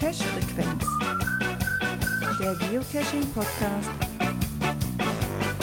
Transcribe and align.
Cache-Frequenz. 0.00 0.84
Der 2.40 2.54
Geocaching-Podcast 2.54 3.90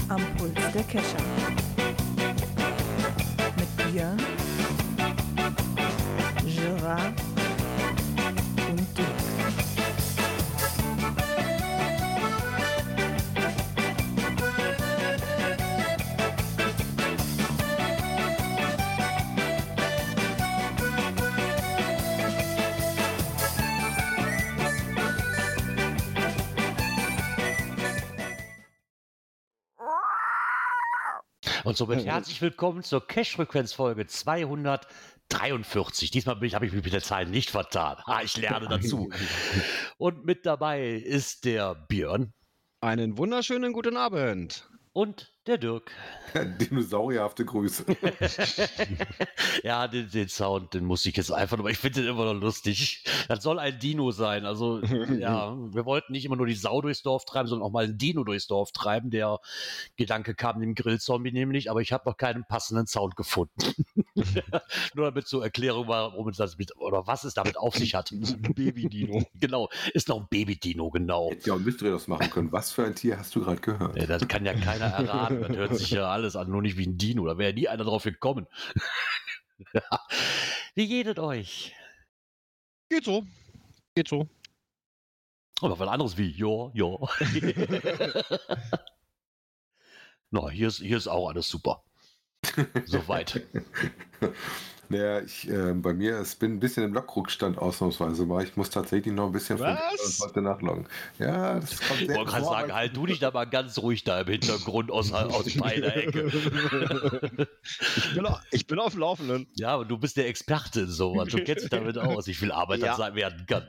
am 0.10 0.22
Puls 0.38 0.54
der 0.74 0.84
Cacher. 0.84 1.24
Mit 3.58 3.92
Björn, 3.92 4.18
Gerard 6.46 7.25
Und 31.76 31.80
somit 31.80 32.06
herzlich 32.06 32.42
willkommen 32.42 32.84
zur 32.84 33.06
Cash-Frequenz-Folge 33.06 34.08
243. 34.08 36.10
Diesmal 36.10 36.38
bin 36.38 36.48
ich, 36.48 36.56
habe 36.56 36.66
ich 36.66 36.72
mich 36.72 36.86
mit 36.86 36.94
der 36.94 37.04
Zahl 37.04 37.26
nicht 37.26 37.50
vertan. 37.50 37.98
Ah, 38.06 38.22
ich 38.24 38.38
lerne 38.38 38.70
dazu. 38.70 39.10
Und 39.98 40.24
mit 40.24 40.46
dabei 40.46 40.92
ist 40.92 41.44
der 41.44 41.76
Björn 41.76 42.32
Einen 42.80 43.18
wunderschönen 43.18 43.74
guten 43.74 43.98
Abend. 43.98 44.70
und 44.94 45.35
der 45.48 45.58
Dirk. 45.58 45.92
Dinosaurierhafte 46.60 47.46
Grüße. 47.46 47.86
ja, 49.64 49.88
den, 49.88 50.10
den 50.10 50.28
Sound, 50.28 50.74
den 50.74 50.86
muss 50.86 51.06
ich 51.06 51.16
jetzt 51.16 51.32
einfach, 51.32 51.60
aber 51.60 51.70
ich 51.70 51.78
finde 51.78 52.02
den 52.02 52.10
immer 52.10 52.34
noch 52.34 52.40
lustig. 52.40 53.04
Das 53.28 53.44
soll 53.44 53.60
ein 53.60 53.78
Dino 53.80 54.12
sein. 54.12 54.46
Also, 54.46 54.82
ja, 54.82 55.56
wir 55.74 55.86
wollten 55.86 56.14
nicht 56.14 56.26
immer 56.26 56.36
nur 56.36 56.48
die 56.48 56.56
Sau 56.56 56.82
durchs 56.82 57.04
Dorf 57.04 57.26
treiben, 57.26 57.48
sondern 57.48 57.68
auch 57.68 57.72
mal 57.72 57.86
ein 57.86 57.98
Dino 57.98 58.24
durchs 58.24 58.48
Dorf 58.48 58.72
treiben. 58.72 59.12
Der 59.12 59.40
Gedanke 59.98 60.36
kam 60.36 60.60
dem 60.60 60.76
Grillzombie 60.76 61.32
nämlich, 61.32 61.70
aber 61.70 61.82
ich 61.82 61.94
habe 61.94 62.10
noch 62.10 62.18
keinen 62.18 62.46
passenden 62.46 62.88
Sound 62.88 63.16
gefunden. 63.16 63.54
nur 64.96 65.06
damit 65.06 65.28
zur 65.28 65.44
Erklärung 65.44 65.88
war, 65.88 66.12
warum 66.12 66.30
es 66.30 66.38
das 66.38 66.58
mit, 66.58 66.76
oder 66.78 67.06
was 67.08 67.24
es 67.24 67.34
damit 67.34 67.58
auf 67.58 67.76
sich 67.76 67.96
hat. 67.96 68.12
Baby-Dino. 68.56 69.24
genau, 69.40 69.70
ist 69.94 70.10
noch 70.10 70.22
ein 70.22 70.28
Baby-Dino, 70.30 70.90
genau. 70.90 71.30
Hätte 71.30 71.48
ja 71.48 71.54
auch 71.54 71.60
ein 71.60 71.64
Mystery 71.64 71.92
das 71.92 72.08
machen 72.08 72.30
können. 72.30 72.52
Was 72.52 72.72
für 72.72 72.86
ein 72.86 72.96
Tier 72.96 73.18
hast 73.18 73.36
du 73.36 73.42
gerade 73.42 73.62
gehört? 73.62 73.96
Ja, 73.96 74.06
das 74.06 74.28
kann 74.28 74.46
ja 74.46 74.54
keiner 74.54 74.86
erraten. 74.86 75.35
Das 75.42 75.56
hört 75.56 75.78
sich 75.78 75.92
ja 75.92 76.10
alles 76.10 76.36
an, 76.36 76.50
nur 76.50 76.62
nicht 76.62 76.78
wie 76.78 76.88
ein 76.88 76.98
Dino. 76.98 77.26
Da 77.26 77.38
wäre 77.38 77.54
nie 77.54 77.68
einer 77.68 77.84
drauf 77.84 78.04
gekommen. 78.04 78.48
Wie 80.76 80.88
geht 80.88 81.08
es 81.08 81.18
euch? 81.18 81.74
Geht 82.90 83.06
so. 83.06 83.26
Geht 83.96 84.08
so. 84.08 84.28
Aber 85.62 85.80
was 85.80 85.88
anderes 85.88 86.18
wie, 86.18 86.32
ja, 86.32 86.70
ja. 86.74 86.98
Na, 90.32 90.50
hier 90.50 90.68
ist, 90.68 90.80
hier 90.80 90.98
ist 90.98 91.08
auch 91.08 91.30
alles 91.30 91.48
super. 91.48 91.84
Soweit. 92.86 93.42
Naja, 94.90 95.22
ich, 95.22 95.50
äh, 95.50 95.74
bei 95.74 95.94
mir, 95.94 96.22
ich 96.22 96.38
bin 96.38 96.54
ein 96.54 96.60
bisschen 96.60 96.84
im 96.84 96.94
Lockrückstand 96.94 97.58
ausnahmsweise 97.58 98.26
mal. 98.26 98.44
Ich 98.44 98.56
muss 98.56 98.70
tatsächlich 98.70 99.14
noch 99.14 99.26
ein 99.28 99.32
bisschen 99.32 99.60
Was? 99.60 100.20
heute 100.24 100.42
nachloggen. 100.42 100.88
Ja, 101.20 101.60
das 101.60 101.80
kommt 101.82 102.02
Ich 102.02 102.10
wollte 102.10 102.26
gerade 102.32 102.46
sagen, 102.46 102.74
halt 102.74 102.96
du 102.96 103.06
dich 103.06 103.20
da 103.20 103.32
mal 103.32 103.46
ganz 103.46 103.78
ruhig 103.80 104.04
da 104.04 104.22
im 104.22 104.28
Hintergrund 104.28 104.92
aus, 104.92 105.12
aus 105.12 105.56
meiner 105.56 105.96
Ecke. 105.96 106.32
Ich 107.98 108.14
bin, 108.14 108.26
au- 108.26 108.40
ich 108.52 108.68
bin 108.68 108.80
auf 108.80 108.92
dem 108.92 109.00
Laufenden. 109.02 109.48
Ja, 109.56 109.70
aber 109.76 109.86
du 109.86 109.98
bist 109.98 110.18
der 110.18 110.28
Experte 110.28 110.82
in 110.82 110.88
sowas. 110.90 111.30
Du 111.30 111.44
kennst 111.44 111.64
dich 111.64 111.70
damit 111.70 111.98
aus, 111.98 112.28
wie 112.28 112.34
viel 112.34 112.52
Arbeit 112.52 112.80
Ja. 112.80 112.88
das 112.88 112.98
sein 112.98 113.16
werden 113.16 113.46
kann. 113.48 113.66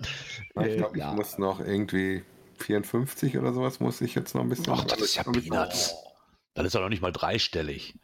Ich 0.66 0.76
glaube, 0.76 0.96
ich 0.96 1.02
Ja. 1.02 1.12
muss 1.12 1.38
noch 1.38 1.60
irgendwie 1.60 2.22
54 2.58 3.36
oder 3.38 3.52
sowas 3.52 3.80
muss 3.80 4.00
ich 4.00 4.14
jetzt 4.14 4.34
noch 4.34 4.42
ein 4.42 4.48
bisschen. 4.48 4.72
Ach, 4.72 4.84
das 4.84 5.00
ist 5.00 5.14
ja 5.16 5.22
Peanuts. 5.24 5.94
Dann 6.54 6.64
ist 6.66 6.74
er 6.74 6.80
noch 6.80 6.88
nicht 6.88 7.02
mal 7.02 7.12
dreistellig. 7.12 7.94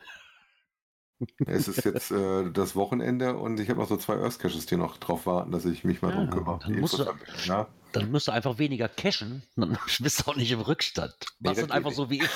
Es 1.46 1.68
ist 1.68 1.84
jetzt 1.84 2.10
äh, 2.10 2.50
das 2.50 2.74
Wochenende 2.76 3.36
und 3.36 3.60
ich 3.60 3.68
habe 3.68 3.80
noch 3.80 3.88
so 3.88 3.96
zwei 3.96 4.14
Earth 4.16 4.38
Caches, 4.38 4.66
die 4.66 4.76
noch 4.76 4.96
drauf 4.98 5.26
warten, 5.26 5.52
dass 5.52 5.64
ich 5.64 5.84
mich 5.84 6.02
mal 6.02 6.10
Ja, 6.10 6.16
drum 6.16 6.30
kümmere. 6.30 6.58
dann 6.62 6.80
musst 6.80 6.98
du- 6.98 7.06
ja. 7.44 7.68
Dann 7.92 8.10
müsst 8.10 8.28
du 8.28 8.32
einfach 8.32 8.58
weniger 8.58 8.88
cashen, 8.88 9.42
dann 9.56 9.76
bist 10.00 10.20
du 10.26 10.30
auch 10.30 10.36
nicht 10.36 10.50
im 10.50 10.60
Rückstand. 10.60 11.14
Machst 11.40 11.58
das 11.60 11.68
dann 11.68 11.70
einfach 11.76 11.90
geht 11.90 11.96
so 11.96 12.10
wie 12.10 12.22
ich. 12.22 12.30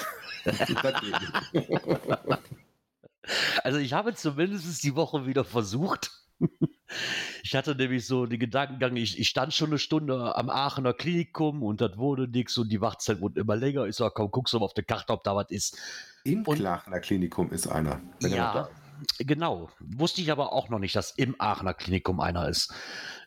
Nicht. 1.52 1.78
Also 3.64 3.78
ich 3.78 3.92
habe 3.92 4.14
zumindest 4.14 4.84
die 4.84 4.94
Woche 4.94 5.26
wieder 5.26 5.44
versucht. 5.44 6.12
Ich 7.42 7.56
hatte 7.56 7.74
nämlich 7.74 8.06
so 8.06 8.26
den 8.26 8.38
Gedankengang, 8.38 8.94
ich, 8.94 9.18
ich 9.18 9.28
stand 9.28 9.52
schon 9.52 9.70
eine 9.70 9.78
Stunde 9.78 10.36
am 10.36 10.48
Aachener 10.50 10.92
Klinikum 10.92 11.62
und 11.64 11.80
das 11.80 11.96
wurde 11.96 12.28
nix 12.28 12.56
und 12.58 12.68
die 12.68 12.80
Wartezeit 12.80 13.20
wurde 13.20 13.40
immer 13.40 13.56
länger. 13.56 13.86
Ich 13.86 13.96
sag, 13.96 14.14
komm, 14.14 14.30
guckst 14.30 14.54
du 14.54 14.58
mal 14.60 14.66
auf 14.66 14.74
der 14.74 14.84
Karte, 14.84 15.12
ob 15.12 15.24
da 15.24 15.34
was 15.34 15.50
ist. 15.50 15.76
Im 16.26 16.42
Und- 16.42 16.56
Klachener 16.56 17.00
Klinikum 17.00 17.50
ist 17.50 17.66
einer. 17.68 18.00
er 18.22 18.28
Ja, 18.28 18.68
genau. 19.18 19.70
Wusste 19.80 20.20
ich 20.20 20.30
aber 20.32 20.52
auch 20.52 20.68
noch 20.68 20.78
nicht, 20.78 20.96
dass 20.96 21.10
im 21.12 21.36
Aachener 21.38 21.74
Klinikum 21.74 22.20
einer 22.20 22.48
ist. 22.48 22.72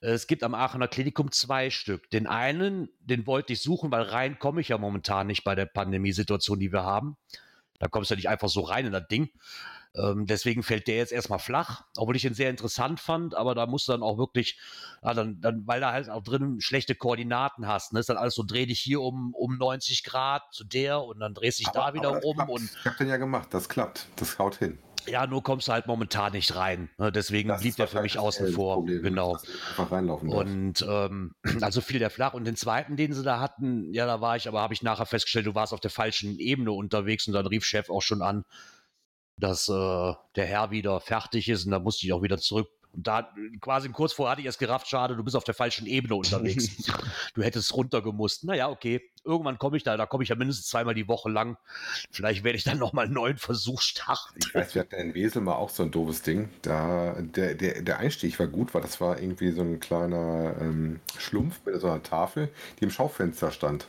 Es 0.01 0.27
gibt 0.27 0.43
am 0.43 0.53
Aachener 0.55 0.87
Klinikum 0.87 1.31
zwei 1.31 1.69
Stück. 1.69 2.09
Den 2.09 2.27
einen, 2.27 2.89
den 2.99 3.25
wollte 3.27 3.53
ich 3.53 3.61
suchen, 3.61 3.91
weil 3.91 4.03
rein 4.03 4.39
komme 4.39 4.61
ich 4.61 4.69
ja 4.69 4.77
momentan 4.77 5.27
nicht 5.27 5.43
bei 5.43 5.55
der 5.55 5.65
Pandemiesituation, 5.65 6.59
die 6.59 6.71
wir 6.71 6.83
haben. 6.83 7.17
Da 7.79 7.87
kommst 7.87 8.09
du 8.09 8.13
ja 8.15 8.17
nicht 8.17 8.29
einfach 8.29 8.49
so 8.49 8.61
rein 8.61 8.85
in 8.85 8.91
das 8.91 9.07
Ding. 9.07 9.29
Ähm, 9.95 10.27
deswegen 10.27 10.61
fällt 10.61 10.87
der 10.87 10.97
jetzt 10.97 11.11
erstmal 11.11 11.39
flach, 11.39 11.83
obwohl 11.97 12.15
ich 12.15 12.23
ihn 12.23 12.35
sehr 12.35 12.49
interessant 12.51 12.99
fand, 12.99 13.33
aber 13.33 13.55
da 13.55 13.65
musst 13.65 13.87
du 13.87 13.91
dann 13.91 14.03
auch 14.03 14.17
wirklich, 14.19 14.59
ja, 15.03 15.13
dann, 15.13 15.41
dann, 15.41 15.63
weil 15.65 15.81
da 15.81 15.91
halt 15.91 16.09
auch 16.09 16.23
drin 16.23 16.61
schlechte 16.61 16.93
Koordinaten 16.93 17.67
hast, 17.67 17.93
ne? 17.93 17.99
ist 17.99 18.09
dann 18.09 18.17
alles 18.17 18.35
so, 18.35 18.43
dreh 18.43 18.67
dich 18.67 18.79
hier 18.79 19.01
um, 19.01 19.33
um 19.33 19.57
90 19.57 20.03
Grad 20.03 20.43
zu 20.51 20.63
der 20.63 21.01
und 21.03 21.19
dann 21.19 21.33
drehst 21.33 21.59
dich 21.59 21.69
da 21.69 21.93
wieder 21.95 22.11
das 22.13 22.23
um 22.23 22.35
klappt. 22.35 22.51
und 22.51 22.69
Ich 22.79 22.85
habe 22.85 22.97
den 22.97 23.07
ja 23.07 23.17
gemacht, 23.17 23.47
das 23.51 23.67
klappt. 23.67 24.07
Das 24.17 24.37
haut 24.37 24.57
hin. 24.57 24.77
ja, 25.07 25.25
nur 25.25 25.41
kommst 25.41 25.67
du 25.67 25.71
halt 25.71 25.87
momentan 25.87 26.33
nicht 26.33 26.55
rein. 26.55 26.89
Ne? 26.99 27.11
Deswegen 27.11 27.49
Das 27.49 27.61
blieb 27.61 27.75
der 27.75 27.87
für 27.87 28.01
mich 28.01 28.19
außen 28.19 28.53
vor. 28.53 28.75
Problem, 28.75 29.01
genau. 29.01 29.33
dass 29.33 29.43
du 29.43 29.51
Einfach 29.69 29.91
reinlaufen. 29.91 30.29
Und 30.29 30.85
ähm, 30.87 31.33
also 31.61 31.81
fiel 31.81 31.97
der 31.97 32.11
flach. 32.11 32.35
Und 32.35 32.45
den 32.45 32.55
zweiten, 32.55 32.95
den 32.95 33.13
sie 33.13 33.23
da 33.23 33.39
hatten, 33.39 33.91
ja, 33.91 34.05
da 34.05 34.21
war 34.21 34.35
ich, 34.35 34.47
aber 34.47 34.61
habe 34.61 34.75
ich 34.75 34.83
nachher 34.83 35.07
festgestellt, 35.07 35.47
du 35.47 35.55
warst 35.55 35.73
auf 35.73 35.79
der 35.79 35.91
falschen 35.91 36.37
Ebene 36.37 36.71
unterwegs 36.73 37.27
und 37.27 37.33
dann 37.33 37.47
rief 37.47 37.65
Chef 37.65 37.89
auch 37.89 38.03
schon 38.03 38.21
an, 38.21 38.43
dass 39.39 39.69
äh, 39.69 40.13
der 40.35 40.45
Herr 40.45 40.71
wieder 40.71 40.99
fertig 40.99 41.49
ist 41.49 41.65
und 41.65 41.71
da 41.71 41.79
musste 41.79 42.05
ich 42.05 42.13
auch 42.13 42.21
wieder 42.21 42.37
zurück. 42.37 42.69
Und 42.91 43.05
da 43.05 43.31
quasi 43.61 43.89
kurz 43.89 44.13
vorher 44.13 44.31
hatte 44.31 44.41
ich 44.41 44.47
erst 44.47 44.57
gerafft, 44.57 44.87
schade, 44.87 45.15
du 45.15 45.23
bist 45.23 45.35
auf 45.35 45.43
der 45.43 45.53
falschen 45.53 45.85
Ebene 45.85 46.15
unterwegs. 46.15 46.91
du 47.35 47.43
hättest 47.43 47.73
runtergemusst. 47.73 48.45
Naja, 48.45 48.69
okay. 48.69 49.01
Irgendwann 49.23 49.59
komme 49.59 49.77
ich 49.77 49.83
da, 49.83 49.95
da 49.95 50.07
komme 50.07 50.23
ich 50.23 50.29
ja 50.29 50.35
mindestens 50.35 50.67
zweimal 50.67 50.95
die 50.95 51.07
Woche 51.07 51.29
lang. 51.29 51.57
Vielleicht 52.09 52.43
werde 52.43 52.57
ich 52.57 52.63
dann 52.63 52.79
nochmal 52.79 53.05
einen 53.05 53.13
neuen 53.13 53.37
Versuch 53.37 53.81
starten. 53.81 54.39
Ich 54.39 54.55
weiß, 54.55 54.73
wir 54.73 54.81
hatten 54.81 54.95
in 54.95 55.13
Wesel 55.13 55.41
mal 55.41 55.55
auch 55.55 55.69
so 55.69 55.83
ein 55.83 55.91
doofes 55.91 56.23
Ding. 56.23 56.49
Da, 56.63 57.15
der, 57.19 57.53
der, 57.53 57.83
der 57.83 57.99
Einstieg 57.99 58.39
war 58.39 58.47
gut, 58.47 58.73
weil 58.73 58.81
das 58.81 58.99
war 58.99 59.19
irgendwie 59.19 59.51
so 59.51 59.61
ein 59.61 59.79
kleiner 59.79 60.55
ähm, 60.59 60.99
Schlumpf 61.19 61.63
mit 61.65 61.79
so 61.79 61.87
einer 61.87 62.01
Tafel, 62.01 62.49
die 62.79 62.85
im 62.85 62.91
Schaufenster 62.91 63.51
stand. 63.51 63.87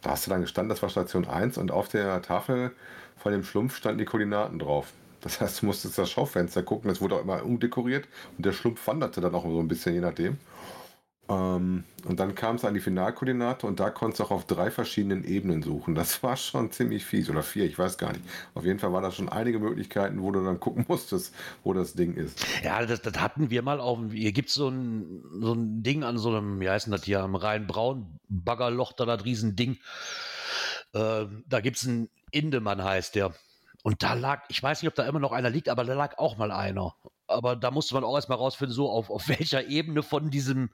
Da 0.00 0.10
hast 0.10 0.26
du 0.26 0.30
dann 0.30 0.42
gestanden, 0.42 0.70
das 0.70 0.80
war 0.80 0.88
Station 0.88 1.26
1 1.26 1.58
und 1.58 1.70
auf 1.70 1.88
der 1.88 2.22
Tafel 2.22 2.72
von 3.18 3.32
dem 3.32 3.44
Schlumpf 3.44 3.76
standen 3.76 3.98
die 3.98 4.04
Koordinaten 4.04 4.58
drauf. 4.58 4.92
Das 5.20 5.40
heißt, 5.40 5.62
du 5.62 5.66
musstest 5.66 5.98
das 5.98 6.10
Schaufenster 6.10 6.62
gucken, 6.62 6.88
das 6.88 7.00
wurde 7.00 7.16
auch 7.16 7.22
immer 7.22 7.44
umdekoriert 7.44 8.06
und 8.36 8.46
der 8.46 8.52
Schlumpf 8.52 8.86
wanderte 8.86 9.20
dann 9.20 9.34
auch 9.34 9.44
so 9.44 9.58
ein 9.58 9.68
bisschen, 9.68 9.94
je 9.94 10.00
nachdem. 10.00 10.38
Ähm, 11.28 11.84
und 12.06 12.20
dann 12.20 12.34
kam 12.34 12.56
es 12.56 12.64
an 12.64 12.72
die 12.72 12.80
Finalkoordinate 12.80 13.66
und 13.66 13.80
da 13.80 13.90
konntest 13.90 14.20
du 14.20 14.24
auch 14.24 14.30
auf 14.30 14.46
drei 14.46 14.70
verschiedenen 14.70 15.24
Ebenen 15.24 15.62
suchen. 15.62 15.94
Das 15.94 16.22
war 16.22 16.36
schon 16.36 16.70
ziemlich 16.70 17.04
fies 17.04 17.28
oder 17.28 17.42
vier, 17.42 17.64
ich 17.64 17.78
weiß 17.78 17.98
gar 17.98 18.12
nicht. 18.12 18.24
Auf 18.54 18.64
jeden 18.64 18.78
Fall 18.78 18.92
waren 18.92 19.02
da 19.02 19.10
schon 19.10 19.28
einige 19.28 19.58
Möglichkeiten, 19.58 20.22
wo 20.22 20.30
du 20.30 20.42
dann 20.42 20.58
gucken 20.58 20.86
musstest, 20.88 21.34
wo 21.64 21.74
das 21.74 21.92
Ding 21.94 22.14
ist. 22.14 22.46
Ja, 22.62 22.84
das, 22.86 23.02
das 23.02 23.20
hatten 23.20 23.50
wir 23.50 23.62
mal 23.62 23.80
auf. 23.80 23.98
Hier 24.10 24.32
gibt's 24.32 24.54
so 24.54 24.68
ein, 24.68 25.22
so 25.40 25.52
ein 25.52 25.82
Ding 25.82 26.02
an 26.02 26.16
so 26.16 26.30
einem, 26.30 26.60
wie 26.60 26.70
heißt 26.70 26.90
das 26.90 27.04
hier, 27.04 27.20
am 27.20 27.34
Rhein-Braun 27.34 28.18
Baggerloch, 28.28 28.92
da 28.92 29.04
das 29.04 29.24
Riesending. 29.24 29.76
Äh, 30.94 31.26
da 31.46 31.60
gibt's 31.60 31.86
einen 31.86 32.08
Indemann, 32.30 32.82
heißt 32.82 33.14
der. 33.14 33.34
Und 33.82 34.02
da 34.02 34.14
lag, 34.14 34.44
ich 34.48 34.62
weiß 34.62 34.82
nicht, 34.82 34.88
ob 34.88 34.94
da 34.94 35.06
immer 35.06 35.20
noch 35.20 35.32
einer 35.32 35.50
liegt, 35.50 35.68
aber 35.68 35.84
da 35.84 35.94
lag 35.94 36.18
auch 36.18 36.36
mal 36.36 36.50
einer. 36.50 36.94
Aber 37.26 37.56
da 37.56 37.70
musste 37.70 37.94
man 37.94 38.04
auch 38.04 38.16
erstmal 38.16 38.38
rausfinden, 38.38 38.74
so 38.74 38.90
auf, 38.90 39.10
auf 39.10 39.28
welcher 39.28 39.66
Ebene 39.68 40.02
von 40.02 40.30
diesem 40.30 40.70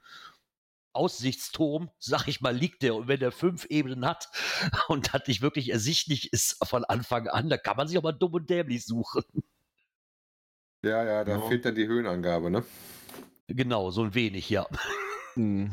Aussichtsturm, 0.93 1.91
sag 1.99 2.27
ich 2.27 2.41
mal, 2.41 2.55
liegt 2.55 2.81
der. 2.81 2.95
Und 2.95 3.07
wenn 3.07 3.19
der 3.19 3.31
fünf 3.31 3.65
Ebenen 3.65 4.05
hat 4.05 4.29
und 4.87 5.13
das 5.13 5.27
nicht 5.27 5.41
wirklich 5.41 5.69
ersichtlich 5.69 6.31
ist 6.33 6.65
von 6.65 6.83
Anfang 6.85 7.27
an, 7.27 7.49
da 7.49 7.57
kann 7.57 7.77
man 7.77 7.87
sich 7.87 7.97
auch 7.97 8.03
mal 8.03 8.11
dumm 8.13 8.33
und 8.33 8.49
dämlich 8.49 8.85
suchen. 8.85 9.23
Ja, 10.83 11.03
ja, 11.03 11.23
da 11.23 11.33
Ja. 11.33 11.41
fehlt 11.41 11.65
dann 11.65 11.75
die 11.75 11.87
Höhenangabe, 11.87 12.49
ne? 12.49 12.63
Genau, 13.47 13.91
so 13.91 14.03
ein 14.03 14.13
wenig, 14.13 14.49
ja. 14.49 14.67
Hm. 15.35 15.71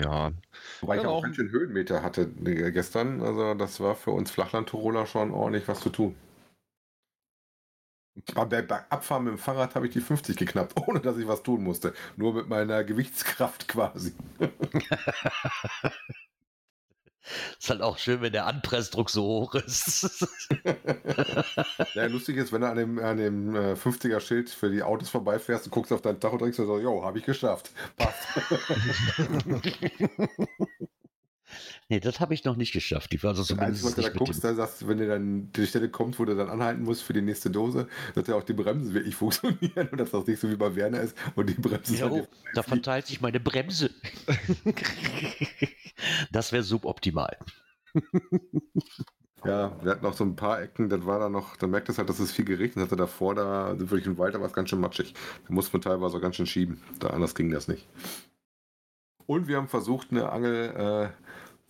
Ja, 0.00 0.32
Wobei 0.80 0.96
ich 0.96 1.02
Ja, 1.02 1.08
auch 1.08 1.18
auch- 1.18 1.22
ganz 1.22 1.36
schön 1.36 1.50
Höhenmeter 1.50 2.02
hatte 2.02 2.22
äh, 2.44 2.70
gestern. 2.72 3.20
Also 3.22 3.54
das 3.54 3.80
war 3.80 3.94
für 3.94 4.10
uns 4.12 4.30
Flachland-Tiroler 4.30 5.06
schon 5.06 5.30
ordentlich 5.32 5.68
was 5.68 5.80
zu 5.80 5.90
tun. 5.90 6.14
Bei, 8.34 8.44
bei 8.62 8.90
Abfahren 8.90 9.24
mit 9.24 9.32
dem 9.34 9.38
Fahrrad 9.38 9.74
habe 9.74 9.86
ich 9.86 9.92
die 9.92 10.00
50 10.00 10.36
geknappt, 10.36 10.76
ohne 10.88 11.00
dass 11.00 11.16
ich 11.16 11.26
was 11.28 11.42
tun 11.42 11.62
musste. 11.62 11.94
Nur 12.16 12.34
mit 12.34 12.48
meiner 12.48 12.84
Gewichtskraft 12.84 13.68
quasi. 13.68 14.12
Ist 17.58 17.70
halt 17.70 17.82
auch 17.82 17.98
schön, 17.98 18.22
wenn 18.22 18.32
der 18.32 18.46
Anpressdruck 18.46 19.10
so 19.10 19.24
hoch 19.24 19.54
ist. 19.54 20.26
Ja, 21.94 22.06
lustig 22.06 22.36
ist, 22.36 22.52
wenn 22.52 22.60
du 22.60 22.68
an 22.68 22.76
dem, 22.76 22.98
an 22.98 23.16
dem 23.16 23.54
äh, 23.54 23.74
50er-Schild 23.74 24.50
für 24.50 24.70
die 24.70 24.82
Autos 24.82 25.08
vorbeifährst, 25.08 25.66
du 25.66 25.70
guckst 25.70 25.92
auf 25.92 26.02
dein 26.02 26.20
Tacho 26.20 26.34
und 26.34 26.42
denkst 26.42 26.56
so, 26.56 26.78
jo, 26.78 27.02
habe 27.04 27.18
ich 27.18 27.24
geschafft. 27.24 27.70
Passt. 27.96 28.28
nee, 31.88 32.00
das 32.00 32.20
habe 32.20 32.34
ich 32.34 32.44
noch 32.44 32.56
nicht 32.56 32.72
geschafft. 32.72 33.12
Die 33.12 33.22
war 33.22 33.30
also 33.30 33.44
zumindest 33.44 33.84
was 33.84 33.94
du 33.94 34.02
da 34.02 34.08
guckst, 34.10 34.44
da 34.44 34.54
sagst, 34.54 34.86
wenn 34.86 34.98
dir 34.98 35.08
dann 35.08 35.52
die 35.52 35.66
Stelle 35.66 35.88
kommt, 35.88 36.18
wo 36.18 36.24
du 36.24 36.34
dann 36.34 36.48
anhalten 36.48 36.82
musst 36.82 37.02
für 37.02 37.12
die 37.12 37.22
nächste 37.22 37.50
Dose, 37.50 37.88
dass 38.14 38.26
ja 38.26 38.34
auch 38.34 38.42
die 38.42 38.52
Bremsen 38.52 38.94
wirklich 38.94 39.16
funktionieren 39.16 39.88
und 39.90 39.98
dass 39.98 40.10
das 40.10 40.26
nicht 40.26 40.40
so 40.40 40.50
wie 40.50 40.56
bei 40.56 40.74
Werner 40.74 41.00
ist 41.00 41.16
und 41.34 41.48
die 41.48 41.54
Bremsen 41.54 41.96
Ja, 41.96 42.10
oh, 42.10 42.26
da 42.54 42.62
verteilt 42.62 43.06
sich 43.06 43.20
meine 43.20 43.40
Bremse. 43.40 43.90
das 46.32 46.52
wäre 46.52 46.62
suboptimal. 46.62 47.36
Ja, 49.44 49.74
wir 49.82 49.92
hatten 49.92 50.04
noch 50.04 50.12
so 50.12 50.24
ein 50.24 50.36
paar 50.36 50.60
Ecken, 50.60 50.90
das 50.90 51.06
war 51.06 51.18
da 51.18 51.30
noch, 51.30 51.56
da 51.56 51.66
merkt 51.66 51.88
es 51.88 51.96
halt, 51.96 52.10
dass 52.10 52.18
es 52.18 52.30
viel 52.30 52.44
geregnet 52.44 52.84
hatte 52.84 52.96
davor, 52.96 53.34
da 53.34 53.70
sind 53.70 53.90
wirklich 53.90 54.06
im 54.06 54.18
Wald, 54.18 54.34
da 54.34 54.40
war 54.40 54.46
es 54.46 54.52
ganz 54.52 54.68
schön 54.68 54.80
matschig. 54.80 55.14
Da 55.46 55.54
musste 55.54 55.72
man 55.72 55.82
teilweise 55.82 56.16
auch 56.16 56.20
ganz 56.20 56.36
schön 56.36 56.46
schieben, 56.46 56.82
da 56.98 57.08
anders 57.08 57.34
ging 57.34 57.50
das 57.50 57.66
nicht. 57.66 57.88
Und 59.26 59.48
wir 59.48 59.56
haben 59.56 59.68
versucht, 59.68 60.08
eine 60.10 60.30
Angel 60.30 60.74
äh, 60.76 61.08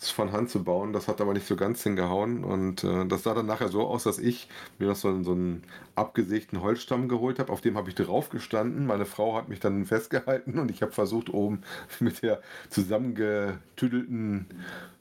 von 0.08 0.32
Hand 0.32 0.49
zu 0.50 0.64
bauen, 0.64 0.93
das 0.94 1.08
hat 1.08 1.20
aber 1.20 1.35
nicht 1.35 1.47
so 1.47 1.56
ganz 1.56 1.82
hingehauen 1.82 2.43
und 2.44 2.85
äh, 2.85 3.05
das 3.06 3.23
sah 3.25 3.35
dann 3.35 3.47
nachher 3.47 3.69
so 3.69 3.87
aus, 3.87 4.05
dass 4.05 4.19
ich 4.19 4.49
mir 4.79 4.87
noch 4.88 4.97
so, 4.97 5.08
einen- 5.08 5.25
so 5.25 5.32
einen 5.32 5.62
abgesägten 5.94 6.62
Holzstamm 6.62 7.08
geholt 7.08 7.38
habe, 7.38 7.52
auf 7.52 7.61
dem 7.61 7.76
habe 7.76 7.88
ich 7.91 7.94
drauf 7.97 8.31
gestanden, 8.31 8.87
meine 8.87 9.05
Frau 9.05 9.35
hat 9.37 9.49
mich 9.49 9.61
dann 9.61 9.85
festgehalten 9.85 10.58
und 10.58 10.70
ich 10.70 10.81
habe 10.82 10.93
versucht, 10.93 11.29
oben 11.29 11.62
mit 12.00 12.23
der 12.23 12.41
zusammengetüdelten 12.70 14.47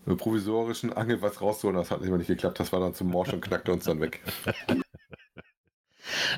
äh, 0.08 0.16
provisorischen 0.16 0.92
Angel 0.94 1.22
was 1.22 1.40
rauszuholen. 1.42 1.78
Das 1.78 1.92
hat 1.92 2.02
immer 2.02 2.18
nicht 2.18 2.28
geklappt. 2.28 2.60
Das 2.60 2.72
war 2.74 2.80
dann 2.80 2.94
zum 2.94 3.08
Morsch 3.10 3.32
und 3.34 3.42
knackte 3.42 3.72
uns 3.72 3.86
dann 3.86 4.02
weg. 4.02 4.22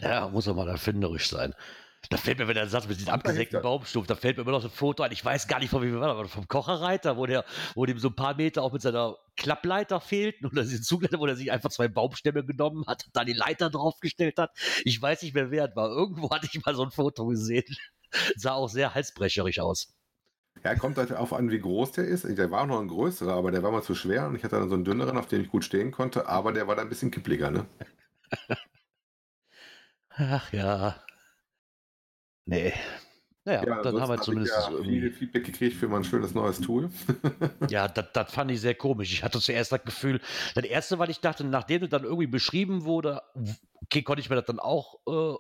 Ja, 0.02 0.28
muss 0.30 0.46
doch 0.46 0.56
mal 0.56 0.68
erfinderisch 0.68 1.30
sein. 1.30 1.54
Da 2.10 2.18
fällt 2.18 2.40
mir, 2.40 2.48
wenn 2.48 2.58
er 2.58 2.68
sagt, 2.68 2.90
mit 2.90 2.98
diesem 2.98 3.14
abgesägten. 3.14 3.62
Baumstumpf, 3.62 4.08
da 4.08 4.16
fällt 4.16 4.38
mir 4.38 4.44
immer 4.44 4.52
noch 4.52 4.62
so 4.62 4.68
ein 4.68 4.74
Foto 4.74 5.04
ein. 5.04 5.12
Ich 5.12 5.24
weiß 5.24 5.48
gar 5.48 5.60
nicht, 5.60 5.70
von 5.70 5.84
wie 5.84 5.92
wir 5.92 6.00
waren, 6.00 6.10
aber 6.10 6.28
vom 6.28 6.48
Kocherreiter, 6.48 7.16
wo 7.16 7.26
der, 7.26 7.46
wo 7.76 7.86
dem 7.86 8.00
so 8.00 8.10
ein 8.10 8.16
paar 8.16 8.36
Meter 8.36 8.64
auch 8.64 8.74
mit 8.74 8.82
seiner 8.82 9.18
Klappleiter 9.38 10.02
fehlten 10.02 10.48
oder 10.48 10.64
diese 10.64 10.82
Zugleiter, 10.82 11.20
wo 11.20 11.28
er 11.28 11.36
sich 11.36 11.52
einfach 11.52 11.70
zwei 11.70 11.88
Baumstämme 11.88 12.44
genommen 12.44 12.86
hat, 12.88 13.08
da 13.14 13.24
die 13.24 13.34
Leiter 13.34 13.70
draufgestellt 13.70 14.40
hat. 14.40 14.52
Ich 14.84 15.00
weiß 15.02 15.22
nicht 15.22 15.36
mehr, 15.36 15.52
wer 15.52 15.70
es 15.70 15.76
war. 15.76 15.90
Irgendwo 15.90 16.32
hatte 16.32 16.48
ich 16.52 16.66
mal 16.66 16.76
so 16.76 16.84
ein 16.84 16.92
Foto 16.92 17.28
gesehen. 17.28 17.66
Sah 18.36 18.54
auch 18.54 18.68
sehr 18.68 18.96
halsbrecherisch 18.96 19.60
aus. 19.60 19.94
Ja, 20.64 20.76
kommt 20.76 20.98
halt 20.98 21.14
auf 21.14 21.34
an, 21.34 21.50
wie 21.50 21.60
groß 21.60 21.94
der 21.94 22.06
ist. 22.06 22.26
Der 22.26 22.52
war 22.52 22.64
auch 22.64 22.68
noch 22.68 22.82
ein 22.82 22.88
größerer, 22.88 23.34
aber 23.34 23.52
der 23.52 23.64
war 23.64 23.72
mal 23.72 23.84
zu 23.84 23.96
schwer 23.96 24.28
und 24.28 24.36
ich 24.36 24.44
hatte 24.44 24.58
dann 24.58 24.70
so 24.70 24.76
einen 24.76 24.86
dünneren, 24.86 25.18
auf 25.18 25.28
dem 25.28 25.42
ich 25.42 25.50
gut 25.50 25.64
stehen 25.64 25.92
konnte, 25.92 26.28
aber 26.28 26.52
der 26.52 26.68
war 26.68 26.76
dann 26.76 26.88
ein 26.88 26.90
bisschen 26.90 27.10
kippliger, 27.10 27.52
ne? 27.52 27.66
Ach 30.10 30.52
ja. 30.52 31.02
Nee. 32.46 32.74
Naja, 33.44 33.66
Ja, 33.66 33.82
dann 33.82 34.00
haben 34.00 34.10
wir 34.10 34.22
zumindest 34.22 34.54
ich 34.56 34.78
ja 34.78 34.84
viel 34.84 35.12
Feedback 35.12 35.46
gekriegt 35.46 35.76
für 35.76 35.88
mein 35.88 36.04
schönes 36.04 36.34
neues 36.34 36.62
Tool. 36.62 36.92
Ja, 37.70 37.88
das, 37.88 38.32
fand 38.32 38.52
ich 38.52 38.62
sehr 38.62 38.76
komisch. 38.76 39.12
Ich 39.12 39.24
hatte 39.24 39.40
zuerst 39.40 39.72
das 39.72 39.84
Gefühl, 39.84 40.22
das 40.54 40.66
erste, 40.66 41.00
weil 41.00 41.10
ich 41.10 41.22
dachte, 41.22 41.44
nachdem 41.44 41.82
das 41.82 41.90
dann 41.90 42.04
irgendwie 42.04 42.28
beschrieben 42.28 42.84
wurde, 42.84 43.22
okay, 43.84 44.04
konnte 44.04 44.22
ich 44.22 44.30
mir 44.30 44.36
das 44.36 44.46
dann 44.46 44.60
auch, 44.60 45.00
äh, 45.08 45.34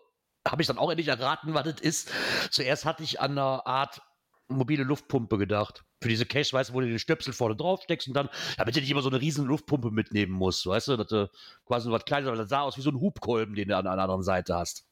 habe 0.47 0.61
ich 0.61 0.67
dann 0.67 0.79
auch 0.79 0.89
endlich 0.89 1.09
erraten, 1.09 1.53
was 1.53 1.63
das 1.63 1.79
ist. 1.81 2.11
Zuerst 2.49 2.85
hatte 2.85 3.03
ich 3.03 3.21
an 3.21 3.31
eine 3.31 3.65
Art 3.65 4.01
mobile 4.47 4.83
Luftpumpe 4.83 5.37
gedacht. 5.37 5.83
Für 6.01 6.09
diese 6.09 6.25
Cache, 6.25 6.53
weißt 6.53 6.71
du, 6.71 6.73
wo 6.73 6.81
du 6.81 6.87
den 6.87 6.99
Stöpsel 6.99 7.33
vorne 7.33 7.55
drauf 7.55 7.81
steckst 7.83 8.07
und 8.07 8.15
dann, 8.15 8.29
damit 8.57 8.75
du 8.75 8.79
nicht 8.79 8.89
immer 8.89 9.03
so 9.03 9.09
eine 9.09 9.21
riesen 9.21 9.45
Luftpumpe 9.45 9.91
mitnehmen 9.91 10.33
musst, 10.33 10.65
weißt 10.65 10.89
du, 10.89 10.97
dass 10.97 11.07
du 11.07 11.29
quasi 11.65 11.87
nur 11.87 11.97
was 11.97 12.05
Kleines, 12.05 12.27
aber 12.27 12.37
das 12.37 12.49
sah 12.49 12.61
aus 12.61 12.77
wie 12.77 12.81
so 12.81 12.89
ein 12.89 12.99
Hubkolben, 12.99 13.53
den 13.53 13.69
du 13.69 13.77
an 13.77 13.85
einer 13.85 14.01
anderen 14.01 14.23
Seite 14.23 14.55
hast. 14.55 14.87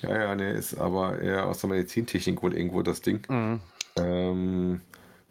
Ja, 0.00 0.22
ja, 0.22 0.34
nee, 0.34 0.52
ist 0.52 0.74
aber 0.78 1.20
eher 1.20 1.46
aus 1.46 1.60
der 1.60 1.70
Medizintechnik 1.70 2.42
wohl 2.42 2.54
irgendwo 2.54 2.82
das 2.82 3.02
Ding. 3.02 3.26
Ähm, 3.96 4.80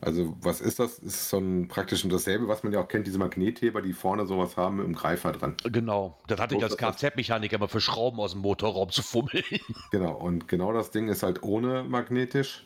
also, 0.01 0.35
was 0.41 0.61
ist 0.61 0.79
das? 0.79 0.97
Ist 0.97 1.29
so 1.29 1.37
ein 1.37 1.67
praktisch 1.67 2.07
dasselbe, 2.07 2.47
was 2.47 2.63
man 2.63 2.73
ja 2.73 2.81
auch 2.81 2.87
kennt, 2.87 3.05
diese 3.05 3.19
Magnetheber, 3.19 3.83
die 3.83 3.93
vorne 3.93 4.25
sowas 4.25 4.57
haben 4.57 4.77
mit 4.77 4.85
dem 4.85 4.95
Greifer 4.95 5.31
dran. 5.31 5.55
Genau, 5.63 6.17
das 6.27 6.39
hatte 6.39 6.55
ich 6.55 6.63
als 6.63 6.75
Kfz-Mechaniker 6.75 7.57
immer 7.57 7.67
für 7.67 7.81
Schrauben 7.81 8.19
aus 8.19 8.31
dem 8.31 8.41
Motorraum 8.41 8.89
zu 8.89 9.03
fummeln. 9.03 9.43
Genau, 9.91 10.13
und 10.13 10.47
genau 10.47 10.73
das 10.73 10.89
Ding 10.89 11.07
ist 11.07 11.21
halt 11.21 11.43
ohne 11.43 11.83
magnetisch 11.83 12.65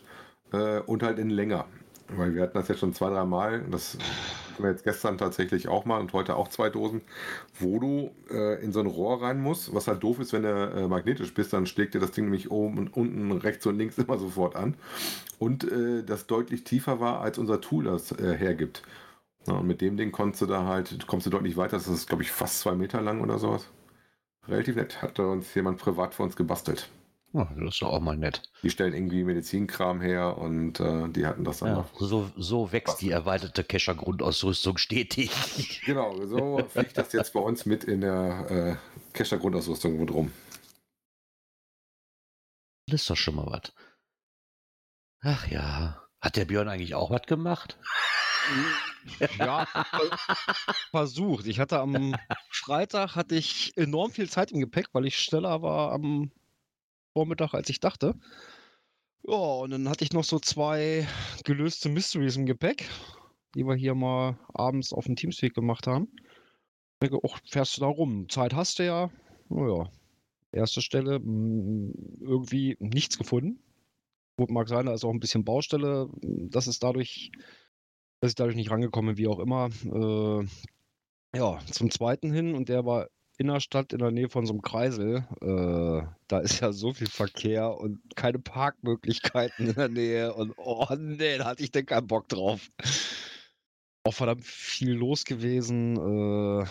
äh, 0.54 0.80
und 0.80 1.04
halt 1.04 1.20
in 1.20 1.30
länger. 1.30 1.66
Weil 2.10 2.36
wir 2.36 2.44
hatten 2.44 2.58
das 2.58 2.68
jetzt 2.68 2.80
schon 2.80 2.94
zwei, 2.94 3.10
drei 3.10 3.26
Mal, 3.26 3.64
das 3.72 3.98
hatten 4.52 4.64
wir 4.64 4.70
jetzt 4.70 4.84
gestern 4.84 5.18
tatsächlich 5.18 5.68
auch 5.68 5.86
mal 5.86 6.00
und 6.00 6.14
heute 6.14 6.36
auch 6.36 6.50
zwei 6.50 6.70
Dosen, 6.70 7.02
wo 7.60 7.80
du 7.80 8.12
äh, 8.30 8.64
in 8.64 8.72
so 8.72 8.80
ein 8.80 8.86
Rohr 8.86 9.24
rein 9.24 9.42
musst, 9.42 9.74
was 9.74 9.88
halt 9.88 10.04
doof 10.04 10.20
ist, 10.20 10.32
wenn 10.32 10.44
du 10.44 10.50
äh, 10.50 10.88
magnetisch 10.88 11.34
bist, 11.34 11.52
dann 11.54 11.66
schlägt 11.66 11.96
dir 11.96 12.00
das 12.00 12.12
Ding 12.12 12.26
nämlich 12.26 12.52
oben 12.52 12.78
und 12.78 12.96
unten, 12.96 13.32
rechts 13.32 13.66
und 13.66 13.78
links 13.78 13.98
immer 13.98 14.20
sofort 14.20 14.56
an. 14.56 14.76
Und 15.40 15.64
äh, 15.64 16.04
das 16.04 16.28
deutlich 16.28 16.64
tiefer 16.64 17.00
war, 17.00 17.22
als 17.22 17.38
unser 17.40 17.60
Tool 17.60 17.86
das 17.86 18.12
äh, 18.12 18.36
hergibt. 18.38 18.84
Ja, 19.48 19.56
und 19.56 19.68
mit 19.68 19.82
dem 19.82 19.98
Ding 19.98 20.12
konntest 20.12 20.44
du 20.44 20.46
da 20.48 20.66
halt, 20.66 21.08
kommst 21.08 21.26
du 21.26 21.32
deutlich 21.32 21.58
weiter, 21.58 21.78
das 21.78 21.88
ist 21.88 22.08
glaube 22.08 22.24
ich 22.24 22.32
fast 22.32 22.60
zwei 22.60 22.76
Meter 22.76 23.02
lang 23.02 23.22
oder 23.22 23.40
sowas. 23.40 23.70
Relativ 24.48 24.76
nett, 24.76 25.02
hat 25.02 25.18
da 25.20 25.26
uns 25.26 25.54
jemand 25.56 25.80
privat 25.80 26.14
für 26.14 26.24
uns 26.24 26.36
gebastelt. 26.36 26.90
Ja, 27.36 27.50
das 27.60 27.74
ist 27.74 27.82
doch 27.82 27.92
auch 27.92 28.00
mal 28.00 28.16
nett. 28.16 28.44
Die 28.64 28.70
stellen 28.70 28.94
irgendwie 28.94 29.26
Medizinkram 29.26 30.00
her 30.00 30.38
und 30.38 30.80
äh, 30.80 31.10
die 31.10 31.26
hatten 31.26 31.44
das 31.44 31.60
dann 31.60 31.70
Ja, 31.70 31.76
noch. 31.80 32.00
so, 32.00 32.32
so 32.38 32.72
wächst 32.72 33.02
die 33.02 33.12
erweiterte 33.12 33.64
Kescher-Grundausrüstung 33.66 34.78
stetig. 34.78 35.32
Genau, 35.86 36.26
so 36.26 36.66
fliegt 36.70 36.98
das 36.98 37.12
jetzt 37.12 37.34
bei 37.34 37.42
uns 37.42 37.66
mit 37.66 37.84
in 37.84 38.00
der 38.02 38.80
äh, 38.80 39.14
Kescher-Grundausrüstung 39.14 40.00
mit 40.00 40.12
rum. 40.12 40.32
Das 42.88 43.02
ist 43.02 43.10
doch 43.10 43.18
schon 43.18 43.36
mal 43.36 43.48
was. 43.48 43.74
Ach 45.22 45.48
ja. 45.48 46.02
Hat 46.22 46.38
der 46.38 46.46
Björn 46.46 46.70
eigentlich 46.70 46.96
auch 46.96 47.12
was 47.12 47.24
gemacht? 47.24 47.78
Ja, 49.38 49.66
ver- 49.66 50.18
versucht. 50.92 51.48
Ich 51.48 51.60
hatte 51.60 51.80
am 51.80 52.16
Freitag 52.52 53.16
hatte 53.16 53.36
ich 53.36 53.76
enorm 53.76 54.12
viel 54.12 54.30
Zeit 54.30 54.52
im 54.52 54.60
Gepäck, 54.62 54.88
weil 54.94 55.06
ich 55.06 55.18
schneller 55.18 55.62
war 55.62 55.92
am 55.92 56.32
Vormittag, 57.16 57.54
als 57.54 57.70
ich 57.70 57.80
dachte. 57.80 58.16
Ja, 59.24 59.36
und 59.36 59.72
dann 59.72 59.90
hatte 59.90 60.04
ich 60.04 60.14
noch 60.14 60.24
so 60.24 60.40
zwei 60.40 61.08
gelöste 61.44 61.90
Mysteries 61.90 62.36
im 62.36 62.46
Gepäck, 62.46 62.90
die 63.56 63.64
wir 63.66 63.76
hier 63.76 63.96
mal 63.96 64.38
abends 64.54 64.94
auf 64.94 65.06
dem 65.06 65.16
Teamspeak 65.16 65.54
gemacht 65.54 65.88
haben. 65.88 66.10
Ich 66.16 67.10
denke, 67.10 67.20
ach, 67.26 67.40
fährst 67.48 67.78
du 67.78 67.82
da 67.82 67.88
rum? 67.88 68.30
Zeit 68.30 68.54
hast 68.54 68.80
du 68.80 68.86
ja. 68.86 69.10
Naja, 69.50 69.90
erste 70.52 70.82
Stelle, 70.82 71.20
mh, 71.20 71.94
irgendwie 72.20 72.78
nichts 72.80 73.18
gefunden. 73.18 73.60
Gut, 74.38 74.52
mag 74.52 74.68
sein, 74.68 74.86
da 74.86 74.94
ist 74.94 75.06
auch 75.06 75.14
ein 75.14 75.20
bisschen 75.20 75.46
Baustelle. 75.46 76.10
Das 76.22 76.68
ist 76.68 76.84
dadurch 76.84 77.32
dass 78.26 78.32
ich 78.32 78.36
dadurch 78.36 78.56
nicht 78.56 78.72
rangekommen 78.72 79.16
bin, 79.16 79.24
wie 79.24 79.28
auch 79.28 79.40
immer. 79.40 79.70
Äh, 79.86 80.48
ja, 81.38 81.60
zum 81.72 81.92
zweiten 81.92 82.32
hin 82.32 82.56
und 82.56 82.70
der 82.70 82.86
war 82.86 83.08
in 83.38 83.48
der 83.48 83.60
Stadt 83.60 83.94
in 83.94 84.00
der 84.00 84.12
Nähe 84.12 84.30
von 84.30 84.46
so 84.46 84.54
einem 84.54 84.62
Kreisel. 84.62 85.26
Äh, 85.42 86.08
da 86.28 86.40
ist 86.40 86.62
ja 86.62 86.72
so 86.72 86.94
viel 86.94 87.08
Verkehr 87.08 87.78
und 87.78 88.00
keine 88.16 88.40
Parkmöglichkeiten 88.40 89.68
in 89.68 89.76
der 89.76 89.90
Nähe 89.90 90.34
und 90.34 90.54
oh 90.58 90.88
nee, 90.98 91.38
da 91.38 91.46
hatte 91.46 91.64
ich 91.64 91.72
denn 91.72 91.86
keinen 91.86 92.08
Bock 92.08 92.30
drauf. 92.30 92.70
Auch 94.04 94.14
verdammt 94.14 94.46
viel 94.46 94.94
los 94.94 95.26
gewesen. 95.26 95.98
Äh, 96.62 96.66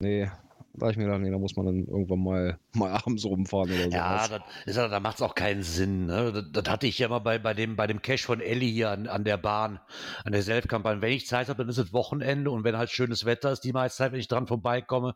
nee, 0.00 0.30
da 0.74 0.90
ich 0.90 0.96
mir 0.96 1.04
gedacht, 1.04 1.20
nee, 1.20 1.30
da 1.30 1.38
muss 1.38 1.56
man 1.56 1.66
dann 1.66 1.86
irgendwann 1.86 2.22
mal, 2.22 2.58
mal 2.74 2.92
abends 2.92 3.24
rumfahren 3.24 3.70
oder 3.70 3.84
so. 3.84 3.90
Ja, 3.90 4.28
das 4.28 4.40
ist 4.66 4.76
da 4.76 5.00
macht 5.00 5.16
es 5.16 5.22
auch 5.22 5.34
keinen 5.34 5.62
Sinn. 5.62 6.06
Ne? 6.06 6.32
Das, 6.32 6.44
das 6.52 6.72
hatte 6.72 6.86
ich 6.86 6.98
ja 6.98 7.08
mal 7.08 7.18
bei, 7.18 7.38
bei, 7.38 7.54
dem, 7.54 7.76
bei 7.76 7.86
dem 7.86 8.02
Cash 8.02 8.24
von 8.24 8.40
Ellie 8.40 8.70
hier 8.70 8.90
an, 8.90 9.06
an 9.06 9.24
der 9.24 9.36
Bahn, 9.36 9.80
an 10.24 10.32
der 10.32 10.42
Selfkampagne. 10.42 11.02
Wenn 11.02 11.12
ich 11.12 11.26
Zeit 11.26 11.48
habe, 11.48 11.58
dann 11.58 11.68
ist 11.68 11.78
es 11.78 11.92
Wochenende 11.92 12.50
und 12.50 12.64
wenn 12.64 12.76
halt 12.76 12.90
schönes 12.90 13.24
Wetter 13.24 13.52
ist, 13.52 13.64
die 13.64 13.72
meiste 13.72 13.98
Zeit, 13.98 14.12
wenn 14.12 14.20
ich 14.20 14.28
dran 14.28 14.46
vorbeikomme. 14.46 15.14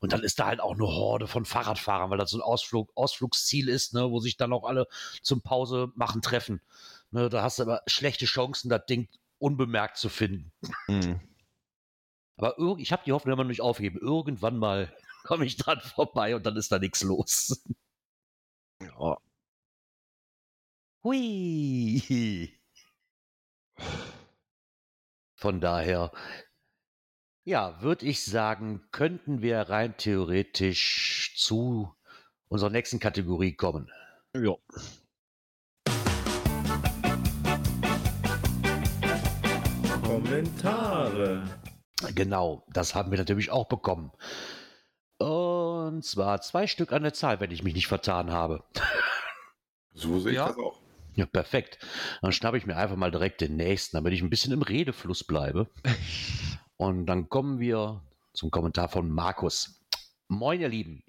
Und 0.00 0.12
dann 0.12 0.22
ist 0.22 0.38
da 0.38 0.46
halt 0.46 0.60
auch 0.60 0.74
eine 0.74 0.86
Horde 0.86 1.26
von 1.26 1.44
Fahrradfahrern, 1.44 2.10
weil 2.10 2.18
das 2.18 2.30
so 2.30 2.38
ein 2.38 2.42
Ausflug, 2.42 2.90
Ausflugsziel 2.94 3.68
ist, 3.68 3.94
ne? 3.94 4.10
wo 4.10 4.20
sich 4.20 4.36
dann 4.36 4.52
auch 4.52 4.64
alle 4.64 4.86
zum 5.22 5.42
Pause 5.42 5.92
machen 5.94 6.22
treffen. 6.22 6.60
Ne? 7.10 7.28
Da 7.28 7.42
hast 7.42 7.58
du 7.58 7.62
aber 7.64 7.82
schlechte 7.86 8.26
Chancen, 8.26 8.68
das 8.68 8.86
Ding 8.86 9.08
unbemerkt 9.38 9.96
zu 9.96 10.08
finden. 10.08 10.52
Hm. 10.86 11.20
Aber 12.36 12.56
ich 12.78 12.92
habe 12.92 13.04
die 13.04 13.12
Hoffnung 13.12 13.34
immer 13.34 13.44
noch 13.44 13.48
nicht 13.48 13.60
aufgeben. 13.60 13.98
Irgendwann 14.00 14.58
mal 14.58 14.92
komme 15.24 15.44
ich 15.46 15.56
dran 15.56 15.80
vorbei 15.80 16.34
und 16.34 16.44
dann 16.46 16.56
ist 16.56 16.72
da 16.72 16.78
nichts 16.78 17.02
los. 17.02 17.62
Ja. 18.80 19.18
Hui. 21.02 22.58
Von 25.36 25.60
daher, 25.60 26.10
ja, 27.44 27.80
würde 27.82 28.06
ich 28.06 28.24
sagen, 28.24 28.88
könnten 28.90 29.42
wir 29.42 29.60
rein 29.60 29.96
theoretisch 29.98 31.34
zu 31.36 31.94
unserer 32.48 32.70
nächsten 32.70 33.00
Kategorie 33.00 33.54
kommen. 33.54 33.90
Ja. 34.34 34.56
Kommentare. 40.02 41.63
Genau, 42.14 42.64
das 42.68 42.94
haben 42.94 43.10
wir 43.10 43.18
natürlich 43.18 43.50
auch 43.50 43.68
bekommen. 43.68 44.12
Und 45.18 46.04
zwar 46.04 46.40
zwei 46.40 46.66
Stück 46.66 46.92
an 46.92 47.02
der 47.02 47.12
Zahl, 47.14 47.40
wenn 47.40 47.50
ich 47.50 47.62
mich 47.62 47.74
nicht 47.74 47.86
vertan 47.88 48.32
habe. 48.32 48.64
So 49.96 50.18
sehe 50.18 50.32
ich 50.32 50.36
Ja. 50.38 50.48
das 50.48 50.58
auch. 50.58 50.80
Ja, 51.14 51.24
perfekt. 51.24 51.78
Dann 52.20 52.32
schnappe 52.32 52.58
ich 52.58 52.66
mir 52.66 52.76
einfach 52.76 52.96
mal 52.96 53.12
direkt 53.12 53.40
den 53.40 53.54
nächsten, 53.54 53.96
damit 53.96 54.12
ich 54.12 54.22
ein 54.22 54.28
bisschen 54.30 54.52
im 54.52 54.62
Redefluss 54.62 55.22
bleibe. 55.22 55.70
Und 56.76 57.06
dann 57.06 57.28
kommen 57.28 57.60
wir 57.60 58.02
zum 58.32 58.50
Kommentar 58.50 58.88
von 58.88 59.08
Markus. 59.08 59.80
Moin, 60.26 60.60
ihr 60.60 60.68
Lieben. 60.68 61.04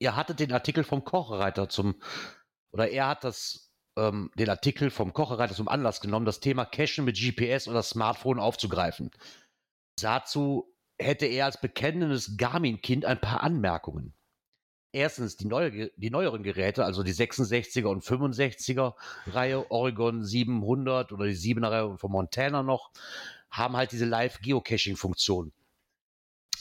Ihr 0.00 0.16
hattet 0.16 0.38
den 0.40 0.52
Artikel 0.52 0.84
vom 0.84 1.02
Kochreiter 1.02 1.70
zum, 1.70 1.94
oder 2.72 2.90
er 2.90 3.08
hat 3.08 3.24
das, 3.24 3.72
ähm, 3.96 4.30
den 4.34 4.50
Artikel 4.50 4.90
vom 4.90 5.14
Kochreiter 5.14 5.54
zum 5.54 5.68
Anlass 5.68 6.02
genommen, 6.02 6.26
das 6.26 6.40
Thema 6.40 6.66
Cachen 6.66 7.06
mit 7.06 7.16
GPS 7.16 7.68
oder 7.68 7.82
Smartphone 7.82 8.38
aufzugreifen. 8.38 9.10
Dazu 10.00 10.72
hätte 10.98 11.26
er 11.26 11.46
als 11.46 11.60
bekennendes 11.60 12.36
Garmin-Kind 12.36 13.04
ein 13.04 13.20
paar 13.20 13.42
Anmerkungen. 13.42 14.14
Erstens, 14.94 15.38
die, 15.38 15.46
neue, 15.46 15.90
die 15.96 16.10
neueren 16.10 16.42
Geräte, 16.42 16.84
also 16.84 17.02
die 17.02 17.14
66er 17.14 17.86
und 17.86 18.04
65er 18.04 18.94
Reihe, 19.26 19.70
Oregon 19.70 20.22
700 20.22 21.12
oder 21.12 21.26
die 21.26 21.36
7er 21.36 21.70
Reihe 21.70 21.98
von 21.98 22.12
Montana 22.12 22.62
noch, 22.62 22.90
haben 23.50 23.76
halt 23.76 23.92
diese 23.92 24.04
Live-Geocaching-Funktion. 24.04 25.52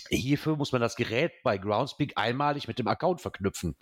Hierfür 0.10 0.56
muss 0.56 0.72
man 0.72 0.82
das 0.82 0.96
Gerät 0.96 1.44
bei 1.44 1.58
Groundspeak 1.58 2.14
einmalig 2.16 2.68
mit 2.68 2.80
dem 2.80 2.88
Account 2.88 3.22
verknüpfen. 3.22 3.76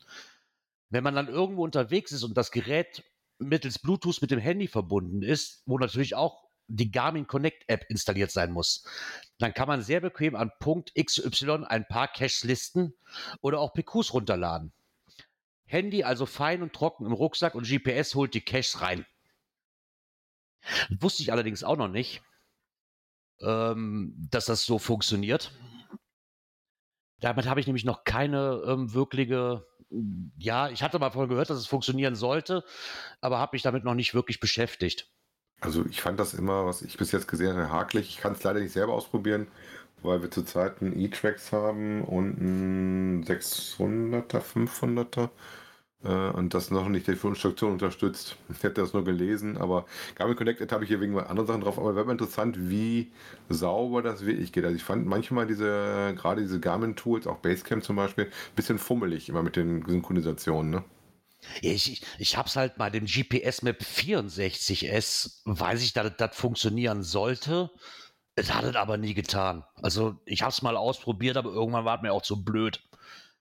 Wenn 0.90 1.04
man 1.04 1.16
dann 1.16 1.28
irgendwo 1.28 1.64
unterwegs 1.64 2.12
ist 2.12 2.24
und 2.24 2.36
das 2.36 2.52
Gerät 2.52 3.04
mittels 3.38 3.80
Bluetooth 3.80 4.22
mit 4.22 4.32
dem 4.32 4.40
Handy 4.40 4.68
verbunden 4.68 5.22
ist, 5.22 5.64
wo 5.66 5.78
natürlich 5.78 6.16
auch 6.16 6.49
die 6.70 6.92
Garmin 6.92 7.28
Connect 7.28 7.64
App 7.68 7.86
installiert 7.90 8.32
sein 8.32 8.52
muss, 8.52 8.86
dann 9.40 9.54
kann 9.54 9.68
man 9.68 9.82
sehr 9.82 10.00
bequem 10.00 10.36
an 10.36 10.52
Punkt 10.60 10.94
XY 10.96 11.66
ein 11.68 11.86
paar 11.88 12.08
Caches 12.08 12.44
listen 12.44 12.94
oder 13.42 13.60
auch 13.60 13.74
PQs 13.74 14.14
runterladen. 14.14 14.72
Handy 15.66 16.04
also 16.04 16.26
fein 16.26 16.64
und 16.64 16.74
trocken 16.74 17.06
im 17.06 17.14
Rucksack 17.14 17.56
und 17.56 17.68
GPS 17.68 18.16
holt 18.16 18.34
die 18.34 18.42
Caches 18.42 18.82
rein. 18.82 19.06
Wusste 21.00 21.24
ich 21.24 21.32
allerdings 21.32 21.64
auch 21.64 21.78
noch 21.78 21.88
nicht, 21.88 22.22
ähm, 23.42 24.14
dass 24.32 24.46
das 24.46 24.66
so 24.66 24.80
funktioniert. 24.80 25.52
Damit 27.20 27.48
habe 27.48 27.60
ich 27.60 27.68
nämlich 27.68 27.86
noch 27.86 28.04
keine 28.04 28.62
ähm, 28.66 28.94
wirkliche, 28.94 29.66
ja, 30.38 30.70
ich 30.70 30.84
hatte 30.84 31.00
mal 31.00 31.12
vorhin 31.12 31.30
gehört, 31.30 31.50
dass 31.50 31.58
es 31.58 31.68
funktionieren 31.68 32.16
sollte, 32.16 32.64
aber 33.22 33.40
habe 33.40 33.56
mich 33.56 33.62
damit 33.62 33.84
noch 33.84 33.96
nicht 33.96 34.14
wirklich 34.14 34.40
beschäftigt. 34.40 35.12
Also 35.62 35.86
ich 35.90 36.02
fand 36.02 36.20
das 36.20 36.34
immer, 36.34 36.66
was 36.66 36.82
ich 36.82 36.98
bis 36.98 37.12
jetzt 37.12 37.28
gesehen 37.28 37.56
habe, 37.58 37.70
hakelig. 37.72 38.10
Ich 38.10 38.18
kann 38.18 38.34
es 38.34 38.44
leider 38.44 38.60
nicht 38.60 38.72
selber 38.74 38.94
ausprobieren, 38.94 39.48
weil 40.02 40.22
wir 40.22 40.32
zurzeit 40.32 40.82
einen 40.82 40.98
E-Tracks 41.00 41.52
haben 41.52 42.04
und 42.04 42.40
einen 42.40 43.24
600er, 43.26 44.42
500er 44.42 45.30
äh, 46.04 46.30
und 46.32 46.54
das 46.54 46.72
noch 46.72 46.88
nicht 46.90 47.08
die 47.08 47.12
Instruktion 47.12 47.74
unterstützt. 47.74 48.38
Ich 48.50 48.64
hätte 48.64 48.82
das 48.82 48.94
nur 48.94 49.04
gelesen, 49.06 49.58
aber 49.58 49.86
Garmin 50.16 50.36
Connected 50.38 50.72
habe 50.72 50.84
ich 50.84 50.90
hier 50.90 51.02
wegen 51.02 51.18
anderen 51.20 51.48
Sachen 51.48 51.62
drauf, 51.62 51.78
aber 51.80 51.96
wäre 51.96 52.06
mal 52.06 52.14
interessant, 52.14 52.70
wie 52.70 53.12
sauber 53.50 54.02
das 54.02 54.26
wirklich 54.26 54.52
geht. 54.54 54.66
Also 54.66 54.76
ich 54.76 54.84
fand 54.84 55.06
manchmal 55.08 55.48
diese, 55.48 56.14
gerade 56.18 56.42
diese 56.42 56.60
Garmin-Tools, 56.60 57.28
auch 57.28 57.38
Basecamp 57.40 57.84
zum 57.84 57.96
Beispiel, 57.98 58.26
ein 58.26 58.56
bisschen 58.56 58.80
fummelig 58.80 59.30
immer 59.30 59.44
mit 59.44 59.56
den 59.56 59.86
Synchronisationen, 59.86 60.72
ne? 60.72 60.84
Ich, 61.62 62.02
ich, 62.18 62.38
habe 62.38 62.48
es 62.48 62.56
halt 62.56 62.78
bei 62.78 62.90
dem 62.90 63.06
GPS 63.06 63.62
Map 63.62 63.82
64S, 63.82 65.42
weiß 65.46 65.82
ich, 65.84 65.94
dass 65.94 66.12
das 66.18 66.36
funktionieren 66.36 67.04
sollte. 67.04 67.72
Es 68.36 68.54
hat 68.54 68.66
es 68.66 68.76
aber 68.76 68.98
nie 68.98 69.14
getan. 69.14 69.66
Also 69.82 70.20
ich 70.26 70.42
habe 70.42 70.52
es 70.52 70.62
mal 70.62 70.78
ausprobiert, 70.78 71.38
aber 71.38 71.52
irgendwann 71.52 71.86
war 71.86 71.98
es 71.98 72.02
mir 72.02 72.14
auch 72.14 72.22
zu 72.22 72.44
blöd, 72.44 72.82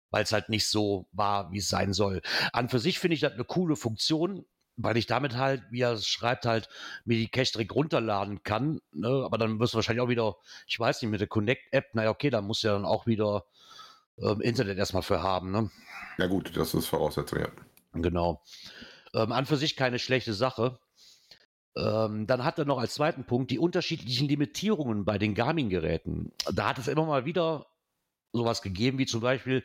weil 0.10 0.24
es 0.24 0.32
halt 0.32 0.50
nicht 0.50 0.68
so 0.68 1.08
war, 1.12 1.52
wie 1.52 1.60
es 1.60 1.70
sein 1.70 1.94
soll. 1.94 2.22
An 2.54 2.70
für 2.70 2.80
sich 2.80 3.00
finde 3.00 3.16
ich 3.16 3.22
das 3.22 3.34
eine 3.34 3.44
coole 3.44 3.76
Funktion, 3.76 4.46
weil 4.78 4.98
ich 4.98 5.08
damit 5.08 5.36
halt, 5.36 5.64
wie 5.72 5.82
er 5.82 5.94
es 5.94 6.08
schreibt, 6.08 6.46
halt 6.46 6.70
mir 7.04 7.18
die 7.18 7.28
Cache 7.28 7.52
direkt 7.52 7.76
runterladen 7.76 8.44
kann. 8.44 8.80
Ne? 8.92 9.24
Aber 9.26 9.38
dann 9.38 9.60
wirst 9.60 9.74
du 9.74 9.78
wahrscheinlich 9.78 10.02
auch 10.02 10.10
wieder, 10.10 10.38
ich 10.68 10.80
weiß 10.80 11.02
nicht, 11.02 11.12
mit 11.12 11.20
der 11.20 11.28
Connect-App, 11.28 11.94
naja, 11.94 12.12
okay, 12.12 12.30
da 12.30 12.42
musst 12.42 12.64
du 12.64 12.68
ja 12.68 12.74
dann 12.74 12.86
auch 12.86 13.08
wieder 13.08 13.46
ähm, 14.20 14.42
Internet 14.42 14.78
erstmal 14.78 15.04
für 15.04 15.22
haben. 15.22 15.52
Ne? 15.52 15.70
Ja 16.18 16.28
gut, 16.28 16.56
das 16.56 16.74
ist 16.74 16.88
Voraussetzung, 16.88 17.40
ja. 17.40 17.50
Genau. 18.02 18.44
Ähm, 19.14 19.32
an 19.32 19.46
für 19.46 19.58
sich 19.58 19.76
keine 19.76 20.00
schlechte 20.00 20.34
Sache. 20.34 20.80
Ähm, 21.78 22.26
dann 22.28 22.44
hat 22.44 22.58
er 22.58 22.66
noch 22.66 22.80
als 22.80 22.96
zweiten 22.96 23.26
Punkt 23.26 23.52
die 23.52 23.60
unterschiedlichen 23.60 24.28
Limitierungen 24.28 25.06
bei 25.06 25.18
den 25.18 25.36
Garmin-Geräten. 25.36 26.32
Da 26.52 26.70
hat 26.70 26.80
es 26.80 26.88
immer 26.88 27.06
mal 27.06 27.26
wieder 27.26 27.68
sowas 28.34 28.62
gegeben, 28.62 28.98
wie 28.98 29.06
zum 29.06 29.22
Beispiel 29.22 29.64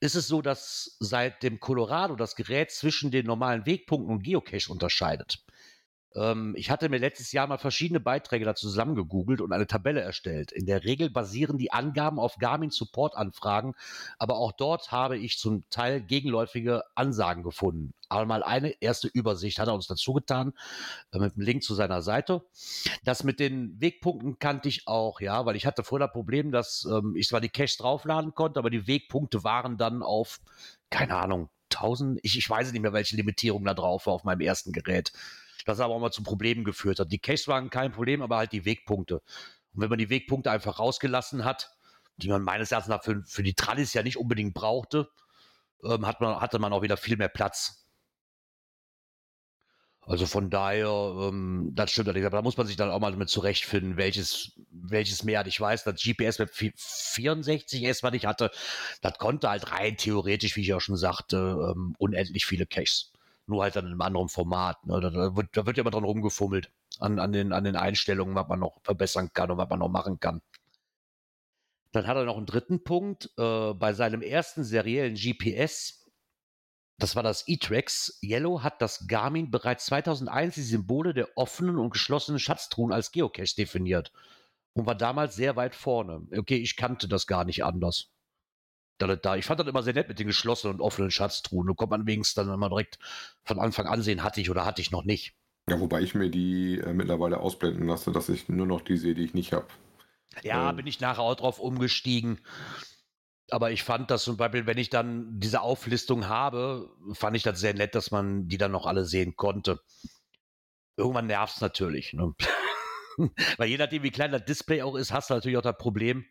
ist 0.00 0.14
es 0.14 0.28
so, 0.28 0.40
dass 0.42 0.96
seit 1.00 1.42
dem 1.42 1.60
Colorado 1.60 2.16
das 2.16 2.36
Gerät 2.36 2.70
zwischen 2.70 3.10
den 3.10 3.26
normalen 3.26 3.66
Wegpunkten 3.66 4.12
und 4.12 4.22
Geocache 4.22 4.70
unterscheidet. 4.70 5.44
Ähm, 6.14 6.54
ich 6.56 6.70
hatte 6.70 6.88
mir 6.88 6.98
letztes 6.98 7.32
Jahr 7.32 7.46
mal 7.46 7.58
verschiedene 7.58 8.00
Beiträge 8.00 8.44
dazu 8.44 8.68
zusammengegoogelt 8.68 9.40
und 9.40 9.52
eine 9.52 9.66
Tabelle 9.66 10.00
erstellt. 10.00 10.52
In 10.52 10.66
der 10.66 10.84
Regel 10.84 11.10
basieren 11.10 11.58
die 11.58 11.72
Angaben 11.72 12.18
auf 12.18 12.36
Garmin-Support-Anfragen, 12.38 13.74
aber 14.18 14.36
auch 14.36 14.52
dort 14.52 14.90
habe 14.90 15.18
ich 15.18 15.38
zum 15.38 15.68
Teil 15.70 16.00
gegenläufige 16.00 16.82
Ansagen 16.94 17.42
gefunden. 17.42 17.94
Aber 18.08 18.24
mal 18.24 18.42
eine 18.42 18.70
erste 18.80 19.08
Übersicht 19.08 19.58
hat 19.58 19.68
er 19.68 19.74
uns 19.74 19.86
dazu 19.86 20.12
getan, 20.14 20.54
äh, 21.12 21.18
mit 21.18 21.34
einem 21.34 21.44
Link 21.44 21.62
zu 21.62 21.74
seiner 21.74 22.02
Seite. 22.02 22.42
Das 23.04 23.24
mit 23.24 23.40
den 23.40 23.80
Wegpunkten 23.80 24.38
kannte 24.38 24.68
ich 24.68 24.86
auch, 24.86 25.20
ja, 25.20 25.44
weil 25.46 25.56
ich 25.56 25.66
hatte 25.66 25.82
vorher 25.84 26.06
das 26.06 26.14
Problem, 26.14 26.52
dass 26.52 26.86
ähm, 26.90 27.14
ich 27.16 27.28
zwar 27.28 27.40
die 27.40 27.50
Caches 27.50 27.76
draufladen 27.76 28.34
konnte, 28.34 28.58
aber 28.58 28.70
die 28.70 28.86
Wegpunkte 28.86 29.44
waren 29.44 29.76
dann 29.76 30.02
auf, 30.02 30.40
keine 30.90 31.16
Ahnung, 31.16 31.50
1000, 31.70 32.20
ich, 32.22 32.38
ich 32.38 32.48
weiß 32.48 32.72
nicht 32.72 32.80
mehr, 32.80 32.92
welche 32.92 33.16
Limitierung 33.16 33.64
da 33.64 33.74
drauf 33.74 34.06
war 34.06 34.14
auf 34.14 34.24
meinem 34.24 34.40
ersten 34.40 34.72
Gerät. 34.72 35.12
Das 35.68 35.80
aber 35.80 35.94
auch 35.94 36.00
mal 36.00 36.10
zu 36.10 36.22
Problemen 36.22 36.64
geführt 36.64 36.98
hat. 36.98 37.12
Die 37.12 37.18
Caches 37.18 37.46
waren 37.46 37.68
kein 37.68 37.92
Problem, 37.92 38.22
aber 38.22 38.38
halt 38.38 38.52
die 38.52 38.64
Wegpunkte. 38.64 39.16
Und 39.16 39.82
wenn 39.82 39.90
man 39.90 39.98
die 39.98 40.08
Wegpunkte 40.08 40.50
einfach 40.50 40.78
rausgelassen 40.78 41.44
hat, 41.44 41.76
die 42.16 42.28
man 42.28 42.40
meines 42.42 42.72
Erachtens 42.72 42.88
nach 42.88 43.04
für, 43.04 43.22
für 43.26 43.42
die 43.42 43.52
Tradis 43.52 43.92
ja 43.92 44.02
nicht 44.02 44.16
unbedingt 44.16 44.54
brauchte, 44.54 45.10
ähm, 45.84 46.06
hat 46.06 46.22
man, 46.22 46.40
hatte 46.40 46.58
man 46.58 46.72
auch 46.72 46.80
wieder 46.80 46.96
viel 46.96 47.18
mehr 47.18 47.28
Platz. 47.28 47.86
Also 50.00 50.24
von 50.24 50.48
daher, 50.48 50.88
ähm, 50.88 51.72
das 51.74 51.90
stimmt 51.90 52.08
allerdings, 52.08 52.28
aber 52.28 52.38
da 52.38 52.42
muss 52.42 52.56
man 52.56 52.66
sich 52.66 52.76
dann 52.76 52.90
auch 52.90 52.98
mal 52.98 53.10
damit 53.12 53.28
zurechtfinden, 53.28 53.98
welches, 53.98 54.52
welches 54.70 55.22
mehr 55.22 55.40
hat. 55.40 55.48
Ich 55.48 55.60
weiß, 55.60 55.84
das 55.84 56.02
GPS 56.02 56.38
Map 56.38 56.48
64S, 56.48 58.02
was 58.02 58.14
ich 58.14 58.24
hatte, 58.24 58.50
das 59.02 59.18
konnte 59.18 59.50
halt 59.50 59.70
rein 59.70 59.98
theoretisch, 59.98 60.56
wie 60.56 60.62
ich 60.62 60.68
ja 60.68 60.80
schon 60.80 60.96
sagte, 60.96 61.36
ähm, 61.36 61.94
unendlich 61.98 62.46
viele 62.46 62.64
Caches. 62.64 63.12
Nur 63.48 63.62
halt 63.62 63.76
dann 63.76 63.86
in 63.86 63.92
einem 63.92 64.02
anderen 64.02 64.28
Format. 64.28 64.86
Ne? 64.86 65.00
Da, 65.00 65.10
da, 65.10 65.34
wird, 65.34 65.56
da 65.56 65.66
wird 65.66 65.78
ja 65.78 65.80
immer 65.80 65.90
dran 65.90 66.04
rumgefummelt 66.04 66.70
an, 67.00 67.18
an, 67.18 67.32
den, 67.32 67.52
an 67.52 67.64
den 67.64 67.76
Einstellungen, 67.76 68.34
was 68.34 68.46
man 68.46 68.60
noch 68.60 68.80
verbessern 68.82 69.30
kann 69.32 69.50
und 69.50 69.56
was 69.56 69.70
man 69.70 69.78
noch 69.78 69.88
machen 69.88 70.20
kann. 70.20 70.42
Dann 71.92 72.06
hat 72.06 72.16
er 72.16 72.24
noch 72.24 72.36
einen 72.36 72.46
dritten 72.46 72.84
Punkt. 72.84 73.30
Äh, 73.38 73.72
bei 73.72 73.94
seinem 73.94 74.20
ersten 74.20 74.64
seriellen 74.64 75.14
GPS, 75.14 76.06
das 76.98 77.16
war 77.16 77.22
das 77.22 77.48
E-Trax, 77.48 78.18
Yellow 78.22 78.62
hat 78.62 78.82
das 78.82 79.06
Garmin 79.06 79.50
bereits 79.50 79.86
2001 79.86 80.56
die 80.56 80.62
Symbole 80.62 81.14
der 81.14 81.28
offenen 81.36 81.78
und 81.78 81.90
geschlossenen 81.90 82.38
Schatztruhen 82.38 82.92
als 82.92 83.12
Geocache 83.12 83.56
definiert 83.56 84.12
und 84.74 84.84
war 84.84 84.94
damals 84.94 85.36
sehr 85.36 85.56
weit 85.56 85.74
vorne. 85.74 86.26
Okay, 86.36 86.56
ich 86.56 86.76
kannte 86.76 87.08
das 87.08 87.26
gar 87.26 87.44
nicht 87.46 87.64
anders. 87.64 88.10
Da, 88.98 89.14
da, 89.14 89.36
ich 89.36 89.44
fand 89.44 89.60
das 89.60 89.66
immer 89.66 89.82
sehr 89.82 89.94
nett 89.94 90.08
mit 90.08 90.18
den 90.18 90.26
geschlossenen 90.26 90.76
und 90.76 90.80
offenen 90.82 91.10
Schatztruhen. 91.10 91.66
Da 91.68 91.74
konnte 91.74 91.90
man 91.90 92.06
wenigstens 92.06 92.34
dann 92.34 92.52
immer 92.52 92.68
direkt 92.68 92.98
von 93.44 93.58
Anfang 93.58 93.86
an 93.86 94.02
sehen, 94.02 94.22
hatte 94.22 94.40
ich 94.40 94.50
oder 94.50 94.64
hatte 94.64 94.82
ich 94.82 94.90
noch 94.90 95.04
nicht. 95.04 95.34
Ja, 95.68 95.78
wobei 95.80 96.00
ich 96.00 96.14
mir 96.14 96.30
die 96.30 96.78
äh, 96.78 96.92
mittlerweile 96.92 97.40
ausblenden 97.40 97.86
lasse, 97.86 98.10
dass 98.10 98.28
ich 98.28 98.48
nur 98.48 98.66
noch 98.66 98.80
die 98.80 98.96
sehe, 98.96 99.14
die 99.14 99.24
ich 99.24 99.34
nicht 99.34 99.52
habe. 99.52 99.66
Ja, 100.42 100.70
Ähm. 100.70 100.76
bin 100.76 100.86
ich 100.86 101.00
nachher 101.00 101.22
auch 101.22 101.34
drauf 101.34 101.58
umgestiegen. 101.58 102.40
Aber 103.50 103.70
ich 103.70 103.82
fand 103.82 104.10
das 104.10 104.24
zum 104.24 104.36
Beispiel, 104.36 104.66
wenn 104.66 104.76
ich 104.76 104.90
dann 104.90 105.38
diese 105.40 105.62
Auflistung 105.62 106.28
habe, 106.28 106.90
fand 107.12 107.36
ich 107.36 107.42
das 107.42 107.60
sehr 107.60 107.72
nett, 107.74 107.94
dass 107.94 108.10
man 108.10 108.46
die 108.48 108.58
dann 108.58 108.72
noch 108.72 108.84
alle 108.84 109.04
sehen 109.04 109.36
konnte. 109.36 109.80
Irgendwann 110.96 111.26
nervt 111.26 111.56
es 111.56 111.60
natürlich. 111.60 112.12
Ne? 112.12 112.34
Weil 113.56 113.68
je 113.68 113.78
nachdem, 113.78 114.02
wie 114.02 114.10
klein 114.10 114.32
das 114.32 114.44
Display 114.44 114.82
auch 114.82 114.96
ist, 114.96 115.12
hast 115.12 115.30
du 115.30 115.34
natürlich 115.34 115.56
auch 115.56 115.62
das 115.62 115.78
Problem, 115.78 116.26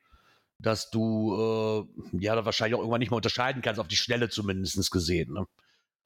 dass 0.59 0.89
du 0.89 1.87
äh, 2.13 2.17
ja 2.19 2.35
da 2.35 2.45
wahrscheinlich 2.45 2.75
auch 2.75 2.79
irgendwann 2.79 2.99
nicht 2.99 3.11
mehr 3.11 3.17
unterscheiden 3.17 3.61
kannst, 3.61 3.79
auf 3.79 3.87
die 3.87 3.95
Schnelle 3.95 4.29
zumindest 4.29 4.91
gesehen. 4.91 5.33
Ne? 5.33 5.45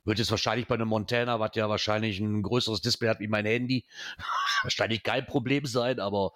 Wird 0.03 0.19
jetzt 0.19 0.31
wahrscheinlich 0.31 0.67
bei 0.67 0.75
einem 0.75 0.87
Montana, 0.87 1.39
was 1.39 1.51
ja 1.55 1.69
wahrscheinlich 1.69 2.19
ein 2.19 2.41
größeres 2.41 2.81
Display 2.81 3.09
hat 3.09 3.19
wie 3.19 3.27
mein 3.27 3.45
Handy, 3.45 3.85
wahrscheinlich 4.63 5.03
kein 5.03 5.25
Problem 5.25 5.65
sein, 5.65 5.99
aber 5.99 6.31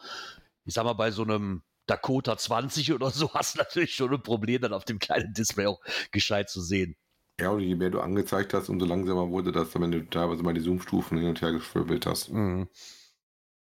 ich 0.66 0.74
sag 0.74 0.84
mal, 0.84 0.94
bei 0.94 1.12
so 1.12 1.24
einem 1.24 1.64
Dakota 1.88 2.38
20 2.38 2.94
oder 2.94 3.10
so 3.10 3.30
hast 3.34 3.56
du 3.56 3.60
natürlich 3.60 3.96
schon 3.96 4.14
ein 4.14 4.24
Problem, 4.24 4.62
dann 4.62 4.74
auf 4.74 4.86
dem 4.86 5.00
kleinen 5.00 5.34
Display 5.34 5.66
auch 5.66 5.82
gescheit 6.12 6.50
zu 6.50 6.62
sehen. 6.62 6.96
Ja, 7.40 7.50
und 7.50 7.60
je 7.60 7.76
mehr 7.76 7.90
du 7.90 8.00
angezeigt 8.00 8.54
hast, 8.54 8.70
umso 8.70 8.86
langsamer 8.86 9.30
wurde 9.30 9.52
das, 9.52 9.76
wenn 9.76 9.92
du 9.92 10.06
teilweise 10.10 10.42
mal 10.42 10.54
die 10.54 10.62
Zoom-Stufen 10.62 11.18
hin 11.18 11.28
und 11.28 11.42
her 11.42 11.52
geschwirbelt 11.52 12.06
hast. 12.06 12.30
Mhm. 12.30 12.70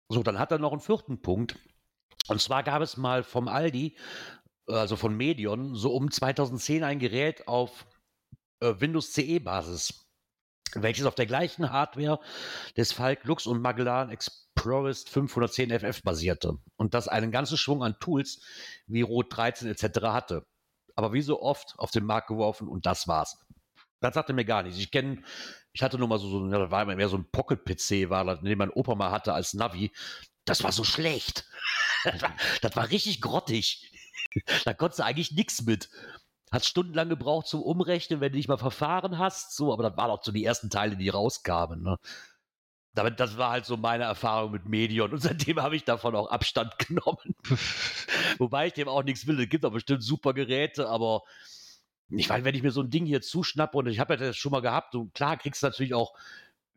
So, 0.09 0.21
dann 0.21 0.37
hat 0.37 0.51
er 0.51 0.59
noch 0.59 0.73
einen 0.73 0.81
vierten 0.81 1.21
Punkt. 1.21 1.57
Und 2.27 2.41
zwar 2.41 2.63
gab 2.63 2.81
es 2.81 2.97
mal 2.97 3.23
vom 3.23 3.47
Aldi, 3.47 3.97
also 4.67 4.95
von 4.95 5.15
Medion, 5.15 5.75
so 5.75 5.93
um 5.93 6.09
2010 6.09 6.83
ein 6.83 6.99
Gerät 6.99 7.47
auf 7.47 7.85
äh, 8.61 8.73
Windows 8.79 9.11
CE-Basis, 9.11 10.05
welches 10.73 11.05
auf 11.05 11.15
der 11.15 11.25
gleichen 11.25 11.71
Hardware 11.71 12.19
des 12.77 12.93
Falk 12.93 13.25
Lux 13.25 13.45
und 13.45 13.61
Magellan 13.61 14.09
Explorist 14.09 15.09
510 15.09 15.79
FF 15.79 16.01
basierte 16.03 16.57
und 16.77 16.93
das 16.93 17.07
einen 17.07 17.31
ganzen 17.31 17.57
Schwung 17.57 17.83
an 17.83 17.97
Tools 17.99 18.41
wie 18.87 19.01
Rot 19.01 19.35
13 19.35 19.67
etc. 19.69 20.01
hatte. 20.03 20.45
Aber 20.95 21.11
wie 21.11 21.21
so 21.21 21.41
oft 21.41 21.73
auf 21.77 21.91
den 21.91 22.05
Markt 22.05 22.27
geworfen 22.27 22.67
und 22.67 22.85
das 22.85 23.07
war's. 23.07 23.45
Das 23.99 24.13
sagte 24.13 24.33
mir 24.33 24.45
gar 24.45 24.63
nichts. 24.63 24.79
Ich 24.79 24.91
kenne, 24.91 25.23
ich 25.73 25.81
hatte 25.81 25.97
nur 25.97 26.07
mal 26.07 26.19
so, 26.19 26.29
so 26.29 26.45
ja, 26.47 26.59
das 26.59 26.71
war 26.71 26.85
mehr 26.85 27.09
so 27.09 27.17
ein 27.17 27.29
Pocket-PC, 27.31 28.09
war 28.09 28.35
den 28.37 28.57
mein 28.57 28.69
Opa 28.69 28.95
mal 28.95 29.11
hatte 29.11 29.33
als 29.33 29.53
Navi. 29.53 29.91
Das 30.45 30.63
war 30.63 30.71
so 30.71 30.83
schlecht. 30.83 31.45
das, 32.61 32.75
war, 32.75 32.89
richtig 32.89 33.21
grottig. 33.21 33.91
da 34.65 34.73
konntest 34.73 34.99
du 34.99 35.05
eigentlich 35.05 35.31
nichts 35.31 35.61
mit. 35.63 35.89
Hat 36.51 36.65
stundenlang 36.65 37.09
gebraucht 37.09 37.47
zum 37.47 37.61
Umrechnen, 37.61 38.21
wenn 38.21 38.31
du 38.31 38.37
nicht 38.37 38.47
mal 38.47 38.57
Verfahren 38.57 39.17
hast. 39.17 39.55
So, 39.55 39.73
aber 39.73 39.83
das 39.83 39.97
waren 39.97 40.11
auch 40.11 40.23
so 40.23 40.31
die 40.31 40.45
ersten 40.45 40.69
Teile, 40.69 40.97
die 40.97 41.09
rauskamen. 41.09 41.81
Ne? 41.81 41.97
Damit, 42.93 43.19
das 43.19 43.37
war 43.37 43.51
halt 43.51 43.65
so 43.65 43.75
meine 43.75 44.03
Erfahrung 44.03 44.51
mit 44.51 44.67
Medion 44.67 45.11
und 45.11 45.19
seitdem 45.19 45.61
habe 45.61 45.75
ich 45.75 45.83
davon 45.83 46.15
auch 46.15 46.29
Abstand 46.29 46.77
genommen. 46.87 47.35
Wobei 48.37 48.67
ich 48.67 48.73
dem 48.73 48.87
auch 48.87 49.03
nichts 49.03 49.25
will. 49.25 49.39
Es 49.39 49.49
gibt 49.49 49.65
auch 49.65 49.71
bestimmt 49.71 50.03
super 50.03 50.33
Geräte, 50.33 50.87
aber 50.87 51.23
ich 52.09 52.29
meine, 52.29 52.43
wenn 52.43 52.53
ich 52.53 52.61
mir 52.61 52.71
so 52.71 52.81
ein 52.81 52.91
Ding 52.91 53.05
hier 53.05 53.21
zuschnappe 53.21 53.77
und 53.77 53.87
ich 53.87 53.99
habe 53.99 54.13
ja 54.13 54.19
das 54.19 54.37
schon 54.37 54.51
mal 54.51 54.61
gehabt, 54.61 54.93
und 54.93 55.13
klar 55.15 55.37
kriegst 55.37 55.63
du 55.63 55.67
natürlich 55.67 55.95
auch 55.95 56.13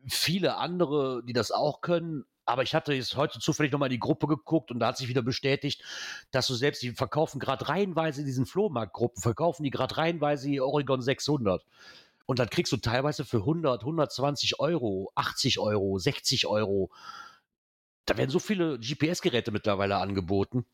viele 0.07 0.57
andere, 0.57 1.21
die 1.23 1.33
das 1.33 1.51
auch 1.51 1.81
können, 1.81 2.25
aber 2.47 2.63
ich 2.63 2.73
hatte 2.73 2.93
jetzt 2.93 3.15
heute 3.17 3.39
zufällig 3.39 3.73
nochmal 3.73 3.87
in 3.87 3.95
die 3.95 3.99
Gruppe 3.99 4.25
geguckt 4.25 4.71
und 4.71 4.79
da 4.79 4.87
hat 4.87 4.97
sich 4.97 5.09
wieder 5.09 5.21
bestätigt, 5.21 5.83
dass 6.31 6.47
du 6.47 6.55
selbst, 6.55 6.81
die 6.81 6.91
verkaufen 6.91 7.39
gerade 7.39 7.67
reihenweise 7.67 8.21
in 8.21 8.25
diesen 8.25 8.45
Flohmarktgruppen, 8.45 9.21
verkaufen 9.21 9.63
die 9.63 9.69
gerade 9.69 9.97
reihenweise 9.97 10.47
die 10.47 10.61
Oregon 10.61 11.01
600. 11.01 11.65
Und 12.25 12.39
dann 12.39 12.49
kriegst 12.49 12.71
du 12.71 12.77
teilweise 12.77 13.25
für 13.25 13.37
100, 13.37 13.81
120 13.81 14.59
Euro, 14.59 15.11
80 15.15 15.59
Euro, 15.59 15.99
60 15.99 16.47
Euro. 16.47 16.89
Da 18.05 18.17
werden 18.17 18.29
so 18.29 18.39
viele 18.39 18.79
GPS-Geräte 18.79 19.51
mittlerweile 19.51 19.97
angeboten. 19.97 20.65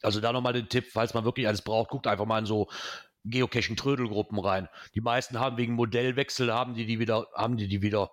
Also 0.00 0.20
da 0.20 0.32
nochmal 0.32 0.54
den 0.54 0.70
Tipp, 0.70 0.86
falls 0.90 1.12
man 1.12 1.24
wirklich 1.24 1.46
eines 1.46 1.62
braucht, 1.62 1.90
guckt 1.90 2.06
einfach 2.06 2.26
mal 2.26 2.38
in 2.38 2.46
so 2.46 2.68
Geocaching-Trödelgruppen 3.24 4.38
rein. 4.38 4.68
Die 4.94 5.02
meisten 5.02 5.38
haben 5.38 5.58
wegen 5.58 5.74
Modellwechsel, 5.74 6.52
haben 6.52 6.74
die 6.74 6.86
die 6.86 6.98
wieder, 6.98 7.26
haben 7.34 7.58
die 7.58 7.68
die 7.68 7.82
wieder 7.82 8.10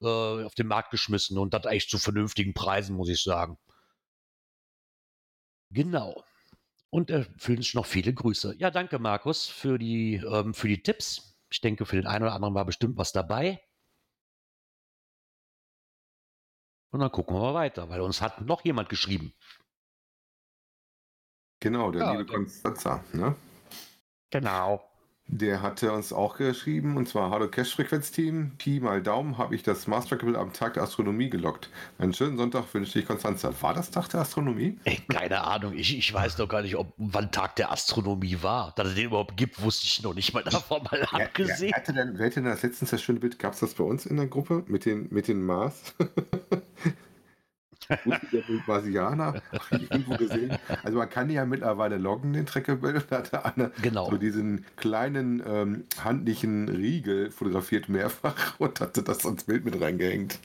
äh, 0.00 0.44
auf 0.44 0.54
den 0.54 0.66
Markt 0.66 0.90
geschmissen 0.90 1.38
und 1.38 1.54
das 1.54 1.66
eigentlich 1.66 1.88
zu 1.88 1.98
vernünftigen 1.98 2.54
Preisen, 2.54 2.96
muss 2.96 3.08
ich 3.08 3.22
sagen. 3.22 3.58
Genau. 5.70 6.24
Und 6.90 7.10
erfüllen 7.10 7.62
sich 7.62 7.74
noch 7.74 7.86
viele 7.86 8.12
Grüße. 8.12 8.56
Ja, 8.58 8.70
danke, 8.70 8.98
Markus, 8.98 9.46
für 9.46 9.78
die, 9.78 10.16
ähm, 10.16 10.54
für 10.54 10.68
die 10.68 10.82
Tipps. 10.82 11.38
Ich 11.50 11.60
denke, 11.60 11.86
für 11.86 11.96
den 11.96 12.06
einen 12.06 12.24
oder 12.24 12.34
anderen 12.34 12.54
war 12.54 12.64
bestimmt 12.64 12.96
was 12.96 13.12
dabei. 13.12 13.60
Und 16.92 17.00
dann 17.00 17.12
gucken 17.12 17.36
wir 17.36 17.40
mal 17.40 17.54
weiter, 17.54 17.88
weil 17.88 18.00
uns 18.00 18.20
hat 18.20 18.40
noch 18.40 18.64
jemand 18.64 18.88
geschrieben. 18.88 19.32
Genau, 21.60 21.92
der 21.92 22.02
Ja, 22.02 22.12
liebe 22.12 22.26
Konstanzer, 22.26 23.04
ne? 23.12 23.36
Genau. 24.30 24.89
Der 25.32 25.62
hatte 25.62 25.92
uns 25.92 26.12
auch 26.12 26.38
geschrieben, 26.38 26.96
und 26.96 27.08
zwar 27.08 27.30
Hallo 27.30 27.46
Cash-Frequenz-Team. 27.46 28.50
Pi 28.58 28.80
mal 28.80 29.00
Daumen 29.00 29.38
habe 29.38 29.54
ich 29.54 29.62
das 29.62 29.86
Master 29.86 30.18
Trackable 30.18 30.36
am 30.36 30.52
Tag 30.52 30.74
der 30.74 30.82
Astronomie 30.82 31.30
gelockt. 31.30 31.70
Einen 31.98 32.12
schönen 32.12 32.36
Sonntag 32.36 32.64
wünsche 32.74 32.98
ich 32.98 33.06
Konstanzer. 33.06 33.54
War 33.62 33.72
das 33.72 33.92
Tag 33.92 34.08
der 34.08 34.22
Astronomie? 34.22 34.80
Ey, 34.82 34.98
keine 35.08 35.42
Ahnung. 35.44 35.74
Ich, 35.74 35.96
ich 35.96 36.12
weiß 36.12 36.34
doch 36.34 36.48
gar 36.48 36.62
nicht, 36.62 36.74
ob 36.74 36.92
wann 36.96 37.30
Tag 37.30 37.54
der 37.54 37.70
Astronomie 37.70 38.38
war. 38.42 38.72
Dass 38.74 38.88
es 38.88 38.96
den 38.96 39.04
überhaupt 39.04 39.36
gibt, 39.36 39.62
wusste 39.62 39.86
ich 39.86 40.02
noch 40.02 40.14
nicht 40.14 40.34
mal 40.34 40.42
davon 40.50 40.82
mal 40.82 40.98
Ja, 41.00 41.26
abgesehen. 41.26 41.70
Ja, 41.70 41.76
hatte 41.76 41.92
denn, 41.92 42.18
wer 42.18 42.26
hatte 42.26 42.42
denn 42.42 42.50
das 42.50 42.64
letztens 42.64 42.90
das 42.90 43.00
schöne 43.00 43.20
Bild? 43.20 43.38
Gab 43.38 43.52
es 43.52 43.60
das 43.60 43.74
bei 43.74 43.84
uns 43.84 44.06
in 44.06 44.16
der 44.16 44.26
Gruppe 44.26 44.64
mit 44.66 44.84
den, 44.84 45.06
mit 45.12 45.28
den 45.28 45.42
Mars? 45.46 45.94
Ich 49.70 49.90
irgendwo 49.90 50.16
gesehen. 50.16 50.56
Also 50.82 50.98
man 50.98 51.08
kann 51.10 51.30
ja 51.30 51.44
mittlerweile 51.44 51.98
loggen, 51.98 52.32
den 52.32 52.46
Trackable. 52.46 53.02
Da 53.10 53.18
hatte 53.18 53.44
einer 53.44 53.70
Genau. 53.82 54.10
so 54.10 54.16
diesen 54.16 54.64
kleinen 54.76 55.42
ähm, 55.46 55.84
handlichen 56.02 56.68
Riegel 56.68 57.30
fotografiert 57.30 57.88
mehrfach 57.88 58.54
und 58.58 58.80
hatte 58.80 59.02
das 59.02 59.24
ans 59.26 59.44
Bild 59.44 59.64
mit 59.64 59.80
reingehängt. 59.80 60.38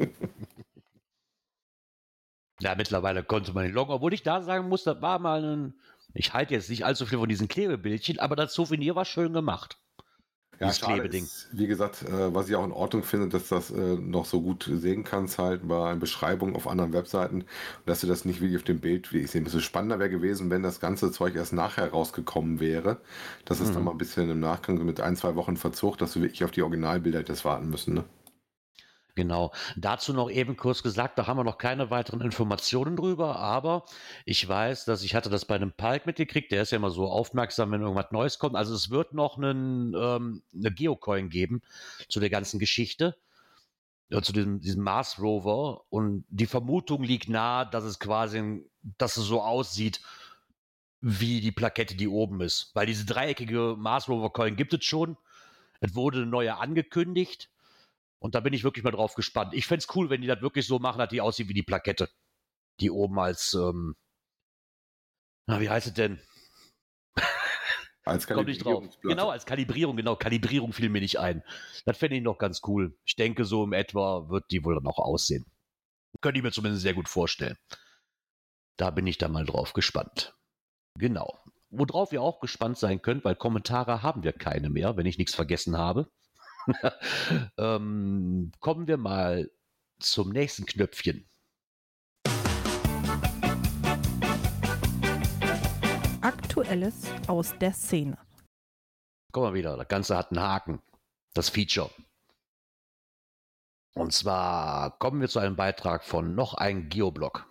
Ja, 2.62 2.76
mittlerweile 2.76 3.24
konnte 3.24 3.54
man 3.54 3.66
den 3.66 3.74
loggen, 3.74 3.92
obwohl 3.94 4.14
ich 4.14 4.24
da 4.24 4.42
sagen 4.42 4.70
muss, 4.70 4.84
das 4.84 5.02
war 5.02 5.20
mal 5.20 5.44
ein. 5.44 5.74
Ich 6.14 6.34
halte 6.34 6.54
jetzt 6.54 6.70
nicht 6.70 6.86
allzu 6.86 7.06
viel 7.06 7.18
von 7.20 7.28
diesen 7.28 7.50
Klebebildchen, 7.50 8.20
aber 8.20 8.36
das 8.38 8.54
Souvenir 8.54 8.96
war 8.96 9.04
schön 9.06 9.34
gemacht. 9.34 9.78
Dieses 10.64 10.78
schade 10.80 11.08
ist, 11.08 11.50
Wie 11.52 11.68
gesagt, 11.68 12.02
äh, 12.04 12.34
was 12.34 12.50
ich 12.50 12.56
auch 12.56 12.66
in 12.66 12.72
Ordnung 12.72 13.04
finde, 13.04 13.30
dass 13.30 13.48
das 13.50 13.72
äh, 13.72 13.96
noch 13.96 14.26
so 14.26 14.42
gut 14.42 14.70
sehen 14.72 15.04
kannst, 15.04 15.38
halt 15.40 15.68
bei 15.68 15.96
Beschreibungen 15.96 16.56
auf 16.56 16.68
anderen 16.68 16.94
Webseiten, 16.94 17.46
dass 17.86 18.02
du 18.02 18.08
das 18.08 18.26
nicht 18.26 18.42
wie 18.42 18.56
auf 18.56 18.64
dem 18.64 18.80
Bild, 18.82 19.14
wie 19.14 19.20
ich 19.20 19.32
sehe, 19.32 19.42
ein 19.42 19.44
bisschen 19.46 19.62
spannender 19.62 20.00
wäre 20.00 20.10
gewesen, 20.10 20.50
wenn 20.50 20.64
das 20.64 20.80
ganze 20.80 21.12
Zeug 21.12 21.36
erst 21.36 21.54
nachher 21.54 21.90
rausgekommen 21.92 22.60
wäre. 22.60 23.02
Das 23.46 23.60
ist 23.62 23.76
dann 23.76 23.84
Mhm. 23.84 23.86
mal 23.86 23.92
ein 23.92 23.98
bisschen 23.98 24.30
im 24.30 24.40
Nachgang 24.40 24.84
mit 24.86 25.00
ein, 25.02 25.16
zwei 25.16 25.36
Wochen 25.36 25.58
Verzug, 25.58 25.98
dass 25.98 26.14
du 26.14 26.22
wirklich 26.22 26.44
auf 26.44 26.52
die 26.52 26.62
Originalbilder 26.64 27.20
hättest 27.20 27.46
warten 27.46 27.70
müssen. 27.70 27.94
Ne? 27.94 28.06
Genau. 29.16 29.54
Dazu 29.78 30.12
noch 30.12 30.30
eben 30.30 30.58
kurz 30.58 30.84
gesagt, 30.84 31.18
da 31.18 31.26
haben 31.26 31.38
wir 31.38 31.46
noch 31.46 31.58
keine 31.58 31.90
weiteren 31.90 32.20
Informationen 32.20 32.98
drüber, 32.98 33.38
aber 33.38 33.86
ich 34.26 34.46
weiß, 34.46 34.84
dass 34.84 35.04
ich 35.04 35.16
hatte 35.16 35.30
das 35.30 35.46
bei 35.46 35.56
einem 35.56 35.72
Palk 35.72 36.06
mitgekriegt, 36.06 36.52
der 36.52 36.64
ist 36.64 36.72
ja 36.72 36.76
immer 36.76 36.92
so 36.92 37.08
aufmerksam, 37.08 37.72
wenn 37.72 37.82
irgendwas 37.82 38.12
Neues 38.12 38.40
kommt. 38.40 38.58
Also 38.58 38.76
es 38.76 38.90
wird 38.90 39.14
noch 39.14 39.38
einen, 39.38 39.94
ähm, 39.96 40.44
eine 40.54 40.72
Geocoin 40.72 41.30
geben 41.30 41.62
zu 42.10 42.20
der 42.20 42.30
ganzen 42.30 42.60
Geschichte, 42.60 43.16
ja, 44.10 44.22
zu 44.22 44.34
diesem, 44.34 44.60
diesem 44.60 44.84
Mars 44.84 45.18
Rover 45.20 45.84
und 45.90 46.26
die 46.30 46.46
Vermutung 46.46 47.02
liegt 47.02 47.30
nahe, 47.30 47.70
dass 47.70 47.86
es 47.86 48.00
quasi, 48.00 48.70
dass 48.98 49.16
es 49.16 49.24
so 49.26 49.42
aussieht, 49.42 50.02
wie 51.00 51.40
die 51.40 51.52
Plakette, 51.54 51.96
die 51.96 52.10
oben 52.10 52.42
ist. 52.42 52.72
Weil 52.74 52.86
diese 52.86 53.06
dreieckige 53.06 53.76
Mars 53.78 54.10
Rover 54.10 54.32
Coin 54.34 54.58
gibt 54.58 54.74
es 54.74 54.84
schon. 54.84 55.18
Es 55.80 55.96
wurde 55.96 56.18
eine 56.18 56.28
neue 56.28 56.58
angekündigt. 56.58 57.50
Und 58.26 58.34
da 58.34 58.40
bin 58.40 58.54
ich 58.54 58.64
wirklich 58.64 58.84
mal 58.84 58.90
drauf 58.90 59.14
gespannt. 59.14 59.54
Ich 59.54 59.68
fände 59.68 59.86
es 59.88 59.96
cool, 59.96 60.10
wenn 60.10 60.22
die 60.22 60.28
das 60.28 60.42
wirklich 60.42 60.66
so 60.66 60.80
machen, 60.80 60.98
dass 60.98 61.10
die 61.10 61.22
aussieht 61.22 61.48
wie 61.48 61.54
die 61.54 61.62
Plakette. 61.62 62.10
Die 62.80 62.90
oben 62.90 63.20
als, 63.20 63.54
ähm, 63.54 63.94
na, 65.46 65.62
wie 65.62 65.70
heißt 65.70 65.86
es 65.86 65.94
denn? 65.94 66.20
Als 68.04 68.26
Komm 68.28 68.46
nicht 68.46 68.66
drauf. 68.66 68.80
Kalibrierungsplatte. 68.80 69.16
Genau, 69.16 69.30
als 69.30 69.46
Kalibrierung, 69.46 69.96
genau. 69.96 70.16
Kalibrierung 70.16 70.74
fiel 70.74 70.90
mir 70.90 71.02
nicht 71.02 71.20
ein. 71.20 71.44
Das 71.86 72.00
fände 72.00 72.16
ich 72.16 72.24
noch 72.24 72.40
ganz 72.40 72.62
cool. 72.66 72.98
Ich 73.06 73.16
denke, 73.16 73.46
so 73.46 73.64
im 73.64 73.74
etwa 73.74 74.28
wird 74.28 74.46
die 74.50 74.66
wohl 74.66 74.74
dann 74.74 74.88
auch 74.88 74.98
aussehen. 74.98 75.46
Könnte 76.20 76.40
ich 76.40 76.44
mir 76.44 76.52
zumindest 76.52 76.82
sehr 76.82 76.96
gut 76.96 77.08
vorstellen. 77.08 77.58
Da 78.76 78.90
bin 78.90 79.06
ich 79.06 79.20
dann 79.20 79.34
mal 79.34 79.46
drauf 79.46 79.74
gespannt. 79.74 80.36
Genau. 80.98 81.38
Worauf 81.70 82.12
ihr 82.12 82.24
auch 82.24 82.40
gespannt 82.40 82.80
sein 82.80 83.04
könnt, 83.04 83.24
weil 83.24 83.36
Kommentare 83.36 84.02
haben 84.02 84.24
wir 84.24 84.34
keine 84.34 84.72
mehr, 84.72 84.98
wenn 84.98 85.06
ich 85.06 85.20
nichts 85.20 85.36
vergessen 85.36 85.78
habe. 85.78 86.10
ähm, 87.58 88.52
kommen 88.60 88.88
wir 88.88 88.98
mal 88.98 89.50
zum 90.00 90.32
nächsten 90.32 90.66
Knöpfchen. 90.66 91.28
Aktuelles 96.22 97.06
aus 97.28 97.54
der 97.60 97.74
Szene. 97.74 98.18
Guck 99.32 99.44
mal 99.44 99.54
wieder, 99.54 99.78
das 99.78 99.88
Ganze 99.88 100.18
hat 100.18 100.32
einen 100.32 100.42
Haken. 100.42 100.82
Das 101.34 101.50
Feature. 101.50 101.92
Und 103.94 104.14
zwar 104.14 104.98
kommen 104.98 105.22
wir 105.22 105.30
zu 105.30 105.40
einem 105.40 105.56
Beitrag 105.56 106.04
von 106.04 106.36
noch 106.36 106.54
ein 106.54 106.90
Geoblog. 106.90 107.48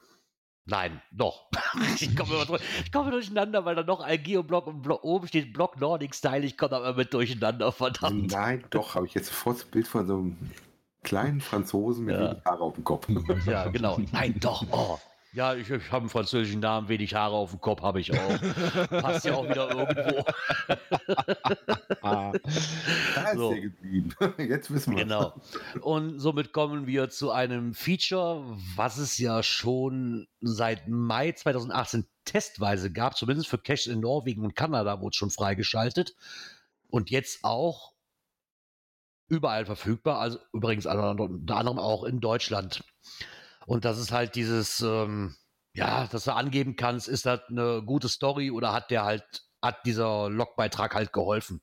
Nein, 0.67 1.03
doch. 1.13 1.51
ich, 2.01 2.17
komme 2.17 2.43
immer, 2.43 2.59
ich 2.85 2.91
komme 2.91 3.11
durcheinander, 3.11 3.65
weil 3.65 3.75
da 3.75 3.83
noch 3.83 4.01
ein 4.01 4.23
Geoblog 4.23 4.67
und 4.67 4.83
Blo 4.83 4.99
oben 5.03 5.29
steht 5.29 5.53
Blog 5.53 5.79
Nordic 5.79 6.15
Style. 6.15 6.45
Ich 6.45 6.57
komme 6.57 6.77
aber 6.77 6.95
mit 6.95 7.13
durcheinander, 7.13 7.71
verdammt. 7.71 8.33
Nein, 8.33 8.65
doch, 8.71 8.95
habe 8.95 9.07
ich 9.07 9.15
jetzt 9.15 9.29
sofort 9.29 9.57
das 9.59 9.65
Bild 9.65 9.87
von 9.87 10.07
so 10.07 10.15
einem 10.15 10.37
kleinen 11.03 11.41
Franzosen 11.43 12.07
mit 12.07 12.15
Ja. 12.17 12.31
wenig 12.31 12.45
Haare 12.47 12.63
auf 12.63 12.75
dem 12.75 12.85
Kopf. 12.85 13.09
Ja, 13.47 13.67
genau. 13.69 13.99
Nein, 14.13 14.37
doch. 14.41 14.65
Oh. 14.71 14.99
Ja, 15.35 15.53
ich, 15.57 15.69
ich 15.69 15.91
habe 15.91 16.03
einen 16.03 16.11
französischen 16.11 16.61
Namen, 16.61 16.89
wenig 16.89 17.13
Haare 17.13 17.35
auf 17.35 17.51
dem 17.51 17.61
Kopf 17.61 17.83
habe 17.83 18.01
ich 18.01 18.13
auch. 18.13 18.41
Passt 18.89 19.25
ja 19.25 19.35
auch 19.35 19.45
wieder 19.49 19.69
irgendwo. 19.69 20.25
ah, 22.03 22.33
da 23.17 23.31
ist 23.31 23.37
So. 23.37 23.53
er 23.53 23.61
geblieben. 23.61 24.15
Jetzt 24.39 24.73
wissen 24.73 24.95
wir. 24.95 25.05
Genau. 25.05 25.35
Und 25.81 26.21
somit 26.21 26.53
kommen 26.53 26.87
wir 26.87 27.11
zu 27.11 27.33
einem 27.33 27.75
Feature, 27.75 28.45
was 28.77 28.97
es 28.99 29.19
ja 29.19 29.43
schon 29.43 30.29
seit 30.41 30.87
Mai 30.87 31.33
2018 31.33 32.07
testweise 32.25 32.93
gab, 32.93 33.17
zumindest 33.17 33.49
für 33.49 33.59
Caches 33.59 33.89
in 33.89 33.99
Norwegen 33.99 34.45
und 34.45 34.55
Kanada 34.55 35.01
wurde 35.01 35.11
es 35.15 35.17
schon 35.17 35.31
freigeschaltet. 35.31 36.15
Und 36.91 37.11
jetzt 37.11 37.43
auch 37.43 37.93
überall 39.27 39.67
verfügbar, 39.67 40.21
also 40.21 40.39
übrigens 40.53 40.87
unter 40.87 41.57
anderem 41.57 41.79
auch 41.81 42.05
in 42.05 42.21
Deutschland. 42.21 42.85
Und 43.67 43.85
das 43.85 43.99
ist 43.99 44.13
halt 44.13 44.35
dieses, 44.35 44.81
ähm, 44.81 45.35
ja, 45.75 46.07
dass 46.07 46.25
du 46.25 46.35
angeben 46.35 46.77
kannst, 46.77 47.09
ist 47.09 47.27
das 47.27 47.41
eine 47.49 47.83
gute 47.85 48.09
Story 48.09 48.51
oder 48.51 48.73
hat 48.73 48.91
der 48.91 49.05
halt, 49.05 49.25
hat 49.63 49.85
dieser 49.87 50.29
Logbeitrag 50.31 50.95
halt 50.95 51.13
geholfen? 51.13 51.61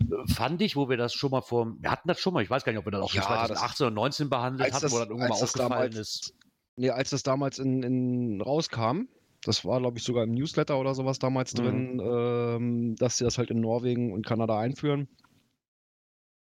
Äh, 0.00 0.32
Fand 0.32 0.62
ich, 0.62 0.76
wo 0.76 0.88
wir 0.88 0.96
das 0.96 1.12
schon 1.14 1.30
mal 1.30 1.42
vor, 1.42 1.72
wir 1.80 1.90
hatten 1.90 2.08
das 2.08 2.20
schon 2.20 2.32
mal, 2.34 2.42
ich 2.42 2.50
weiß 2.50 2.64
gar 2.64 2.72
nicht, 2.72 2.78
ob 2.78 2.86
wir 2.86 2.92
das 2.92 3.02
auch 3.02 3.12
Ja, 3.14 3.22
2018 3.22 3.86
oder 3.86 3.94
19 3.94 4.30
behandelt 4.30 4.72
hatten, 4.72 4.82
das- 4.82 4.92
wo 4.92 4.98
das 4.98 5.08
irgendwann 5.08 5.28
mal 5.30 5.34
aufgefallen 5.34 5.70
damals- 5.70 5.96
ist. 5.96 6.34
Nee, 6.78 6.90
als 6.90 7.10
das 7.10 7.22
damals 7.22 7.58
in, 7.58 7.82
in 7.82 8.40
rauskam, 8.42 9.08
das 9.42 9.64
war, 9.64 9.80
glaube 9.80 9.98
ich, 9.98 10.04
sogar 10.04 10.24
im 10.24 10.32
Newsletter 10.32 10.78
oder 10.78 10.94
sowas 10.94 11.18
damals 11.18 11.54
Mhm. 11.54 11.58
drin, 11.58 12.00
ähm, 12.04 12.96
dass 12.96 13.16
sie 13.16 13.24
das 13.24 13.38
halt 13.38 13.50
in 13.50 13.60
Norwegen 13.60 14.12
und 14.12 14.26
Kanada 14.26 14.58
einführen. 14.58 15.08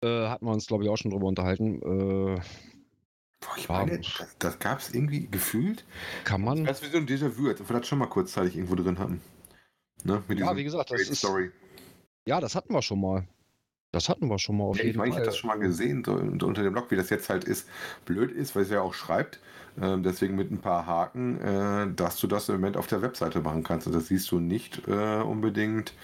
Äh, 0.05 0.29
hatten 0.29 0.45
wir 0.47 0.53
uns, 0.53 0.67
glaube 0.67 0.85
ich, 0.85 0.91
auch 0.91 0.97
schon 0.97 1.11
drüber 1.11 1.27
unterhalten. 1.27 1.81
Äh, 2.37 2.41
Boah, 3.41 3.57
ich 3.57 3.69
Ja. 3.69 3.75
meine, 3.87 3.99
das, 3.99 4.37
das 4.39 4.59
gab 4.59 4.81
es 4.81 4.93
irgendwie 4.93 5.29
gefühlt. 5.29 5.85
kann 6.25 6.43
man. 6.43 6.65
Das 6.65 6.81
ist 6.81 6.89
wie 6.89 6.93
so 6.93 6.99
ein 6.99 7.07
Déjà-vu, 7.07 7.49
als 7.49 7.61
ob 7.61 7.69
wir 7.71 7.79
das 7.79 7.87
schon 7.87 7.99
mal 7.99 8.07
kurzzeitig 8.07 8.57
irgendwo 8.57 8.75
drin 8.75 8.99
hatten. 8.99 9.21
Ne? 10.05 10.23
Mit 10.29 10.39
Ja, 10.39 10.47
diesem 10.47 10.57
wie 10.57 10.65
gesagt, 10.65 10.91
das 10.91 11.01
ist. 11.03 11.19
Story. 11.19 11.51
Ja, 12.27 12.41
das 12.41 12.55
hatten 12.55 12.73
wir 12.73 12.83
schon 12.83 13.01
mal. 13.01 13.27
Das 13.91 14.09
hatten 14.11 14.29
wir 14.29 14.39
schon 14.39 14.59
mal 14.59 14.65
auf 14.65 14.77
Ja, 14.77 14.83
ich 14.83 14.87
jeden 14.89 14.99
meine, 14.99 15.09
ich 15.09 15.15
Fall. 15.15 15.21
habe 15.23 15.31
das 15.31 15.39
schon 15.39 15.49
mal 15.49 15.59
gesehen, 15.59 16.05
so 16.05 16.13
unter 16.13 16.63
dem 16.63 16.73
Blog, 16.75 16.91
wie 16.91 16.97
das 16.97 17.09
jetzt 17.09 17.31
halt 17.31 17.45
ist. 17.45 17.69
Blöd 18.05 18.31
ist, 18.31 18.55
weil 18.55 18.65
es 18.65 18.71
ja 18.71 18.83
auch 18.83 18.93
schreibt. 18.93 19.41
Ähm, 19.81 20.03
deswegen 20.03 20.35
mit 20.37 20.51
ein 20.51 20.59
paar 20.59 20.85
Haken, 20.87 21.41
äh, 21.41 21.95
dass 21.95 22.19
du 22.19 22.27
das 22.27 22.49
im 22.49 22.57
Moment 22.57 22.77
auf 22.77 22.87
der 22.87 23.01
Webseite 23.01 23.41
machen 23.41 23.63
kannst. 23.63 23.87
Und 23.87 23.95
das 23.95 24.09
siehst 24.09 24.31
du 24.31 24.41
nicht 24.41 24.87
äh, 24.89 25.21
unbedingt 25.23 25.95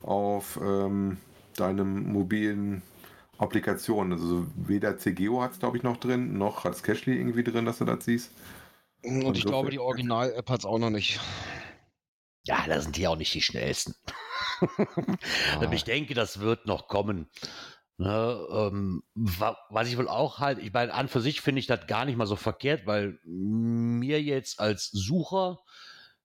auf 0.00 0.58
ähm, 0.62 1.18
deinem 1.56 2.10
mobilen 2.12 2.82
Applikation. 3.38 4.12
Also 4.12 4.46
weder 4.56 4.96
CGO 4.98 5.42
hat 5.42 5.52
es, 5.52 5.58
glaube 5.58 5.76
ich, 5.76 5.82
noch 5.82 5.96
drin, 5.96 6.36
noch 6.38 6.64
hat 6.64 6.74
es 6.74 6.82
Cashly 6.82 7.16
irgendwie 7.16 7.44
drin, 7.44 7.64
dass 7.64 7.78
du 7.78 7.84
das 7.84 8.04
siehst. 8.04 8.30
Und 9.02 9.12
ich 9.12 9.24
insofern- 9.26 9.50
glaube, 9.50 9.70
die 9.70 9.78
Original-App 9.78 10.48
hat 10.50 10.60
es 10.60 10.64
auch 10.66 10.78
noch 10.78 10.90
nicht. 10.90 11.20
Ja, 12.44 12.64
da 12.66 12.80
sind 12.80 12.96
die 12.96 13.06
auch 13.08 13.16
nicht 13.16 13.34
die 13.34 13.42
schnellsten. 13.42 13.94
Ja. 15.60 15.70
Ich 15.72 15.84
denke, 15.84 16.14
das 16.14 16.40
wird 16.40 16.66
noch 16.66 16.86
kommen. 16.88 17.28
Ne, 17.96 18.46
ähm, 18.50 19.02
wa 19.14 19.56
was 19.70 19.88
ich 19.88 19.96
wohl 19.98 20.08
auch 20.08 20.38
halt, 20.38 20.58
ich 20.58 20.72
meine, 20.72 20.92
an 20.94 21.08
für 21.08 21.20
sich 21.20 21.40
finde 21.40 21.60
ich 21.60 21.66
das 21.66 21.86
gar 21.86 22.04
nicht 22.04 22.16
mal 22.16 22.26
so 22.26 22.34
verkehrt, 22.36 22.86
weil 22.86 23.18
mir 23.24 24.20
jetzt 24.22 24.58
als 24.60 24.90
Sucher 24.90 25.58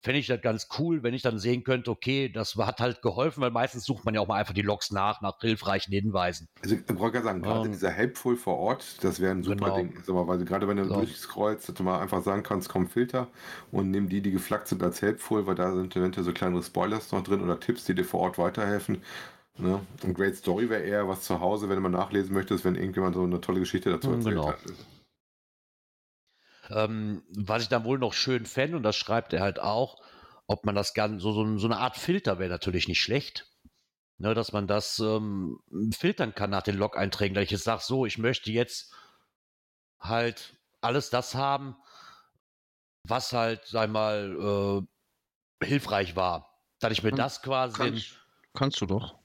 fände 0.04 0.20
ich 0.20 0.28
das 0.28 0.42
ganz 0.42 0.68
cool, 0.80 1.04
wenn 1.04 1.14
ich 1.14 1.22
dann 1.24 1.40
sehen 1.40 1.64
könnte, 1.64 1.92
okay, 1.92 2.30
das 2.30 2.56
hat 2.56 2.80
halt 2.80 3.02
geholfen, 3.02 3.42
weil 3.42 3.52
meistens 3.52 3.86
sucht 3.86 4.06
man 4.06 4.14
ja 4.16 4.22
auch 4.22 4.28
mal 4.28 4.38
einfach 4.40 4.54
die 4.54 4.62
Logs 4.62 4.92
nach, 4.92 5.22
nach 5.22 5.40
hilfreichen 5.42 5.92
Hinweisen. 5.94 6.48
Also 6.62 6.76
ich 6.76 6.82
wollte 6.98 7.14
gerade 7.18 7.26
sagen, 7.26 7.42
gerade 7.42 7.68
Ähm, 7.68 7.72
dieser 7.72 7.90
Helpful 7.92 8.38
vor 8.38 8.58
Ort, 8.58 9.04
das 9.04 9.20
wäre 9.20 9.32
ein 9.32 9.44
super 9.44 9.66
genau. 9.66 9.74
Ding. 9.74 10.02
Mal, 10.08 10.28
weil 10.28 10.46
gerade 10.46 10.66
wenn 10.68 10.78
du 10.78 10.90
So. 10.90 10.94
durchscrollst, 10.94 11.68
dass 11.68 11.76
du 11.76 11.84
mal 11.84 12.00
einfach 12.00 12.24
sagen 12.24 12.42
kannst, 12.44 12.70
komm 12.70 12.88
Filter 12.88 13.28
und 13.72 13.92
nimm 13.92 14.08
die, 14.08 14.22
die 14.22 14.32
geflaggt 14.32 14.70
sind 14.70 14.82
als 14.82 15.02
Helpful, 15.02 15.46
weil 15.46 15.56
da 15.56 15.74
sind 15.76 15.94
eventuell 15.96 16.24
so 16.24 16.32
kleinere 16.32 16.64
Spoilers 16.64 17.12
noch 17.12 17.22
drin 17.24 17.42
oder 17.42 17.60
Tipps, 17.60 17.84
die 17.86 17.96
dir 17.96 18.06
vor 18.06 18.22
Ort 18.22 18.38
weiterhelfen. 18.38 19.04
Ne? 19.58 19.82
Und 20.04 20.14
Great 20.16 20.38
Story 20.38 20.70
wäre 20.70 20.84
eher 20.84 21.08
was 21.10 21.24
zu 21.24 21.40
Hause, 21.42 21.70
wenn 21.70 21.78
du 21.78 21.82
mal 21.84 21.90
nachlesen 21.90 22.34
möchtest, 22.34 22.66
wenn 22.66 22.76
irgendjemand 22.76 23.16
so 23.16 23.24
eine 23.24 23.42
tolle 23.42 23.60
Geschichte 23.62 23.90
dazu 23.92 24.12
Hm, 24.12 24.14
erzählt 24.14 24.36
genau. 24.36 24.48
hat. 24.48 24.60
Ähm, 26.74 27.24
was 27.30 27.64
ich 27.64 27.70
dann 27.70 27.84
wohl 27.84 28.00
noch 28.00 28.14
schön 28.14 28.46
fände, 28.46 28.78
und 28.78 28.84
das 28.84 28.96
schreibt 28.96 29.34
er 29.34 29.42
halt 29.42 29.60
auch, 29.60 30.02
ob 30.48 30.66
man 30.66 30.76
das 30.76 30.94
ganz, 30.94 31.22
so, 31.22 31.32
so, 31.32 31.58
so 31.58 31.68
eine 31.68 31.78
Art 31.78 31.98
Filter 31.98 32.40
wäre 32.40 32.50
natürlich 32.50 32.88
nicht 32.88 33.02
schlecht. 33.02 33.48
Ne, 34.20 34.36
dass 34.36 34.54
man 34.54 34.68
das 34.68 35.00
ähm, 35.00 35.60
filtern 35.92 36.36
kann 36.36 36.52
nach 36.52 36.62
den 36.62 36.78
Log-Einträgen, 36.78 37.34
dass 37.34 37.46
ich 37.46 37.52
jetzt 37.52 37.64
sage, 37.64 37.82
so, 37.84 38.06
ich 38.06 38.20
möchte 38.20 38.52
jetzt 38.52 38.94
halt 40.00 40.56
alles 40.82 41.10
das 41.10 41.34
haben, 41.34 41.76
was 43.04 43.34
halt, 43.34 43.66
sag 43.66 43.90
mal, 43.90 44.86
äh, 45.62 45.66
hilfreich 45.66 46.16
war. 46.16 46.60
Dass 46.80 46.92
ich 46.92 47.02
mir 47.02 47.10
Kann- 47.10 47.18
das 47.18 47.42
quasi. 47.42 47.78
Kannst, 47.78 48.20
kannst 48.54 48.82
du 48.82 48.86
doch. 48.86 49.20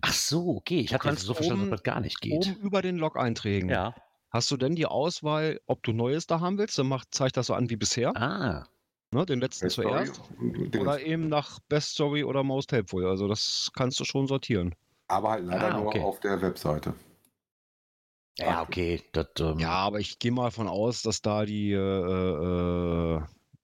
Ach 0.00 0.12
so, 0.12 0.56
okay. 0.56 0.80
Ich 0.80 0.94
hatte 0.94 1.08
jetzt 1.08 1.22
so 1.22 1.34
verstanden, 1.34 1.70
dass 1.70 1.80
das 1.80 1.82
gar 1.82 2.00
nicht 2.00 2.20
geht. 2.20 2.32
Oben 2.32 2.56
über 2.56 2.82
den 2.82 2.96
Log-Einträgen. 2.96 3.68
Ja. 3.68 3.94
Hast 4.36 4.50
du 4.50 4.58
denn 4.58 4.74
die 4.76 4.84
Auswahl, 4.84 5.62
ob 5.66 5.82
du 5.82 5.92
Neues 5.92 6.26
da 6.26 6.40
haben 6.40 6.58
willst? 6.58 6.78
Dann 6.78 6.88
macht, 6.88 7.08
zeigt 7.14 7.38
das 7.38 7.46
so 7.46 7.54
an 7.54 7.70
wie 7.70 7.76
bisher. 7.76 8.14
Ah. 8.14 8.66
Ne, 9.10 9.24
den 9.24 9.40
letzten 9.40 9.70
Story 9.70 9.88
zuerst. 9.88 10.20
und 10.38 10.52
Dingens. 10.52 10.76
Oder 10.76 11.00
eben 11.00 11.28
nach 11.30 11.58
Best 11.70 11.92
Story 11.92 12.22
oder 12.22 12.42
Most 12.42 12.70
Helpful. 12.70 13.06
Also 13.06 13.28
das 13.28 13.70
kannst 13.74 13.98
du 13.98 14.04
schon 14.04 14.26
sortieren. 14.26 14.74
Aber 15.08 15.30
halt 15.30 15.46
leider 15.46 15.74
Ah, 15.74 15.78
nur 15.78 15.86
okay. 15.86 16.00
auf 16.02 16.20
der 16.20 16.42
Webseite. 16.42 16.92
Ja, 18.38 18.60
okay. 18.60 19.02
Das, 19.12 19.28
ähm, 19.40 19.58
Ja, 19.58 19.70
aber 19.70 20.00
ich 20.00 20.18
gehe 20.18 20.32
mal 20.32 20.50
von 20.50 20.68
aus, 20.68 21.00
dass 21.00 21.22
da 21.22 21.46
die, 21.46 21.72
äh, 21.72 21.76
äh, 21.78 23.22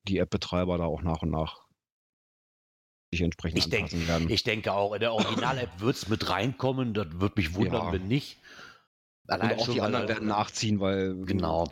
die 0.09 0.17
App-Betreiber 0.17 0.79
da 0.79 0.85
auch 0.85 1.03
nach 1.03 1.21
und 1.21 1.31
nach 1.33 1.67
sich 3.11 3.21
entsprechend 3.21 3.59
Ich 3.59 3.69
denk- 3.69 3.93
anpassen 3.93 4.09
werden. 4.09 4.31
Ich 4.31 4.43
denke 4.43 4.73
auch, 4.73 4.95
in 4.95 5.01
der 5.01 5.13
Original-App 5.13 5.69
wird 5.81 5.97
es 5.97 6.09
mit 6.09 6.31
reinkommen. 6.31 6.95
Das 6.95 7.09
würde 7.21 7.35
mich 7.37 7.55
wundern, 7.55 7.89
Ja. 7.89 7.93
wenn 7.93 8.09
nicht. 8.09 8.39
Und 9.35 9.41
Allein 9.43 9.59
auch 9.59 9.65
schon, 9.67 9.75
die 9.75 9.81
anderen 9.81 10.07
halt- 10.07 10.17
werden 10.17 10.29
nachziehen, 10.29 10.81
weil 10.81 11.15
Genau. 11.25 11.71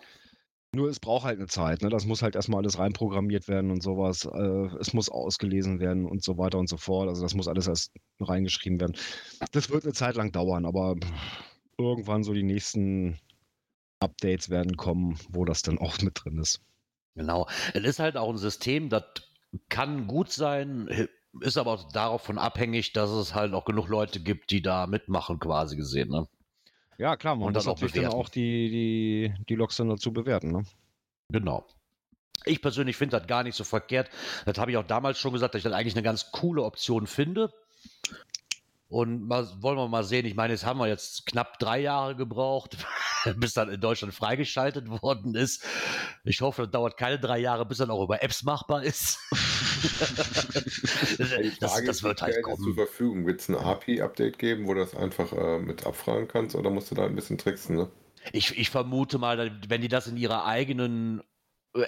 nur 0.75 0.89
es 0.89 1.01
braucht 1.01 1.25
halt 1.25 1.39
eine 1.39 1.49
Zeit. 1.49 1.83
Ne? 1.83 1.89
Das 1.91 2.07
muss 2.07 2.23
halt 2.23 2.35
erstmal 2.37 2.61
alles 2.61 2.79
reinprogrammiert 2.79 3.49
werden 3.49 3.71
und 3.71 3.83
sowas. 3.83 4.25
Äh, 4.25 4.67
es 4.81 4.93
muss 4.93 5.09
ausgelesen 5.09 5.81
werden 5.81 6.07
und 6.07 6.23
so 6.23 6.39
weiter 6.39 6.59
und 6.59 6.69
so 6.69 6.77
fort. 6.77 7.09
Also 7.09 7.23
das 7.23 7.35
muss 7.35 7.49
alles 7.49 7.67
erst 7.67 7.93
reingeschrieben 8.21 8.81
werden. 8.81 8.97
Das 9.53 9.71
wird 9.71 9.85
eine 9.85 9.93
Zeit 9.93 10.17
lang 10.17 10.33
dauern, 10.33 10.65
aber 10.67 10.97
irgendwann 11.79 12.23
so 12.25 12.33
die 12.35 12.43
nächsten 12.43 13.19
Updates 14.01 14.49
werden 14.51 14.77
kommen, 14.77 15.19
wo 15.31 15.45
das 15.45 15.63
dann 15.63 15.79
auch 15.79 16.01
mit 16.01 16.25
drin 16.25 16.39
ist. 16.39 16.61
Genau. 17.17 17.47
Es 17.75 17.83
ist 17.85 17.99
halt 17.99 18.17
auch 18.17 18.31
ein 18.31 18.39
System, 18.39 18.89
das 18.89 19.03
kann 19.69 20.07
gut 20.07 20.31
sein, 20.31 20.89
ist 21.41 21.59
aber 21.59 21.73
auch 21.73 21.91
davon 21.93 22.39
abhängig, 22.39 22.93
dass 22.93 23.11
es 23.11 23.35
halt 23.35 23.53
auch 23.53 23.65
genug 23.65 23.89
Leute 23.89 24.21
gibt, 24.21 24.51
die 24.53 24.63
da 24.63 24.87
mitmachen, 24.87 25.39
quasi 25.39 25.77
gesehen. 25.77 26.09
Ne? 26.09 26.27
Ja, 27.01 27.17
klar, 27.17 27.35
man 27.35 27.47
Und 27.47 27.55
muss 27.55 27.65
das 27.65 27.67
auch 27.67 27.81
natürlich 27.81 28.05
dann 28.05 28.13
auch 28.13 28.29
die, 28.29 28.69
die, 28.69 29.45
die 29.49 29.55
Logs 29.55 29.77
dann 29.77 29.89
dazu 29.89 30.13
bewerten. 30.13 30.53
Ne? 30.53 30.65
Genau. 31.31 31.65
Ich 32.45 32.61
persönlich 32.61 32.99
finde 32.99 33.19
das 33.19 33.27
gar 33.27 33.43
nicht 33.43 33.55
so 33.55 33.65
verkehrt. 33.65 34.11
Das 34.45 34.59
habe 34.59 34.71
ich 34.71 34.77
auch 34.77 34.87
damals 34.87 35.19
schon 35.19 35.33
gesagt, 35.33 35.55
dass 35.55 35.61
ich 35.61 35.65
das 35.65 35.73
eigentlich 35.73 35.95
eine 35.95 36.03
ganz 36.03 36.31
coole 36.31 36.63
Option 36.63 37.07
finde. 37.07 37.55
Und 38.91 39.29
mal, 39.29 39.49
wollen 39.61 39.79
wir 39.79 39.87
mal 39.87 40.03
sehen. 40.03 40.27
Ich 40.27 40.35
meine, 40.35 40.53
jetzt 40.53 40.67
haben 40.67 40.81
wir 40.81 40.89
jetzt 40.89 41.25
knapp 41.25 41.61
drei 41.61 41.79
Jahre 41.79 42.17
gebraucht, 42.17 42.77
bis 43.37 43.55
dann 43.55 43.71
in 43.71 43.81
Deutschland 43.81 44.13
freigeschaltet 44.13 44.89
worden 44.91 45.37
ist. 45.37 45.65
Ich 46.25 46.41
hoffe, 46.41 46.63
das 46.63 46.73
dauert 46.73 46.97
keine 46.97 47.21
drei 47.21 47.39
Jahre, 47.39 47.65
bis 47.65 47.79
dann 47.79 47.91
auch 47.91 48.03
über 48.03 48.21
Apps 48.23 48.43
machbar 48.43 48.83
ist. 48.83 49.19
Das, 51.59 51.83
das 51.83 52.03
wird 52.03 52.21
halt 52.21 52.35
es 52.35 52.43
zur 52.43 52.43
kommen. 52.43 52.75
Verfügung. 52.75 53.27
Wird 53.27 53.41
es 53.41 53.49
ein 53.49 53.55
API-Update 53.55 54.39
geben, 54.39 54.67
wo 54.67 54.75
du 54.75 54.81
das 54.81 54.95
einfach 54.95 55.33
äh, 55.33 55.59
mit 55.59 55.87
abfragen 55.87 56.29
kannst 56.29 56.55
oder 56.55 56.69
musst 56.69 56.91
du 56.91 56.95
da 56.95 57.07
ein 57.07 57.15
bisschen 57.15 57.39
tricksen? 57.39 57.77
Ne? 57.77 57.91
Ich, 58.33 58.59
ich 58.59 58.69
vermute 58.69 59.17
mal, 59.17 59.59
wenn 59.69 59.81
die 59.81 59.89
das 59.89 60.07
in 60.07 60.19
ihrer 60.19 60.45
eigenen 60.45 61.23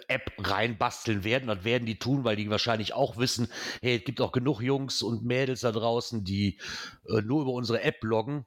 App 0.08 0.32
reinbasteln 0.38 1.24
werden, 1.24 1.48
das 1.48 1.64
werden 1.64 1.86
die 1.86 1.98
tun, 1.98 2.24
weil 2.24 2.36
die 2.36 2.48
wahrscheinlich 2.50 2.94
auch 2.94 3.16
wissen, 3.16 3.48
hey, 3.80 3.98
es 3.98 4.04
gibt 4.04 4.20
auch 4.20 4.32
genug 4.32 4.60
Jungs 4.60 5.02
und 5.02 5.24
Mädels 5.24 5.60
da 5.60 5.72
draußen, 5.72 6.24
die 6.24 6.60
äh, 7.08 7.20
nur 7.22 7.42
über 7.42 7.52
unsere 7.52 7.82
App 7.82 8.02
loggen. 8.02 8.46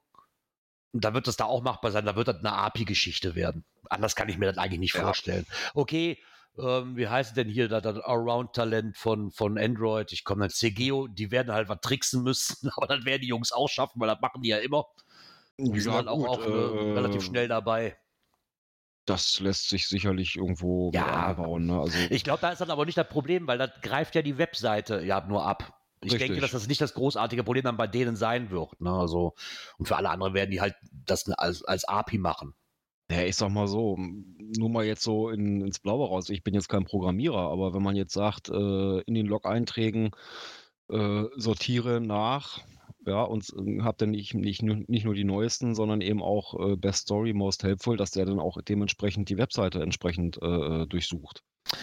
Und 0.92 1.04
da 1.04 1.12
wird 1.12 1.26
das 1.26 1.36
da 1.36 1.44
auch 1.44 1.62
machbar 1.62 1.90
sein, 1.92 2.06
da 2.06 2.16
wird 2.16 2.28
das 2.28 2.38
eine 2.38 2.52
API-Geschichte 2.52 3.34
werden. 3.34 3.64
Anders 3.90 4.16
kann 4.16 4.28
ich 4.30 4.38
mir 4.38 4.46
das 4.46 4.56
eigentlich 4.56 4.80
nicht 4.80 4.94
Ja. 4.94 5.02
vorstellen. 5.02 5.46
Okay, 5.74 6.18
ähm, 6.58 6.96
wie 6.96 7.08
heißt 7.08 7.36
denn 7.36 7.48
hier 7.48 7.68
das, 7.68 7.82
das 7.82 7.98
Around-Talent 7.98 8.96
von, 8.96 9.30
von 9.30 9.58
Android? 9.58 10.12
Ich 10.12 10.24
komme 10.24 10.40
dann 10.40 10.50
CGO, 10.50 11.06
die 11.06 11.30
werden 11.30 11.52
halt 11.52 11.68
was 11.68 11.80
tricksen 11.82 12.22
müssen, 12.22 12.70
aber 12.76 12.86
das 12.86 13.04
werden 13.04 13.20
die 13.20 13.28
Jungs 13.28 13.52
auch 13.52 13.68
schaffen, 13.68 14.00
weil 14.00 14.08
das 14.08 14.20
machen 14.22 14.40
die 14.42 14.48
ja 14.48 14.58
immer. 14.58 14.86
Die 15.58 15.80
sind 15.80 15.92
halt 15.92 16.08
auch, 16.08 16.24
auch 16.26 16.46
äh, 16.46 16.92
relativ 16.94 17.22
schnell 17.22 17.48
dabei. 17.48 17.96
Das 19.06 19.40
lässt 19.40 19.68
sich 19.68 19.88
sicherlich 19.88 20.36
irgendwo 20.36 20.90
Ja. 20.92 21.28
einbauen. 21.28 21.66
Ne? 21.66 21.80
Also, 21.80 21.96
Ich 22.10 22.24
glaube, 22.24 22.40
da 22.40 22.50
ist 22.50 22.60
dann 22.60 22.70
aber 22.70 22.84
nicht 22.84 22.98
das 22.98 23.08
Problem, 23.08 23.46
weil 23.46 23.58
das 23.58 23.70
greift 23.80 24.14
ja 24.14 24.22
die 24.22 24.36
Webseite 24.38 25.02
ja 25.04 25.24
nur 25.26 25.46
ab. 25.46 25.72
Ich 26.02 26.12
Richtig. 26.12 26.28
denke, 26.28 26.40
dass 26.42 26.50
das 26.50 26.68
nicht 26.68 26.80
das 26.80 26.94
großartige 26.94 27.42
Problem 27.42 27.64
dann 27.64 27.76
bei 27.76 27.86
denen 27.86 28.16
sein 28.16 28.50
wird. 28.50 28.80
Ne? 28.80 28.92
Also, 28.92 29.34
und 29.78 29.86
für 29.86 29.96
alle 29.96 30.10
anderen 30.10 30.34
werden 30.34 30.50
die 30.50 30.60
halt 30.60 30.74
das 30.92 31.28
als, 31.30 31.64
als 31.64 31.84
API 31.84 32.18
machen. 32.18 32.54
Ja, 33.10 33.22
ich 33.22 33.36
sag 33.36 33.50
mal 33.50 33.68
so, 33.68 33.96
nur 33.96 34.68
mal 34.68 34.84
jetzt 34.84 35.02
so 35.02 35.30
in, 35.30 35.60
ins 35.60 35.78
Blaue 35.78 36.08
raus. 36.08 36.28
Ich 36.28 36.42
bin 36.42 36.54
jetzt 36.54 36.68
kein 36.68 36.84
Programmierer, 36.84 37.50
aber 37.50 37.72
wenn 37.72 37.82
man 37.82 37.94
jetzt 37.96 38.12
sagt, 38.12 38.48
äh, 38.48 39.00
in 39.02 39.14
den 39.14 39.26
Log-Einträgen 39.26 40.10
äh, 40.90 41.24
sortiere 41.36 42.00
nach, 42.00 42.60
ja, 43.06 43.22
und 43.22 43.48
äh, 43.50 43.82
habe 43.82 43.96
dann 43.98 44.10
nicht, 44.10 44.34
nicht, 44.34 44.62
nicht 44.62 45.04
nur 45.04 45.14
die 45.14 45.24
neuesten, 45.24 45.74
sondern 45.74 46.00
eben 46.00 46.22
auch 46.22 46.54
äh, 46.58 46.76
Best 46.76 47.02
Story, 47.02 47.32
Most 47.32 47.62
Helpful, 47.62 47.96
dass 47.96 48.10
der 48.10 48.26
dann 48.26 48.40
auch 48.40 48.60
dementsprechend 48.60 49.28
die 49.28 49.38
Webseite 49.38 49.80
entsprechend 49.80 50.38
äh, 50.42 50.46
äh 50.82 50.86
durchsucht. 50.86 51.42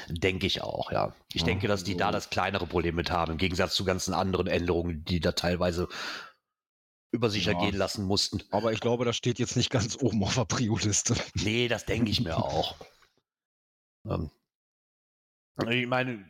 Denke 0.09 0.47
ich 0.47 0.61
auch, 0.61 0.91
ja. 0.91 1.13
Ich 1.33 1.41
ja, 1.41 1.47
denke, 1.47 1.67
dass 1.67 1.83
die 1.83 1.93
so. 1.93 1.97
da 1.99 2.11
das 2.11 2.29
kleinere 2.29 2.67
Problem 2.67 2.95
mit 2.95 3.11
haben, 3.11 3.33
im 3.33 3.37
Gegensatz 3.37 3.75
zu 3.75 3.83
ganzen 3.83 4.13
anderen 4.13 4.47
Änderungen, 4.47 5.03
die 5.05 5.19
da 5.19 5.33
teilweise 5.33 5.87
über 7.11 7.29
sich 7.29 7.45
ja. 7.45 7.53
ergehen 7.53 7.77
lassen 7.77 8.05
mussten. 8.05 8.41
Aber 8.49 8.73
ich 8.73 8.79
glaube, 8.79 9.05
das 9.05 9.15
steht 9.15 9.39
jetzt 9.39 9.55
nicht 9.55 9.69
ganz 9.69 9.97
oben 10.01 10.23
auf 10.23 10.35
der 10.35 10.45
Prio-Liste. 10.45 11.15
Nee, 11.35 11.67
das 11.67 11.85
denke 11.85 12.11
ich 12.11 12.21
mir 12.21 12.37
auch. 12.43 12.75
Ähm, 14.09 14.29
ich 15.69 15.87
meine, 15.87 16.23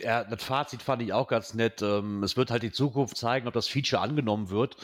ja, 0.00 0.24
das 0.24 0.42
Fazit 0.42 0.82
fand 0.82 1.02
ich 1.02 1.12
auch 1.12 1.28
ganz 1.28 1.54
nett. 1.54 1.82
Ähm, 1.82 2.22
es 2.22 2.36
wird 2.36 2.50
halt 2.50 2.62
die 2.62 2.72
Zukunft 2.72 3.16
zeigen, 3.16 3.48
ob 3.48 3.54
das 3.54 3.68
Feature 3.68 4.02
angenommen 4.02 4.50
wird 4.50 4.76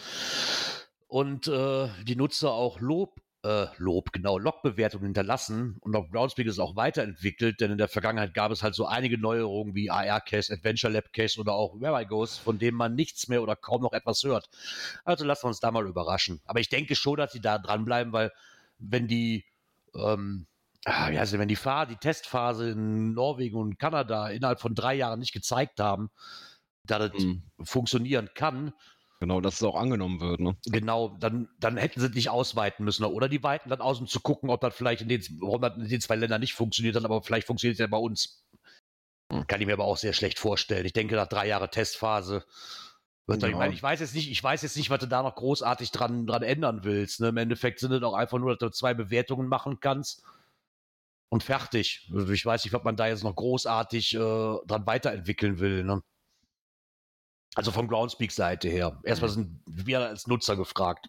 und 1.08 1.48
äh, 1.48 1.88
die 2.04 2.16
Nutzer 2.16 2.52
auch 2.52 2.80
Lob 2.80 3.20
äh, 3.44 3.66
Lob, 3.78 4.12
genau, 4.12 4.38
Logbewertungen 4.38 5.06
hinterlassen 5.06 5.76
und 5.80 5.96
auch 5.96 6.08
Groundspeak 6.10 6.46
ist 6.46 6.58
auch 6.58 6.76
weiterentwickelt, 6.76 7.60
denn 7.60 7.72
in 7.72 7.78
der 7.78 7.88
Vergangenheit 7.88 8.34
gab 8.34 8.52
es 8.52 8.62
halt 8.62 8.74
so 8.74 8.86
einige 8.86 9.18
Neuerungen 9.18 9.74
wie 9.74 9.90
AR-Case, 9.90 10.52
Adventure 10.52 10.92
Lab 10.92 11.12
Case 11.12 11.40
oder 11.40 11.52
auch 11.54 11.80
Where 11.80 12.00
I 12.00 12.06
Goes, 12.06 12.38
von 12.38 12.58
denen 12.58 12.76
man 12.76 12.94
nichts 12.94 13.28
mehr 13.28 13.42
oder 13.42 13.56
kaum 13.56 13.82
noch 13.82 13.92
etwas 13.92 14.22
hört. 14.22 14.48
Also 15.04 15.24
lassen 15.24 15.44
wir 15.44 15.48
uns 15.48 15.60
da 15.60 15.70
mal 15.70 15.86
überraschen. 15.86 16.40
Aber 16.44 16.60
ich 16.60 16.68
denke 16.68 16.94
schon, 16.94 17.16
dass 17.16 17.32
sie 17.32 17.40
da 17.40 17.58
dranbleiben, 17.58 18.12
weil 18.12 18.32
wenn 18.78 19.08
die, 19.08 19.44
ähm, 19.94 20.46
wie 20.84 21.18
heißt 21.18 21.32
es, 21.32 21.38
wenn 21.38 21.48
die 21.48 21.56
Fahr 21.56 21.86
die 21.86 21.96
Testphase 21.96 22.70
in 22.70 23.12
Norwegen 23.14 23.56
und 23.56 23.78
Kanada 23.78 24.28
innerhalb 24.28 24.60
von 24.60 24.74
drei 24.74 24.94
Jahren 24.94 25.20
nicht 25.20 25.32
gezeigt 25.32 25.78
haben, 25.78 26.10
dass 26.84 27.10
das 27.12 27.22
mhm. 27.22 27.42
funktionieren 27.62 28.30
kann, 28.34 28.72
Genau, 29.22 29.40
dass 29.40 29.54
es 29.54 29.62
auch 29.62 29.76
angenommen 29.76 30.20
wird. 30.20 30.40
Ne? 30.40 30.56
Genau, 30.66 31.16
dann, 31.20 31.48
dann 31.60 31.76
hätten 31.76 32.00
sie 32.00 32.08
nicht 32.08 32.28
ausweiten 32.28 32.84
müssen. 32.84 33.04
Oder 33.04 33.28
die 33.28 33.40
weiten 33.40 33.68
dann 33.68 33.80
aus, 33.80 34.00
um 34.00 34.08
zu 34.08 34.18
gucken, 34.18 34.50
ob 34.50 34.60
das 34.60 34.74
vielleicht 34.74 35.00
in 35.00 35.08
den, 35.08 35.22
warum 35.38 35.60
das 35.60 35.76
in 35.76 35.86
den 35.86 36.00
zwei 36.00 36.16
Ländern 36.16 36.40
nicht 36.40 36.54
funktioniert 36.54 36.96
hat, 36.96 37.04
aber 37.04 37.22
vielleicht 37.22 37.46
funktioniert 37.46 37.76
es 37.76 37.78
ja 37.78 37.86
bei 37.86 37.98
uns. 37.98 38.42
Hm. 39.32 39.46
Kann 39.46 39.60
ich 39.60 39.68
mir 39.68 39.74
aber 39.74 39.84
auch 39.84 39.96
sehr 39.96 40.12
schlecht 40.12 40.40
vorstellen. 40.40 40.84
Ich 40.86 40.92
denke, 40.92 41.14
nach 41.14 41.28
drei 41.28 41.46
Jahren 41.46 41.70
Testphase 41.70 42.44
wird 43.28 43.42
ja. 43.42 43.48
ich, 43.48 43.54
meine, 43.54 43.72
ich 43.72 43.80
weiß 43.80 44.00
jetzt 44.00 44.16
nicht, 44.16 44.28
ich 44.28 44.42
weiß 44.42 44.62
jetzt 44.62 44.76
nicht, 44.76 44.90
was 44.90 44.98
du 44.98 45.06
da 45.06 45.22
noch 45.22 45.36
großartig 45.36 45.92
dran, 45.92 46.26
dran 46.26 46.42
ändern 46.42 46.80
willst. 46.82 47.20
Ne? 47.20 47.28
Im 47.28 47.36
Endeffekt 47.36 47.78
sind 47.78 47.92
es 47.92 48.02
auch 48.02 48.14
einfach 48.14 48.40
nur, 48.40 48.56
dass 48.56 48.58
du 48.58 48.70
zwei 48.70 48.92
Bewertungen 48.92 49.46
machen 49.46 49.78
kannst 49.78 50.24
und 51.32 51.42
fertig. 51.42 52.10
Also 52.12 52.30
ich 52.30 52.44
weiß 52.44 52.62
nicht, 52.62 52.74
was 52.74 52.84
man 52.84 52.94
da 52.94 53.06
jetzt 53.06 53.24
noch 53.24 53.34
großartig 53.34 54.14
äh, 54.16 54.18
dran 54.18 54.84
weiterentwickeln 54.84 55.60
will. 55.60 55.82
Ne? 55.82 56.02
Also 57.54 57.72
von 57.72 57.88
Groundspeak-Seite 57.88 58.68
her. 58.68 59.00
Erstmal 59.02 59.30
mhm. 59.30 59.34
sind 59.34 59.62
wir 59.64 60.00
als 60.00 60.26
Nutzer 60.26 60.56
gefragt. 60.56 61.08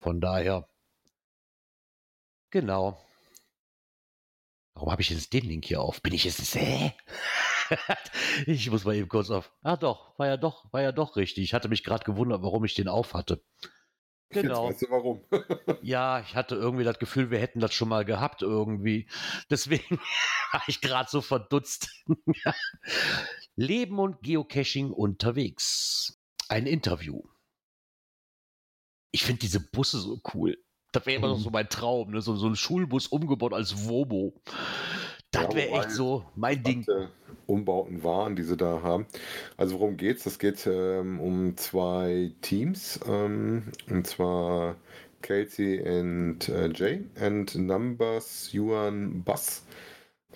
Von 0.00 0.22
daher. 0.22 0.66
Genau. 2.48 2.98
Warum 4.72 4.90
habe 4.90 5.02
ich 5.02 5.10
jetzt 5.10 5.34
den 5.34 5.44
Link 5.44 5.66
hier 5.66 5.82
auf? 5.82 6.00
Bin 6.00 6.14
ich 6.14 6.24
jetzt. 6.24 6.54
Hä? 6.54 6.94
ich 8.46 8.70
muss 8.70 8.86
mal 8.86 8.94
eben 8.94 9.10
kurz 9.10 9.28
auf. 9.28 9.52
Ah, 9.62 9.76
doch, 9.76 10.18
war 10.18 10.28
ja 10.28 10.38
doch, 10.38 10.72
war 10.72 10.80
ja 10.80 10.92
doch 10.92 11.16
richtig. 11.16 11.44
Ich 11.44 11.52
hatte 11.52 11.68
mich 11.68 11.84
gerade 11.84 12.04
gewundert, 12.04 12.42
warum 12.42 12.64
ich 12.64 12.72
den 12.72 12.88
auf 12.88 13.12
hatte. 13.12 13.44
Genau. 14.30 14.68
Jetzt 14.68 14.82
weißt 14.82 14.82
du 14.82 14.90
warum. 14.90 15.24
ja, 15.82 16.20
ich 16.20 16.34
hatte 16.34 16.56
irgendwie 16.56 16.84
das 16.84 16.98
Gefühl, 16.98 17.30
wir 17.30 17.38
hätten 17.38 17.60
das 17.60 17.72
schon 17.74 17.88
mal 17.88 18.04
gehabt 18.04 18.42
irgendwie. 18.42 19.08
Deswegen 19.50 19.98
war 20.52 20.62
ich 20.66 20.80
gerade 20.80 21.08
so 21.08 21.20
verdutzt. 21.20 21.88
Leben 23.56 23.98
und 23.98 24.22
Geocaching 24.22 24.90
unterwegs. 24.90 26.20
Ein 26.48 26.66
Interview. 26.66 27.22
Ich 29.12 29.24
finde 29.24 29.40
diese 29.40 29.60
Busse 29.60 29.98
so 29.98 30.20
cool. 30.34 30.58
Das 30.90 31.06
wäre 31.06 31.16
immer 31.16 31.28
noch 31.28 31.38
so 31.38 31.48
mhm. 31.48 31.54
mein 31.54 31.68
Traum, 31.68 32.10
ne? 32.10 32.20
so, 32.20 32.36
so 32.36 32.46
ein 32.46 32.56
Schulbus 32.56 33.08
umgebaut 33.08 33.52
als 33.52 33.88
Wobo. 33.88 34.40
Das 35.34 35.54
wäre 35.54 35.68
echt 35.70 35.90
so 35.90 36.24
mein 36.36 36.62
Ding. 36.62 36.86
Umbauten 37.46 38.02
waren, 38.02 38.36
die 38.36 38.42
sie 38.42 38.56
da 38.56 38.82
haben. 38.82 39.06
Also 39.56 39.78
worum 39.78 39.96
geht's? 39.96 40.24
Das 40.24 40.38
geht 40.38 40.66
ähm, 40.66 41.20
um 41.20 41.56
zwei 41.56 42.32
Teams, 42.40 43.00
ähm, 43.06 43.64
und 43.90 44.06
zwar 44.06 44.76
Casey 45.20 45.80
und 45.80 46.48
äh, 46.48 46.70
Jay 46.72 47.04
and 47.20 47.54
Numbers 47.54 48.50
Yuan 48.52 49.22
Bass. 49.24 49.64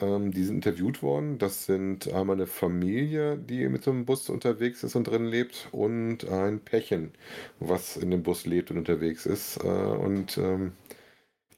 Ähm, 0.00 0.32
die 0.32 0.44
sind 0.44 0.56
interviewt 0.56 1.02
worden. 1.02 1.38
Das 1.38 1.66
sind 1.66 2.12
einmal 2.12 2.36
eine 2.36 2.46
Familie, 2.46 3.36
die 3.36 3.68
mit 3.68 3.84
so 3.84 3.90
einem 3.90 4.04
Bus 4.04 4.28
unterwegs 4.28 4.82
ist 4.84 4.94
und 4.94 5.04
drin 5.04 5.26
lebt, 5.26 5.68
und 5.72 6.28
ein 6.28 6.60
Pärchen, 6.60 7.12
was 7.58 7.96
in 7.96 8.10
dem 8.10 8.22
Bus 8.22 8.46
lebt 8.46 8.70
und 8.70 8.78
unterwegs 8.78 9.26
ist. 9.26 9.58
Äh, 9.64 9.68
und 9.68 10.38
ähm, 10.38 10.72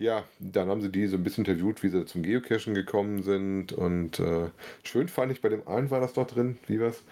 ja, 0.01 0.25
dann 0.39 0.69
haben 0.71 0.81
sie 0.81 0.91
die 0.91 1.07
so 1.07 1.17
ein 1.17 1.23
bisschen 1.23 1.45
interviewt, 1.45 1.83
wie 1.83 1.91
sie 1.91 2.07
zum 2.07 2.23
Geocachen 2.23 2.75
gekommen 2.75 3.23
sind. 3.23 3.73
Und 3.75 4.19
äh, 4.19 4.49
schön 4.83 5.09
fand 5.09 5.31
ich, 5.31 5.43
bei 5.43 5.51
dem 5.51 5.69
einen 5.69 5.91
war 5.91 6.01
das 6.01 6.15
doch 6.15 6.27
drin, 6.27 6.59
wie 6.67 6.81
was, 6.81 7.03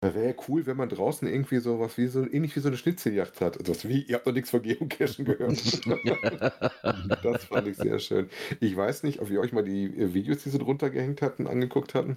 Wäre 0.00 0.26
ja 0.28 0.34
cool, 0.46 0.64
wenn 0.66 0.76
man 0.76 0.88
draußen 0.88 1.26
irgendwie 1.26 1.58
so 1.58 1.80
was 1.80 1.98
wie 1.98 2.06
so, 2.06 2.24
ähnlich 2.24 2.54
wie 2.54 2.60
so 2.60 2.68
eine 2.68 2.76
Schnitzeljagd 2.76 3.40
hat. 3.40 3.58
Also 3.68 3.88
wie, 3.88 4.02
ihr 4.02 4.14
habt 4.14 4.26
noch 4.26 4.32
nichts 4.32 4.50
von 4.50 4.62
Geocachen 4.62 5.24
gehört. 5.24 5.50
das 7.24 7.44
fand 7.46 7.66
ich 7.66 7.76
sehr 7.76 7.98
schön. 7.98 8.30
Ich 8.60 8.76
weiß 8.76 9.02
nicht, 9.02 9.20
ob 9.20 9.28
ihr 9.28 9.40
euch 9.40 9.52
mal 9.52 9.64
die 9.64 9.86
äh, 9.86 10.14
Videos, 10.14 10.44
die 10.44 10.50
sie 10.50 10.58
drunter 10.58 10.90
gehängt 10.90 11.20
hatten, 11.20 11.48
angeguckt 11.48 11.96
hatten. 11.96 12.16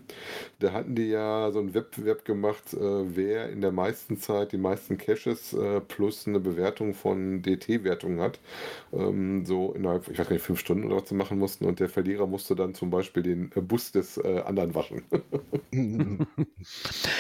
Da 0.60 0.74
hatten 0.74 0.94
die 0.94 1.08
ja 1.08 1.50
so 1.52 1.58
einen 1.58 1.74
Wettbewerb 1.74 2.24
gemacht, 2.24 2.72
äh, 2.76 2.78
wer 2.80 3.50
in 3.50 3.62
der 3.62 3.72
meisten 3.72 4.20
Zeit 4.20 4.52
die 4.52 4.60
meisten 4.60 5.00
Caches 5.00 5.54
äh, 5.54 5.82
plus 5.82 6.28
eine 6.28 6.40
Bewertung 6.40 6.94
von 6.94 7.42
DT-Wertungen 7.42 8.20
hat. 8.20 8.40
Ähm, 8.94 9.44
so 9.48 9.74
innerhalb, 9.74 10.08
ich 10.08 10.20
weiß 10.20 10.30
nicht, 10.30 10.44
fünf 10.44 10.60
Stunden 10.60 10.86
oder 10.86 10.98
was 10.98 11.10
sie 11.10 11.16
machen 11.16 11.40
mussten. 11.40 11.66
Und 11.66 11.80
der 11.80 11.90
Verlierer 11.90 12.28
musste 12.28 12.56
dann 12.56 12.76
zum 12.76 12.92
Beispiel 12.92 13.24
den 13.24 13.52
äh, 13.56 13.62
Bus 13.62 13.92
des 13.92 14.18
äh, 14.18 14.44
anderen 14.46 14.76
waschen. 14.76 15.02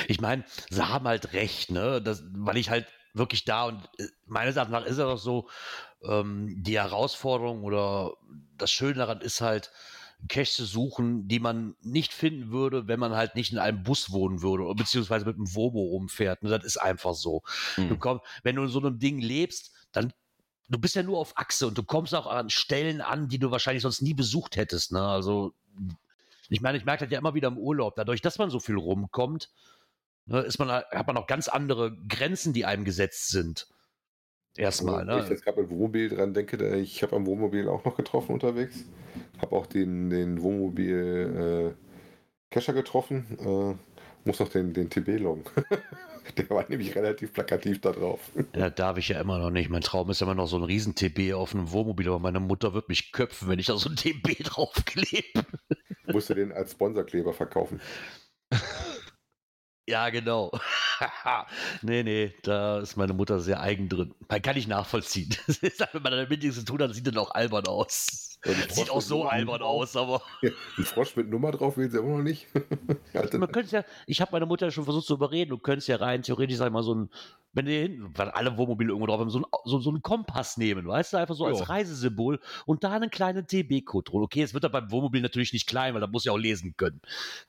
ich 0.08 0.22
meine, 0.22 0.44
sie 0.70 0.88
haben 0.88 1.08
halt 1.08 1.34
recht, 1.34 1.72
ne? 1.72 2.02
Das, 2.02 2.24
weil 2.34 2.58
ich 2.58 2.70
halt 2.70 2.88
wirklich 3.14 3.46
da 3.46 3.66
und 3.66 3.84
äh, 3.98 4.08
meines 4.26 4.56
Erachtens 4.56 4.74
nach 4.74 4.86
ist 4.86 4.92
es 4.92 4.98
doch 4.98 5.18
so, 5.18 5.50
ähm, 6.04 6.64
die 6.64 6.80
Herausforderung 6.80 7.64
oder 7.64 8.14
das 8.58 8.72
Schöne 8.72 8.96
daran 8.96 9.22
ist 9.22 9.42
halt, 9.42 9.72
Cash 10.28 10.54
zu 10.54 10.66
suchen, 10.66 11.28
die 11.28 11.40
man 11.40 11.76
nicht 11.82 12.14
finden 12.14 12.52
würde, 12.52 12.88
wenn 12.88 13.00
man 13.00 13.16
halt 13.16 13.36
nicht 13.36 13.52
in 13.52 13.58
einem 13.58 13.84
Bus 13.84 14.12
wohnen 14.12 14.42
würde, 14.42 14.74
beziehungsweise 14.76 15.26
mit 15.26 15.36
einem 15.36 15.56
Wobo 15.56 15.82
rumfährt. 15.82 16.44
Ne? 16.44 16.50
Das 16.50 16.64
ist 16.64 16.78
einfach 16.78 17.16
so. 17.16 17.42
Mhm. 17.78 17.90
Du 17.90 17.98
komm, 17.98 18.22
wenn 18.44 18.56
du 18.56 18.64
in 18.64 18.70
so 18.70 18.80
einem 18.80 19.00
Ding 19.00 19.20
lebst, 19.20 19.72
dann 19.92 20.14
du 20.70 20.80
bist 20.80 20.96
ja 20.96 21.04
nur 21.04 21.18
auf 21.18 21.38
Achse 21.38 21.68
und 21.68 21.78
du 21.78 21.84
kommst 21.84 22.16
auch 22.16 22.28
an 22.28 22.50
Stellen 22.50 23.02
an, 23.02 23.28
die 23.28 23.40
du 23.40 23.52
wahrscheinlich 23.52 23.84
sonst 23.84 24.02
nie 24.02 24.14
besucht 24.14 24.56
hättest. 24.56 24.94
Ne? 24.94 25.02
Also 25.02 25.54
ich 26.50 26.62
meine, 26.62 26.78
ich 26.78 26.86
merke 26.86 27.06
das 27.06 27.12
ja 27.12 27.20
immer 27.20 27.34
wieder 27.34 27.50
im 27.50 27.58
Urlaub, 27.58 27.96
dadurch, 27.96 28.22
dass 28.22 28.38
man 28.38 28.50
so 28.50 28.60
viel 28.60 28.78
rumkommt, 28.78 29.50
ne, 30.26 30.42
ist 30.42 30.60
man, 30.60 30.70
hat 30.70 31.08
man 31.08 31.18
auch 31.18 31.28
ganz 31.28 31.48
andere 31.48 31.96
Grenzen, 32.08 32.54
die 32.54 32.66
einem 32.66 32.86
gesetzt 32.86 33.30
sind. 33.30 33.68
Erstmal. 34.56 35.10
Also, 35.10 35.18
ne? 35.18 35.24
Ich 35.24 35.30
jetzt 35.30 35.46
gerade 35.46 35.62
mit 35.62 35.70
Wohnmobil 35.70 36.10
dran 36.10 36.34
denke, 36.34 36.76
ich 36.78 37.04
habe 37.04 37.16
am 37.16 37.26
Wohnmobil 37.26 37.70
auch 37.70 37.86
noch 37.86 37.96
getroffen 37.96 38.34
unterwegs. 38.34 38.84
Habe 39.40 39.56
auch 39.56 39.66
den, 39.66 40.10
den 40.10 40.42
Wohnmobil 40.42 41.74
äh, 41.74 42.54
Kescher 42.54 42.74
getroffen. 42.74 43.38
Äh, 43.40 44.28
muss 44.28 44.40
noch 44.40 44.50
den, 44.50 44.74
den 44.74 44.90
TB 44.90 45.20
loggen. 45.20 45.44
Der 46.38 46.50
war 46.50 46.66
nämlich 46.70 46.96
relativ 46.96 47.34
plakativ 47.34 47.82
da 47.82 47.92
drauf. 47.92 48.20
Ja, 48.56 48.70
darf 48.70 48.98
ich 48.98 49.10
ja 49.10 49.20
immer 49.20 49.40
noch 49.40 49.50
nicht. 49.50 49.70
Mein 49.70 49.82
Traum 49.82 50.10
ist 50.10 50.22
immer 50.22 50.36
noch 50.36 50.48
so 50.48 50.58
ein 50.58 50.64
Riesen-TB 50.64 51.34
auf 51.34 51.56
einem 51.56 51.72
Wohnmobil, 51.72 52.08
aber 52.08 52.20
meine 52.20 52.40
Mutter 52.40 52.74
wird 52.74 52.90
mich 52.90 53.12
köpfen, 53.12 53.50
wenn 53.50 53.60
ich 53.60 53.68
da 53.68 53.78
so 53.78 53.90
ein 53.90 53.96
TB 53.96 54.44
draufklebe. 54.44 55.46
Musst 56.08 56.30
du 56.30 56.36
den 56.36 56.52
als 56.52 56.74
Sponsorkleber 56.74 57.34
verkaufen. 57.34 57.82
Ja, 59.92 60.10
genau. 60.10 60.52
nee, 61.82 62.02
nee, 62.02 62.34
da 62.44 62.80
ist 62.80 62.96
meine 62.96 63.14
Mutter 63.14 63.42
sehr 63.42 63.60
eigen 63.60 63.90
drin. 63.90 64.14
Man 64.30 64.42
kann 64.42 64.56
ich 64.56 64.66
nachvollziehen. 64.66 65.36
Wenn 65.92 66.02
man 66.02 66.14
damit 66.14 66.42
nichts 66.42 66.56
zu 66.60 66.64
tun 66.64 66.82
hat, 66.82 66.96
sieht 66.96 67.08
das 67.08 67.18
auch 67.18 67.32
albern 67.32 67.68
aus. 67.68 68.40
Sieht 68.70 68.90
auch 68.90 69.02
so 69.02 69.26
albern 69.26 69.62
aus, 69.62 69.98
aber. 69.98 70.22
Ja, 70.42 70.52
ein 70.78 70.86
Frosch 70.86 71.18
mit 71.18 71.30
Nummer 71.30 71.52
drauf 71.52 71.76
will 71.76 71.92
sie 71.92 71.98
immer 71.98 72.18
noch 72.18 72.24
nicht. 72.24 72.48
man 73.34 73.52
könnte 73.52 73.76
ja, 73.76 73.84
ich 74.08 74.22
habe 74.22 74.32
meine 74.32 74.46
Mutter 74.46 74.72
schon 74.72 74.86
versucht 74.86 75.08
zu 75.08 75.16
überreden, 75.16 75.50
du 75.50 75.58
könntest 75.58 75.90
ja 75.90 75.98
rein 75.98 76.24
theoretisch, 76.24 76.56
sag 76.56 76.68
ich 76.68 76.72
mal, 76.72 76.84
so 76.84 76.96
ein, 76.96 77.10
wenn 77.52 77.66
die 77.66 77.82
hinten, 77.82 78.18
weil 78.18 78.30
alle 78.30 78.56
Wohnmobile 78.56 78.92
irgendwo 78.92 79.08
drauf 79.08 79.20
haben, 79.20 79.30
so, 79.30 79.40
ein, 79.40 79.46
so, 79.66 79.80
so 79.80 79.90
einen 79.90 80.02
Kompass 80.02 80.56
nehmen, 80.56 80.88
weißt 80.88 81.12
du, 81.12 81.18
einfach 81.18 81.36
so 81.36 81.50
jo. 81.50 81.54
als 81.54 81.68
Reisesymbol 81.68 82.40
und 82.66 82.86
da 82.86 82.94
einen 82.94 83.10
kleinen 83.10 83.46
TB-Code 83.46 84.10
drin. 84.10 84.22
Okay, 84.22 84.42
es 84.42 84.54
wird 84.54 84.64
da 84.64 84.70
beim 84.70 84.90
Wohnmobil 84.90 85.22
natürlich 85.22 85.52
nicht 85.52 85.68
klein, 85.68 85.94
weil 85.94 86.02
da 86.02 86.08
muss 86.08 86.24
ja 86.24 86.32
auch 86.32 86.38
lesen 86.38 86.76
können. 86.78 87.02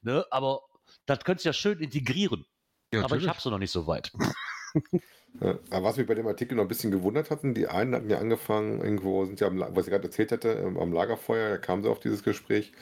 Ne? 0.02 0.26
Aber 0.32 0.62
das 1.06 1.24
könntest 1.24 1.44
du 1.44 1.48
ja 1.48 1.52
schön 1.52 1.78
integrieren. 1.80 2.44
Ja, 2.92 3.04
aber 3.04 3.16
ich 3.16 3.26
habe 3.26 3.38
es 3.38 3.44
noch 3.44 3.58
nicht 3.58 3.72
so 3.72 3.86
weit. 3.86 4.12
Ja, 5.40 5.58
aber 5.70 5.84
was 5.84 5.96
mich 5.96 6.06
bei 6.06 6.14
dem 6.14 6.26
Artikel 6.26 6.56
noch 6.56 6.64
ein 6.64 6.68
bisschen 6.68 6.90
gewundert 6.90 7.30
hatten, 7.30 7.54
die 7.54 7.66
einen 7.66 7.94
hatten 7.94 8.10
ja 8.10 8.18
angefangen, 8.18 8.82
irgendwo 8.82 9.24
sind 9.24 9.40
ja, 9.40 9.46
am, 9.46 9.60
was 9.60 9.86
ich 9.86 9.90
gerade 9.90 10.04
erzählt 10.04 10.30
hatte, 10.30 10.50
ähm, 10.50 10.78
am 10.78 10.92
Lagerfeuer, 10.92 11.48
da 11.48 11.56
kamen 11.56 11.82
sie 11.82 11.88
auf 11.90 12.00
dieses 12.00 12.22
Gespräch 12.22 12.72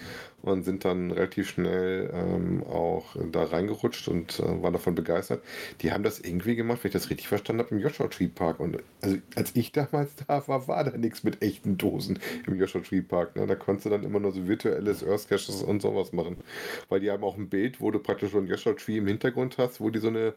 und 0.42 0.64
sind 0.64 0.84
dann 0.84 1.10
relativ 1.10 1.50
schnell 1.50 2.10
ähm, 2.12 2.62
auch 2.64 3.16
da 3.30 3.44
reingerutscht 3.44 4.08
und 4.08 4.40
äh, 4.40 4.62
waren 4.62 4.72
davon 4.72 4.94
begeistert. 4.94 5.42
Die 5.80 5.92
haben 5.92 6.02
das 6.02 6.20
irgendwie 6.20 6.56
gemacht, 6.56 6.82
wenn 6.82 6.88
ich 6.88 6.92
das 6.94 7.10
richtig 7.10 7.28
verstanden 7.28 7.62
habe, 7.62 7.74
im 7.74 7.80
Joshua 7.80 8.08
Tree 8.08 8.28
Park. 8.28 8.60
Und 8.60 8.78
also 9.02 9.16
als 9.36 9.54
ich 9.54 9.72
damals 9.72 10.16
da 10.26 10.46
war, 10.48 10.68
war 10.68 10.84
da 10.84 10.96
nichts 10.96 11.24
mit 11.24 11.42
echten 11.42 11.76
Dosen 11.76 12.18
im 12.46 12.56
Joshua 12.56 12.80
Tree 12.80 13.02
Park. 13.02 13.36
Ne? 13.36 13.46
Da 13.46 13.54
konntest 13.54 13.86
du 13.86 13.90
dann 13.90 14.04
immer 14.04 14.20
nur 14.20 14.32
so 14.32 14.46
virtuelles 14.46 15.06
Earth 15.06 15.28
Caches 15.28 15.62
und 15.62 15.82
sowas 15.82 16.12
machen. 16.12 16.36
Weil 16.88 17.00
die 17.00 17.10
haben 17.10 17.24
auch 17.24 17.36
ein 17.36 17.48
Bild, 17.48 17.80
wo 17.80 17.90
du 17.90 17.98
praktisch 17.98 18.32
so 18.32 18.38
ein 18.38 18.46
Joshua 18.46 18.72
Tree 18.74 18.98
im 18.98 19.06
Hintergrund 19.06 19.58
hast, 19.58 19.80
wo 19.80 19.90
die 19.90 19.98
so 19.98 20.08
eine 20.08 20.34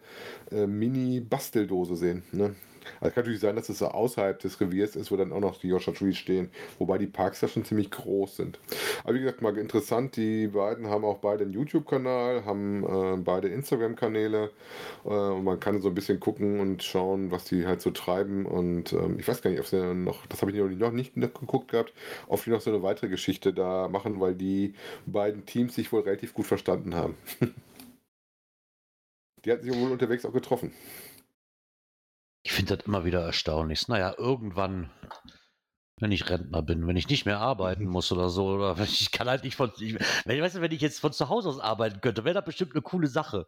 äh, 0.51 0.67
Mini-Basteldose 0.67 1.95
sehen. 1.95 2.23
Ne? 2.31 2.55
Also 2.99 3.13
kann 3.13 3.23
natürlich 3.23 3.39
sein, 3.39 3.55
dass 3.55 3.69
es 3.69 3.81
außerhalb 3.81 4.39
des 4.39 4.59
Reviers 4.59 4.95
ist, 4.95 5.11
wo 5.11 5.17
dann 5.17 5.31
auch 5.31 5.39
noch 5.39 5.59
die 5.59 5.67
Joshua 5.67 5.93
Trees 5.93 6.17
stehen, 6.17 6.49
wobei 6.79 6.97
die 6.97 7.07
Parks 7.07 7.39
da 7.39 7.47
schon 7.47 7.65
ziemlich 7.65 7.91
groß 7.91 8.37
sind. 8.37 8.59
Aber 9.03 9.15
wie 9.15 9.19
gesagt, 9.19 9.41
mal 9.41 9.57
interessant, 9.57 10.15
die 10.15 10.47
beiden 10.47 10.87
haben 10.87 11.05
auch 11.05 11.19
beide 11.19 11.43
einen 11.43 11.53
YouTube-Kanal, 11.53 12.45
haben 12.45 12.83
äh, 12.83 13.17
beide 13.17 13.47
Instagram-Kanäle 13.49 14.51
äh, 15.05 15.09
und 15.09 15.43
man 15.43 15.59
kann 15.59 15.81
so 15.81 15.89
ein 15.89 15.95
bisschen 15.95 16.19
gucken 16.19 16.59
und 16.59 16.83
schauen, 16.83 17.31
was 17.31 17.45
die 17.45 17.65
halt 17.65 17.81
so 17.81 17.91
treiben 17.91 18.45
und 18.45 18.93
ähm, 18.93 19.17
ich 19.19 19.27
weiß 19.27 19.41
gar 19.41 19.49
nicht, 19.51 19.59
ob 19.59 19.67
sie 19.67 19.93
noch, 19.93 20.25
das 20.27 20.41
habe 20.41 20.51
ich 20.51 20.57
noch 20.57 20.91
nicht 20.91 21.15
geguckt 21.15 21.71
gehabt, 21.71 21.93
ob 22.27 22.43
die 22.43 22.49
noch 22.49 22.61
so 22.61 22.71
eine 22.71 22.83
weitere 22.83 23.09
Geschichte 23.09 23.53
da 23.53 23.87
machen, 23.87 24.19
weil 24.19 24.35
die 24.35 24.73
beiden 25.05 25.45
Teams 25.45 25.75
sich 25.75 25.91
wohl 25.91 26.01
relativ 26.01 26.33
gut 26.33 26.45
verstanden 26.45 26.95
haben. 26.95 27.15
die 29.45 29.51
hatten 29.51 29.63
sich 29.63 29.75
wohl 29.75 29.91
unterwegs 29.91 30.25
auch 30.25 30.33
getroffen. 30.33 30.71
Ich 32.43 32.51
finde 32.51 32.75
das 32.75 32.85
immer 32.85 33.05
wieder 33.05 33.21
erstaunlich. 33.21 33.87
Naja, 33.87 34.13
irgendwann, 34.17 34.91
wenn 35.99 36.11
ich 36.11 36.29
Rentner 36.29 36.61
bin, 36.61 36.85
wenn 36.87 36.97
ich 36.97 37.07
nicht 37.07 37.25
mehr 37.25 37.39
arbeiten 37.39 37.85
muss 37.85 38.11
oder 38.11 38.29
so, 38.29 38.47
oder 38.47 38.77
wenn 38.77 38.85
ich 38.89 39.11
kann 39.11 39.29
halt 39.29 39.43
nicht 39.43 39.55
von, 39.55 39.71
ich, 39.79 39.97
wenn, 40.25 40.41
weißt 40.41 40.57
du, 40.57 40.61
wenn 40.61 40.71
ich 40.71 40.81
jetzt 40.81 40.99
von 40.99 41.13
zu 41.13 41.29
Hause 41.29 41.49
aus 41.49 41.59
arbeiten 41.59 42.01
könnte, 42.01 42.25
wäre 42.25 42.35
das 42.35 42.45
bestimmt 42.45 42.73
eine 42.73 42.81
coole 42.81 43.07
Sache. 43.07 43.47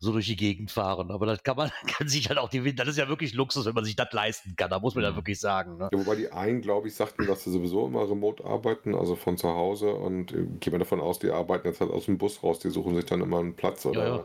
So 0.00 0.12
durch 0.12 0.26
die 0.26 0.36
Gegend 0.36 0.70
fahren. 0.70 1.10
Aber 1.10 1.26
das 1.26 1.42
kann 1.42 1.56
man, 1.56 1.70
kann 1.86 2.08
sich 2.08 2.28
halt 2.28 2.38
auch 2.38 2.48
die, 2.48 2.74
das 2.74 2.88
ist 2.88 2.98
ja 2.98 3.08
wirklich 3.08 3.34
Luxus, 3.34 3.66
wenn 3.66 3.74
man 3.74 3.84
sich 3.84 3.96
das 3.96 4.12
leisten 4.12 4.54
kann. 4.56 4.70
Da 4.70 4.78
muss 4.78 4.94
man 4.94 5.02
ja 5.04 5.14
wirklich 5.16 5.40
sagen. 5.40 5.76
Ne? 5.76 5.88
Ja, 5.92 5.98
wobei 5.98 6.14
die 6.14 6.30
einen, 6.30 6.60
glaube 6.60 6.88
ich, 6.88 6.94
sagten, 6.94 7.26
dass 7.26 7.44
sie 7.44 7.50
sowieso 7.50 7.86
immer 7.86 8.08
remote 8.08 8.44
arbeiten, 8.44 8.94
also 8.94 9.16
von 9.16 9.36
zu 9.36 9.48
Hause. 9.48 9.92
Und 9.92 10.32
äh, 10.32 10.46
gehen 10.60 10.72
wir 10.72 10.78
davon 10.78 11.00
aus, 11.00 11.18
die 11.18 11.30
arbeiten 11.30 11.66
jetzt 11.66 11.80
halt 11.80 11.90
aus 11.90 12.04
dem 12.04 12.16
Bus 12.18 12.42
raus. 12.42 12.60
Die 12.60 12.70
suchen 12.70 12.94
sich 12.94 13.06
dann 13.06 13.20
immer 13.20 13.40
einen 13.40 13.54
Platz 13.54 13.84
oder 13.86 14.06
Ja, 14.06 14.16
ja. 14.16 14.24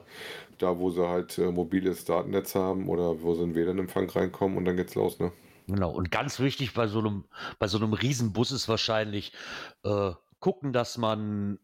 da, 0.60 0.78
wo 0.78 0.92
sie 0.92 1.08
halt 1.08 1.38
äh, 1.40 1.52
mobiles 1.52 2.06
Datennetz 2.06 2.54
haben 2.54 2.88
oder 2.88 3.22
wo 3.22 3.34
sie 3.34 3.44
in 3.44 3.56
WLAN-Empfang 3.56 4.10
reinkommen 4.10 4.58
und 4.58 4.66
dann 4.66 4.78
geht's 4.78 4.96
los, 4.96 5.20
ne? 5.20 5.32
Genau. 5.68 5.92
Und 5.92 6.12
ganz 6.12 6.40
wichtig 6.40 6.74
bei 6.74 6.88
so 6.88 7.00
einem, 7.00 7.24
bei 7.58 7.68
so 7.68 7.78
einem 7.78 7.94
Riesenbus 7.94 8.52
ist 8.52 8.68
wahrscheinlich 8.68 9.32
äh, 9.84 10.12
gucken, 10.40 10.74
dass 10.74 10.98
man 10.98 11.58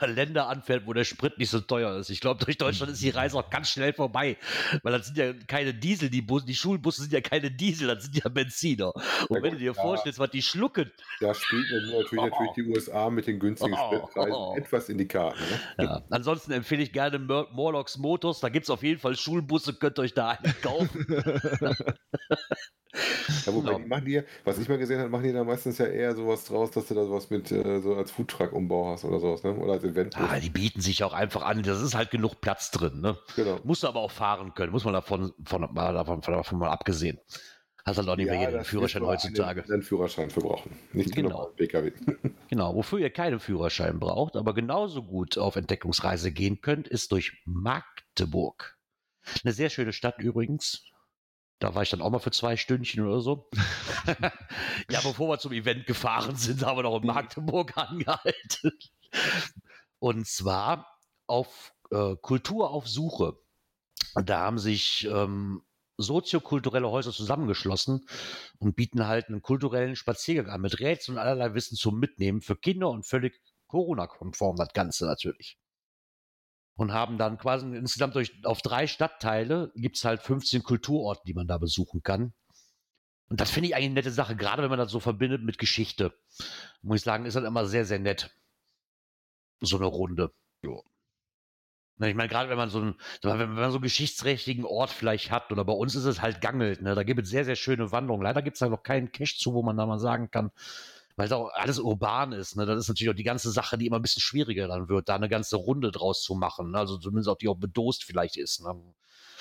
Länder 0.06 0.48
anfährt, 0.48 0.86
wo 0.86 0.92
der 0.92 1.04
Sprit 1.04 1.38
nicht 1.38 1.50
so 1.50 1.60
teuer 1.60 1.96
ist. 1.98 2.10
Ich 2.10 2.20
glaube, 2.20 2.44
durch 2.44 2.58
Deutschland 2.58 2.92
ist 2.92 3.02
die 3.02 3.10
Reise 3.10 3.38
auch 3.38 3.50
ganz 3.50 3.70
schnell 3.70 3.92
vorbei, 3.92 4.36
weil 4.82 4.92
das 4.92 5.06
sind 5.06 5.18
ja 5.18 5.32
keine 5.46 5.74
Diesel, 5.74 6.10
die 6.10 6.22
Busse, 6.22 6.46
die 6.46 6.54
Schulbusse 6.54 7.02
sind 7.02 7.12
ja 7.12 7.20
keine 7.20 7.50
Diesel, 7.50 7.88
das 7.88 8.04
sind 8.04 8.16
ja 8.16 8.28
Benziner. 8.28 8.92
Und 9.28 9.36
Ja, 9.36 9.42
wenn 9.42 9.52
du 9.52 9.58
dir 9.58 9.72
ja. 9.72 9.74
vorstellst, 9.74 10.18
was 10.18 10.30
die 10.30 10.42
schlucken, 10.42 10.90
Da 11.20 11.34
spielt 11.34 11.66
natürlich, 11.70 12.12
natürlich 12.12 12.52
die 12.56 12.62
USA 12.64 13.10
mit 13.10 13.26
den 13.26 13.38
günstigen 13.38 13.74
Oh. 13.74 14.06
Spritpreisen 14.08 14.56
etwas 14.56 14.88
in 14.88 14.98
die 14.98 15.08
Karten. 15.08 15.40
Ne? 15.40 15.60
ja. 15.84 16.02
ansonsten 16.10 16.52
empfehle 16.52 16.82
ich 16.82 16.92
gerne 16.92 17.18
Mor 17.18 17.48
Morlocks 17.52 17.98
Motors, 17.98 18.40
da 18.40 18.48
gibt 18.48 18.64
es 18.64 18.70
auf 18.70 18.82
jeden 18.82 19.00
Fall 19.00 19.16
Schulbusse, 19.16 19.74
könnt 19.74 19.98
ihr 19.98 20.02
euch 20.02 20.14
da 20.14 20.30
einen 20.30 20.54
kaufen. 20.60 21.06
Ja, 23.46 23.54
wobei 23.54 23.72
Genau. 23.74 23.86
machen 23.88 24.04
die, 24.04 24.12
ja- 24.12 24.22
was 24.44 24.58
ich 24.58 24.68
mal 24.68 24.78
gesehen 24.78 24.98
habe, 25.00 25.08
machen 25.10 25.24
die 25.24 25.32
da 25.32 25.42
meistens 25.44 25.78
ja 25.78 25.86
eher 25.86 26.14
sowas 26.14 26.44
draus, 26.44 26.70
dass 26.70 26.86
du 26.86 26.94
da 26.94 27.04
sowas 27.04 27.30
mit 27.30 27.50
äh, 27.50 27.80
so 27.80 27.94
als 27.96 28.10
Foodtruck-Umbau 28.12 28.92
hast 28.92 29.04
oder 29.04 29.18
sowas, 29.20 29.42
ne? 29.42 29.54
Oder 29.56 29.74
als 29.74 29.84
Event. 29.84 30.16
ah, 30.16 30.38
die 30.38 30.50
bieten 30.50 30.80
sich 30.80 31.02
auch 31.04 31.12
einfach 31.12 31.42
an, 31.42 31.62
das 31.62 31.80
ist 31.82 31.94
halt 31.94 32.10
genug 32.10 32.40
Platz 32.40 32.70
drin. 32.70 33.00
Ne? 33.00 33.18
genau. 33.36 33.58
Musst 33.64 33.82
du 33.82 33.88
aber 33.88 34.00
auch 34.00 34.10
fahren 34.10 34.54
können, 34.54 34.72
muss 34.72 34.84
man 34.84 34.94
davon, 34.94 35.32
von, 35.44 35.68
mal, 35.72 35.92
davon, 35.94 36.20
davon 36.20 36.58
mal 36.58 36.70
abgesehen. 36.70 37.18
Hast 37.86 37.98
halt 37.98 38.08
auch 38.08 38.16
nicht 38.16 38.30
mehr 38.30 38.40
jeden 38.40 38.64
Führerschein 38.64 39.02
heutzutage. 39.04 39.62
Einen, 39.62 39.72
einen 39.72 39.82
Führerschein 39.82 40.30
für 40.30 40.40
brauchen. 40.40 40.70
Nicht 40.94 41.14
Genau. 41.14 41.28
genau. 41.28 41.44
PKW. 41.56 41.92
Genau, 42.48 42.74
wofür 42.74 42.98
ihr 42.98 43.10
keinen 43.10 43.40
Führerschein 43.40 43.98
braucht, 44.00 44.36
aber 44.36 44.54
genauso 44.54 45.02
gut 45.02 45.36
auf 45.36 45.56
Entdeckungsreise 45.56 46.32
gehen 46.32 46.62
könnt, 46.62 46.88
ist 46.88 47.12
durch 47.12 47.42
Magdeburg. 47.44 48.78
Eine 49.42 49.52
sehr 49.52 49.68
schöne 49.68 49.92
Stadt 49.92 50.18
übrigens. 50.18 50.84
Da 51.64 51.74
war 51.74 51.82
ich 51.82 51.88
dann 51.88 52.02
auch 52.02 52.10
mal 52.10 52.18
für 52.18 52.30
zwei 52.30 52.58
Stündchen 52.58 53.06
oder 53.06 53.22
so. 53.22 53.48
ja, 54.90 55.00
bevor 55.02 55.30
wir 55.30 55.38
zum 55.38 55.52
Event 55.52 55.86
gefahren 55.86 56.36
sind, 56.36 56.62
haben 56.62 56.76
wir 56.76 56.82
noch 56.82 57.00
in 57.00 57.06
Magdeburg 57.06 57.74
angehalten. 57.78 58.78
Und 59.98 60.26
zwar 60.26 60.98
auf 61.26 61.72
äh, 61.90 62.16
Kultur 62.16 62.68
auf 62.68 62.86
Suche. 62.86 63.38
Da 64.14 64.40
haben 64.40 64.58
sich 64.58 65.08
ähm, 65.10 65.62
soziokulturelle 65.96 66.90
Häuser 66.90 67.12
zusammengeschlossen 67.12 68.06
und 68.58 68.76
bieten 68.76 69.06
halt 69.06 69.28
einen 69.28 69.40
kulturellen 69.40 69.96
Spaziergang 69.96 70.52
an 70.52 70.60
mit 70.60 70.80
Rätseln 70.80 71.16
und 71.16 71.22
allerlei 71.22 71.54
Wissen 71.54 71.78
zum 71.78 71.98
Mitnehmen 71.98 72.42
für 72.42 72.56
Kinder 72.56 72.90
und 72.90 73.06
völlig 73.06 73.40
Corona-konform 73.68 74.56
das 74.56 74.74
Ganze 74.74 75.06
natürlich. 75.06 75.56
Und 76.76 76.92
haben 76.92 77.18
dann 77.18 77.38
quasi 77.38 77.66
insgesamt 77.76 78.16
durch, 78.16 78.32
auf 78.44 78.60
drei 78.60 78.86
Stadtteile 78.88 79.70
gibt 79.76 79.96
es 79.96 80.04
halt 80.04 80.22
15 80.22 80.64
Kulturorte, 80.64 81.22
die 81.26 81.34
man 81.34 81.46
da 81.46 81.58
besuchen 81.58 82.02
kann. 82.02 82.34
Und 83.28 83.40
das 83.40 83.50
finde 83.50 83.68
ich 83.68 83.74
eigentlich 83.74 83.86
eine 83.86 83.94
nette 83.94 84.10
Sache, 84.10 84.36
gerade 84.36 84.62
wenn 84.62 84.70
man 84.70 84.78
das 84.78 84.90
so 84.90 85.00
verbindet 85.00 85.42
mit 85.42 85.58
Geschichte. 85.58 86.12
Muss 86.82 86.98
ich 86.98 87.04
sagen, 87.04 87.26
ist 87.26 87.34
das 87.34 87.44
immer 87.44 87.66
sehr, 87.66 87.84
sehr 87.84 87.98
nett. 87.98 88.30
So 89.60 89.76
eine 89.76 89.86
Runde. 89.86 90.32
Jo. 90.62 90.82
Na, 91.96 92.08
Ich 92.08 92.14
meine, 92.14 92.28
gerade 92.28 92.50
wenn 92.50 92.56
man 92.56 92.70
so 92.70 92.80
einen, 92.80 92.94
wenn 93.22 93.38
wenn 93.38 93.54
man 93.54 93.70
so 93.70 93.76
einen 93.76 93.82
geschichtsträchtigen 93.82 94.64
Ort 94.64 94.90
vielleicht 94.90 95.30
hat, 95.30 95.52
oder 95.52 95.64
bei 95.64 95.72
uns 95.72 95.94
ist 95.94 96.04
es 96.04 96.20
halt 96.20 96.40
Gangelt, 96.40 96.82
ne? 96.82 96.94
Da 96.94 97.02
gibt 97.04 97.20
es 97.20 97.28
sehr, 97.30 97.44
sehr 97.44 97.56
schöne 97.56 97.92
Wanderungen. 97.92 98.24
Leider 98.24 98.42
gibt 98.42 98.56
es 98.56 98.60
da 98.60 98.68
noch 98.68 98.82
keinen 98.82 99.12
Cache 99.12 99.36
zu, 99.36 99.54
wo 99.54 99.62
man 99.62 99.76
da 99.76 99.86
mal 99.86 100.00
sagen 100.00 100.30
kann, 100.30 100.50
weil 101.16 101.26
es 101.26 101.32
auch 101.32 101.50
alles 101.54 101.78
urban 101.78 102.32
ist. 102.32 102.56
Ne? 102.56 102.66
Das 102.66 102.78
ist 102.78 102.88
natürlich 102.88 103.10
auch 103.10 103.16
die 103.16 103.22
ganze 103.24 103.50
Sache, 103.50 103.78
die 103.78 103.86
immer 103.86 103.96
ein 103.98 104.02
bisschen 104.02 104.22
schwieriger 104.22 104.68
dann 104.68 104.88
wird, 104.88 105.08
da 105.08 105.14
eine 105.14 105.28
ganze 105.28 105.56
Runde 105.56 105.92
draus 105.92 106.22
zu 106.22 106.34
machen. 106.34 106.72
Ne? 106.72 106.78
Also 106.78 106.98
zumindest 106.98 107.28
auch 107.28 107.38
die 107.38 107.48
auch 107.48 107.58
bedost 107.58 108.04
vielleicht 108.04 108.36
ist. 108.36 108.62
Ne? 108.62 108.74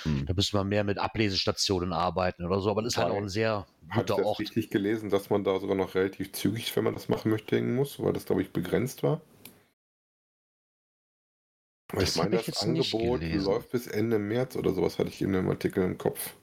Hm. 0.04 0.26
Da 0.26 0.34
müssen 0.34 0.58
wir 0.58 0.64
mehr 0.64 0.84
mit 0.84 0.98
Ablesestationen 0.98 1.94
arbeiten 1.94 2.46
oder 2.46 2.60
so, 2.60 2.70
aber 2.70 2.82
das 2.82 2.94
ist 2.94 2.98
halt 2.98 3.12
auch 3.12 3.18
ein 3.18 3.30
sehr 3.30 3.66
Habe 3.90 4.02
ich 4.02 4.08
guter 4.08 4.26
Ort. 4.26 4.40
richtig 4.40 4.70
gelesen, 4.70 5.10
dass 5.10 5.30
man 5.30 5.44
da 5.44 5.60
sogar 5.60 5.76
noch 5.76 5.96
relativ 5.96 6.34
zügig, 6.34 6.76
wenn 6.76 6.84
man 6.84 6.94
das 6.94 7.10
machen 7.10 7.32
möchte, 7.32 7.56
hängen 7.56 7.76
muss, 7.76 8.00
weil 8.00 8.14
das, 8.14 8.26
glaube 8.26 8.42
ich, 8.42 8.52
begrenzt 8.52 9.02
war? 9.02 9.22
Das 11.88 12.16
ich 12.16 12.22
meine, 12.22 12.40
ich 12.40 12.46
das 12.48 12.64
Angebot 12.64 13.22
läuft 13.22 13.72
bis 13.72 13.88
Ende 13.88 14.20
März 14.20 14.56
oder 14.56 14.74
sowas, 14.74 14.98
hatte 15.00 15.10
ich 15.10 15.22
in 15.22 15.32
dem 15.32 15.50
Artikel 15.50 15.84
im 15.84 15.98
Kopf. 15.98 16.34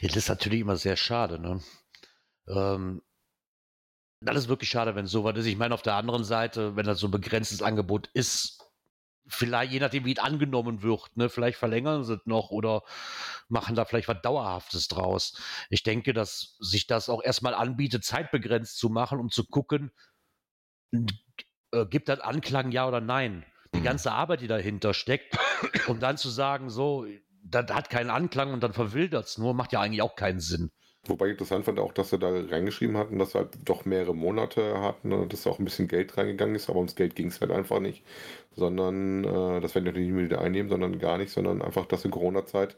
Ja, 0.00 0.08
das 0.08 0.16
ist 0.16 0.28
natürlich 0.28 0.60
immer 0.60 0.76
sehr 0.76 0.96
schade, 0.96 1.38
ne? 1.38 1.60
Ähm, 2.48 3.02
das 4.20 4.36
ist 4.36 4.48
wirklich 4.48 4.70
schade, 4.70 4.94
wenn 4.94 5.06
sowas 5.06 5.36
ist. 5.36 5.46
Ich 5.46 5.56
meine, 5.56 5.74
auf 5.74 5.82
der 5.82 5.94
anderen 5.94 6.24
Seite, 6.24 6.76
wenn 6.76 6.86
das 6.86 6.98
so 7.00 7.08
ein 7.08 7.12
begrenztes 7.12 7.62
Angebot 7.62 8.08
ist, 8.14 8.62
vielleicht, 9.28 9.72
je 9.72 9.80
nachdem, 9.80 10.04
wie 10.04 10.12
es 10.12 10.18
angenommen 10.18 10.82
wird, 10.82 11.16
ne, 11.16 11.28
vielleicht 11.28 11.58
verlängern 11.58 12.04
sie 12.04 12.14
es 12.14 12.26
noch 12.26 12.50
oder 12.50 12.82
machen 13.48 13.74
da 13.74 13.84
vielleicht 13.84 14.08
was 14.08 14.22
Dauerhaftes 14.22 14.88
draus. 14.88 15.40
Ich 15.70 15.82
denke, 15.82 16.12
dass 16.14 16.56
sich 16.60 16.86
das 16.86 17.08
auch 17.08 17.22
erstmal 17.22 17.54
anbietet, 17.54 18.04
zeitbegrenzt 18.04 18.78
zu 18.78 18.88
machen, 18.90 19.18
um 19.20 19.30
zu 19.30 19.44
gucken, 19.46 19.92
äh, 21.72 21.86
gibt 21.86 22.08
das 22.08 22.20
Anklang, 22.20 22.70
ja 22.72 22.86
oder 22.86 23.00
nein? 23.00 23.44
Die 23.74 23.80
Mhm. 23.80 23.84
ganze 23.84 24.12
Arbeit, 24.12 24.40
die 24.40 24.46
dahinter 24.46 24.94
steckt, 24.94 25.36
um 25.86 26.00
dann 26.00 26.16
zu 26.16 26.30
sagen, 26.30 26.70
so, 26.70 27.06
das 27.42 27.70
hat 27.72 27.90
keinen 27.90 28.10
Anklang 28.10 28.52
und 28.52 28.62
dann 28.62 28.72
verwildert 28.72 29.26
es 29.26 29.38
nur, 29.38 29.54
macht 29.54 29.72
ja 29.72 29.80
eigentlich 29.80 30.02
auch 30.02 30.16
keinen 30.16 30.40
Sinn. 30.40 30.70
Wobei 31.08 31.26
ich 31.26 31.32
interessant 31.32 31.64
fand 31.64 31.78
auch, 31.78 31.92
dass 31.92 32.10
sie 32.10 32.18
da 32.18 32.28
reingeschrieben 32.30 32.96
hatten, 32.96 33.18
dass 33.18 33.32
sie 33.32 33.38
halt 33.38 33.50
doch 33.64 33.84
mehrere 33.84 34.14
Monate 34.14 34.80
hatten 34.80 35.12
und 35.12 35.32
dass 35.32 35.46
auch 35.46 35.58
ein 35.58 35.64
bisschen 35.64 35.88
Geld 35.88 36.16
reingegangen 36.16 36.54
ist, 36.56 36.68
aber 36.68 36.78
ums 36.78 36.94
Geld 36.96 37.14
ging 37.14 37.28
es 37.28 37.40
halt 37.40 37.50
einfach 37.50 37.80
nicht. 37.80 38.02
Sondern, 38.54 39.24
äh, 39.24 39.60
das 39.60 39.74
werden 39.74 39.84
die 39.84 39.90
natürlich 39.90 40.06
nicht 40.08 40.14
mehr 40.16 40.24
wieder 40.24 40.40
einnehmen, 40.40 40.68
sondern 40.70 40.98
gar 40.98 41.18
nicht, 41.18 41.30
sondern 41.30 41.62
einfach, 41.62 41.86
dass 41.86 42.04
in 42.04 42.10
Corona-Zeit 42.10 42.76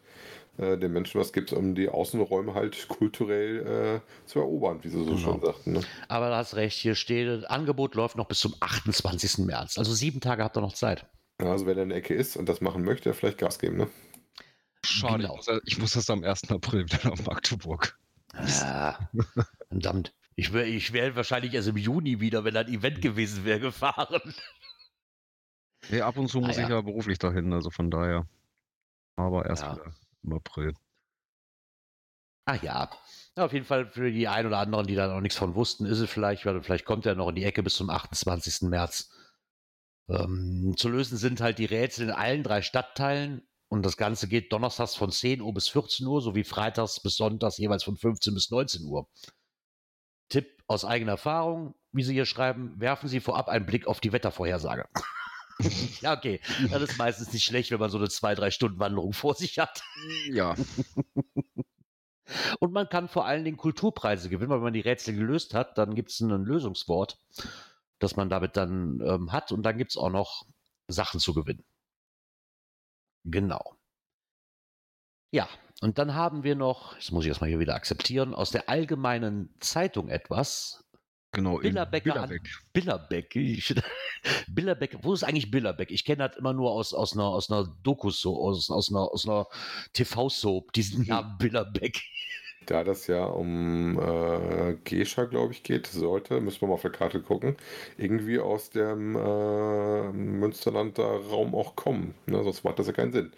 äh, 0.58 0.76
den 0.76 0.92
Menschen 0.92 1.20
was 1.20 1.32
gibt, 1.32 1.52
um 1.52 1.74
die 1.74 1.88
Außenräume 1.88 2.54
halt 2.54 2.88
kulturell 2.88 4.00
äh, 4.02 4.26
zu 4.28 4.40
erobern, 4.40 4.80
wie 4.82 4.88
sie 4.88 4.98
so 4.98 5.04
Genau. 5.06 5.18
schon 5.18 5.40
sagten. 5.40 5.72
Ne? 5.74 5.80
Aber 6.08 6.28
du 6.30 6.36
hast 6.36 6.56
recht, 6.56 6.76
hier 6.76 6.94
steht, 6.96 7.28
das 7.28 7.44
Angebot 7.44 7.94
läuft 7.94 8.16
noch 8.16 8.26
bis 8.26 8.40
zum 8.40 8.54
28. 8.60 9.38
März. 9.46 9.78
Also 9.78 9.92
sieben 9.92 10.20
Tage 10.20 10.42
habt 10.42 10.56
ihr 10.56 10.60
noch 10.60 10.72
Zeit. 10.74 11.07
Also 11.38 11.66
wer 11.66 11.74
da 11.76 11.82
in 11.82 11.90
der 11.90 11.98
Ecke 11.98 12.14
ist 12.14 12.36
und 12.36 12.48
das 12.48 12.61
machen 12.61 12.82
möchte, 12.84 13.14
vielleicht 13.14 13.38
Gas 13.38 13.61
geben. 13.61 13.76
Ne? 13.76 13.86
Schade, 14.84 15.22
Genau. 15.22 15.38
ich, 15.40 15.46
muss, 15.46 15.61
ich 15.64 15.78
muss 15.78 15.92
das 15.92 16.11
am 16.11 16.24
1. 16.24 16.50
April 16.50 16.84
wieder 16.84 17.11
nach 17.11 17.24
Magdeburg. 17.24 17.96
Ja, 18.47 18.99
verdammt. 19.68 20.14
Ich 20.36 20.53
wäre 20.53 20.66
ich 20.66 20.93
wär 20.93 21.16
wahrscheinlich 21.16 21.53
erst 21.55 21.68
im 21.68 21.76
Juni 21.76 22.20
wieder, 22.20 22.45
wenn 22.45 22.55
das 22.55 22.68
Event 22.68 23.03
gewesen 23.03 23.45
wäre, 23.45 23.61
gefahren. 23.61 24.20
Nee, 25.91 26.01
ab 26.01 26.16
und 26.16 26.28
zu 26.28 26.41
muss 26.41 26.57
Ah, 26.57 26.61
ja. 26.61 26.64
ich 26.66 26.70
ja 26.70 26.80
beruflich 26.80 27.18
dahin, 27.18 27.53
also 27.53 27.70
von 27.70 27.91
daher. 27.91 28.26
Aber 29.16 29.47
erst 29.47 29.62
Ja. 29.62 29.74
wieder 29.76 29.95
im 30.22 30.32
April. 30.32 30.74
Ach 32.47 32.62
ja. 32.62 32.91
ja. 33.36 33.45
Auf 33.45 33.53
jeden 33.53 33.64
Fall 33.66 33.91
für 33.91 34.11
die 34.11 34.28
ein 34.28 34.47
oder 34.47 34.59
anderen, 34.59 34.86
die 34.86 34.95
da 34.95 35.09
noch 35.09 35.20
nichts 35.20 35.39
von 35.39 35.55
wussten, 35.55 35.86
ist 35.86 35.99
es 36.01 36.11
vielleicht, 36.11 36.45
weil 36.47 36.62
vielleicht 36.62 36.84
kommt 36.84 37.07
er 37.07 37.14
noch 37.14 37.28
in 37.28 37.34
die 37.36 37.45
Ecke 37.45 37.62
bis 37.62 37.74
zum 37.74 37.91
28. 37.91 38.62
März. 38.68 39.11
Ähm, 40.09 40.74
zu 40.76 40.89
lösen 40.89 41.18
sind 41.18 41.41
halt 41.41 41.59
die 41.59 41.66
Rätsel 41.66 42.07
in 42.09 42.11
allen 42.14 42.43
drei 42.43 42.62
Stadtteilen 42.62 43.47
und 43.68 43.84
das 43.84 43.96
Ganze 43.96 44.28
geht 44.28 44.52
donnerstags 44.52 44.94
von 44.94 45.10
10 45.10 45.42
Uhr 45.42 45.52
bis 45.52 45.68
14 45.68 46.06
Uhr 46.06 46.22
sowie 46.22 46.44
freitags 46.44 47.00
bis 47.00 47.16
sonntags 47.16 47.58
jeweils 47.58 47.84
von 47.84 47.96
15 47.96 48.34
bis 48.34 48.50
19 48.50 48.84
Uhr. 48.84 49.08
Tipp 50.28 50.62
aus 50.66 50.84
eigener 50.84 51.12
Erfahrung, 51.12 51.74
wie 51.92 52.02
Sie 52.02 52.14
hier 52.14 52.26
schreiben, 52.26 52.78
werfen 52.80 53.08
Sie 53.08 53.20
vorab 53.20 53.48
einen 53.48 53.66
Blick 53.66 53.86
auf 53.86 54.00
die 54.00 54.12
Wettervorhersage. 54.12 54.86
ja, 56.00 56.16
okay. 56.16 56.40
Das 56.70 56.82
ist 56.82 56.98
meistens 56.98 57.32
nicht 57.32 57.44
schlecht, 57.44 57.70
wenn 57.70 57.80
man 57.80 57.90
so 57.90 57.98
eine 57.98 58.08
zwei, 58.08 58.34
drei 58.34 58.50
Stunden 58.50 58.78
Wanderung 58.78 59.12
vor 59.12 59.34
sich 59.34 59.58
hat. 59.58 59.82
Ja. 60.30 60.54
Und 62.60 62.72
man 62.72 62.88
kann 62.88 63.08
vor 63.08 63.24
allen 63.24 63.44
Dingen 63.44 63.56
Kulturpreise 63.56 64.28
gewinnen, 64.28 64.50
weil 64.50 64.58
wenn 64.58 64.64
man 64.64 64.72
die 64.74 64.80
Rätsel 64.80 65.14
gelöst 65.14 65.54
hat, 65.54 65.78
dann 65.78 65.94
gibt 65.94 66.10
es 66.10 66.20
ein 66.20 66.44
Lösungswort, 66.44 67.18
das 67.98 68.16
man 68.16 68.28
damit 68.28 68.56
dann 68.56 69.00
ähm, 69.02 69.32
hat. 69.32 69.50
Und 69.50 69.62
dann 69.62 69.78
gibt 69.78 69.92
es 69.92 69.96
auch 69.96 70.10
noch 70.10 70.44
Sachen 70.88 71.20
zu 71.20 71.32
gewinnen. 71.32 71.64
Genau. 73.31 73.74
Ja, 75.31 75.49
und 75.81 75.99
dann 75.99 76.14
haben 76.14 76.43
wir 76.43 76.57
noch, 76.57 76.95
das 76.97 77.12
muss 77.12 77.24
ich 77.24 77.29
erstmal 77.29 77.51
hier 77.51 77.61
wieder 77.61 77.74
akzeptieren, 77.74 78.35
aus 78.35 78.51
der 78.51 78.68
allgemeinen 78.68 79.55
Zeitung 79.61 80.09
etwas. 80.09 80.85
Genau, 81.33 81.59
Billerbeck. 81.59 82.05
Billerbeck. 82.72 83.35
Billerbeck. 84.49 84.99
Wo 85.03 85.12
ist 85.12 85.24
eigentlich 85.24 85.51
Billerbeck? 85.51 85.91
Ich 85.91 86.05
kenne 86.05 86.26
das 86.26 86.39
immer 86.39 86.55
nur 86.55 86.70
aus, 86.70 86.95
aus 86.95 87.12
einer, 87.12 87.26
aus 87.26 87.51
einer 87.51 87.64
Doku-Soap, 87.83 88.39
aus, 88.39 88.70
aus 88.70 88.91
einer, 88.91 89.12
aus 89.12 89.29
einer 89.29 89.47
TV-Soap, 89.93 90.72
diesen 90.72 91.07
Namen 91.07 91.37
Billerbeck. 91.37 92.01
Da 92.68 92.84
das 92.84 93.06
ja 93.06 93.24
um 93.24 93.98
äh, 93.98 94.76
Gescha, 94.84 95.24
glaube 95.24 95.54
ich, 95.54 95.62
geht, 95.62 95.86
sollte, 95.86 96.38
müssen 96.42 96.60
wir 96.60 96.68
mal 96.68 96.74
auf 96.74 96.82
der 96.82 96.90
Karte 96.90 97.22
gucken, 97.22 97.56
irgendwie 97.96 98.38
aus 98.38 98.68
dem 98.68 99.16
äh, 99.16 100.12
Münsterlander 100.12 101.02
Raum 101.30 101.54
auch 101.54 101.76
kommen. 101.76 102.12
Ne? 102.26 102.44
Sonst 102.44 102.64
macht 102.64 102.78
das 102.78 102.86
ja 102.86 102.92
keinen 102.92 103.14
Sinn. 103.14 103.32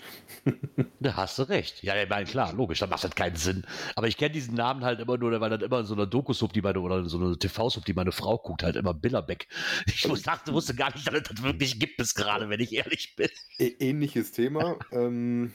da 1.01 1.15
hast 1.15 1.39
du 1.39 1.45
recht. 1.45 1.81
Ja, 1.85 1.95
ich 1.95 2.09
meine, 2.09 2.27
klar, 2.27 2.53
logisch, 2.55 2.81
dann 2.81 2.91
macht 2.91 3.05
das 3.05 3.15
keinen 3.15 3.37
Sinn. 3.37 3.65
Aber 3.95 4.09
ich 4.09 4.17
kenne 4.17 4.33
diesen 4.33 4.57
Namen 4.57 4.85
halt 4.85 4.99
immer 4.99 5.17
nur, 5.17 5.41
weil 5.41 5.51
das 5.51 5.63
immer 5.63 5.79
in 5.79 5.87
so 5.87 5.95
einer 5.95 6.09
Doku-Sub, 6.09 6.53
die 6.53 6.61
meine, 6.61 6.81
oder 6.81 7.05
so 7.05 7.19
eine 7.19 7.39
TV-Sub, 7.39 7.85
die 7.85 7.95
meine 7.95 8.11
Frau 8.11 8.37
guckt, 8.37 8.65
halt 8.65 8.75
immer 8.75 8.95
Billerbeck. 8.95 9.47
Ich 9.87 10.03
dachte, 10.25 10.53
wusste 10.53 10.75
gar 10.75 10.93
nicht, 10.93 11.07
dass 11.07 11.15
es 11.15 11.23
das 11.23 11.43
wirklich 11.45 11.79
gibt 11.79 11.99
bis 11.99 12.17
gerade, 12.17 12.49
wenn 12.49 12.59
ich 12.59 12.73
ehrlich 12.73 13.15
bin. 13.15 13.31
Ähnliches 13.59 14.33
Thema. 14.33 14.77
ähm, 14.91 15.53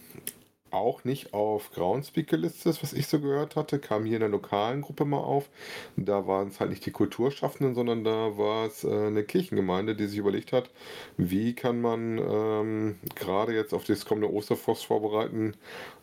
auch 0.71 1.03
nicht 1.05 1.33
auf 1.33 1.71
Groundspeak 1.71 2.27
gelistet, 2.27 2.81
was 2.83 2.91
ich 2.91 3.07
so 3.07 3.19
gehört 3.19 3.55
hatte, 3.55 3.79
kam 3.79 4.03
hier 4.05 4.15
in 4.15 4.19
der 4.21 4.29
lokalen 4.29 4.81
Gruppe 4.81 5.05
mal 5.05 5.19
auf. 5.19 5.49
Da 5.95 6.27
waren 6.27 6.49
es 6.49 6.59
halt 6.59 6.69
nicht 6.69 6.85
die 6.85 6.91
Kulturschaffenden, 6.91 7.75
sondern 7.75 8.03
da 8.03 8.37
war 8.37 8.65
es 8.65 8.83
äh, 8.83 8.89
eine 8.89 9.23
Kirchengemeinde, 9.23 9.95
die 9.95 10.07
sich 10.07 10.19
überlegt 10.19 10.51
hat, 10.51 10.69
wie 11.17 11.53
kann 11.55 11.79
man 11.81 12.17
ähm, 12.17 12.95
gerade 13.15 13.53
jetzt 13.53 13.73
auf 13.73 13.85
das 13.85 14.05
kommende 14.05 14.31
Osterfrost 14.31 14.85
vorbereiten, 14.85 15.53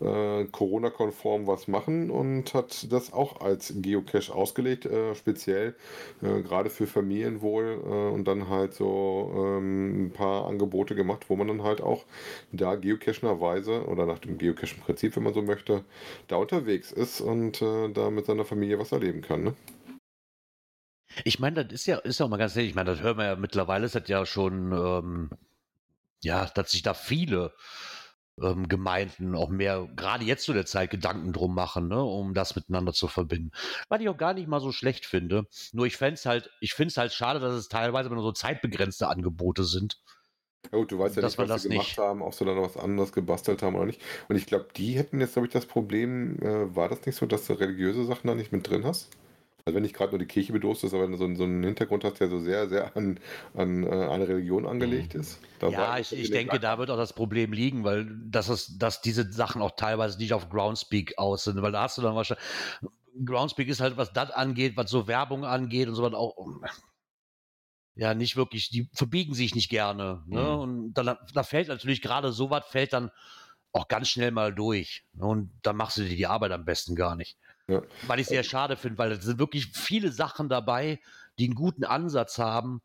äh, 0.00 0.44
Corona-konform 0.46 1.46
was 1.46 1.68
machen 1.68 2.10
und 2.10 2.54
hat 2.54 2.90
das 2.92 3.12
auch 3.12 3.40
als 3.40 3.74
Geocache 3.76 4.34
ausgelegt, 4.34 4.86
äh, 4.86 5.14
speziell 5.14 5.74
äh, 6.22 6.40
gerade 6.42 6.70
für 6.70 6.86
Familienwohl 6.86 7.80
äh, 7.84 8.14
und 8.14 8.24
dann 8.26 8.48
halt 8.48 8.74
so 8.74 9.32
ähm, 9.36 10.06
ein 10.06 10.10
paar 10.12 10.46
Angebote 10.46 10.94
gemacht, 10.94 11.26
wo 11.28 11.36
man 11.36 11.48
dann 11.48 11.62
halt 11.62 11.82
auch 11.82 12.04
da 12.52 12.76
geocacherweise 12.76 13.84
oder 13.86 14.06
nach 14.06 14.18
dem 14.18 14.38
Geocache 14.38 14.51
türkischen 14.52 14.80
Prinzip, 14.80 15.16
wenn 15.16 15.22
man 15.22 15.34
so 15.34 15.42
möchte, 15.42 15.84
da 16.28 16.36
unterwegs 16.36 16.92
ist 16.92 17.20
und 17.20 17.62
äh, 17.62 17.90
da 17.90 18.10
mit 18.10 18.26
seiner 18.26 18.44
Familie 18.44 18.78
was 18.78 18.92
erleben 18.92 19.22
kann. 19.22 19.44
Ne? 19.44 19.54
Ich 21.24 21.38
meine, 21.38 21.64
das 21.64 21.72
ist 21.72 21.86
ja, 21.86 21.98
ist 21.98 22.20
ja 22.20 22.26
auch 22.26 22.30
mal 22.30 22.36
ganz 22.36 22.54
ehrlich, 22.54 22.70
ich 22.70 22.76
meine, 22.76 22.90
das 22.90 23.00
hören 23.00 23.18
wir 23.18 23.24
ja 23.24 23.36
mittlerweile, 23.36 23.86
ist 23.86 23.94
das 23.94 24.08
ja 24.08 24.26
schon, 24.26 24.72
ähm, 24.72 25.30
ja, 26.22 26.46
dass 26.54 26.70
sich 26.70 26.82
da 26.82 26.94
viele 26.94 27.54
ähm, 28.40 28.68
Gemeinden 28.68 29.34
auch 29.34 29.48
mehr, 29.48 29.88
gerade 29.96 30.24
jetzt 30.24 30.44
zu 30.44 30.52
der 30.52 30.66
Zeit, 30.66 30.90
Gedanken 30.90 31.32
drum 31.32 31.54
machen, 31.54 31.88
ne, 31.88 32.02
um 32.02 32.34
das 32.34 32.56
miteinander 32.56 32.92
zu 32.92 33.08
verbinden. 33.08 33.50
Was 33.88 34.00
ich 34.00 34.08
auch 34.08 34.16
gar 34.16 34.34
nicht 34.34 34.48
mal 34.48 34.60
so 34.60 34.72
schlecht 34.72 35.06
finde. 35.06 35.46
Nur 35.72 35.86
ich 35.86 35.96
fände 35.96 36.14
es 36.14 36.26
halt, 36.26 36.50
ich 36.60 36.74
finde 36.74 36.92
es 36.92 36.96
halt 36.96 37.12
schade, 37.12 37.40
dass 37.40 37.54
es 37.54 37.68
teilweise 37.68 38.10
nur 38.10 38.22
so 38.22 38.32
zeitbegrenzte 38.32 39.08
Angebote 39.08 39.64
sind. 39.64 40.01
Ja 40.70 40.78
gut, 40.78 40.92
du 40.92 40.98
weißt 40.98 41.16
ja 41.16 41.22
nicht, 41.22 41.36
was 41.38 41.62
sie 41.62 41.68
gemacht 41.68 41.88
nicht. 41.88 41.98
haben, 41.98 42.22
ob 42.22 42.34
sie 42.34 42.44
dann 42.44 42.56
noch 42.56 42.64
was 42.64 42.76
anderes 42.76 43.12
gebastelt 43.12 43.62
haben 43.62 43.74
oder 43.74 43.86
nicht. 43.86 44.00
Und 44.28 44.36
ich 44.36 44.46
glaube, 44.46 44.68
die 44.76 44.92
hätten 44.92 45.20
jetzt, 45.20 45.34
glaube 45.34 45.46
ich, 45.46 45.52
das 45.52 45.66
Problem, 45.66 46.38
äh, 46.40 46.74
war 46.74 46.88
das 46.88 47.04
nicht 47.04 47.16
so, 47.16 47.26
dass 47.26 47.46
du 47.46 47.54
religiöse 47.54 48.04
Sachen 48.04 48.28
da 48.28 48.34
nicht 48.34 48.52
mit 48.52 48.68
drin 48.68 48.84
hast? 48.84 49.10
Also 49.64 49.76
wenn 49.76 49.82
nicht 49.82 49.94
gerade 49.94 50.10
nur 50.10 50.18
die 50.18 50.26
Kirche 50.26 50.52
bedurst 50.52 50.82
ist, 50.82 50.92
aber 50.92 51.08
so, 51.16 51.34
so 51.34 51.44
einen 51.44 51.62
Hintergrund 51.62 52.02
hast, 52.02 52.18
der 52.20 52.28
so 52.28 52.40
sehr, 52.40 52.68
sehr 52.68 52.96
an, 52.96 53.20
an 53.54 53.84
äh, 53.84 53.90
eine 53.90 54.26
Religion 54.26 54.66
angelegt 54.66 55.14
ist. 55.14 55.38
ja, 55.60 55.98
ich, 55.98 56.12
ich 56.12 56.30
denke, 56.30 56.58
da 56.58 56.78
wird 56.78 56.90
auch 56.90 56.96
das 56.96 57.12
Problem 57.12 57.52
liegen, 57.52 57.84
weil 57.84 58.08
das 58.26 58.48
ist, 58.48 58.78
dass 58.78 59.02
diese 59.02 59.32
Sachen 59.32 59.62
auch 59.62 59.72
teilweise 59.76 60.18
nicht 60.18 60.32
auf 60.32 60.48
Groundspeak 60.48 61.16
aus 61.16 61.44
sind, 61.44 61.62
weil 61.62 61.70
da 61.70 61.82
hast 61.82 61.96
du 61.96 62.02
dann 62.02 62.16
wahrscheinlich, 62.16 62.44
Groundspeak 63.24 63.68
ist 63.68 63.80
halt, 63.80 63.96
was 63.96 64.12
das 64.12 64.32
angeht, 64.32 64.76
was 64.76 64.90
so 64.90 65.06
Werbung 65.06 65.44
angeht 65.44 65.88
und 65.88 65.94
so 65.94 66.02
was 66.02 66.14
auch 66.14 66.34
ja 67.94 68.14
nicht 68.14 68.36
wirklich, 68.36 68.70
die 68.70 68.88
verbiegen 68.92 69.34
sich 69.34 69.54
nicht 69.54 69.68
gerne. 69.68 70.22
Ne? 70.26 70.40
Mhm. 70.40 70.58
Und 70.60 70.94
dann, 70.94 71.16
da 71.34 71.42
fällt 71.42 71.68
natürlich 71.68 72.02
gerade 72.02 72.32
so 72.32 72.50
was, 72.50 72.66
fällt 72.66 72.92
dann 72.92 73.10
auch 73.72 73.88
ganz 73.88 74.08
schnell 74.08 74.30
mal 74.30 74.54
durch. 74.54 75.04
Ne? 75.14 75.26
Und 75.26 75.52
dann 75.62 75.76
machst 75.76 75.96
du 75.96 76.02
dir 76.02 76.16
die 76.16 76.26
Arbeit 76.26 76.52
am 76.52 76.64
besten 76.64 76.94
gar 76.94 77.16
nicht. 77.16 77.38
Ja. 77.68 77.82
Weil 78.06 78.20
ich 78.20 78.26
sehr 78.26 78.42
schade 78.42 78.76
finde, 78.76 78.98
weil 78.98 79.12
es 79.12 79.24
sind 79.24 79.38
wirklich 79.38 79.66
viele 79.66 80.10
Sachen 80.12 80.48
dabei, 80.48 81.00
die 81.38 81.44
einen 81.46 81.54
guten 81.54 81.84
Ansatz 81.84 82.38
haben 82.38 82.82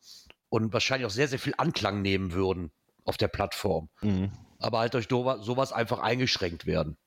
und 0.49 0.71
wahrscheinlich 0.71 1.05
auch 1.05 1.11
sehr, 1.11 1.27
sehr 1.27 1.39
viel 1.39 1.55
Anklang 1.57 2.01
nehmen 2.01 2.31
würden 2.31 2.71
auf 3.03 3.17
der 3.17 3.27
Plattform. 3.27 3.89
Mhm. 4.01 4.31
Aber 4.59 4.79
halt 4.79 4.93
durch 4.93 5.07
sowas 5.09 5.71
einfach 5.71 5.99
eingeschränkt 5.99 6.65
werden. 6.65 6.97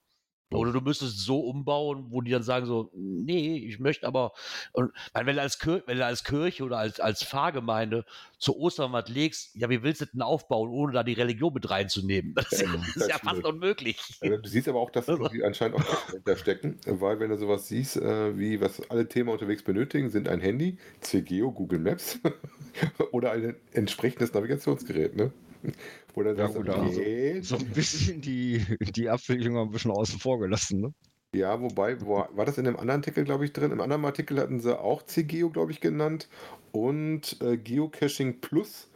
Oder 0.53 0.73
du 0.73 0.81
müsstest 0.81 1.17
es 1.17 1.25
so 1.25 1.41
umbauen, 1.41 2.07
wo 2.11 2.23
die 2.23 2.33
dann 2.33 2.43
sagen 2.43 2.67
so, 2.67 2.91
nee, 2.95 3.57
ich 3.57 3.79
möchte 3.79 4.07
aber, 4.07 4.33
und, 4.73 4.93
wenn 5.15 5.37
du 5.37 5.41
als, 5.41 5.61
Kir 5.61 5.83
wenn 5.87 5.99
du 5.99 6.05
als 6.05 6.25
Kirche 6.25 6.65
oder 6.65 6.79
als, 6.79 6.99
als 6.99 7.23
Pfarrgemeinde 7.23 8.05
zu 8.39 8.59
Ostern 8.59 8.93
was 8.93 9.09
legst, 9.09 9.55
ja, 9.55 9.71
wie 9.71 9.83
willst 9.85 10.01
du 10.01 10.07
denn 10.07 10.23
aufbauen, 10.23 10.71
ohne 10.71 10.93
da 10.93 11.05
die 11.05 11.13
Religion 11.13 11.55
mit 11.55 11.71
reinzunehmen? 11.71 12.35
Das, 12.51 12.63
ja, 12.63 12.69
das 12.73 12.97
ist 12.97 13.09
ja 13.09 13.19
fast 13.19 13.45
unmöglich. 13.45 13.99
Du 14.21 14.41
siehst 14.45 14.67
aber 14.67 14.81
auch, 14.81 14.91
dass 14.91 15.07
die 15.07 15.45
anscheinend 15.45 15.77
auch 15.77 16.07
dahinter 16.07 16.37
stecken, 16.37 16.79
weil 16.87 17.21
wenn 17.21 17.29
du 17.29 17.37
sowas 17.37 17.69
siehst, 17.69 17.97
äh, 17.97 18.37
wie 18.39 18.61
was 18.61 18.81
alle 18.91 19.07
Themen 19.07 19.29
unterwegs 19.29 19.63
benötigen, 19.63 20.11
sind 20.11 20.29
ein 20.29 20.41
Handy, 20.41 20.79
CGO, 21.01 21.53
Google 21.53 21.81
Maps 21.81 22.19
oder 23.13 23.33
ein 23.33 23.57
entsprechendes 23.73 24.33
Navigationsgerät, 24.33 25.15
ne? 25.17 25.33
Oder 26.15 26.35
ja, 26.35 26.47
gut, 26.49 26.69
okay. 26.69 27.41
so, 27.43 27.57
so 27.57 27.65
ein 27.65 27.71
bisschen 27.71 28.21
die, 28.21 28.65
die 28.95 29.09
Abwicklung 29.09 29.57
ein 29.59 29.71
bisschen 29.71 29.91
außen 29.91 30.19
vor 30.19 30.39
gelassen, 30.41 30.81
ne? 30.81 30.95
Ja, 31.33 31.61
wobei, 31.61 32.01
wo, 32.01 32.25
war 32.33 32.45
das 32.45 32.59
in 32.59 32.67
einem 32.67 32.77
anderen 32.77 33.01
Artikel, 33.01 33.23
glaube 33.25 33.45
ich, 33.45 33.53
drin? 33.53 33.71
Im 33.71 33.81
anderen 33.81 34.05
Artikel 34.05 34.41
hatten 34.41 34.59
sie 34.59 34.79
auch 34.79 35.05
CGeo, 35.05 35.51
glaube 35.51 35.71
ich, 35.71 35.81
genannt 35.81 36.29
und 36.73 37.41
äh, 37.41 37.57
Geocaching 37.57 38.41
Plus 38.41 38.89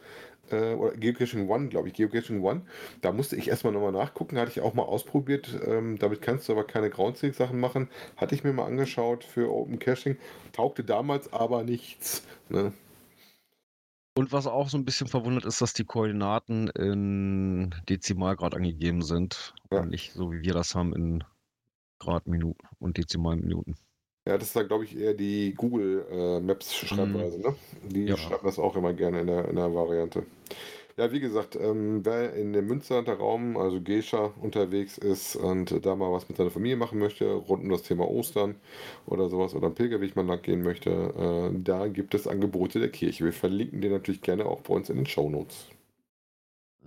äh, 0.51 0.73
oder 0.73 0.95
Geocaching 0.97 1.49
One, 1.49 1.69
glaube 1.69 1.87
ich, 1.87 1.93
Geocaching 1.93 2.43
One. 2.43 2.63
Da 3.01 3.13
musste 3.13 3.37
ich 3.37 3.47
erstmal 3.47 3.71
nochmal 3.71 3.93
nachgucken, 3.93 4.37
hatte 4.37 4.51
ich 4.51 4.61
auch 4.61 4.73
mal 4.73 4.83
ausprobiert. 4.83 5.57
Ähm, 5.65 5.97
damit 5.97 6.21
kannst 6.21 6.49
du 6.49 6.53
aber 6.53 6.65
keine 6.65 6.89
Groundspeak-Sachen 6.89 7.59
machen. 7.59 7.89
Hatte 8.17 8.35
ich 8.35 8.43
mir 8.43 8.51
mal 8.51 8.65
angeschaut 8.65 9.23
für 9.23 9.49
Open 9.51 9.79
Caching. 9.79 10.17
Taugte 10.51 10.83
damals 10.83 11.31
aber 11.31 11.63
nichts. 11.63 12.23
Ne? 12.49 12.73
Und 14.17 14.31
was 14.31 14.47
auch 14.47 14.69
so 14.69 14.77
ein 14.77 14.85
bisschen 14.85 15.07
verwundert 15.07 15.43
ist, 15.43 15.61
dass 15.61 15.73
die 15.73 15.83
Koordinaten 15.83 16.69
in 16.69 17.75
Dezimalgrad 17.89 18.55
angegeben 18.55 19.01
sind. 19.01 19.53
Ja. 19.71 19.81
Und 19.81 19.89
nicht 19.89 20.13
so 20.13 20.31
wie 20.31 20.41
wir 20.41 20.53
das 20.53 20.73
haben 20.73 20.95
in 20.95 21.23
Gradminuten 21.99 22.67
und 22.79 22.97
Dezimalminuten. 22.97 23.75
Ja, 24.27 24.37
das 24.37 24.47
ist 24.47 24.55
da, 24.55 24.63
glaube 24.63 24.85
ich, 24.85 24.97
eher 24.97 25.13
die 25.13 25.53
Google 25.53 26.05
äh, 26.09 26.39
Maps 26.39 26.73
Schreibweise, 26.73 27.37
mhm. 27.37 27.43
ne? 27.43 27.55
Die 27.83 28.05
ja. 28.05 28.17
schreiben 28.17 28.45
das 28.45 28.57
auch 28.57 28.75
immer 28.75 28.93
gerne 28.93 29.21
in 29.21 29.27
der, 29.27 29.49
in 29.49 29.55
der 29.55 29.73
Variante. 29.73 30.25
Ja, 30.97 31.11
wie 31.11 31.19
gesagt, 31.19 31.57
ähm, 31.57 32.05
wer 32.05 32.33
in 32.33 32.53
dem 32.53 32.67
Münsterlander 32.67 33.15
Raum, 33.15 33.57
also 33.57 33.81
Gescha, 33.81 34.31
unterwegs 34.39 34.97
ist 34.97 35.35
und 35.35 35.85
da 35.85 35.93
mal 35.93 36.09
was 36.13 36.29
mit 36.29 36.37
seiner 36.37 36.51
Familie 36.51 36.77
machen 36.77 36.99
möchte, 36.99 37.33
rund 37.33 37.63
um 37.63 37.69
das 37.69 37.83
Thema 37.83 38.07
Ostern 38.09 38.55
oder 39.05 39.27
sowas 39.27 39.53
oder 39.53 39.65
einen 39.65 39.75
Pilgerweg 39.75 40.15
mal 40.15 40.25
lang 40.25 40.41
gehen 40.41 40.61
möchte, 40.63 40.91
äh, 40.91 41.59
da 41.61 41.87
gibt 41.89 42.15
es 42.15 42.27
Angebote 42.27 42.79
der 42.79 42.91
Kirche. 42.91 43.25
Wir 43.25 43.33
verlinken 43.33 43.81
den 43.81 43.91
natürlich 43.91 44.21
gerne 44.21 44.45
auch 44.45 44.61
bei 44.61 44.73
uns 44.73 44.89
in 44.89 44.95
den 44.95 45.05
Show 45.05 45.29
Notes. 45.29 45.67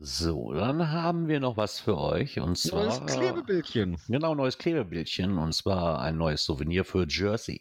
So, 0.00 0.54
dann 0.54 0.90
haben 0.90 1.28
wir 1.28 1.40
noch 1.40 1.58
was 1.58 1.80
für 1.80 1.98
euch 1.98 2.40
und 2.40 2.56
zwar. 2.56 2.84
Neues 2.84 3.04
Klebebildchen. 3.04 3.98
Genau, 4.08 4.34
neues 4.34 4.56
Klebebildchen 4.56 5.36
und 5.36 5.52
zwar 5.52 6.00
ein 6.00 6.16
neues 6.16 6.44
Souvenir 6.44 6.84
für 6.84 7.04
Jersey. 7.06 7.58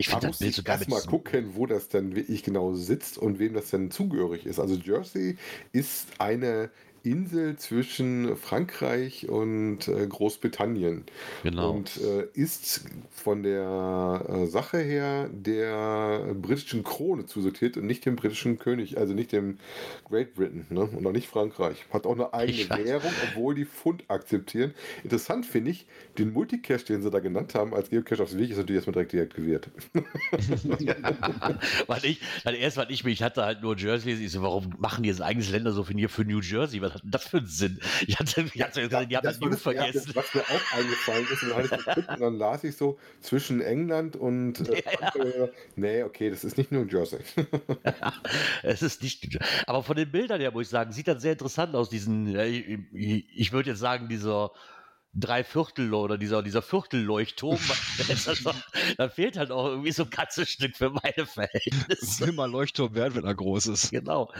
Ich 0.00 0.08
finde 0.08 0.28
das 0.28 0.38
Bild 0.38 0.54
sogar 0.54 0.76
erst 0.78 0.88
mal 0.88 1.02
gucken, 1.02 1.56
wo 1.56 1.66
das 1.66 1.88
denn 1.88 2.14
wirklich 2.14 2.44
genau 2.44 2.72
sitzt 2.74 3.18
und 3.18 3.40
wem 3.40 3.54
das 3.54 3.70
denn 3.70 3.90
zugehörig 3.90 4.46
ist. 4.46 4.60
Also 4.60 4.76
Jersey 4.76 5.36
ist 5.72 6.20
eine 6.20 6.70
Insel 7.10 7.56
zwischen 7.56 8.36
Frankreich 8.36 9.28
und 9.28 9.88
äh, 9.88 10.06
Großbritannien. 10.06 11.04
Genau. 11.42 11.72
Und 11.72 11.98
äh, 11.98 12.26
ist 12.34 12.84
von 13.10 13.42
der 13.42 14.24
äh, 14.28 14.46
Sache 14.46 14.78
her 14.78 15.28
der 15.32 16.34
britischen 16.34 16.82
Krone 16.82 17.26
zusortiert 17.26 17.76
und 17.76 17.86
nicht 17.86 18.04
dem 18.06 18.16
britischen 18.16 18.58
König, 18.58 18.98
also 18.98 19.14
nicht 19.14 19.32
dem 19.32 19.58
Great 20.08 20.34
Britain 20.34 20.66
ne? 20.70 20.82
und 20.82 21.06
auch 21.06 21.12
nicht 21.12 21.28
Frankreich. 21.28 21.84
Hat 21.90 22.06
auch 22.06 22.14
eine 22.14 22.32
eigene. 22.32 22.68
Währung, 22.84 23.12
obwohl 23.28 23.54
die 23.54 23.64
Pfund 23.64 24.04
akzeptieren. 24.08 24.74
Interessant 25.02 25.46
finde 25.46 25.70
ich, 25.70 25.86
den 26.18 26.32
Multicache, 26.32 26.84
den 26.84 27.02
sie 27.02 27.10
da 27.10 27.20
genannt 27.20 27.54
haben, 27.54 27.74
als 27.74 27.90
Geocache 27.90 28.22
aufs 28.22 28.36
Weg, 28.36 28.50
ist 28.50 28.56
natürlich 28.56 28.86
erstmal 28.86 28.94
direkt 29.04 29.12
deaktiviert. 29.12 29.68
weil 31.86 32.04
ich, 32.04 32.20
weil 32.44 32.54
erst, 32.54 32.76
weil 32.76 32.90
ich 32.90 33.04
mich 33.04 33.22
hatte 33.22 33.44
halt 33.44 33.62
nur 33.62 33.76
Jersey, 33.76 34.12
ich 34.12 34.32
so, 34.32 34.42
warum 34.42 34.74
machen 34.78 35.02
die 35.02 35.08
jetzt 35.08 35.20
ein 35.20 35.28
eigenes 35.28 35.50
Ländersouvenir 35.50 36.08
für 36.08 36.24
New 36.24 36.40
Jersey? 36.40 36.80
Was 36.80 36.97
hat 36.98 37.04
denn 37.04 37.10
das 37.10 37.24
für 37.28 37.38
einen 37.38 37.46
Sinn? 37.46 37.80
Ich 38.06 38.18
hatte, 38.18 38.42
ich 38.54 38.62
hatte 38.62 38.82
haben 38.82 39.08
das 39.22 39.40
war 39.40 39.48
New 39.48 39.54
das, 39.54 39.64
ja, 39.64 39.72
vergessen. 39.72 40.12
das, 40.14 40.16
was 40.16 40.34
mir 40.34 40.42
auch 40.42 40.72
eingefallen 40.72 41.26
ist, 41.32 41.42
und 41.42 41.50
dann, 41.50 41.64
ich 41.64 41.70
geguckt 41.70 42.08
und 42.08 42.20
dann 42.20 42.38
las 42.38 42.64
ich 42.64 42.76
so 42.76 42.98
zwischen 43.20 43.60
England 43.60 44.16
und 44.16 44.68
äh, 44.68 44.82
Ja, 45.14 45.24
ja. 45.24 45.48
Nee, 45.76 46.02
okay, 46.02 46.30
das 46.30 46.44
ist 46.44 46.58
nicht 46.58 46.72
New 46.72 46.84
Jersey. 46.86 47.20
es 48.62 48.82
ist 48.82 49.02
nicht. 49.02 49.38
Aber 49.66 49.82
von 49.82 49.96
den 49.96 50.10
Bildern 50.10 50.40
her, 50.40 50.50
muss 50.52 50.62
ich 50.62 50.68
sagen, 50.68 50.92
sieht 50.92 51.08
das 51.08 51.22
sehr 51.22 51.32
interessant 51.32 51.74
aus. 51.74 51.88
Diesen, 51.88 52.38
ich, 52.38 52.78
ich, 52.92 53.24
ich 53.34 53.52
würde 53.52 53.70
jetzt 53.70 53.80
sagen, 53.80 54.08
dieser 54.08 54.52
Dreiviertel 55.20 55.94
oder 55.94 56.18
dieser, 56.18 56.42
dieser 56.42 56.62
Viertelleuchtturm, 56.62 57.58
da 58.96 59.08
fehlt 59.08 59.36
halt 59.36 59.50
auch 59.50 59.66
irgendwie 59.66 59.92
so 59.92 60.04
ein 60.04 60.10
ganzes 60.10 60.48
Stück 60.50 60.76
für 60.76 60.90
meine 60.90 61.12
Das 61.16 61.32
Verhältnisse. 61.32 62.26
will 62.26 62.32
mal 62.32 62.50
Leuchtturm 62.50 62.94
werden, 62.94 63.14
wenn 63.16 63.24
er 63.24 63.34
groß 63.34 63.66
ist. 63.68 63.90
Genau. 63.90 64.30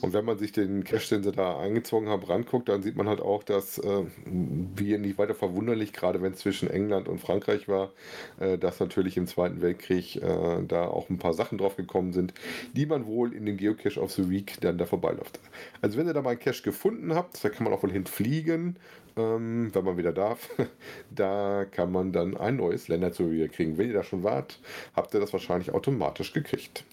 Und 0.00 0.12
wenn 0.12 0.24
man 0.24 0.38
sich 0.38 0.52
den 0.52 0.84
Cache, 0.84 1.08
den 1.14 1.22
sie 1.22 1.32
da 1.32 1.58
eingezogen 1.58 2.08
haben, 2.08 2.24
ranguckt, 2.24 2.68
dann 2.68 2.82
sieht 2.82 2.96
man 2.96 3.08
halt 3.08 3.20
auch, 3.20 3.42
dass, 3.42 3.78
äh, 3.78 4.04
wie 4.24 4.96
nicht 4.98 5.18
weiter 5.18 5.34
verwunderlich, 5.34 5.92
gerade 5.92 6.22
wenn 6.22 6.32
es 6.32 6.40
zwischen 6.40 6.70
England 6.70 7.08
und 7.08 7.18
Frankreich 7.18 7.68
war, 7.68 7.92
äh, 8.38 8.58
dass 8.58 8.80
natürlich 8.80 9.16
im 9.16 9.26
Zweiten 9.26 9.60
Weltkrieg 9.60 10.16
äh, 10.16 10.62
da 10.66 10.86
auch 10.86 11.08
ein 11.10 11.18
paar 11.18 11.34
Sachen 11.34 11.58
drauf 11.58 11.76
gekommen 11.76 12.12
sind, 12.12 12.34
die 12.74 12.86
man 12.86 13.06
wohl 13.06 13.32
in 13.32 13.46
den 13.46 13.56
Geocache 13.56 14.00
of 14.00 14.12
the 14.12 14.30
Week 14.30 14.56
dann 14.60 14.78
da 14.78 14.86
vorbeiläuft. 14.86 15.40
Also 15.80 15.98
wenn 15.98 16.06
ihr 16.06 16.14
da 16.14 16.22
mal 16.22 16.30
einen 16.30 16.40
Cache 16.40 16.62
gefunden 16.62 17.14
habt, 17.14 17.42
da 17.44 17.48
kann 17.48 17.64
man 17.64 17.72
auch 17.72 17.82
wohl 17.82 17.92
hinfliegen, 17.92 18.76
ähm, 19.16 19.74
wenn 19.74 19.84
man 19.84 19.96
wieder 19.96 20.12
darf, 20.12 20.50
da 21.10 21.64
kann 21.64 21.90
man 21.90 22.12
dann 22.12 22.36
ein 22.36 22.56
neues 22.56 22.88
Länderzouvenir 22.88 23.48
kriegen. 23.48 23.78
Wenn 23.78 23.88
ihr 23.88 23.94
da 23.94 24.04
schon 24.04 24.22
wart, 24.22 24.60
habt 24.94 25.14
ihr 25.14 25.20
das 25.20 25.32
wahrscheinlich 25.32 25.72
automatisch 25.72 26.32
gekriegt. 26.32 26.84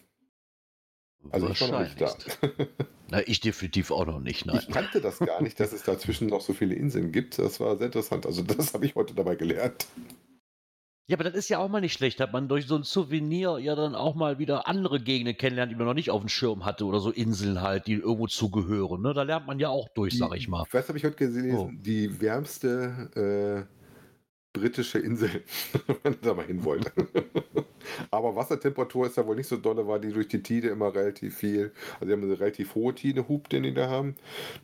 Also 1.32 1.49
ich 1.49 1.61
war 1.61 1.69
noch 1.69 1.80
nicht 1.82 2.01
da. 2.01 2.15
Na, 3.09 3.21
ich 3.28 3.39
definitiv 3.39 3.91
auch 3.91 4.05
noch 4.05 4.19
nicht, 4.19 4.45
nein. 4.45 4.59
Ich 4.59 4.74
kannte 4.74 4.99
das 4.99 5.19
gar 5.19 5.41
nicht, 5.41 5.59
dass 5.59 5.71
es 5.71 5.84
dazwischen 5.84 6.28
noch 6.28 6.41
so 6.41 6.53
viele 6.53 6.76
Inseln 6.76 7.11
gibt. 7.11 7.39
Das 7.39 7.59
war 7.59 7.78
sehr 7.78 7.88
interessant. 7.88 8.26
Also 8.26 8.41
das 8.41 8.74
habe 8.74 8.86
ich 8.86 8.95
heute 8.95 9.13
dabei 9.13 9.36
gelernt. 9.36 9.86
Ja, 11.08 11.18
aber 11.18 11.26
das 11.26 11.34
ist 11.34 11.49
ja 11.49 11.60
auch 11.60 11.68
mal 11.68 11.82
nicht 11.82 11.93
schlecht, 11.93 12.22
dass 12.22 12.32
man 12.32 12.47
durch 12.47 12.66
so 12.66 12.76
ein 12.78 12.84
Souvenir 12.84 13.58
ja 13.60 13.76
dann 13.76 13.93
auch 13.93 14.16
mal 14.16 14.39
wieder 14.39 14.68
andere 14.68 15.01
Gegenden 15.01 15.36
kennenlernt, 15.36 15.70
die 15.70 15.76
man 15.76 15.86
noch 15.86 15.93
nicht 15.93 16.12
auf 16.12 16.22
dem 16.22 16.30
Schirm 16.30 16.64
hatte 16.64 16.86
oder 16.86 17.01
so 17.01 17.12
Inseln 17.12 17.62
halt, 17.62 17.88
die 17.88 17.95
irgendwo 17.95 18.28
zugehören. 18.28 19.01
Ne? 19.01 19.14
Da 19.14 19.24
lernt 19.24 19.45
man 19.45 19.60
ja 19.60 19.68
auch 19.68 19.89
durch, 19.89 20.18
sag 20.18 20.34
ich 20.38 20.47
mal. 20.47 20.64
Was 20.72 20.88
habe 20.88 20.97
ich 20.97 21.04
heute 21.04 21.18
gelesen? 21.18 21.58
Oh. 21.58 21.70
Die 21.74 22.22
wärmste 22.22 23.68
äh, 23.68 23.82
britische 24.54 24.99
Insel, 24.99 25.43
wenn 26.04 26.14
ihr 26.14 26.20
da 26.22 26.34
mal 26.34 26.45
hin 26.45 26.64
wollt. 26.64 26.91
Aber 28.12 28.36
Wassertemperatur 28.36 29.08
ist 29.08 29.18
da 29.18 29.26
wohl 29.26 29.36
nicht 29.36 29.47
so 29.47 29.58
dolle, 29.58 29.88
weil 29.88 29.99
die 29.99 30.14
durch 30.14 30.28
die 30.28 30.41
Tide 30.41 30.70
immer 30.70 30.93
relativ 30.93 31.38
viel, 31.38 31.74
also 31.95 32.06
die 32.06 32.14
haben 32.14 32.24
eine 32.24 32.39
relativ 32.39 32.76
hohe 32.76 32.93
Tidehub, 32.93 33.49
den 33.49 33.64
die 33.64 33.74
da 33.74 33.89
haben, 33.89 34.16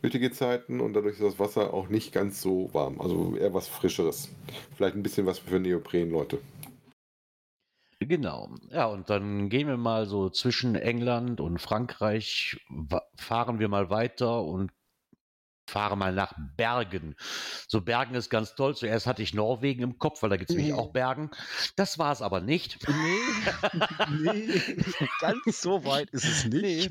nötige 0.02 0.30
Zeiten 0.30 0.80
und 0.80 0.94
dadurch 0.94 1.14
ist 1.14 1.22
das 1.22 1.38
Wasser 1.38 1.74
auch 1.74 1.88
nicht 1.88 2.12
ganz 2.12 2.40
so 2.40 2.72
warm. 2.72 3.00
Also 3.00 3.36
eher 3.36 3.52
was 3.52 3.68
Frischeres. 3.68 4.30
Vielleicht 4.76 4.94
ein 4.94 5.02
bisschen 5.02 5.26
was 5.26 5.40
für 5.40 5.58
Neopren-Leute. 5.58 6.38
Genau. 8.02 8.48
Ja, 8.70 8.86
und 8.86 9.10
dann 9.10 9.50
gehen 9.50 9.68
wir 9.68 9.76
mal 9.76 10.06
so 10.06 10.30
zwischen 10.30 10.74
England 10.74 11.38
und 11.40 11.60
Frankreich, 11.60 12.58
fahren 13.14 13.58
wir 13.58 13.68
mal 13.68 13.90
weiter 13.90 14.42
und 14.42 14.70
fahren 15.70 15.98
mal 15.98 16.12
nach 16.12 16.34
Bergen. 16.56 17.14
So 17.68 17.80
Bergen 17.80 18.14
ist 18.14 18.28
ganz 18.30 18.54
toll. 18.54 18.76
Zuerst 18.76 19.06
hatte 19.06 19.22
ich 19.22 19.32
Norwegen 19.34 19.82
im 19.82 19.98
Kopf, 19.98 20.22
weil 20.22 20.30
da 20.30 20.36
gibt 20.36 20.50
es 20.50 20.56
nämlich 20.56 20.72
Mhm. 20.74 20.78
auch 20.78 20.92
Bergen. 20.92 21.30
Das 21.76 21.98
war 21.98 22.12
es 22.12 22.20
aber 22.22 22.40
nicht. 22.40 22.78
Nee, 22.88 23.20
nee, 24.10 24.60
ganz 25.20 25.62
so 25.62 25.84
weit 25.84 26.10
ist 26.10 26.24
es 26.24 26.44
nicht. 26.44 26.90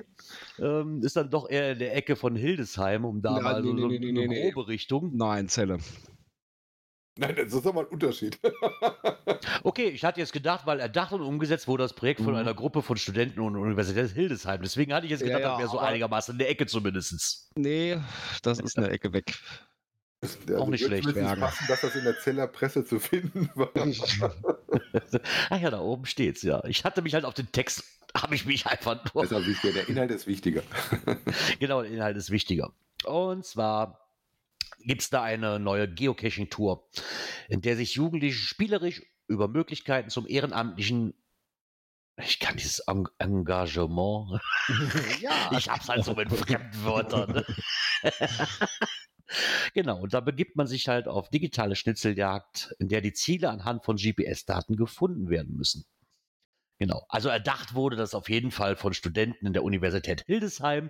Ähm, 0.59 1.01
ist 1.03 1.15
dann 1.15 1.29
doch 1.29 1.49
eher 1.49 1.73
in 1.73 1.79
der 1.79 1.95
Ecke 1.95 2.15
von 2.15 2.35
Hildesheim, 2.35 3.05
um 3.05 3.21
da 3.21 3.37
Ja, 3.37 3.43
mal 3.43 3.63
so, 3.63 3.73
nee, 3.73 3.73
nee, 3.73 3.97
eine 3.97 3.99
nee, 3.99 4.11
nee, 4.11 4.27
nee. 4.27 4.51
grobe 4.51 4.67
Richtung. 4.67 5.15
Nein, 5.15 5.47
Zelle. 5.49 5.79
Nein, 7.19 7.35
das 7.35 7.53
ist 7.53 7.65
aber 7.67 7.81
ein 7.81 7.87
Unterschied. 7.87 8.39
Okay, 9.63 9.89
ich 9.89 10.03
hatte 10.05 10.19
jetzt 10.19 10.31
gedacht, 10.33 10.65
weil 10.65 10.79
erdacht 10.79 11.11
und 11.11 11.21
umgesetzt 11.21 11.67
wurde 11.67 11.83
das 11.83 11.93
Projekt 11.93 12.21
von 12.21 12.31
Mhm. 12.33 12.39
einer 12.39 12.53
Gruppe 12.53 12.81
von 12.81 12.97
Studenten 12.97 13.39
und 13.41 13.55
Universität 13.55 14.09
Hildesheim. 14.11 14.61
Deswegen 14.61 14.93
hatte 14.93 15.05
ich 15.05 15.11
jetzt 15.11 15.21
Ja, 15.21 15.27
gedacht, 15.27 15.41
ja, 15.43 15.49
das 15.51 15.59
wäre 15.59 15.69
so 15.69 15.79
einigermaßen 15.79 16.33
in 16.33 16.39
der 16.39 16.49
Ecke 16.49 16.65
zumindest. 16.65 17.49
Nee, 17.55 17.97
das 18.41 18.59
ist 18.59 18.77
eine 18.77 18.89
Ecke 18.89 19.11
weg. 19.13 19.37
Also 20.21 20.37
nicht 20.67 20.81
wird 20.89 21.01
schlecht, 21.03 21.13
Berge. 21.13 21.41
passen, 21.41 21.65
dass 21.67 21.81
das 21.81 21.95
in 21.95 22.03
der 22.03 22.17
Zeller 22.19 22.47
Presse 22.47 22.85
zu 22.85 22.99
finden 22.99 23.49
war. 23.55 23.69
Ah 25.49 25.57
ja, 25.57 25.69
da 25.71 25.79
oben 25.79 26.05
steht's, 26.05 26.41
ja. 26.43 26.63
Ich 26.65 26.83
hatte 26.83 27.01
mich 27.01 27.13
halt 27.13 27.25
auf 27.25 27.33
den 27.33 27.51
Text, 27.51 27.83
habe 28.15 28.35
ich 28.35 28.45
mich 28.45 28.65
einfach 28.67 29.03
nur. 29.13 29.23
Das 29.23 29.31
ist 29.31 29.37
auch 29.37 29.45
wichtiger. 29.47 29.73
Der 29.73 29.89
Inhalt 29.89 30.11
ist 30.11 30.27
wichtiger. 30.27 30.61
genau, 31.59 31.81
der 31.81 31.91
Inhalt 31.91 32.17
ist 32.17 32.29
wichtiger. 32.31 32.71
Und 33.05 33.45
zwar 33.45 34.08
gibt 34.79 35.01
es 35.01 35.09
da 35.09 35.23
eine 35.23 35.59
neue 35.59 35.91
Geocaching-Tour, 35.91 36.87
in 37.47 37.61
der 37.61 37.75
sich 37.75 37.95
Jugendliche 37.95 38.37
spielerisch 38.37 39.01
über 39.27 39.47
Möglichkeiten 39.47 40.09
zum 40.09 40.27
ehrenamtlichen 40.27 41.13
ich 42.21 42.39
kann 42.39 42.57
dieses 42.57 42.79
Eng 42.79 43.07
Engagement. 43.17 44.41
ja, 45.21 45.51
Ich 45.57 45.69
hab's 45.69 45.87
halt 45.87 46.03
so 46.03 46.13
mit 46.13 46.29
Fremdwörtern. 46.29 47.45
genau, 49.73 50.01
und 50.01 50.13
da 50.13 50.19
begibt 50.19 50.55
man 50.55 50.67
sich 50.67 50.87
halt 50.87 51.07
auf 51.07 51.29
digitale 51.29 51.75
Schnitzeljagd, 51.75 52.75
in 52.79 52.89
der 52.89 53.01
die 53.01 53.13
Ziele 53.13 53.49
anhand 53.49 53.85
von 53.85 53.95
GPS-Daten 53.95 54.75
gefunden 54.75 55.29
werden 55.29 55.55
müssen. 55.55 55.85
Genau. 56.77 57.05
Also 57.09 57.29
erdacht 57.29 57.73
wurde 57.73 57.97
das 57.97 58.15
auf 58.15 58.29
jeden 58.29 58.51
Fall 58.51 58.75
von 58.75 58.93
Studenten 58.93 59.45
in 59.45 59.53
der 59.53 59.63
Universität 59.63 60.23
Hildesheim, 60.25 60.89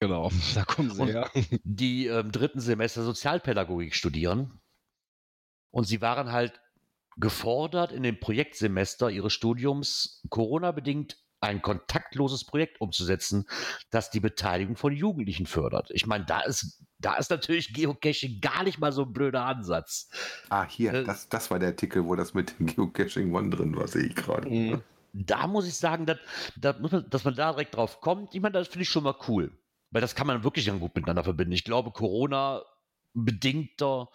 genau. 0.00 0.30
Da 0.54 0.64
kommen 0.64 0.90
sie 0.90 1.02
Und- 1.02 1.08
her. 1.08 1.30
die 1.64 2.06
im 2.06 2.32
dritten 2.32 2.60
Semester 2.60 3.02
Sozialpädagogik 3.04 3.94
studieren. 3.94 4.60
Und 5.72 5.84
sie 5.84 6.00
waren 6.00 6.32
halt 6.32 6.60
gefordert, 7.16 7.92
in 7.92 8.02
dem 8.02 8.18
Projektsemester 8.18 9.10
ihres 9.10 9.32
Studiums 9.32 10.22
Corona-bedingt 10.30 11.18
ein 11.42 11.62
kontaktloses 11.62 12.44
Projekt 12.44 12.80
umzusetzen, 12.80 13.46
das 13.90 14.10
die 14.10 14.20
Beteiligung 14.20 14.76
von 14.76 14.92
Jugendlichen 14.92 15.46
fördert. 15.46 15.90
Ich 15.92 16.06
meine, 16.06 16.24
da 16.26 16.40
ist, 16.42 16.82
da 16.98 17.16
ist 17.16 17.30
natürlich 17.30 17.72
Geocaching 17.72 18.40
gar 18.42 18.62
nicht 18.64 18.78
mal 18.78 18.92
so 18.92 19.04
ein 19.04 19.12
blöder 19.12 19.46
Ansatz. 19.46 20.10
Ah, 20.50 20.66
hier, 20.68 20.92
Äh, 20.92 21.04
das, 21.04 21.28
das 21.30 21.50
war 21.50 21.58
der 21.58 21.68
Artikel, 21.70 22.04
wo 22.04 22.14
das 22.14 22.34
mit 22.34 22.54
Geocaching 22.58 23.34
One 23.34 23.48
drin 23.50 23.74
war, 23.76 23.88
sehe 23.88 24.06
ich 24.06 24.14
gerade. 24.16 24.82
Da 25.12 25.46
muss 25.46 25.66
ich 25.66 25.74
sagen, 25.76 26.04
dass, 26.06 26.18
dass, 26.56 26.78
muss 26.78 26.92
man, 26.92 27.08
dass 27.08 27.24
man 27.24 27.34
da 27.34 27.52
direkt 27.52 27.74
drauf 27.74 28.00
kommt. 28.00 28.34
Ich 28.34 28.40
meine, 28.42 28.52
das 28.52 28.68
finde 28.68 28.82
ich 28.82 28.88
schon 28.90 29.04
mal 29.04 29.16
cool. 29.28 29.50
Weil 29.90 30.00
das 30.00 30.14
kann 30.14 30.26
man 30.26 30.44
wirklich 30.44 30.64
dann 30.66 30.80
gut 30.80 30.94
miteinander 30.94 31.24
verbinden. 31.24 31.52
Ich 31.52 31.64
glaube, 31.64 31.90
Corona-bedingter 31.90 34.08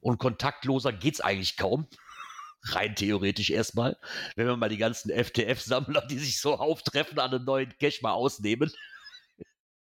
und 0.00 0.18
kontaktloser 0.18 0.92
geht 0.92 1.14
es 1.14 1.20
eigentlich 1.20 1.56
kaum. 1.56 1.86
Rein 2.64 2.94
theoretisch 2.94 3.50
erstmal. 3.50 3.98
Wenn 4.36 4.46
wir 4.46 4.56
mal 4.56 4.68
die 4.68 4.78
ganzen 4.78 5.10
FTF-Sammler, 5.10 6.06
die 6.06 6.18
sich 6.18 6.40
so 6.40 6.58
auftreffen, 6.58 7.18
an 7.18 7.32
einem 7.32 7.44
neuen 7.44 7.76
Cache 7.78 7.98
mal 8.02 8.12
ausnehmen, 8.12 8.72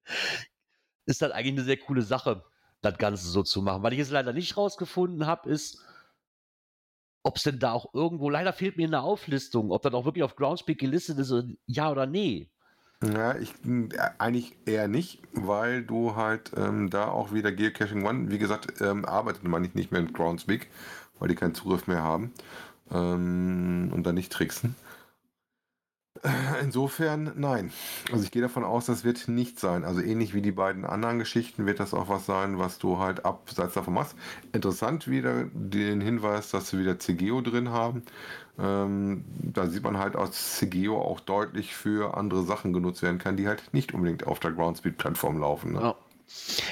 ist 1.07 1.23
das 1.23 1.33
eigentlich 1.33 1.55
eine 1.55 1.65
sehr 1.65 1.77
coole 1.77 2.03
Sache, 2.03 2.45
das 2.81 2.99
Ganze 2.99 3.29
so 3.29 3.43
zu 3.43 3.63
machen. 3.63 3.83
Was 3.83 3.93
ich 3.93 3.99
jetzt 3.99 4.11
leider 4.11 4.33
nicht 4.33 4.57
rausgefunden 4.57 5.27
habe, 5.27 5.51
ist, 5.51 5.79
ob 7.23 7.37
es 7.37 7.45
denn 7.45 7.59
da 7.59 7.73
auch 7.73 7.95
irgendwo, 7.95 8.31
leider 8.31 8.53
fehlt 8.53 8.77
mir 8.77 8.87
eine 8.87 9.03
Auflistung, 9.03 9.71
ob 9.71 9.83
das 9.83 9.95
auch 9.95 10.05
wirklich 10.05 10.25
auf 10.25 10.37
Groundspeak 10.37 10.79
gelistet 10.79 11.19
ist, 11.19 11.33
ja 11.67 11.91
oder 11.91 12.07
nee. 12.07 12.51
Ja, 13.03 13.37
ich 13.37 13.55
äh, 13.67 13.89
eigentlich 14.19 14.57
eher 14.65 14.87
nicht, 14.89 15.21
weil 15.33 15.83
du 15.83 16.15
halt 16.15 16.53
ähm, 16.57 16.89
da 16.91 17.09
auch 17.09 17.33
wieder 17.33 17.51
Geocaching 17.53 18.05
One, 18.07 18.31
wie 18.31 18.39
gesagt, 18.39 18.81
ähm, 18.81 19.05
arbeitet 19.05 19.45
man 19.45 19.63
nicht, 19.63 19.75
nicht 19.75 19.91
mehr 19.93 20.03
mit 20.03 20.15
Groundspeak, 20.15 20.69
weil 21.19 21.29
die 21.29 21.35
keinen 21.35 21.55
Zugriff 21.55 21.87
mehr 21.89 22.03
haben 22.03 22.33
ähm, 22.93 23.91
und 23.93 24.05
dann 24.05 24.15
nicht 24.15 24.33
tricksen. 24.33 24.77
Äh, 26.23 26.29
Insofern 26.63 27.33
nein. 27.37 27.73
Also 28.13 28.25
ich 28.25 28.31
gehe 28.31 28.43
davon 28.43 28.65
aus, 28.65 28.87
das 28.87 29.05
wird 29.05 29.29
nicht 29.29 29.59
sein. 29.59 29.85
Also 29.85 30.01
ähnlich 30.01 30.35
wie 30.35 30.43
die 30.43 30.53
beiden 30.53 30.85
anderen 30.85 31.19
Geschichten 31.19 31.67
wird 31.67 31.81
das 31.81 31.95
auch 31.95 32.09
was 32.09 32.27
sein, 32.27 32.59
was 32.59 32.79
du 32.79 32.99
halt 32.99 33.25
abseits 33.25 33.75
davon 33.75 33.95
machst. 33.95 34.15
Interessant 34.53 35.09
wieder 35.09 35.45
den 35.53 36.01
Hinweis, 36.01 36.51
dass 36.51 36.71
sie 36.71 36.79
wieder 36.79 36.99
CGO 36.99 37.41
drin 37.41 37.71
haben. 37.71 38.03
Ähm, 38.59 39.25
da 39.43 39.67
sieht 39.67 39.83
man 39.83 39.99
halt, 39.99 40.15
dass 40.15 40.59
CGO 40.59 41.01
auch 41.01 41.21
deutlich 41.21 41.75
für 41.75 42.17
andere 42.17 42.45
Sachen 42.45 42.73
genutzt 42.73 43.03
werden 43.03 43.19
kann, 43.19 43.37
die 43.37 43.49
halt 43.49 43.73
nicht 43.73 43.95
unbedingt 43.95 44.27
auf 44.27 44.41
der 44.41 44.53
Groundspeed-Plattform 44.53 45.39
laufen. 45.39 45.73
Ne? 45.73 45.81
Ja. 45.81 45.97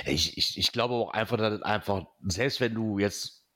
Ich, 0.06 0.36
ich, 0.38 0.58
ich 0.58 0.72
glaube 0.72 0.94
auch 0.94 1.12
einfach, 1.12 1.36
dass 1.36 1.62
einfach, 1.62 2.06
selbst 2.22 2.60
wenn 2.60 2.74
du 2.74 2.98
jetzt, 2.98 3.46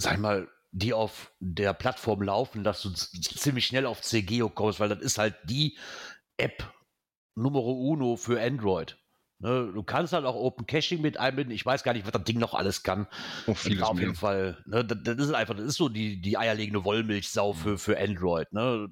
sag 0.00 0.14
ich 0.14 0.20
mal, 0.20 0.48
die 0.72 0.92
auf 0.92 1.32
der 1.40 1.72
Plattform 1.72 2.22
laufen, 2.22 2.62
dass 2.62 2.82
du 2.82 2.90
ziemlich 2.90 3.66
schnell 3.66 3.86
auf 3.86 4.02
CGO 4.02 4.50
kommst, 4.50 4.80
weil 4.80 4.90
das 4.90 5.00
ist 5.00 5.18
halt 5.18 5.36
die 5.44 5.78
App 6.36 6.70
Numero 7.34 7.72
Uno 7.72 8.16
für 8.16 8.40
Android. 8.40 8.98
Ne, 9.38 9.70
du 9.74 9.82
kannst 9.82 10.12
halt 10.14 10.24
auch 10.24 10.34
Open 10.34 10.66
Caching 10.66 11.02
mit 11.02 11.18
einbinden. 11.18 11.54
Ich 11.54 11.64
weiß 11.66 11.82
gar 11.82 11.92
nicht, 11.92 12.06
was 12.06 12.12
das 12.12 12.24
Ding 12.24 12.38
noch 12.38 12.54
alles 12.54 12.82
kann. 12.82 13.06
Oh, 13.46 13.54
vieles 13.54 13.82
auf 13.82 13.96
mehr. 13.96 14.06
jeden 14.06 14.16
Fall. 14.16 14.62
Ne, 14.66 14.84
das, 14.84 14.98
das 15.02 15.18
ist 15.18 15.34
einfach, 15.34 15.54
das 15.54 15.66
ist 15.66 15.76
so 15.76 15.88
die, 15.90 16.20
die 16.20 16.38
eierlegende 16.38 16.84
Wollmilchsau 16.84 17.52
für, 17.52 17.76
für 17.78 17.98
Android. 17.98 18.50
Ne? 18.52 18.88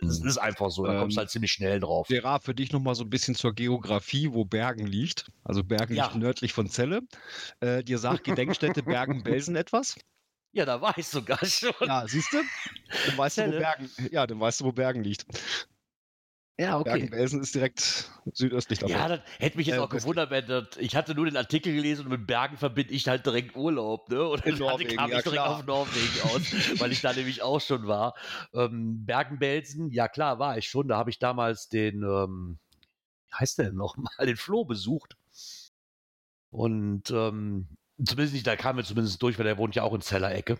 Das 0.00 0.20
Mhm. 0.20 0.26
ist 0.28 0.38
einfach 0.38 0.70
so. 0.70 0.84
Da 0.84 0.98
kommst 0.98 1.16
du 1.16 1.20
Ähm, 1.20 1.22
halt 1.22 1.30
ziemlich 1.30 1.52
schnell 1.52 1.78
drauf. 1.78 2.08
Vera, 2.08 2.40
für 2.40 2.54
dich 2.54 2.72
nochmal 2.72 2.96
so 2.96 3.04
ein 3.04 3.10
bisschen 3.10 3.36
zur 3.36 3.54
Geografie, 3.54 4.32
wo 4.32 4.44
Bergen 4.44 4.86
liegt. 4.86 5.26
Also 5.44 5.62
Bergen 5.62 5.94
Ja. 5.94 6.04
liegt 6.06 6.16
nördlich 6.16 6.52
von 6.52 6.68
Celle. 6.68 7.02
Äh, 7.60 7.84
dir 7.84 7.98
sagt 7.98 8.24
Gedenkstätte 8.24 8.82
Bergen-Belsen 8.82 9.54
etwas? 9.54 9.94
Ja, 10.52 10.64
da 10.64 10.80
war 10.80 10.98
ich 10.98 11.06
sogar 11.06 11.38
schon. 11.46 11.72
Ja, 11.80 12.06
siehst 12.06 12.32
du? 12.32 12.38
Dann 13.04 13.16
weißt 13.16 13.38
du, 13.38 13.46
wo? 13.46 13.50
Bergen, 13.52 13.90
ja, 14.10 14.26
dann 14.26 14.40
weißt 14.40 14.60
du, 14.60 14.64
wo 14.66 14.72
Bergen 14.72 15.02
liegt. 15.04 15.24
Ja, 16.58 16.78
Bergen-Belsen 16.82 17.40
ist 17.42 17.54
direkt 17.54 18.10
südöstlich 18.32 18.78
davon. 18.78 19.06
Ja, 19.06 19.08
das 19.08 19.20
hätte 19.38 19.56
mich 19.56 19.66
jetzt 19.66 19.78
Äh, 19.78 19.78
auch 19.78 19.88
gewundert, 19.88 20.30
wenn 20.30 20.46
das, 20.46 20.76
ich 20.78 20.94
hatte 20.94 21.14
nur 21.14 21.24
den 21.24 21.36
Artikel 21.36 21.72
gelesen 21.74 22.04
und 22.06 22.10
mit 22.10 22.26
Bergen 22.26 22.56
verbinde 22.58 22.92
ich 22.92 23.08
halt 23.08 23.24
direkt 23.24 23.56
Urlaub, 23.56 24.10
ne? 24.10 24.22
Und 24.28 24.42
In 24.42 24.56
dann 24.58 24.58
Norwegen, 24.58 24.88
kam 24.88 25.10
ja, 25.10 25.14
ich 25.14 25.22
direkt 25.22 25.46
klar. 25.46 25.46
auf 25.46 25.64
Norwegen 25.64 26.20
aus, 26.20 26.42
weil 26.78 26.92
ich 26.92 27.00
da 27.00 27.12
nämlich 27.14 27.40
auch 27.42 27.60
schon 27.60 27.86
war. 27.86 28.14
Ähm, 28.52 29.06
Bergen-Belsen, 29.06 29.90
ja 29.90 30.08
klar, 30.08 30.38
war 30.38 30.58
ich 30.58 30.68
schon. 30.68 30.88
Da 30.88 30.98
habe 30.98 31.08
ich 31.10 31.18
damals 31.18 31.68
den, 31.68 32.02
ähm, 32.02 32.58
wie 33.28 33.34
heißt 33.36 33.58
der 33.58 33.66
denn 33.66 33.76
noch 33.76 33.96
mal, 33.96 34.10
den 34.26 34.36
Flo 34.36 34.64
besucht. 34.64 35.16
Und 36.50 37.10
ähm, 37.10 37.68
zumindest 38.02 38.32
nicht, 38.34 38.46
da 38.46 38.56
kam 38.56 38.78
er 38.78 38.84
zumindest 38.84 39.22
durch, 39.22 39.38
weil 39.38 39.44
der 39.44 39.58
wohnt 39.58 39.74
ja 39.74 39.82
auch 39.82 39.94
in 39.94 40.00
Zeller-Ecke. 40.00 40.58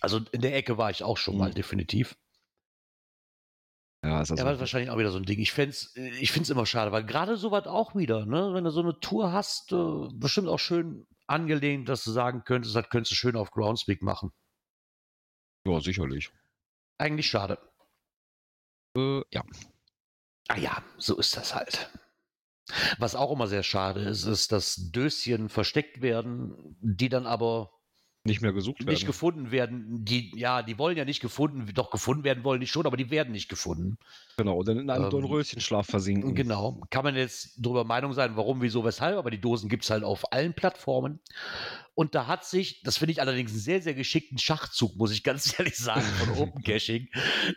Also 0.00 0.20
in 0.32 0.40
der 0.40 0.56
Ecke 0.56 0.78
war 0.78 0.90
ich 0.90 1.02
auch 1.04 1.18
schon 1.18 1.36
Mhm. 1.36 1.36
mal, 1.36 1.52
definitiv. 1.52 2.16
Ja, 4.06 4.22
ist 4.22 4.30
also 4.30 4.36
Ja, 4.36 4.44
das 4.44 4.54
ist 4.54 4.60
wahrscheinlich 4.60 4.90
auch 4.90 4.98
wieder 4.98 5.10
so 5.10 5.18
ein 5.18 5.24
Ding. 5.24 5.40
Ich 5.40 5.52
finde 5.52 5.70
es 5.70 5.94
ich 5.96 6.32
find's 6.32 6.50
immer 6.50 6.66
schade, 6.66 6.92
weil 6.92 7.04
gerade 7.04 7.36
sowas 7.36 7.66
auch 7.66 7.94
wieder, 7.94 8.26
ne? 8.26 8.54
wenn 8.54 8.64
du 8.64 8.70
so 8.70 8.80
eine 8.80 8.98
Tour 9.00 9.32
hast, 9.32 9.72
äh, 9.72 10.08
bestimmt 10.12 10.48
auch 10.48 10.58
schön 10.58 11.06
angelehnt, 11.26 11.88
dass 11.88 12.04
du 12.04 12.10
sagen 12.12 12.44
könntest, 12.44 12.76
das 12.76 12.88
könntest 12.88 13.12
du 13.12 13.16
schön 13.16 13.36
auf 13.36 13.50
Groundspeak 13.50 14.02
machen. 14.02 14.32
ja, 15.66 15.80
sicherlich. 15.80 16.30
Eigentlich 16.98 17.26
schade. 17.26 17.58
Äh, 18.96 19.22
ja. 19.32 19.44
Ah 20.48 20.56
ja, 20.56 20.82
so 20.96 21.16
ist 21.18 21.36
das 21.36 21.54
halt. 21.54 21.90
Was 22.98 23.14
auch 23.14 23.32
immer 23.32 23.46
sehr 23.46 23.62
schade 23.62 24.00
ist, 24.00 24.24
ist, 24.24 24.52
dass 24.52 24.90
Döschen 24.90 25.48
versteckt 25.48 26.00
werden, 26.00 26.76
die 26.80 27.08
dann 27.08 27.26
aber 27.26 27.75
Nicht 28.26 28.42
mehr 28.42 28.52
gesucht 28.52 28.80
werden. 28.80 28.90
nicht 28.90 29.06
gefunden 29.06 29.50
werden. 29.50 30.04
Die, 30.04 30.32
ja, 30.36 30.62
die 30.62 30.78
wollen 30.78 30.96
ja 30.96 31.04
nicht 31.04 31.20
gefunden, 31.20 31.70
doch 31.74 31.90
gefunden 31.90 32.24
werden 32.24 32.44
wollen 32.44 32.60
die 32.60 32.66
schon, 32.66 32.86
aber 32.86 32.96
die 32.96 33.10
werden 33.10 33.32
nicht 33.32 33.48
gefunden. 33.48 33.98
genau, 34.36 34.58
und 34.58 34.68
dann 34.68 34.78
in 34.78 34.90
einem 34.90 35.04
Ähm, 35.04 35.10
Dornröschenschlaf 35.10 35.86
versinken. 35.86 36.34
Genau. 36.34 36.80
Kann 36.90 37.04
man 37.04 37.16
jetzt 37.16 37.54
drüber 37.58 37.84
Meinung 37.84 38.12
sein, 38.12 38.36
warum, 38.36 38.60
wieso, 38.62 38.84
weshalb, 38.84 39.16
aber 39.16 39.30
die 39.30 39.40
Dosen 39.40 39.68
gibt 39.68 39.84
es 39.84 39.90
halt 39.90 40.04
auf 40.04 40.32
allen 40.32 40.54
Plattformen. 40.54 41.20
Und 41.94 42.14
da 42.14 42.26
hat 42.26 42.44
sich, 42.44 42.82
das 42.82 42.98
finde 42.98 43.12
ich 43.12 43.20
allerdings 43.22 43.52
einen 43.52 43.60
sehr, 43.60 43.80
sehr 43.80 43.94
geschickten 43.94 44.36
Schachzug, 44.38 44.96
muss 44.96 45.12
ich 45.12 45.22
ganz 45.22 45.54
ehrlich 45.58 45.76
sagen, 45.76 46.02
von 46.02 46.36
Open 46.36 46.62
Caching. 46.64 47.08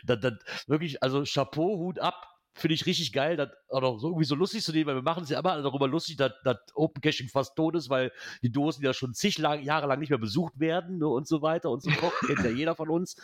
Das, 0.04 0.20
das, 0.20 0.34
wirklich, 0.66 1.02
also 1.02 1.24
Chapeau, 1.24 1.76
Hut 1.78 1.98
ab. 1.98 2.29
Finde 2.60 2.74
ich 2.74 2.84
richtig 2.86 3.12
geil, 3.12 3.36
das, 3.36 3.48
oder 3.68 3.98
so 3.98 4.08
irgendwie 4.08 4.24
so 4.26 4.34
lustig 4.34 4.62
zu 4.62 4.72
nehmen, 4.72 4.86
weil 4.88 4.94
wir 4.96 5.02
machen 5.02 5.22
es 5.24 5.30
ja 5.30 5.38
immer 5.40 5.60
darüber 5.62 5.88
lustig, 5.88 6.16
dass, 6.16 6.32
dass 6.44 6.58
Open 6.74 7.00
Caching 7.00 7.28
fast 7.28 7.56
tot 7.56 7.74
ist, 7.74 7.88
weil 7.88 8.12
die 8.42 8.52
Dosen 8.52 8.84
ja 8.84 8.92
schon 8.92 9.14
zig 9.14 9.38
lang, 9.38 9.62
Jahre 9.62 9.86
lang 9.86 9.98
nicht 9.98 10.10
mehr 10.10 10.18
besucht 10.18 10.58
werden 10.60 10.98
ne, 10.98 11.08
und 11.08 11.26
so 11.26 11.40
weiter 11.42 11.70
und 11.70 11.82
so 11.82 11.90
fort. 11.90 12.12
Kennt 12.26 12.44
ja 12.44 12.50
jeder 12.50 12.74
von 12.76 12.90
uns. 12.90 13.16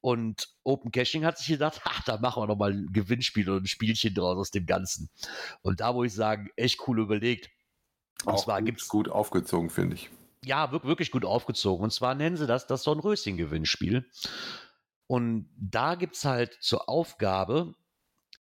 Und 0.00 0.48
Open 0.64 0.90
Caching 0.92 1.24
hat 1.24 1.38
sich 1.38 1.48
gedacht, 1.48 1.80
ach, 1.84 2.02
da 2.04 2.18
machen 2.18 2.42
wir 2.42 2.46
noch 2.46 2.56
mal 2.56 2.72
ein 2.72 2.88
Gewinnspiel 2.92 3.48
oder 3.50 3.60
ein 3.60 3.66
Spielchen 3.66 4.14
draus 4.14 4.36
aus 4.38 4.50
dem 4.50 4.66
Ganzen. 4.66 5.10
Und 5.62 5.80
da, 5.80 5.94
wo 5.94 6.04
ich 6.04 6.12
sagen, 6.14 6.50
echt 6.56 6.80
cool 6.86 7.00
überlegt. 7.00 7.50
Und 8.24 8.34
Auch 8.34 8.44
zwar 8.44 8.58
gut, 8.60 8.66
gibt's 8.66 8.88
gut 8.88 9.08
aufgezogen, 9.08 9.70
finde 9.70 9.94
ich. 9.96 10.10
ja, 10.44 10.70
wirk- 10.72 10.84
wirklich 10.84 11.10
gut 11.10 11.24
aufgezogen. 11.24 11.84
Und 11.84 11.92
zwar 11.92 12.14
nennen 12.14 12.36
sie 12.36 12.46
das 12.46 12.66
das 12.66 12.82
Dornröschen-Gewinnspiel. 12.84 14.04
Und 15.06 15.48
da 15.56 15.94
gibt 15.94 16.16
es 16.16 16.24
halt 16.24 16.58
zur 16.60 16.88
Aufgabe, 16.88 17.74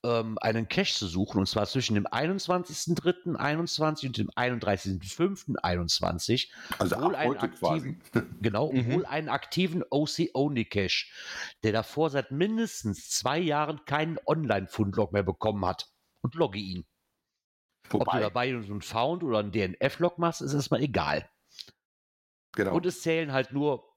ähm, 0.03 0.37
einen 0.39 0.67
Cache 0.67 0.93
zu 0.95 1.05
suchen, 1.07 1.37
und 1.39 1.45
zwar 1.47 1.65
zwischen 1.67 1.93
dem 1.95 2.05
21.03.21 2.07 4.07
und 4.07 4.17
dem 4.17 4.29
31.05.21. 4.31 6.49
Also 6.79 6.99
Wohl 7.01 7.15
einen 7.15 7.35
heute 7.35 7.49
quasi. 7.49 7.97
Genau, 8.41 8.71
Mhm. 8.71 8.93
wohl 8.93 9.05
einen 9.05 9.29
aktiven 9.29 9.83
OC-Only-Cache, 9.89 11.05
der 11.63 11.71
davor 11.71 12.09
seit 12.09 12.31
mindestens 12.31 13.09
zwei 13.09 13.37
Jahren 13.39 13.85
keinen 13.85 14.17
Online-Fundlog 14.25 15.13
mehr 15.13 15.23
bekommen 15.23 15.65
hat. 15.65 15.87
Und 16.23 16.35
logge 16.35 16.59
ihn. 16.59 16.85
Ob 17.85 17.91
du 17.91 17.99
Wobei, 18.05 18.19
dabei 18.19 18.51
so 18.61 18.71
einen 18.71 18.81
Found 18.81 19.23
oder 19.23 19.39
einen 19.39 19.51
DNF-Log 19.51 20.17
machst, 20.17 20.41
ist 20.41 20.53
erstmal 20.53 20.81
egal. 20.81 21.29
genau. 22.53 22.75
Und 22.75 22.85
es 22.85 23.01
zählen 23.01 23.33
halt 23.33 23.51
nur 23.51 23.90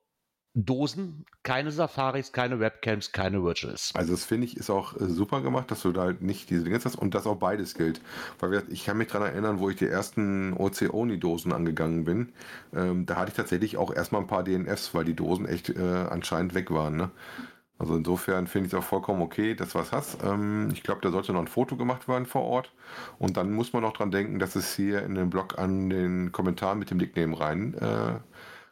Dosen, 0.56 1.26
keine 1.42 1.72
Safaris, 1.72 2.30
keine 2.30 2.60
Webcams, 2.60 3.10
keine 3.10 3.42
Virtuals. 3.42 3.90
Also 3.94 4.12
das 4.12 4.24
finde 4.24 4.46
ich 4.46 4.56
ist 4.56 4.70
auch 4.70 4.94
äh, 5.00 5.06
super 5.06 5.40
gemacht, 5.40 5.68
dass 5.72 5.82
du 5.82 5.90
da 5.90 6.02
halt 6.02 6.22
nicht 6.22 6.48
diese 6.48 6.62
Dinge 6.62 6.78
hast 6.82 6.94
und 6.94 7.14
dass 7.14 7.26
auch 7.26 7.36
beides 7.36 7.74
gilt. 7.74 8.00
Weil 8.38 8.52
wir, 8.52 8.62
ich 8.68 8.84
kann 8.84 8.96
mich 8.96 9.08
daran 9.08 9.28
erinnern, 9.28 9.58
wo 9.58 9.68
ich 9.68 9.76
die 9.76 9.88
ersten 9.88 10.52
OC-Oni-Dosen 10.52 11.52
angegangen 11.52 12.04
bin, 12.04 12.32
ähm, 12.72 13.04
da 13.04 13.16
hatte 13.16 13.30
ich 13.30 13.36
tatsächlich 13.36 13.76
auch 13.76 13.92
erstmal 13.92 14.20
ein 14.20 14.28
paar 14.28 14.44
DNFs, 14.44 14.94
weil 14.94 15.04
die 15.04 15.14
Dosen 15.14 15.46
echt 15.46 15.70
äh, 15.70 15.80
anscheinend 16.08 16.54
weg 16.54 16.70
waren. 16.70 16.96
Ne? 16.96 17.10
Also 17.76 17.96
insofern 17.96 18.46
finde 18.46 18.68
ich 18.68 18.72
es 18.72 18.78
auch 18.78 18.84
vollkommen 18.84 19.22
okay, 19.22 19.56
dass 19.56 19.72
du 19.72 19.80
was 19.80 19.90
hast. 19.90 20.22
Ähm, 20.22 20.68
ich 20.72 20.84
glaube, 20.84 21.00
da 21.00 21.10
sollte 21.10 21.32
noch 21.32 21.40
ein 21.40 21.48
Foto 21.48 21.76
gemacht 21.76 22.06
werden 22.06 22.26
vor 22.26 22.42
Ort. 22.42 22.72
Und 23.18 23.36
dann 23.36 23.52
muss 23.52 23.72
man 23.72 23.82
noch 23.82 23.92
dran 23.92 24.12
denken, 24.12 24.38
dass 24.38 24.54
es 24.54 24.76
hier 24.76 25.02
in 25.02 25.16
den 25.16 25.30
Blog 25.30 25.58
an 25.58 25.90
den 25.90 26.30
Kommentar 26.30 26.76
mit 26.76 26.90
dem 26.92 26.98
Nickname 26.98 27.40
rein 27.40 27.74
äh, 27.74 28.20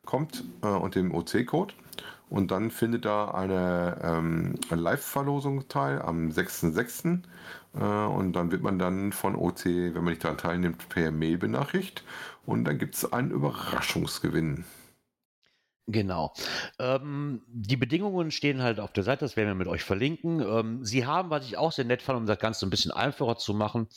kommt 0.04 0.44
äh, 0.62 0.66
und 0.66 0.94
dem 0.94 1.14
OC-Code. 1.14 1.74
Und 2.28 2.50
dann 2.50 2.70
findet 2.70 3.04
da 3.04 3.30
eine 3.32 3.98
ähm, 4.02 4.54
Live-Verlosung 4.70 5.68
teil 5.68 6.00
am 6.00 6.30
6.6. 6.30 7.22
Äh, 7.74 7.78
und 7.78 8.32
dann 8.32 8.50
wird 8.50 8.62
man 8.62 8.78
dann 8.78 9.12
von 9.12 9.36
OC, 9.36 9.66
wenn 9.66 9.94
man 9.94 10.06
nicht 10.06 10.24
daran 10.24 10.38
teilnimmt, 10.38 10.88
per 10.88 11.10
Mail 11.10 11.36
benachrichtigt. 11.36 12.04
Und 12.46 12.64
dann 12.64 12.78
gibt 12.78 12.94
es 12.94 13.12
einen 13.12 13.30
Überraschungsgewinn. 13.30 14.64
Genau. 15.88 16.32
Ähm, 16.78 17.42
die 17.48 17.76
Bedingungen 17.76 18.30
stehen 18.30 18.62
halt 18.62 18.78
auf 18.78 18.92
der 18.92 19.02
Seite, 19.02 19.24
das 19.24 19.36
werden 19.36 19.48
wir 19.48 19.54
mit 19.54 19.66
euch 19.66 19.82
verlinken. 19.82 20.40
Ähm, 20.40 20.84
sie 20.84 21.06
haben, 21.06 21.28
was 21.30 21.44
ich 21.44 21.58
auch 21.58 21.72
sehr 21.72 21.84
nett 21.84 22.02
fand, 22.02 22.18
um 22.18 22.26
das 22.26 22.38
Ganze 22.38 22.66
ein 22.66 22.70
bisschen 22.70 22.92
einfacher 22.92 23.36
zu 23.36 23.52
machen, 23.52 23.88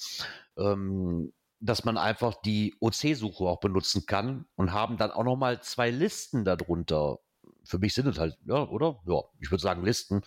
ähm, 0.58 1.32
dass 1.60 1.86
man 1.86 1.97
einfach 1.97 2.36
die 2.43 2.76
OC-Suche 2.80 3.43
auch 3.43 3.60
benutzen 3.60 4.06
kann 4.06 4.45
und 4.56 4.74
haben 4.74 4.97
dann 4.97 5.12
auch 5.12 5.24
nochmal 5.24 5.62
zwei 5.62 5.89
Listen 5.89 6.45
darunter. 6.45 7.20
Für 7.64 7.80
mich 7.80 7.93
sind 7.95 8.08
es 8.08 8.20
halt, 8.20 8.38
ja, 8.45 8.68
oder? 8.68 8.99
Ja, 9.08 9.24
ich 9.39 9.49
würde 9.49 9.62
sagen 9.62 9.84
Listen 9.84 10.22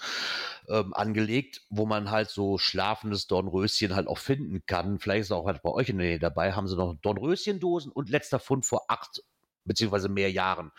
ähm, 0.68 0.92
angelegt, 0.94 1.62
wo 1.70 1.86
man 1.86 2.10
halt 2.10 2.30
so 2.30 2.58
schlafendes 2.58 3.28
Dornröschen 3.28 3.94
halt 3.94 4.08
auch 4.08 4.18
finden 4.18 4.64
kann. 4.66 4.98
Vielleicht 4.98 5.22
ist 5.22 5.32
auch 5.32 5.46
halt 5.46 5.62
bei 5.62 5.70
euch 5.70 5.88
in 5.88 5.98
der 5.98 6.08
Nähe 6.08 6.18
dabei, 6.18 6.52
haben 6.52 6.66
sie 6.66 6.76
noch 6.76 6.96
Dornröschendosen 7.00 7.92
und 7.92 8.08
letzter 8.08 8.40
Fund 8.40 8.66
vor 8.66 8.86
acht 8.88 9.22
beziehungsweise 9.68 10.08
mehr 10.08 10.32
Jahren 10.32 10.72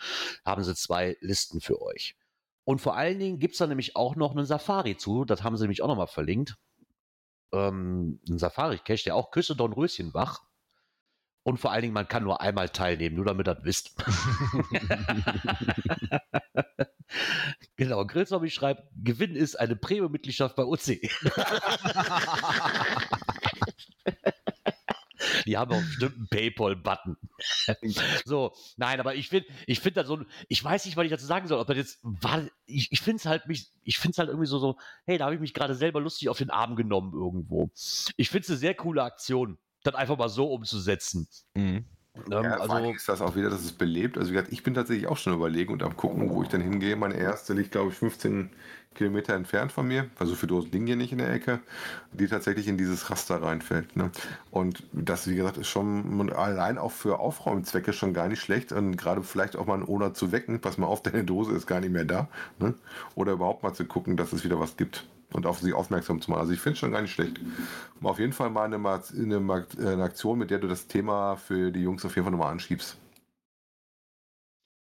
haben 0.44 0.62
sie 0.62 0.74
zwei 0.74 1.16
Listen 1.20 1.62
für 1.62 1.80
euch. 1.80 2.16
Und 2.64 2.80
vor 2.80 2.96
allen 2.96 3.18
Dingen 3.18 3.38
gibt 3.38 3.54
es 3.54 3.58
da 3.58 3.66
nämlich 3.66 3.96
auch 3.96 4.16
noch 4.16 4.32
einen 4.32 4.44
Safari 4.44 4.96
zu, 4.96 5.24
das 5.24 5.42
haben 5.42 5.56
sie 5.56 5.62
nämlich 5.62 5.82
auch 5.82 5.88
nochmal 5.88 6.08
verlinkt. 6.08 6.56
Ähm, 7.52 8.20
ein 8.28 8.38
Safari-Cache, 8.38 9.04
der 9.04 9.16
auch 9.16 9.30
Küsse 9.30 9.56
Dornröschen 9.56 10.14
wach. 10.14 10.42
Und 11.42 11.58
vor 11.58 11.72
allen 11.72 11.82
Dingen, 11.82 11.94
man 11.94 12.08
kann 12.08 12.22
nur 12.22 12.40
einmal 12.40 12.68
teilnehmen, 12.68 13.16
nur 13.16 13.24
damit 13.24 13.48
ihr 13.48 13.54
das 13.54 13.64
wisst. 13.64 13.96
genau, 17.76 18.04
Grillzombie 18.04 18.50
schreibt, 18.50 18.84
Gewinn 18.94 19.34
ist 19.34 19.58
eine 19.58 19.74
Premium-Mitgliedschaft 19.74 20.54
bei 20.54 20.64
OC. 20.64 21.00
Die 25.46 25.56
haben 25.56 25.72
auch 25.72 25.80
bestimmt 25.80 26.16
einen 26.16 26.28
Paypal-Button. 26.28 27.16
so, 28.24 28.52
nein, 28.76 29.00
aber 29.00 29.14
ich 29.14 29.28
finde, 29.28 29.48
ich 29.66 29.80
finde 29.80 30.02
da 30.02 30.06
so, 30.06 30.22
ich 30.48 30.62
weiß 30.62 30.84
nicht, 30.84 30.96
was 30.96 31.04
ich 31.04 31.10
dazu 31.10 31.26
sagen 31.26 31.48
soll, 31.48 31.60
ob 31.60 31.66
das 31.66 31.76
jetzt 31.76 31.98
war, 32.02 32.42
ich, 32.66 32.90
ich 32.92 33.00
finde 33.00 33.16
es 33.16 33.26
halt 33.26 33.46
mich, 33.46 33.70
ich 33.82 33.98
finde 33.98 34.12
es 34.12 34.18
halt 34.18 34.28
irgendwie 34.28 34.46
so, 34.46 34.58
so, 34.58 34.78
hey, 35.04 35.18
da 35.18 35.24
habe 35.24 35.34
ich 35.34 35.40
mich 35.40 35.54
gerade 35.54 35.74
selber 35.74 36.00
lustig 36.00 36.28
auf 36.28 36.38
den 36.38 36.50
Arm 36.50 36.76
genommen 36.76 37.12
irgendwo. 37.12 37.70
Ich 38.16 38.30
finde 38.30 38.44
es 38.44 38.50
eine 38.50 38.58
sehr 38.58 38.74
coole 38.74 39.02
Aktion, 39.02 39.58
das 39.82 39.94
einfach 39.94 40.16
mal 40.16 40.28
so 40.28 40.52
umzusetzen. 40.52 41.28
Mhm. 41.54 41.84
Ähm, 42.30 42.44
Ja, 42.44 42.56
also, 42.56 42.90
ist 42.90 43.08
das 43.08 43.20
auch 43.20 43.36
wieder, 43.36 43.50
dass 43.50 43.64
es 43.64 43.72
belebt. 43.72 44.18
Also 44.18 44.30
wie 44.30 44.34
gesagt, 44.34 44.52
ich 44.52 44.62
bin 44.62 44.74
tatsächlich 44.74 45.06
auch 45.06 45.16
schon 45.16 45.34
überlegen 45.34 45.72
und 45.72 45.82
am 45.82 45.96
gucken, 45.96 46.30
wo 46.30 46.42
ich 46.42 46.48
dann 46.48 46.60
hingehe. 46.60 46.96
Meine 46.96 47.16
erste 47.16 47.54
liegt, 47.54 47.72
glaube 47.72 47.90
ich, 47.90 47.96
15 47.96 48.50
Kilometer 48.94 49.34
entfernt 49.34 49.72
von 49.72 49.86
mir, 49.86 50.10
weil 50.18 50.26
so 50.26 50.34
viele 50.34 50.48
Dosen 50.48 50.72
liegen 50.72 50.86
hier 50.86 50.96
nicht 50.96 51.12
in 51.12 51.18
der 51.18 51.32
Ecke, 51.32 51.60
die 52.12 52.26
tatsächlich 52.26 52.66
in 52.66 52.76
dieses 52.76 53.08
Raster 53.08 53.40
reinfällt. 53.40 53.96
Ne? 53.96 54.10
Und 54.50 54.82
das, 54.92 55.28
wie 55.28 55.36
gesagt, 55.36 55.56
ist 55.58 55.68
schon 55.68 56.30
allein 56.32 56.76
auch 56.76 56.92
für 56.92 57.20
Aufräumzwecke 57.20 57.92
schon 57.92 58.12
gar 58.14 58.28
nicht 58.28 58.40
schlecht 58.40 58.72
und 58.72 58.96
gerade 58.96 59.22
vielleicht 59.22 59.56
auch 59.56 59.66
mal 59.66 59.74
einen 59.74 59.88
Owner 59.88 60.12
zu 60.12 60.32
wecken, 60.32 60.60
pass 60.60 60.76
mal 60.76 60.86
auf, 60.86 61.02
deine 61.02 61.24
Dose 61.24 61.52
ist 61.52 61.66
gar 61.66 61.80
nicht 61.80 61.92
mehr 61.92 62.04
da. 62.04 62.28
Ne? 62.58 62.74
Oder 63.14 63.32
überhaupt 63.32 63.62
mal 63.62 63.72
zu 63.72 63.84
gucken, 63.84 64.16
dass 64.16 64.32
es 64.32 64.44
wieder 64.44 64.58
was 64.58 64.76
gibt 64.76 65.06
und 65.32 65.46
auf 65.46 65.60
sie 65.60 65.72
aufmerksam 65.72 66.20
zu 66.20 66.30
machen. 66.30 66.40
Also 66.40 66.52
ich 66.52 66.60
finde 66.60 66.74
es 66.74 66.80
schon 66.80 66.92
gar 66.92 67.02
nicht 67.02 67.12
schlecht. 67.12 67.40
Auf 68.02 68.18
jeden 68.18 68.32
Fall 68.32 68.50
mal 68.50 68.64
eine, 68.64 68.76
eine, 68.76 69.66
eine 69.78 70.02
Aktion, 70.02 70.38
mit 70.38 70.50
der 70.50 70.58
du 70.58 70.66
das 70.66 70.88
Thema 70.88 71.36
für 71.36 71.70
die 71.70 71.82
Jungs 71.82 72.04
auf 72.04 72.16
jeden 72.16 72.24
Fall 72.24 72.32
nochmal 72.32 72.52
anschiebst. 72.52 72.96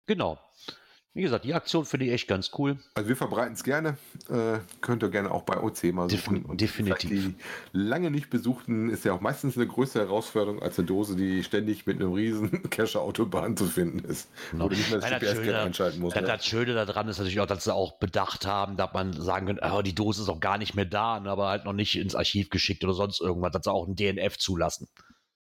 genau. 0.07 0.39
Wie 1.13 1.23
gesagt, 1.23 1.43
die 1.43 1.53
Aktion 1.53 1.83
finde 1.83 2.05
ich 2.05 2.13
echt 2.13 2.29
ganz 2.29 2.51
cool. 2.57 2.77
Also 2.93 3.09
wir 3.09 3.17
verbreiten 3.17 3.51
es 3.53 3.65
gerne. 3.65 3.97
Äh, 4.29 4.59
könnt 4.79 5.03
ihr 5.03 5.09
gerne 5.09 5.29
auch 5.29 5.41
bei 5.43 5.57
OC 5.61 5.91
mal 5.91 6.09
suchen. 6.09 6.45
Defin- 6.45 6.55
definitiv. 6.55 7.09
Die 7.09 7.35
lange 7.73 8.09
nicht 8.11 8.29
besuchten 8.29 8.89
ist 8.89 9.03
ja 9.03 9.11
auch 9.11 9.19
meistens 9.19 9.57
eine 9.57 9.67
größere 9.67 10.03
Herausforderung 10.03 10.61
als 10.61 10.79
eine 10.79 10.85
Dose, 10.87 11.17
die 11.17 11.43
ständig 11.43 11.85
mit 11.85 11.99
einem 11.99 12.13
riesen 12.13 12.63
Cache-Autobahn 12.69 13.57
zu 13.57 13.65
finden 13.65 13.99
ist. 13.99 14.29
Genau. 14.51 14.63
Wo 14.65 14.69
du 14.69 14.75
nicht 14.77 14.89
mehr 14.89 14.99
das 14.99 15.09
das 15.09 15.19
GPS-Gerät 15.19 15.45
Schöne- 15.47 15.59
einschalten 15.59 15.99
musst. 15.99 16.15
Das, 16.15 16.21
ne? 16.21 16.27
das 16.29 16.45
Schöne 16.45 16.73
daran 16.75 17.09
ist 17.09 17.17
natürlich 17.17 17.41
auch, 17.41 17.45
dass 17.45 17.65
sie 17.65 17.73
auch 17.75 17.99
bedacht 17.99 18.45
haben, 18.45 18.77
dass 18.77 18.93
man 18.93 19.11
sagen 19.11 19.47
könnte, 19.47 19.69
oh, 19.69 19.81
die 19.81 19.93
Dose 19.93 20.21
ist 20.21 20.29
auch 20.29 20.39
gar 20.39 20.57
nicht 20.57 20.75
mehr 20.75 20.85
da, 20.85 21.19
ne, 21.19 21.29
aber 21.29 21.49
halt 21.49 21.65
noch 21.65 21.73
nicht 21.73 21.97
ins 21.97 22.15
Archiv 22.15 22.49
geschickt 22.49 22.85
oder 22.85 22.93
sonst 22.93 23.19
irgendwas, 23.19 23.51
dass 23.51 23.65
sie 23.65 23.71
auch 23.73 23.85
ein 23.85 23.97
DNF 23.97 24.37
zulassen. 24.37 24.87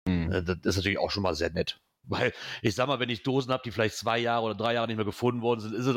Hm. 0.10 0.30
Äh, 0.30 0.44
Das 0.44 0.58
ist 0.66 0.76
natürlich 0.76 1.00
auch 1.00 1.10
schon 1.10 1.24
mal 1.24 1.36
sehr 1.36 1.52
nett. 1.52 1.80
Weil 2.06 2.34
ich 2.62 2.76
sag 2.76 2.88
mal, 2.88 3.00
wenn 3.00 3.10
ich 3.10 3.24
Dosen 3.24 3.52
habe, 3.54 3.64
die 3.64 3.72
vielleicht 3.72 3.96
zwei 3.96 4.18
Jahre 4.20 4.44
oder 4.46 4.56
drei 4.56 4.74
Jahre 4.74 4.88
nicht 4.88 4.98
mehr 4.98 5.06
gefunden 5.06 5.42
worden 5.42 5.62
sind, 5.62 5.74
ist 5.74 5.86
es, 5.86 5.96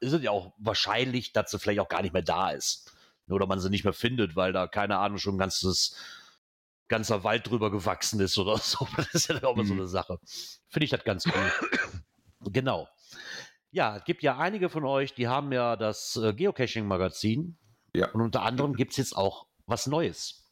ist 0.00 0.12
es 0.12 0.22
ja 0.22 0.30
auch 0.30 0.52
wahrscheinlich, 0.58 1.32
dass 1.32 1.50
sie 1.50 1.58
vielleicht 1.58 1.80
auch 1.80 1.88
gar 1.88 2.02
nicht 2.02 2.12
mehr 2.12 2.22
da 2.22 2.50
ist. 2.50 2.92
Oder 3.28 3.46
man 3.46 3.58
sie 3.58 3.70
nicht 3.70 3.84
mehr 3.84 3.92
findet, 3.94 4.36
weil 4.36 4.52
da, 4.52 4.66
keine 4.68 4.98
Ahnung, 4.98 5.18
schon 5.18 5.34
ein 5.36 5.38
ganzes, 5.38 5.96
ganzer 6.88 7.24
Wald 7.24 7.48
drüber 7.48 7.70
gewachsen 7.70 8.20
ist 8.20 8.36
oder 8.38 8.58
so. 8.58 8.86
Das 8.96 9.08
ist 9.14 9.28
ja 9.28 9.42
auch 9.44 9.56
so 9.56 9.62
Mhm. 9.64 9.72
eine 9.80 9.86
Sache. 9.88 10.18
Finde 10.68 10.84
ich 10.84 10.90
das 10.90 11.04
ganz 11.04 11.26
cool. 11.26 11.52
genau. 12.52 12.88
Ja, 13.70 13.96
es 13.96 14.04
gibt 14.04 14.22
ja 14.22 14.38
einige 14.38 14.68
von 14.70 14.84
euch, 14.84 15.14
die 15.14 15.26
haben 15.28 15.52
ja 15.52 15.76
das 15.76 16.16
äh, 16.16 16.32
Geocaching-Magazin. 16.34 17.56
Ja. 17.94 18.10
Und 18.10 18.20
unter 18.20 18.42
anderem 18.42 18.74
gibt 18.74 18.92
es 18.92 18.96
jetzt 18.98 19.16
auch 19.16 19.46
was 19.66 19.86
Neues. 19.86 20.44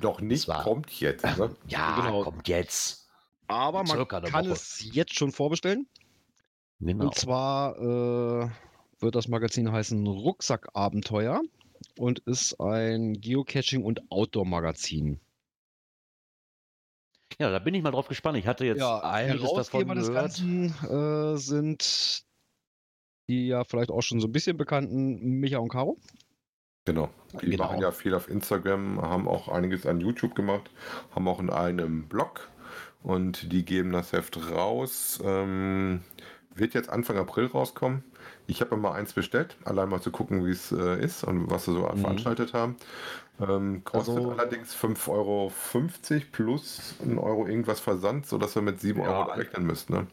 Doch 0.00 0.20
nicht, 0.20 0.42
Das 0.42 0.48
war- 0.56 0.62
kommt 0.64 0.90
jetzt. 1.00 1.24
Ne? 1.24 1.54
Ja, 1.66 1.96
Genau. 2.00 2.24
kommt 2.24 2.48
jetzt. 2.48 3.07
Aber 3.48 3.82
man 3.84 4.06
kann 4.06 4.22
Woche. 4.24 4.52
es 4.52 4.84
jetzt 4.92 5.14
schon 5.14 5.32
vorbestellen. 5.32 5.86
Genau. 6.80 7.06
Und 7.06 7.14
zwar 7.16 7.76
äh, 7.78 8.48
wird 9.00 9.14
das 9.14 9.26
Magazin 9.28 9.72
heißen 9.72 10.06
Rucksackabenteuer 10.06 11.40
und 11.98 12.20
ist 12.20 12.60
ein 12.60 13.14
Geocaching- 13.20 13.82
und 13.82 14.10
Outdoor-Magazin. 14.10 15.20
Ja, 17.38 17.50
da 17.50 17.58
bin 17.58 17.74
ich 17.74 17.82
mal 17.82 17.90
drauf 17.90 18.08
gespannt. 18.08 18.38
Ich 18.38 18.46
hatte 18.46 18.64
jetzt 18.64 18.82
einiges 18.82 19.40
davon 19.42 19.50
Herausgeber 19.50 19.94
des 19.94 20.08
gehört. 20.08 20.22
Ganzen 20.24 21.34
äh, 21.34 21.36
sind 21.36 22.24
die 23.28 23.46
ja 23.48 23.64
vielleicht 23.64 23.90
auch 23.90 24.00
schon 24.02 24.20
so 24.20 24.26
ein 24.26 24.32
bisschen 24.32 24.56
bekannten 24.56 25.18
Micha 25.40 25.58
und 25.58 25.68
Caro. 25.68 25.98
Genau. 26.86 27.10
Die 27.42 27.50
Genau. 27.50 27.64
machen 27.64 27.80
ja 27.80 27.90
viel 27.92 28.14
auf 28.14 28.28
Instagram, 28.28 29.02
haben 29.02 29.28
auch 29.28 29.48
einiges 29.48 29.84
an 29.84 30.00
YouTube 30.00 30.34
gemacht, 30.34 30.70
haben 31.14 31.28
auch 31.28 31.38
in 31.38 31.50
einem 31.50 32.08
Blog 32.08 32.48
und 33.02 33.52
die 33.52 33.64
geben 33.64 33.92
das 33.92 34.12
Heft 34.12 34.38
raus. 34.50 35.20
Ähm, 35.24 36.00
wird 36.54 36.74
jetzt 36.74 36.88
Anfang 36.90 37.16
April 37.18 37.46
rauskommen. 37.46 38.02
Ich 38.48 38.60
habe 38.60 38.76
mal 38.76 38.92
eins 38.92 39.12
bestellt, 39.12 39.56
allein 39.64 39.88
mal 39.88 40.00
zu 40.00 40.10
gucken, 40.10 40.44
wie 40.44 40.50
es 40.50 40.72
äh, 40.72 40.98
ist 41.02 41.22
und 41.22 41.50
was 41.50 41.66
sie 41.66 41.72
so 41.72 41.80
Mhm. 41.86 41.98
veranstaltet 42.00 42.52
haben. 42.54 42.76
Ähm, 43.40 43.82
kostet 43.84 44.16
Also- 44.16 44.32
allerdings 44.32 44.74
5,50 44.74 45.08
Euro 45.12 45.52
plus 46.32 46.94
ein 47.04 47.18
Euro 47.18 47.46
irgendwas 47.46 47.78
Versand, 47.78 48.26
sodass 48.26 48.54
wir 48.56 48.62
mit 48.62 48.80
7 48.80 49.00
Ja. 49.00 49.20
Euro 49.20 49.30
rechnen 49.32 49.64
müssten. 49.66 49.92
Ne? 49.92 50.06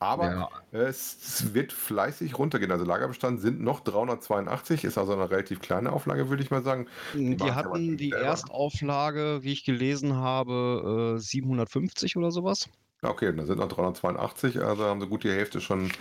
Aber 0.00 0.30
Ja. 0.30 0.48
es 0.72 1.54
wird 1.54 1.72
fleißig 1.72 2.38
runtergehen. 2.38 2.70
Also 2.72 2.84
Lagerbestand 2.84 3.40
sind 3.40 3.60
noch 3.60 3.80
382, 3.80 4.84
ist 4.84 4.98
also 4.98 5.12
eine 5.12 5.30
relativ 5.30 5.60
kleine 5.60 5.92
Auflage, 5.92 6.28
würde 6.28 6.42
ich 6.42 6.50
mal 6.50 6.62
sagen. 6.62 6.88
Die, 7.14 7.36
machen's 7.36 7.42
ja 7.46 7.54
hatten 7.54 7.96
die 7.96 8.10
selber. 8.10 8.26
Erstauflage, 8.26 9.38
wie 9.42 9.52
ich 9.52 9.64
gelesen 9.64 10.14
habe, 10.16 11.14
äh, 11.16 11.20
750 11.20 12.16
oder 12.16 12.30
sowas. 12.30 12.68
Okay, 13.02 13.34
dann 13.36 13.46
sind 13.46 13.58
noch 13.58 13.68
382, 13.68 14.60
also 14.62 14.84
haben 14.84 15.00
sie 15.00 15.06
gut 15.08 15.24
die 15.24 15.30
Hälfte 15.30 15.60
schon 15.60 15.92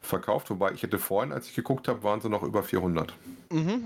verkauft. 0.00 0.48
Wobei 0.50 0.72
ich 0.72 0.82
hätte 0.82 0.98
vorhin, 1.00 1.32
als 1.32 1.48
ich 1.48 1.54
geguckt 1.56 1.88
habe, 1.88 2.04
waren 2.04 2.20
sie 2.20 2.28
noch 2.28 2.44
über 2.44 2.62
400. 2.62 3.14
Mhm. 3.50 3.84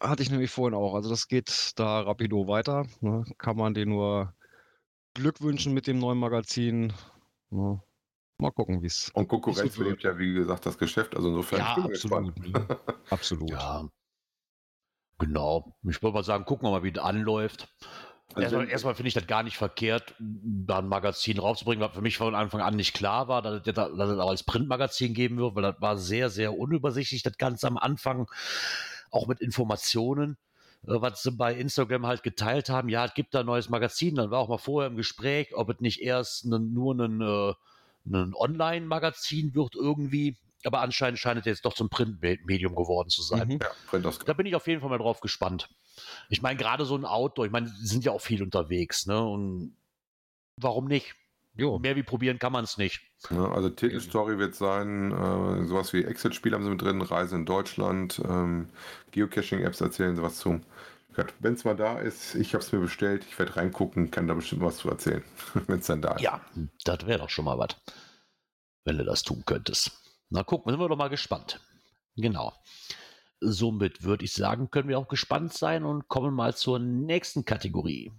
Hatte 0.00 0.22
ich 0.22 0.30
nämlich 0.30 0.50
vorhin 0.50 0.74
auch. 0.74 0.94
Also 0.94 1.10
das 1.10 1.26
geht 1.28 1.72
da 1.76 2.00
rapido 2.00 2.46
weiter. 2.48 2.86
Ne? 3.00 3.24
Kann 3.38 3.56
man 3.56 3.74
dir 3.74 3.86
nur 3.86 4.34
Glück 5.14 5.40
wünschen 5.40 5.74
mit 5.74 5.86
dem 5.86 5.98
neuen 5.98 6.18
Magazin. 6.18 6.92
Ne? 7.50 7.80
Mal 8.42 8.50
gucken, 8.50 8.82
wie 8.82 8.86
es. 8.86 9.10
Und 9.14 9.28
Konkurrenz 9.28 9.74
so 9.74 9.84
belebt 9.84 10.02
ja, 10.02 10.18
wie 10.18 10.34
gesagt, 10.34 10.66
das 10.66 10.76
Geschäft. 10.76 11.14
Also 11.14 11.28
insofern 11.28 11.60
Ja, 11.60 11.76
absolut. 11.76 12.38
ne? 12.38 12.66
absolut. 13.10 13.50
Ja. 13.50 13.88
Genau. 15.18 15.76
Ich 15.88 16.02
wollte 16.02 16.14
mal 16.14 16.24
sagen, 16.24 16.44
gucken 16.44 16.66
wir 16.66 16.72
mal, 16.72 16.82
wie 16.82 16.90
das 16.90 17.04
anläuft. 17.04 17.68
Also 18.34 18.42
erstmal 18.42 18.68
erstmal 18.68 18.94
finde 18.94 19.08
ich 19.08 19.14
das 19.14 19.26
gar 19.26 19.42
nicht 19.42 19.56
verkehrt, 19.58 20.14
da 20.18 20.78
ein 20.78 20.88
Magazin 20.88 21.38
rauszubringen, 21.38 21.86
was 21.86 21.94
für 21.94 22.00
mich 22.00 22.16
von 22.16 22.34
Anfang 22.34 22.62
an 22.62 22.74
nicht 22.74 22.94
klar 22.94 23.28
war, 23.28 23.42
dass 23.42 23.60
es, 23.64 23.74
dass 23.74 23.88
es 23.90 24.18
auch 24.18 24.30
als 24.30 24.42
Printmagazin 24.42 25.14
geben 25.14 25.36
wird, 25.36 25.54
weil 25.54 25.62
das 25.62 25.80
war 25.80 25.98
sehr, 25.98 26.30
sehr 26.30 26.58
unübersichtlich, 26.58 27.22
das 27.22 27.36
Ganze 27.36 27.68
am 27.68 27.76
Anfang, 27.76 28.26
auch 29.10 29.26
mit 29.26 29.40
Informationen, 29.40 30.38
äh, 30.84 31.00
was 31.00 31.22
sie 31.22 31.30
bei 31.30 31.54
Instagram 31.54 32.06
halt 32.06 32.22
geteilt 32.22 32.70
haben. 32.70 32.88
Ja, 32.88 33.04
es 33.04 33.14
gibt 33.14 33.34
da 33.34 33.40
ein 33.40 33.46
neues 33.46 33.68
Magazin, 33.68 34.14
dann 34.14 34.30
war 34.30 34.40
auch 34.40 34.48
mal 34.48 34.58
vorher 34.58 34.90
im 34.90 34.96
Gespräch, 34.96 35.54
ob 35.54 35.68
es 35.68 35.80
nicht 35.80 36.00
erst 36.00 36.46
ne, 36.46 36.58
nur 36.58 36.94
ein, 36.98 37.20
äh, 37.20 37.52
ein 38.06 38.34
Online-Magazin 38.34 39.54
wird 39.54 39.74
irgendwie, 39.74 40.36
aber 40.64 40.80
anscheinend 40.80 41.18
scheint 41.18 41.40
es 41.40 41.46
jetzt 41.46 41.64
doch 41.64 41.74
zum 41.74 41.88
Printmedium 41.88 42.74
geworden 42.74 43.08
zu 43.08 43.22
sein. 43.22 43.48
Mhm. 43.48 43.60
Ja, 43.92 44.10
Da 44.24 44.32
bin 44.32 44.46
ich 44.46 44.54
auf 44.54 44.66
jeden 44.66 44.80
Fall 44.80 44.90
mal 44.90 44.98
drauf 44.98 45.20
gespannt. 45.20 45.68
Ich 46.28 46.42
meine, 46.42 46.56
gerade 46.56 46.84
so 46.84 46.96
ein 46.96 47.04
Outdoor, 47.04 47.46
ich 47.46 47.52
meine, 47.52 47.66
die 47.66 47.86
sind 47.86 48.04
ja 48.04 48.12
auch 48.12 48.20
viel 48.20 48.42
unterwegs, 48.42 49.06
ne? 49.06 49.22
Und 49.22 49.76
warum 50.56 50.86
nicht? 50.86 51.14
Jo. 51.54 51.78
Mehr 51.78 51.96
wie 51.96 52.02
probieren 52.02 52.38
kann 52.38 52.52
man 52.52 52.64
es 52.64 52.78
nicht. 52.78 53.02
Ja, 53.30 53.50
also 53.52 53.68
Titelstory 53.68 54.38
wird 54.38 54.54
sein, 54.54 55.12
äh, 55.12 55.66
sowas 55.66 55.92
wie 55.92 56.02
Exit-Spiel 56.02 56.54
haben 56.54 56.64
sie 56.64 56.70
mit 56.70 56.80
drin, 56.80 57.02
Reise 57.02 57.36
in 57.36 57.44
Deutschland, 57.44 58.22
ähm, 58.26 58.70
Geocaching-Apps 59.10 59.82
erzählen 59.82 60.16
sie 60.16 60.22
was 60.22 60.38
zu. 60.38 60.60
Wenn 61.40 61.54
es 61.54 61.64
mal 61.64 61.76
da 61.76 61.98
ist, 61.98 62.34
ich 62.34 62.54
habe 62.54 62.64
es 62.64 62.72
mir 62.72 62.80
bestellt, 62.80 63.24
ich 63.28 63.38
werde 63.38 63.56
reingucken, 63.56 64.10
kann 64.10 64.26
da 64.26 64.34
bestimmt 64.34 64.62
was 64.62 64.78
zu 64.78 64.88
erzählen, 64.88 65.24
wenn 65.66 65.80
es 65.80 65.86
dann 65.86 66.02
da 66.02 66.14
ist. 66.14 66.22
Ja, 66.22 66.40
das 66.84 67.06
wäre 67.06 67.18
doch 67.18 67.30
schon 67.30 67.44
mal 67.44 67.58
was, 67.58 67.76
wenn 68.84 68.98
du 68.98 69.04
das 69.04 69.22
tun 69.22 69.42
könntest. 69.44 69.92
Na 70.30 70.42
gucken, 70.42 70.72
sind 70.72 70.80
wir 70.80 70.88
doch 70.88 70.96
mal 70.96 71.08
gespannt. 71.08 71.60
Genau. 72.16 72.52
Somit 73.40 74.04
würde 74.04 74.24
ich 74.24 74.32
sagen, 74.32 74.70
können 74.70 74.88
wir 74.88 74.98
auch 74.98 75.08
gespannt 75.08 75.52
sein 75.52 75.84
und 75.84 76.08
kommen 76.08 76.34
mal 76.34 76.54
zur 76.54 76.78
nächsten 76.78 77.44
Kategorie. 77.44 78.12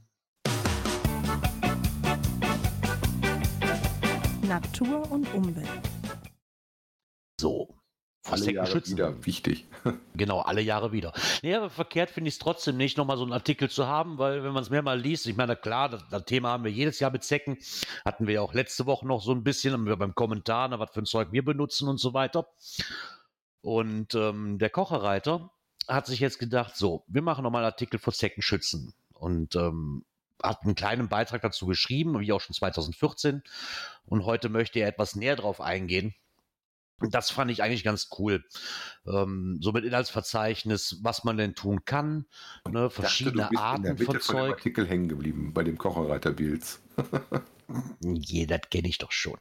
Natur 4.42 5.10
und 5.10 5.34
Umwelt. 5.34 5.68
So. 7.40 7.74
Alle 8.30 8.52
Verstecken 8.52 8.56
Jahre 8.56 8.72
schützen. 8.72 8.92
wieder 8.94 9.26
wichtig. 9.26 9.66
Genau, 10.16 10.40
alle 10.40 10.62
Jahre 10.62 10.92
wieder. 10.94 11.12
Nee, 11.42 11.56
aber 11.56 11.70
verkehrt 11.70 12.10
finde 12.10 12.30
ich 12.30 12.36
es 12.36 12.40
trotzdem 12.40 12.78
nicht, 12.78 12.98
nochmal 12.98 13.18
so 13.18 13.24
einen 13.24 13.34
Artikel 13.34 13.70
zu 13.70 13.88
haben, 13.88 14.18
weil 14.18 14.44
wenn 14.44 14.54
man 14.54 14.64
es 14.64 14.70
mehrmal 14.70 14.98
liest, 15.00 15.26
ich 15.26 15.36
meine, 15.36 15.56
klar, 15.58 15.90
das, 15.90 16.08
das 16.10 16.24
Thema 16.26 16.50
haben 16.50 16.64
wir 16.64 16.72
jedes 16.72 17.00
Jahr 17.00 17.12
mit 17.12 17.24
Zecken, 17.24 17.58
hatten 18.06 18.28
wir 18.28 18.36
ja 18.36 18.42
auch 18.42 18.54
letzte 18.54 18.86
Woche 18.86 19.06
noch 19.08 19.22
so 19.22 19.32
ein 19.34 19.44
bisschen, 19.44 19.74
haben 19.74 19.86
wir 19.88 19.98
beim 19.98 20.16
Kommentar, 20.16 20.70
na, 20.70 20.80
was 20.80 20.92
für 20.92 21.02
ein 21.02 21.06
Zeug 21.06 21.30
wir 21.32 21.44
benutzen 21.44 21.90
und 21.90 21.98
so 22.00 22.14
weiter. 22.14 22.48
Und 23.62 24.16
ähm, 24.16 24.58
der 24.60 24.70
Kocherreiter 24.70 25.52
hat 25.88 26.06
sich 26.06 26.20
jetzt 26.20 26.40
gedacht, 26.40 26.78
so, 26.78 27.04
wir 27.08 27.22
machen 27.22 27.44
nochmal 27.44 27.64
einen 27.64 27.72
Artikel 27.72 28.00
vor 28.00 28.14
Zeckenschützen 28.14 28.94
und 29.14 29.56
ähm, 29.56 30.06
hat 30.42 30.64
einen 30.64 30.76
kleinen 30.76 31.10
Beitrag 31.10 31.42
dazu 31.42 31.66
geschrieben, 31.66 32.20
wie 32.20 32.32
auch 32.32 32.42
schon 32.42 32.56
2014. 32.56 33.44
Und 34.06 34.26
heute 34.26 34.50
möchte 34.50 34.80
er 34.80 34.88
etwas 34.88 35.16
näher 35.16 35.36
drauf 35.36 35.60
eingehen. 35.60 36.14
Das 37.00 37.32
fand 37.32 37.52
ich 37.52 37.62
eigentlich 37.64 37.84
ganz 37.84 38.10
cool. 38.18 38.44
Ähm, 39.06 39.58
so 39.62 39.72
mit 39.72 39.84
Inhaltsverzeichnis, 39.84 41.00
was 41.02 41.24
man 41.24 41.38
denn 41.38 41.56
tun 41.56 41.84
kann, 41.86 42.26
ne, 42.70 42.90
verschiedene 42.90 43.44
dachte, 43.44 43.58
Arten 43.58 43.98
von 43.98 44.06
von 44.06 44.14
dem 44.16 44.22
Zeug. 44.22 44.52
Artikel 44.54 44.88
hängen 44.88 45.10
geblieben, 45.10 45.54
bei 45.54 45.64
dem 45.64 45.78
Kocherreiter 45.78 46.32
Bills. 46.32 46.82
Je, 48.02 48.46
das 48.46 48.62
kenne 48.70 48.88
ich 48.88 48.98
doch 49.00 49.12
schon. 49.12 49.38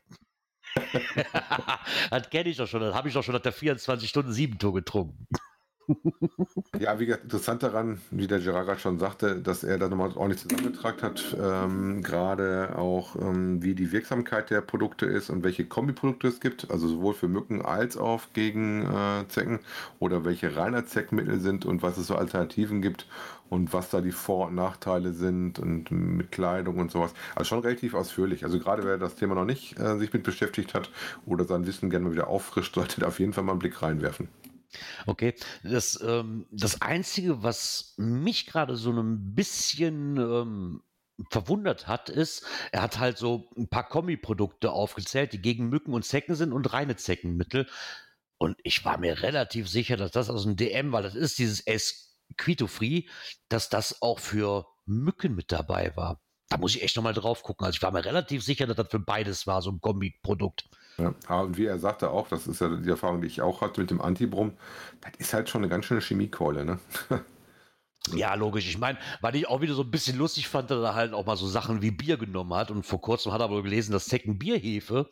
das 2.10 2.30
kenne 2.30 2.48
ich 2.48 2.56
doch 2.56 2.66
schon. 2.66 2.80
Das 2.80 2.94
habe 2.94 3.08
ich 3.08 3.14
doch 3.14 3.22
schon 3.22 3.34
nach 3.34 3.42
der 3.42 3.52
24 3.52 4.08
Stunden 4.08 4.32
Siebentour 4.32 4.74
getrunken. 4.74 5.26
Ja, 6.78 6.98
wie 6.98 7.06
gesagt, 7.06 7.24
interessant 7.24 7.62
daran, 7.62 8.00
wie 8.10 8.26
der 8.26 8.40
Gerard 8.40 8.80
schon 8.80 8.98
sagte, 8.98 9.40
dass 9.40 9.62
er 9.62 9.78
da 9.78 9.88
nochmal 9.88 10.10
ordentlich 10.16 10.40
zusammengetragen 10.40 11.02
hat, 11.02 11.36
ähm, 11.38 12.02
gerade 12.02 12.76
auch 12.76 13.14
ähm, 13.16 13.62
wie 13.62 13.74
die 13.74 13.92
Wirksamkeit 13.92 14.50
der 14.50 14.62
Produkte 14.62 15.06
ist 15.06 15.28
und 15.30 15.44
welche 15.44 15.66
Kombiprodukte 15.66 16.28
es 16.28 16.40
gibt, 16.40 16.70
also 16.70 16.88
sowohl 16.88 17.14
für 17.14 17.28
Mücken 17.28 17.62
als 17.62 17.96
auch 17.96 18.22
gegen 18.32 18.86
äh, 18.86 19.28
Zecken 19.28 19.60
oder 19.98 20.24
welche 20.24 20.56
Reinheitszeckmittel 20.56 21.40
sind 21.40 21.66
und 21.66 21.82
was 21.82 21.98
es 21.98 22.06
so 22.06 22.16
Alternativen 22.16 22.80
gibt 22.82 23.06
und 23.50 23.72
was 23.74 23.90
da 23.90 24.00
die 24.00 24.12
Vor- 24.12 24.48
und 24.48 24.54
Nachteile 24.54 25.12
sind 25.12 25.58
und 25.58 25.90
mit 25.90 26.32
Kleidung 26.32 26.78
und 26.78 26.90
sowas. 26.90 27.12
Also 27.34 27.48
schon 27.50 27.60
relativ 27.60 27.94
ausführlich. 27.94 28.44
Also 28.44 28.58
gerade 28.58 28.82
wer 28.84 28.96
das 28.98 29.14
Thema 29.14 29.34
noch 29.34 29.44
nicht 29.44 29.78
äh, 29.78 29.98
sich 29.98 30.12
mit 30.12 30.22
beschäftigt 30.22 30.74
hat 30.74 30.90
oder 31.26 31.44
sein 31.44 31.66
Wissen 31.66 31.90
gerne 31.90 32.06
mal 32.06 32.12
wieder 32.12 32.28
auffrischt, 32.28 32.74
sollte 32.74 33.00
da 33.02 33.08
auf 33.08 33.20
jeden 33.20 33.34
Fall 33.34 33.44
mal 33.44 33.52
einen 33.52 33.58
Blick 33.60 33.82
reinwerfen. 33.82 34.28
Okay, 35.06 35.34
das, 35.62 36.00
ähm, 36.02 36.46
das 36.50 36.80
Einzige, 36.80 37.42
was 37.42 37.94
mich 37.96 38.46
gerade 38.46 38.76
so 38.76 38.90
ein 38.90 39.34
bisschen 39.34 40.16
ähm, 40.16 40.82
verwundert 41.30 41.86
hat, 41.86 42.08
ist, 42.08 42.44
er 42.72 42.82
hat 42.82 42.98
halt 42.98 43.18
so 43.18 43.50
ein 43.56 43.68
paar 43.68 43.88
Kombiprodukte 43.88 44.72
aufgezählt, 44.72 45.32
die 45.32 45.42
gegen 45.42 45.68
Mücken 45.68 45.94
und 45.94 46.04
Zecken 46.04 46.34
sind 46.34 46.52
und 46.52 46.72
reine 46.72 46.96
Zeckenmittel. 46.96 47.68
Und 48.38 48.56
ich 48.64 48.84
war 48.84 48.98
mir 48.98 49.22
relativ 49.22 49.68
sicher, 49.68 49.96
dass 49.96 50.10
das 50.10 50.30
aus 50.30 50.44
dem 50.44 50.56
DM, 50.56 50.92
weil 50.92 51.02
das 51.02 51.14
ist 51.14 51.38
dieses 51.38 51.64
Esquito-Free, 51.66 53.04
dass 53.48 53.68
das 53.68 54.02
auch 54.02 54.18
für 54.18 54.66
Mücken 54.84 55.34
mit 55.34 55.52
dabei 55.52 55.96
war. 55.96 56.20
Da 56.48 56.58
muss 56.58 56.74
ich 56.74 56.82
echt 56.82 56.96
nochmal 56.96 57.14
drauf 57.14 57.42
gucken. 57.42 57.64
Also 57.64 57.76
ich 57.76 57.82
war 57.82 57.92
mir 57.92 58.04
relativ 58.04 58.42
sicher, 58.42 58.66
dass 58.66 58.76
das 58.76 58.88
für 58.90 58.98
beides 58.98 59.46
war, 59.46 59.62
so 59.62 59.70
ein 59.70 59.80
Kombi-Produkt. 59.80 60.68
Ja, 60.98 61.14
und 61.40 61.56
wie 61.56 61.66
er 61.66 61.78
sagte 61.78 62.10
auch, 62.10 62.28
das 62.28 62.46
ist 62.46 62.60
ja 62.60 62.68
die 62.68 62.90
Erfahrung, 62.90 63.20
die 63.22 63.26
ich 63.26 63.40
auch 63.42 63.60
hatte 63.62 63.80
mit 63.80 63.90
dem 63.90 64.00
Antibrum, 64.00 64.52
das 65.00 65.12
ist 65.18 65.32
halt 65.34 65.48
schon 65.48 65.62
eine 65.62 65.68
ganz 65.70 65.86
schöne 65.86 66.00
Chemiekeule, 66.00 66.64
ne? 66.64 66.78
Ja, 68.10 68.34
logisch. 68.34 68.68
Ich 68.68 68.78
meine, 68.78 68.98
weil 69.20 69.36
ich 69.36 69.46
auch 69.46 69.60
wieder 69.60 69.74
so 69.74 69.82
ein 69.82 69.90
bisschen 69.90 70.18
lustig 70.18 70.48
fand, 70.48 70.70
dass 70.70 70.82
er 70.82 70.94
halt 70.94 71.14
auch 71.14 71.24
mal 71.24 71.36
so 71.36 71.46
Sachen 71.46 71.82
wie 71.82 71.92
Bier 71.92 72.16
genommen 72.16 72.52
hat. 72.54 72.70
Und 72.72 72.84
vor 72.84 73.00
kurzem 73.00 73.32
hat 73.32 73.40
er 73.40 73.48
wohl 73.48 73.62
gelesen, 73.62 73.92
dass 73.92 74.06
Zecken 74.06 74.38
Bierhefe 74.38 75.08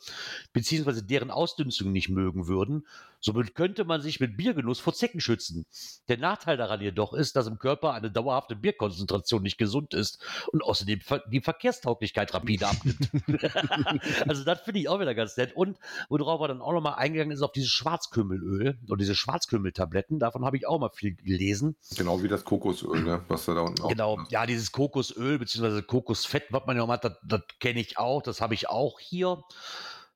beziehungsweise 0.53 1.05
deren 1.05 1.31
Ausdünstung 1.31 1.93
nicht 1.93 2.09
mögen 2.09 2.49
würden. 2.49 2.85
Somit 3.21 3.55
könnte 3.55 3.85
man 3.85 4.01
sich 4.01 4.19
mit 4.19 4.37
Biergenuss 4.39 4.81
vor 4.81 4.95
Zecken 4.95 5.21
schützen. 5.21 5.67
Der 6.09 6.17
Nachteil 6.17 6.57
daran 6.57 6.81
jedoch 6.81 7.13
ist, 7.13 7.37
dass 7.37 7.47
im 7.47 7.59
Körper 7.59 7.93
eine 7.93 8.11
dauerhafte 8.11 8.57
Bierkonzentration 8.57 9.43
nicht 9.43 9.59
gesund 9.59 9.93
ist 9.93 10.25
und 10.53 10.65
außerdem 10.65 11.01
die 11.31 11.41
Verkehrstauglichkeit 11.41 12.33
rapide 12.33 12.67
abnimmt. 12.67 13.11
also 14.27 14.43
das 14.43 14.63
finde 14.63 14.81
ich 14.81 14.89
auch 14.89 15.01
wieder 15.01 15.15
ganz 15.15 15.37
nett. 15.37 15.55
Und 15.55 15.79
worauf 16.09 16.41
er 16.41 16.49
dann 16.49 16.63
auch 16.63 16.73
nochmal 16.73 16.95
eingegangen 16.95 17.33
ist, 17.33 17.43
auf 17.43 17.53
dieses 17.53 17.71
Schwarzkümmelöl 17.71 18.79
oder 18.89 18.97
diese 18.97 19.15
Schwarzkümmeltabletten. 19.15 20.19
Davon 20.19 20.45
habe 20.47 20.57
ich 20.57 20.67
auch 20.67 20.81
mal 20.81 20.91
viel 20.91 21.15
gelesen. 21.15 21.77
Genau 21.97 22.23
wie 22.23 22.29
das 22.29 22.47
Kokosöl, 22.81 23.03
ne? 23.03 23.25
was 23.29 23.45
da, 23.47 23.55
da 23.55 23.61
unten 23.63 23.83
auch 23.83 23.89
Genau, 23.89 24.19
ja, 24.31 24.47
dieses 24.47 24.73
Kokosöl 24.73 25.39
bzw. 25.39 25.83
Kokosfett, 25.83 26.45
was 26.51 26.67
man 26.67 26.77
ja 26.77 26.83
auch 26.83 26.89
hat, 26.89 27.05
das, 27.05 27.19
das 27.23 27.43
kenne 27.59 27.81
ich 27.81 27.99
auch, 27.99 28.23
das 28.23 28.41
habe 28.41 28.55
ich 28.55 28.69
auch 28.69 28.99
hier. 29.01 29.43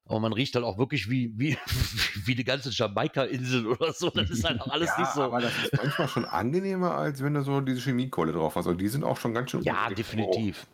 Aber 0.06 0.20
man 0.20 0.34
riecht 0.34 0.54
halt 0.54 0.66
auch 0.66 0.76
wirklich 0.76 1.08
wie, 1.08 1.32
wie, 1.38 1.56
wie 2.26 2.34
die 2.34 2.44
ganze 2.44 2.70
Jamaika-Insel 2.70 3.66
oder 3.66 3.92
so. 3.92 4.10
Das 4.10 4.28
ist 4.28 4.44
halt 4.44 4.60
auch 4.60 4.68
alles 4.68 4.90
ja, 4.90 5.00
nicht 5.00 5.12
so. 5.12 5.22
Aber 5.22 5.40
das 5.40 5.52
ist 5.62 5.72
manchmal 5.74 6.08
schon 6.08 6.24
angenehmer, 6.26 6.94
als 6.94 7.22
wenn 7.22 7.32
du 7.32 7.42
so 7.42 7.60
diese 7.62 7.80
Chemiekohle 7.80 8.32
drauf 8.32 8.56
hast. 8.56 8.66
Also 8.66 8.76
die 8.76 8.88
sind 8.88 9.02
auch 9.02 9.16
schon 9.16 9.32
ganz 9.32 9.50
schön. 9.50 9.62
Ja, 9.62 9.88
definitiv. 9.88 10.66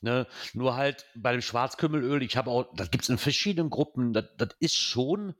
Ne, 0.00 0.26
nur 0.52 0.74
halt 0.74 1.06
bei 1.14 1.30
dem 1.30 1.42
Schwarzkümmelöl, 1.42 2.24
ich 2.24 2.36
habe 2.36 2.50
auch, 2.50 2.74
das 2.74 2.90
gibt 2.90 3.04
es 3.04 3.08
in 3.10 3.18
verschiedenen 3.18 3.70
Gruppen, 3.70 4.12
das, 4.12 4.24
das 4.36 4.48
ist 4.58 4.76
schon 4.76 5.34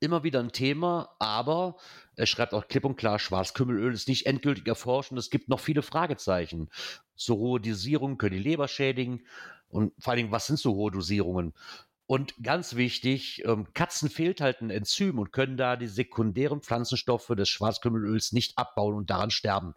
immer 0.00 0.22
wieder 0.22 0.40
ein 0.40 0.52
Thema, 0.52 1.14
aber 1.18 1.76
er 2.16 2.26
schreibt 2.26 2.54
auch 2.54 2.68
klipp 2.68 2.84
und 2.84 2.96
klar, 2.96 3.18
Schwarzkümmelöl 3.18 3.92
ist 3.92 4.08
nicht 4.08 4.26
endgültig 4.26 4.66
erforscht 4.66 5.12
und 5.12 5.18
es 5.18 5.30
gibt 5.30 5.48
noch 5.48 5.60
viele 5.60 5.82
Fragezeichen. 5.82 6.68
So 7.14 7.36
hohe 7.36 7.60
Dosierungen 7.60 8.18
können 8.18 8.36
die 8.36 8.42
Leber 8.42 8.68
schädigen 8.68 9.26
und 9.68 9.92
vor 9.98 10.12
allen 10.12 10.18
Dingen, 10.18 10.32
was 10.32 10.46
sind 10.46 10.58
so 10.58 10.74
hohe 10.74 10.90
Dosierungen? 10.90 11.54
Und 12.06 12.34
ganz 12.40 12.76
wichtig, 12.76 13.44
ähm, 13.44 13.66
Katzen 13.74 14.08
fehlt 14.08 14.40
halt 14.40 14.60
ein 14.60 14.70
Enzym 14.70 15.18
und 15.18 15.32
können 15.32 15.56
da 15.56 15.76
die 15.76 15.88
sekundären 15.88 16.60
Pflanzenstoffe 16.60 17.32
des 17.36 17.48
Schwarzkümmelöls 17.48 18.32
nicht 18.32 18.56
abbauen 18.58 18.94
und 18.94 19.10
daran 19.10 19.30
sterben. 19.30 19.74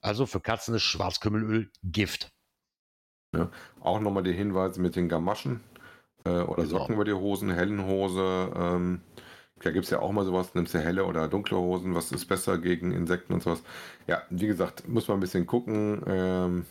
Also 0.00 0.24
für 0.24 0.40
Katzen 0.40 0.74
ist 0.74 0.82
Schwarzkümmelöl 0.82 1.70
Gift. 1.82 2.32
Ja, 3.36 3.50
auch 3.80 4.00
nochmal 4.00 4.22
die 4.22 4.32
Hinweise 4.32 4.80
mit 4.80 4.96
den 4.96 5.08
Gamaschen 5.08 5.60
äh, 6.24 6.30
oder 6.30 6.64
genau. 6.64 6.78
Socken 6.78 6.94
über 6.94 7.04
die 7.04 7.12
Hosen, 7.12 7.50
hellen 7.50 7.84
Hose. 7.86 8.52
Ähm, 8.54 9.00
da 9.62 9.70
gibt 9.70 9.84
es 9.84 9.90
ja 9.90 10.00
auch 10.00 10.12
mal 10.12 10.24
sowas, 10.24 10.54
nimmst 10.54 10.74
du 10.74 10.78
helle 10.78 11.04
oder 11.04 11.28
dunkle 11.28 11.58
Hosen, 11.58 11.94
was 11.94 12.12
ist 12.12 12.26
besser 12.26 12.58
gegen 12.58 12.92
Insekten 12.92 13.34
und 13.34 13.42
sowas. 13.42 13.62
Ja, 14.06 14.22
wie 14.30 14.46
gesagt, 14.46 14.88
muss 14.88 15.08
man 15.08 15.18
ein 15.18 15.20
bisschen 15.20 15.46
gucken. 15.46 16.02
Ähm, 16.06 16.66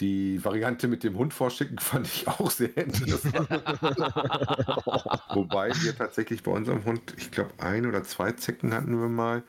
die 0.00 0.42
Variante 0.44 0.86
mit 0.86 1.02
dem 1.02 1.18
Hund 1.18 1.34
vorschicken 1.34 1.78
fand 1.80 2.06
ich 2.06 2.28
auch 2.28 2.50
sehr 2.50 2.76
interessant. 2.76 3.48
Wobei 5.34 5.72
wir 5.82 5.96
tatsächlich 5.96 6.42
bei 6.42 6.52
unserem 6.52 6.84
Hund, 6.84 7.14
ich 7.16 7.30
glaube, 7.30 7.50
ein 7.58 7.86
oder 7.86 8.02
zwei 8.04 8.32
Zecken 8.32 8.72
hatten 8.72 8.98
wir 9.00 9.08
mal. 9.08 9.42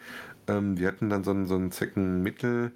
Ähm, 0.48 0.78
wir 0.78 0.88
hatten 0.88 1.10
dann 1.10 1.24
so 1.24 1.32
ein, 1.32 1.46
so 1.46 1.56
ein 1.56 1.72
Zeckenmittel, 1.72 2.74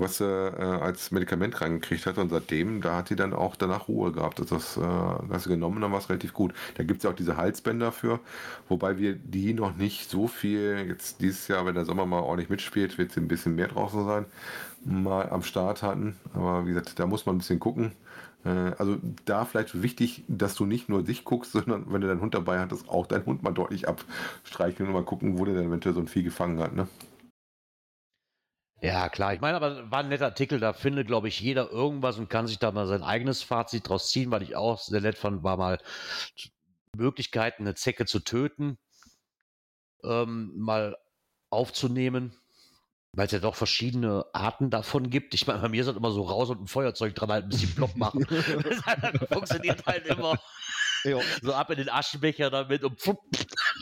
was 0.00 0.18
sie 0.18 0.24
äh, 0.24 0.62
als 0.62 1.10
Medikament 1.10 1.60
reingekriegt 1.60 2.06
hat. 2.06 2.18
Und 2.18 2.30
seitdem, 2.30 2.80
da 2.80 2.96
hat 2.96 3.08
sie 3.08 3.16
dann 3.16 3.32
auch 3.32 3.56
danach 3.56 3.88
Ruhe 3.88 4.12
gehabt. 4.12 4.40
Also 4.40 4.56
das, 4.56 4.76
äh, 4.76 5.28
das 5.28 5.44
genommen, 5.44 5.80
dann 5.80 5.92
war 5.92 5.98
es 5.98 6.08
relativ 6.08 6.32
gut. 6.32 6.52
Da 6.76 6.84
gibt 6.84 6.98
es 6.98 7.04
ja 7.04 7.10
auch 7.10 7.16
diese 7.16 7.36
Halsbänder 7.36 7.92
für, 7.92 8.20
wobei 8.68 8.98
wir 8.98 9.14
die 9.14 9.54
noch 9.54 9.76
nicht 9.76 10.10
so 10.10 10.28
viel, 10.28 10.86
jetzt 10.88 11.20
dieses 11.20 11.48
Jahr, 11.48 11.66
wenn 11.66 11.74
der 11.74 11.84
Sommer 11.84 12.06
mal 12.06 12.20
ordentlich 12.20 12.50
mitspielt, 12.50 12.98
wird 12.98 13.12
sie 13.12 13.20
ein 13.20 13.28
bisschen 13.28 13.54
mehr 13.54 13.68
draußen 13.68 14.04
sein 14.04 14.26
mal 14.84 15.28
am 15.30 15.42
Start 15.42 15.82
hatten. 15.82 16.16
Aber 16.34 16.66
wie 16.66 16.70
gesagt, 16.70 16.98
da 16.98 17.06
muss 17.06 17.26
man 17.26 17.36
ein 17.36 17.38
bisschen 17.38 17.60
gucken. 17.60 17.92
Äh, 18.44 18.72
also 18.78 18.96
da 19.24 19.44
vielleicht 19.44 19.82
wichtig, 19.82 20.24
dass 20.28 20.54
du 20.54 20.64
nicht 20.64 20.88
nur 20.88 21.02
dich 21.02 21.24
guckst, 21.24 21.52
sondern 21.52 21.86
wenn 21.88 22.00
du 22.00 22.08
deinen 22.08 22.20
Hund 22.20 22.34
dabei 22.34 22.60
hattest, 22.60 22.88
auch 22.88 23.06
deinen 23.06 23.26
Hund 23.26 23.42
mal 23.42 23.52
deutlich 23.52 23.88
abstreichen 23.88 24.86
und 24.86 24.92
mal 24.92 25.04
gucken, 25.04 25.38
wo 25.38 25.44
der 25.44 25.54
denn 25.54 25.68
eventuell 25.68 25.94
so 25.94 26.00
ein 26.00 26.08
Vieh 26.08 26.22
gefangen 26.22 26.58
hat. 26.60 26.74
Ne? 26.74 26.88
Ja, 28.82 29.08
klar. 29.08 29.34
Ich 29.34 29.40
meine, 29.40 29.56
aber 29.56 29.90
war 29.90 30.00
ein 30.00 30.08
netter 30.08 30.26
Artikel. 30.26 30.58
Da 30.58 30.72
findet, 30.72 31.06
glaube 31.06 31.28
ich, 31.28 31.40
jeder 31.40 31.70
irgendwas 31.70 32.18
und 32.18 32.30
kann 32.30 32.46
sich 32.46 32.58
da 32.58 32.72
mal 32.72 32.86
sein 32.86 33.02
eigenes 33.02 33.42
Fazit 33.42 33.88
draus 33.88 34.10
ziehen, 34.10 34.30
weil 34.30 34.42
ich 34.42 34.56
auch 34.56 34.78
sehr 34.78 35.00
nett 35.00 35.18
fand, 35.18 35.42
war 35.42 35.56
mal 35.56 35.78
Möglichkeiten, 36.96 37.64
eine 37.64 37.74
Zecke 37.74 38.06
zu 38.06 38.20
töten, 38.20 38.78
ähm, 40.02 40.52
mal 40.56 40.96
aufzunehmen 41.50 42.40
weil 43.12 43.26
es 43.26 43.32
ja 43.32 43.38
doch 43.40 43.56
verschiedene 43.56 44.24
Arten 44.32 44.70
davon 44.70 45.10
gibt. 45.10 45.34
Ich 45.34 45.46
meine, 45.46 45.60
bei 45.60 45.68
mir 45.68 45.80
ist 45.80 45.88
das 45.88 45.96
immer 45.96 46.12
so 46.12 46.22
raus 46.22 46.50
und 46.50 46.62
ein 46.62 46.68
Feuerzeug 46.68 47.14
dran 47.14 47.30
halt 47.30 47.44
ein 47.44 47.48
bisschen 47.48 47.74
plopp 47.74 47.96
machen. 47.96 48.26
das 48.28 49.28
funktioniert 49.32 49.84
halt 49.86 50.06
immer. 50.06 50.38
Jo. 51.04 51.20
So 51.42 51.52
ab 51.54 51.70
in 51.70 51.78
den 51.78 51.88
Aschenbecher 51.88 52.50
damit 52.50 52.84
und 52.84 53.00
pfupp, 53.00 53.18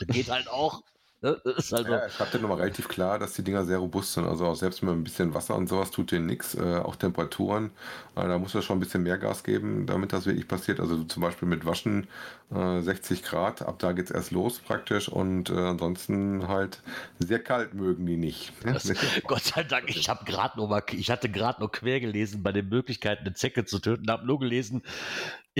geht 0.07 0.29
halt 0.29 0.47
auch. 0.47 0.81
Ne? 1.21 1.41
Halt 1.43 1.87
ja, 1.87 2.07
ich 2.07 2.15
dir 2.15 2.39
nochmal 2.39 2.59
relativ 2.59 2.87
klar, 2.87 3.19
dass 3.19 3.33
die 3.33 3.43
Dinger 3.43 3.65
sehr 3.65 3.79
robust 3.79 4.13
sind. 4.13 4.25
Also 4.25 4.45
auch 4.45 4.55
selbst 4.55 4.81
mit 4.83 4.93
ein 4.93 5.03
bisschen 5.03 5.33
Wasser 5.33 5.55
und 5.55 5.67
sowas 5.67 5.91
tut 5.91 6.13
denen 6.13 6.27
nichts. 6.27 6.55
Äh, 6.55 6.77
auch 6.77 6.95
Temperaturen, 6.95 7.71
äh, 8.15 8.25
da 8.25 8.37
muss 8.37 8.55
er 8.55 8.61
schon 8.61 8.77
ein 8.77 8.79
bisschen 8.79 9.03
mehr 9.03 9.17
Gas 9.17 9.43
geben, 9.43 9.85
damit 9.85 10.13
das 10.13 10.25
wirklich 10.25 10.47
passiert. 10.47 10.79
Also 10.79 11.03
zum 11.03 11.21
Beispiel 11.21 11.47
mit 11.47 11.65
Waschen 11.65 12.07
äh, 12.55 12.81
60 12.81 13.23
Grad, 13.23 13.61
ab 13.61 13.79
da 13.79 13.91
geht 13.91 14.05
es 14.05 14.11
erst 14.11 14.31
los 14.31 14.59
praktisch. 14.59 15.09
Und 15.09 15.49
äh, 15.49 15.55
ansonsten 15.55 16.47
halt 16.47 16.81
sehr 17.19 17.39
kalt 17.39 17.73
mögen 17.73 18.05
die 18.05 18.15
nicht. 18.15 18.53
Das, 18.63 18.89
Gott 19.27 19.43
sei 19.43 19.63
Dank, 19.63 19.89
ich 19.89 20.07
habe 20.07 20.23
gerade 20.23 20.57
noch 20.57 20.69
mal, 20.69 20.83
ich 20.91 21.11
hatte 21.11 21.27
gerade 21.27 21.61
noch 21.61 21.71
quer 21.71 21.99
gelesen 21.99 22.43
bei 22.43 22.53
den 22.53 22.69
Möglichkeiten, 22.69 23.25
eine 23.25 23.33
Zecke 23.33 23.65
zu 23.65 23.79
töten, 23.79 24.09
habe 24.09 24.25
nur 24.25 24.39
gelesen, 24.39 24.83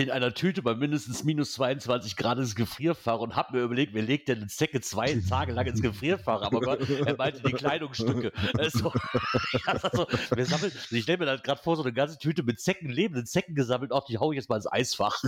in 0.02 0.10
einer 0.10 0.34
Tüte 0.34 0.62
bei 0.62 0.74
mindestens 0.74 1.24
minus 1.24 1.52
22 1.52 2.16
Grad 2.16 2.38
ins 2.38 2.54
Gefrierfach 2.54 3.18
und 3.18 3.36
habe 3.36 3.56
mir 3.56 3.64
überlegt, 3.64 3.94
wer 3.94 4.02
legt 4.02 4.28
denn 4.28 4.38
eine 4.38 4.46
Zecke 4.48 4.80
zwei 4.80 5.20
Tage 5.28 5.52
lang 5.52 5.66
ins 5.66 5.82
Gefrierfach? 5.82 6.42
Aber 6.42 6.60
Gott, 6.60 6.88
er 6.88 7.16
meinte 7.16 7.42
die 7.42 7.52
Kleidungsstücke. 7.52 8.32
Also, 8.58 8.92
also, 9.66 10.06
wir 10.34 10.46
sammeln, 10.46 10.72
ich 10.90 11.02
stelle 11.02 11.18
mir 11.18 11.26
da 11.26 11.36
gerade 11.36 11.62
vor, 11.62 11.76
so 11.76 11.82
eine 11.82 11.92
ganze 11.92 12.18
Tüte 12.18 12.42
mit 12.42 12.60
Zecken, 12.60 12.88
lebenden 12.88 13.26
Zecken 13.26 13.54
gesammelt, 13.54 13.92
auf 13.92 14.04
die 14.04 14.18
haue 14.18 14.34
ich 14.34 14.38
jetzt 14.38 14.48
mal 14.48 14.56
ins 14.56 14.70
Eisfach. 14.70 15.22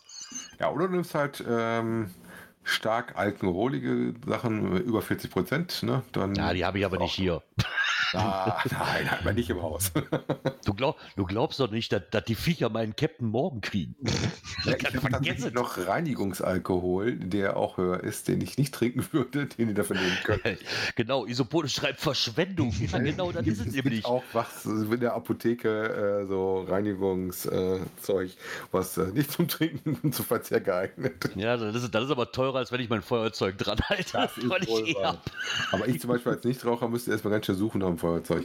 ja, 0.60 0.70
oder 0.70 0.88
du 0.88 0.94
nimmst 0.94 1.14
halt 1.14 1.44
ähm, 1.48 2.10
stark 2.64 3.16
alkoholige 3.16 4.14
Sachen, 4.26 4.76
über 4.78 5.02
40 5.02 5.30
Prozent. 5.30 5.82
Ne? 5.82 6.02
Dann 6.12 6.34
ja, 6.34 6.52
die 6.52 6.64
habe 6.64 6.78
ich 6.78 6.84
aber 6.84 6.98
nicht 6.98 7.14
hier. 7.14 7.42
Ah, 8.14 8.58
nein, 8.70 9.10
hat 9.10 9.24
man 9.24 9.34
nicht 9.34 9.50
im 9.50 9.62
Haus. 9.62 9.92
Du, 10.64 10.74
glaub, 10.74 10.98
du 11.16 11.24
glaubst 11.24 11.60
doch 11.60 11.70
nicht, 11.70 11.92
dass, 11.92 12.02
dass 12.10 12.24
die 12.24 12.34
Viecher 12.34 12.68
meinen 12.68 12.94
Captain 12.94 13.26
morgen 13.28 13.60
kriegen. 13.62 13.94
Ja, 14.64 14.74
ich 14.76 14.84
habe 14.84 15.08
tatsächlich 15.10 15.54
noch 15.54 15.78
Reinigungsalkohol, 15.86 17.12
der 17.16 17.56
auch 17.56 17.76
höher 17.78 18.02
ist, 18.02 18.26
den 18.28 18.40
ich 18.40 18.58
nicht 18.58 18.74
trinken 18.74 19.06
würde, 19.12 19.46
den 19.46 19.68
ihr 19.68 19.74
dafür 19.74 19.96
nehmen 19.96 20.16
könnt. 20.24 20.42
genau, 20.96 21.24
Isopone 21.26 21.68
schreibt 21.68 22.00
Verschwendung. 22.00 22.72
Ja, 22.92 22.98
genau, 22.98 23.30
das 23.30 23.46
ist 23.46 23.60
es 23.60 23.66
Es 23.68 23.72
nämlich. 23.74 24.04
auch 24.04 24.24
was 24.32 24.64
in 24.66 24.98
der 25.00 25.14
Apotheke, 25.14 26.22
äh, 26.22 26.26
so 26.26 26.62
Reinigungszeug, 26.62 28.30
was 28.72 28.98
äh, 28.98 29.06
nicht 29.12 29.30
zum 29.30 29.46
Trinken 29.48 29.96
und 30.02 30.14
zum 30.14 30.24
Verzehr 30.24 30.60
geeignet 30.60 31.30
Ja, 31.36 31.56
das 31.56 31.74
ist, 31.82 31.94
das 31.94 32.04
ist 32.04 32.10
aber 32.10 32.32
teurer, 32.32 32.56
als 32.58 32.72
wenn 32.72 32.80
ich 32.80 32.88
mein 32.88 33.02
Feuerzeug 33.02 33.56
dran 33.58 33.78
halte. 33.88 34.12
Das 34.12 34.30
weil 34.48 34.64
ich 34.64 34.96
eh. 34.96 34.96
Aber 35.70 35.86
ich 35.86 36.00
zum 36.00 36.08
Beispiel 36.08 36.32
als 36.32 36.44
Nichtraucher 36.44 36.88
müsste 36.88 37.12
erstmal 37.12 37.32
ganz 37.32 37.46
schön 37.46 37.54
suchen 37.56 37.78
nach 37.80 37.88
Feuerzeug. 37.98 38.44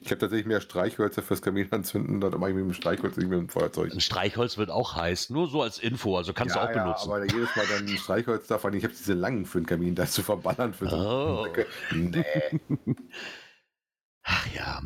Ich 0.00 0.10
habe 0.10 0.18
tatsächlich 0.18 0.46
mehr 0.46 0.60
Streichhölzer 0.60 1.22
fürs 1.22 1.42
Kamin 1.42 1.70
anzünden, 1.70 2.20
dann 2.20 2.32
mache 2.40 2.50
ich 2.50 2.56
mit 2.56 2.64
dem 2.64 2.72
Streichholz 2.72 3.16
nicht 3.16 3.28
mit 3.28 3.38
dem 3.38 3.48
Feuerzeug. 3.48 3.92
Ein 3.92 4.00
Streichholz 4.00 4.58
wird 4.58 4.70
auch 4.70 4.96
heiß, 4.96 5.30
nur 5.30 5.48
so 5.48 5.62
als 5.62 5.78
Info, 5.78 6.16
also 6.16 6.32
kannst 6.32 6.56
du 6.56 6.60
auch 6.60 6.72
benutzen. 6.72 7.08
aber 7.10 7.24
jedes 7.24 7.54
Mal 7.54 7.66
dann 7.66 7.86
ein 7.86 7.96
Streichholz 7.96 8.48
da, 8.48 8.58
vor 8.58 8.70
allem, 8.70 8.78
ich 8.78 8.84
habe 8.84 8.94
diese 8.94 9.14
langen 9.14 9.46
für 9.46 9.60
den 9.60 9.66
Kamin, 9.66 9.94
das 9.94 10.12
zu 10.12 10.22
verballern 10.22 10.74
für 10.74 10.88
so 10.88 10.96
Oh. 10.96 11.46
Nee. 11.92 12.24
Ach 14.24 14.46
ja. 14.54 14.82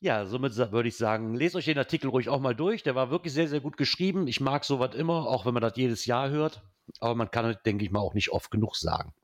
Ja, 0.00 0.26
somit 0.26 0.56
würde 0.56 0.88
ich 0.88 0.96
sagen, 0.96 1.34
lest 1.34 1.54
euch 1.54 1.66
den 1.66 1.78
Artikel 1.78 2.10
ruhig 2.10 2.28
auch 2.28 2.40
mal 2.40 2.56
durch. 2.56 2.82
Der 2.82 2.94
war 2.94 3.10
wirklich 3.10 3.32
sehr, 3.32 3.48
sehr 3.48 3.60
gut 3.60 3.76
geschrieben. 3.76 4.26
Ich 4.26 4.40
mag 4.40 4.64
sowas 4.64 4.94
immer, 4.96 5.28
auch 5.28 5.46
wenn 5.46 5.54
man 5.54 5.62
das 5.62 5.76
jedes 5.76 6.06
Jahr 6.06 6.28
hört. 6.28 6.62
Aber 6.98 7.14
man 7.14 7.30
kann 7.30 7.44
es, 7.46 7.62
denke 7.62 7.84
ich 7.84 7.92
mal, 7.92 8.00
auch 8.00 8.14
nicht 8.14 8.32
oft 8.32 8.50
genug 8.50 8.76
sagen. 8.76 9.14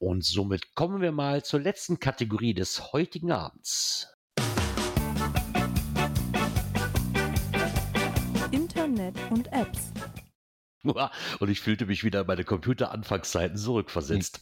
Und 0.00 0.24
somit 0.24 0.76
kommen 0.76 1.00
wir 1.00 1.10
mal 1.10 1.44
zur 1.44 1.60
letzten 1.60 1.98
Kategorie 1.98 2.54
des 2.54 2.92
heutigen 2.92 3.32
Abends. 3.32 4.06
Internet 8.52 9.16
und 9.30 9.52
Apps. 9.52 9.92
Und 10.84 11.50
ich 11.50 11.60
fühlte 11.60 11.86
mich 11.86 12.04
wieder 12.04 12.20
an 12.20 12.26
meine 12.28 12.44
Computer-Anfangszeiten 12.44 13.56
zurückversetzt. 13.56 14.40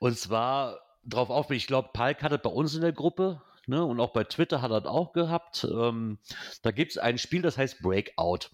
Und 0.00 0.18
zwar 0.18 0.80
drauf 1.04 1.30
auf, 1.30 1.50
ich 1.52 1.68
glaube, 1.68 1.90
Palk 1.92 2.22
hat 2.22 2.32
es 2.32 2.42
bei 2.42 2.50
uns 2.50 2.74
in 2.74 2.80
der 2.80 2.92
Gruppe, 2.92 3.40
ne, 3.66 3.84
und 3.84 4.00
auch 4.00 4.12
bei 4.12 4.24
Twitter 4.24 4.60
hat 4.60 4.72
er 4.72 4.78
es 4.78 4.86
auch 4.86 5.12
gehabt. 5.12 5.64
Ähm, 5.70 6.18
da 6.62 6.72
gibt 6.72 6.92
es 6.92 6.98
ein 6.98 7.18
Spiel, 7.18 7.42
das 7.42 7.56
heißt 7.56 7.80
Breakout. 7.80 8.50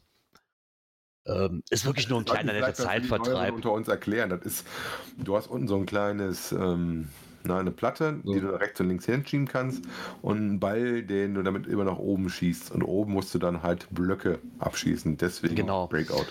Ähm, 1.27 1.63
ist 1.71 1.85
wirklich 1.85 2.09
nur 2.09 2.19
ein 2.19 2.25
kleiner 2.25 2.53
netter 2.53 2.75
Zeitvertreib. 2.75 3.55
unter 3.55 3.73
uns 3.73 3.89
erklären. 3.89 4.31
Das 4.31 4.41
ist, 4.43 4.67
du 5.19 5.37
hast 5.37 5.49
unten 5.49 5.69
so 5.69 5.77
ein 5.77 5.87
kleines, 5.87 6.53
ähm, 6.53 7.09
na, 7.45 7.59
eine 7.59 7.71
Platte, 7.71 8.21
die 8.25 8.41
du 8.41 8.49
rechts 8.49 8.81
und 8.81 8.89
links 8.89 9.07
hinschieben 9.07 9.47
kannst 9.47 9.85
und 10.23 10.37
einen 10.39 10.61
Ball, 10.61 11.03
den 11.03 11.35
du 11.35 11.43
damit 11.43 11.67
immer 11.67 11.85
nach 11.85 11.99
oben 11.99 12.31
schießt. 12.31 12.71
Und 12.73 12.83
oben 12.83 13.13
musst 13.13 13.35
du 13.35 13.39
dann 13.39 13.63
halt 13.63 13.87
Blöcke 13.91 14.39
abschießen. 14.59 15.17
Deswegen 15.17 15.55
Genau. 15.55 15.87
Breakout. 15.87 16.27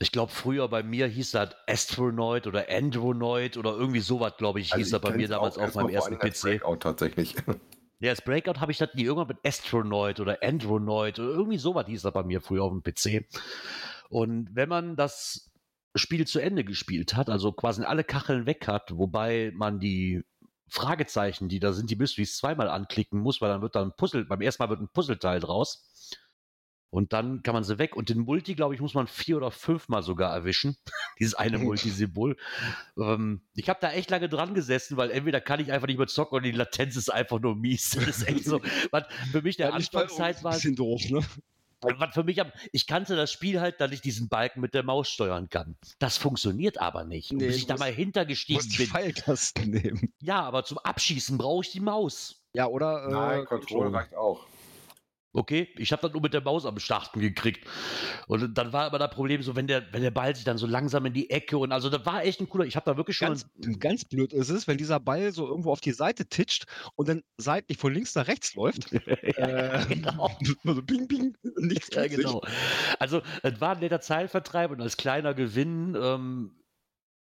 Ich 0.00 0.10
glaube, 0.10 0.32
früher 0.32 0.68
bei 0.68 0.82
mir 0.82 1.06
hieß 1.06 1.32
das 1.32 1.50
Astronaut 1.68 2.46
oder 2.46 2.66
Andronoid 2.68 3.56
oder 3.56 3.72
irgendwie 3.72 4.00
sowas, 4.00 4.34
glaube 4.38 4.60
ich, 4.60 4.74
hieß 4.74 4.90
das 4.90 5.00
bei 5.00 5.16
mir 5.16 5.28
damals 5.28 5.56
auch 5.56 5.62
auf 5.68 5.74
meinem 5.74 5.90
ersten 5.90 6.18
PC. 6.18 6.42
Breakout 6.42 6.76
tatsächlich. 6.76 7.34
Ja, 8.00 8.10
das 8.10 8.20
Breakout 8.20 8.60
habe 8.60 8.70
ich 8.70 8.76
das 8.76 8.90
nie 8.94 9.04
irgendwann 9.04 9.28
mit 9.28 9.38
Astronaut 9.46 10.20
oder 10.20 10.36
Andronoid 10.42 11.18
oder 11.18 11.30
irgendwie 11.30 11.56
sowas 11.56 11.86
hieß 11.86 12.02
das 12.02 12.12
bei 12.12 12.22
mir 12.22 12.42
früher 12.42 12.64
auf 12.64 12.72
dem 12.72 12.82
PC. 12.82 13.24
Und 14.14 14.54
wenn 14.54 14.68
man 14.68 14.94
das 14.94 15.50
Spiel 15.96 16.24
zu 16.24 16.38
Ende 16.38 16.62
gespielt 16.62 17.16
hat, 17.16 17.28
also 17.28 17.50
quasi 17.50 17.82
alle 17.82 18.04
Kacheln 18.04 18.46
weg 18.46 18.68
hat, 18.68 18.96
wobei 18.96 19.50
man 19.56 19.80
die 19.80 20.22
Fragezeichen, 20.68 21.48
die 21.48 21.58
da 21.58 21.72
sind, 21.72 21.90
die 21.90 21.96
Mysteries 21.96 22.36
zweimal 22.36 22.68
anklicken 22.68 23.18
muss, 23.18 23.40
weil 23.40 23.48
dann 23.48 23.60
wird 23.60 23.74
dann 23.74 23.88
ein 23.88 23.96
Puzzle, 23.96 24.24
beim 24.24 24.40
ersten 24.40 24.62
Mal 24.62 24.70
wird 24.70 24.80
ein 24.80 24.88
Puzzleteil 24.88 25.40
draus. 25.40 25.90
Und 26.90 27.12
dann 27.12 27.42
kann 27.42 27.54
man 27.54 27.64
sie 27.64 27.80
weg. 27.80 27.96
Und 27.96 28.08
den 28.08 28.20
Multi, 28.20 28.54
glaube 28.54 28.76
ich, 28.76 28.80
muss 28.80 28.94
man 28.94 29.08
vier 29.08 29.36
oder 29.36 29.50
fünfmal 29.50 30.04
sogar 30.04 30.32
erwischen. 30.32 30.76
Dieses 31.18 31.34
eine 31.34 31.58
Multisymbol. 31.58 32.36
ähm, 32.96 33.42
ich 33.56 33.68
habe 33.68 33.80
da 33.82 33.90
echt 33.90 34.10
lange 34.10 34.28
dran 34.28 34.54
gesessen, 34.54 34.96
weil 34.96 35.10
entweder 35.10 35.40
kann 35.40 35.58
ich 35.58 35.72
einfach 35.72 35.88
nicht 35.88 35.98
mehr 35.98 36.06
zocken 36.06 36.36
oder 36.36 36.44
die 36.44 36.52
Latenz 36.52 36.94
ist 36.94 37.12
einfach 37.12 37.40
nur 37.40 37.56
mies. 37.56 37.90
Das 38.06 38.18
ist 38.18 38.28
echt 38.28 38.44
so. 38.44 38.60
Was 38.92 39.06
für 39.32 39.42
mich 39.42 39.56
der 39.56 39.70
Ja, 39.70 39.74
Anfangszeit 39.74 40.44
war, 40.44 40.52
Ein 40.52 40.58
bisschen 40.58 40.76
doof, 40.76 41.02
ne? 41.10 41.20
Was 41.98 42.14
für 42.14 42.24
mich 42.24 42.40
am, 42.40 42.50
ich 42.72 42.86
kannte 42.86 43.16
das 43.16 43.32
Spiel 43.32 43.60
halt, 43.60 43.80
dass 43.80 43.92
ich 43.92 44.00
diesen 44.00 44.28
Balken 44.28 44.60
mit 44.60 44.74
der 44.74 44.82
Maus 44.82 45.08
steuern 45.08 45.48
kann. 45.48 45.76
Das 45.98 46.16
funktioniert 46.16 46.80
aber 46.80 47.04
nicht. 47.04 47.30
Und 47.30 47.38
Nee, 47.38 47.46
bis 47.46 47.56
du 47.56 47.60
ich 47.60 47.66
da 47.66 47.76
mal 47.76 47.90
Du 47.90 47.96
hintergestiegen 47.96 48.62
musst 48.62 48.72
die 48.74 48.78
bin. 48.78 48.86
Pfeiltasten 48.88 49.70
nehmen. 49.70 50.12
Ja, 50.20 50.42
aber 50.42 50.64
zum 50.64 50.78
Abschießen 50.78 51.38
brauche 51.38 51.64
ich 51.64 51.70
die 51.72 51.80
Maus. 51.80 52.40
Ja, 52.54 52.66
oder? 52.66 53.08
Nein, 53.08 53.42
äh, 53.42 53.44
Control 53.46 53.88
reicht 53.94 54.14
auch. 54.14 54.46
Okay, 55.36 55.68
ich 55.76 55.90
habe 55.90 56.00
das 56.00 56.12
nur 56.12 56.22
mit 56.22 56.32
der 56.32 56.42
Maus 56.42 56.64
am 56.64 56.78
Starten 56.78 57.18
gekriegt. 57.18 57.66
Und 58.28 58.56
dann 58.56 58.72
war 58.72 58.84
aber 58.84 59.00
das 59.00 59.10
Problem 59.10 59.42
so, 59.42 59.56
wenn 59.56 59.66
der, 59.66 59.92
wenn 59.92 60.02
der 60.02 60.12
Ball 60.12 60.34
sich 60.34 60.44
dann 60.44 60.58
so 60.58 60.66
langsam 60.66 61.04
in 61.06 61.12
die 61.12 61.28
Ecke 61.28 61.58
und 61.58 61.72
also 61.72 61.90
das 61.90 62.06
war 62.06 62.24
echt 62.24 62.40
ein 62.40 62.48
cooler, 62.48 62.66
ich 62.66 62.76
habe 62.76 62.88
da 62.88 62.96
wirklich 62.96 63.16
schon. 63.16 63.28
Ganz, 63.28 63.46
ganz 63.80 64.04
blöd 64.04 64.32
ist 64.32 64.48
es, 64.48 64.68
wenn 64.68 64.78
dieser 64.78 65.00
Ball 65.00 65.32
so 65.32 65.48
irgendwo 65.48 65.72
auf 65.72 65.80
die 65.80 65.90
Seite 65.90 66.26
titscht 66.26 66.66
und 66.94 67.08
dann 67.08 67.24
seitlich 67.36 67.78
von 67.78 67.92
links 67.92 68.14
nach 68.14 68.28
rechts 68.28 68.54
läuft. 68.54 68.92
äh, 68.92 69.84
genau. 69.88 70.30
so 70.64 70.80
bing, 70.82 71.08
bing, 71.08 71.36
nichts 71.56 71.88
Ja, 71.92 72.06
genau. 72.06 72.40
Also, 73.00 73.20
es 73.42 73.60
war 73.60 73.74
ein 73.74 73.80
netter 73.80 74.00
Zeitvertreib 74.00 74.70
und 74.70 74.80
als 74.80 74.96
kleiner 74.96 75.34
Gewinn 75.34 75.96
ähm, 76.00 76.62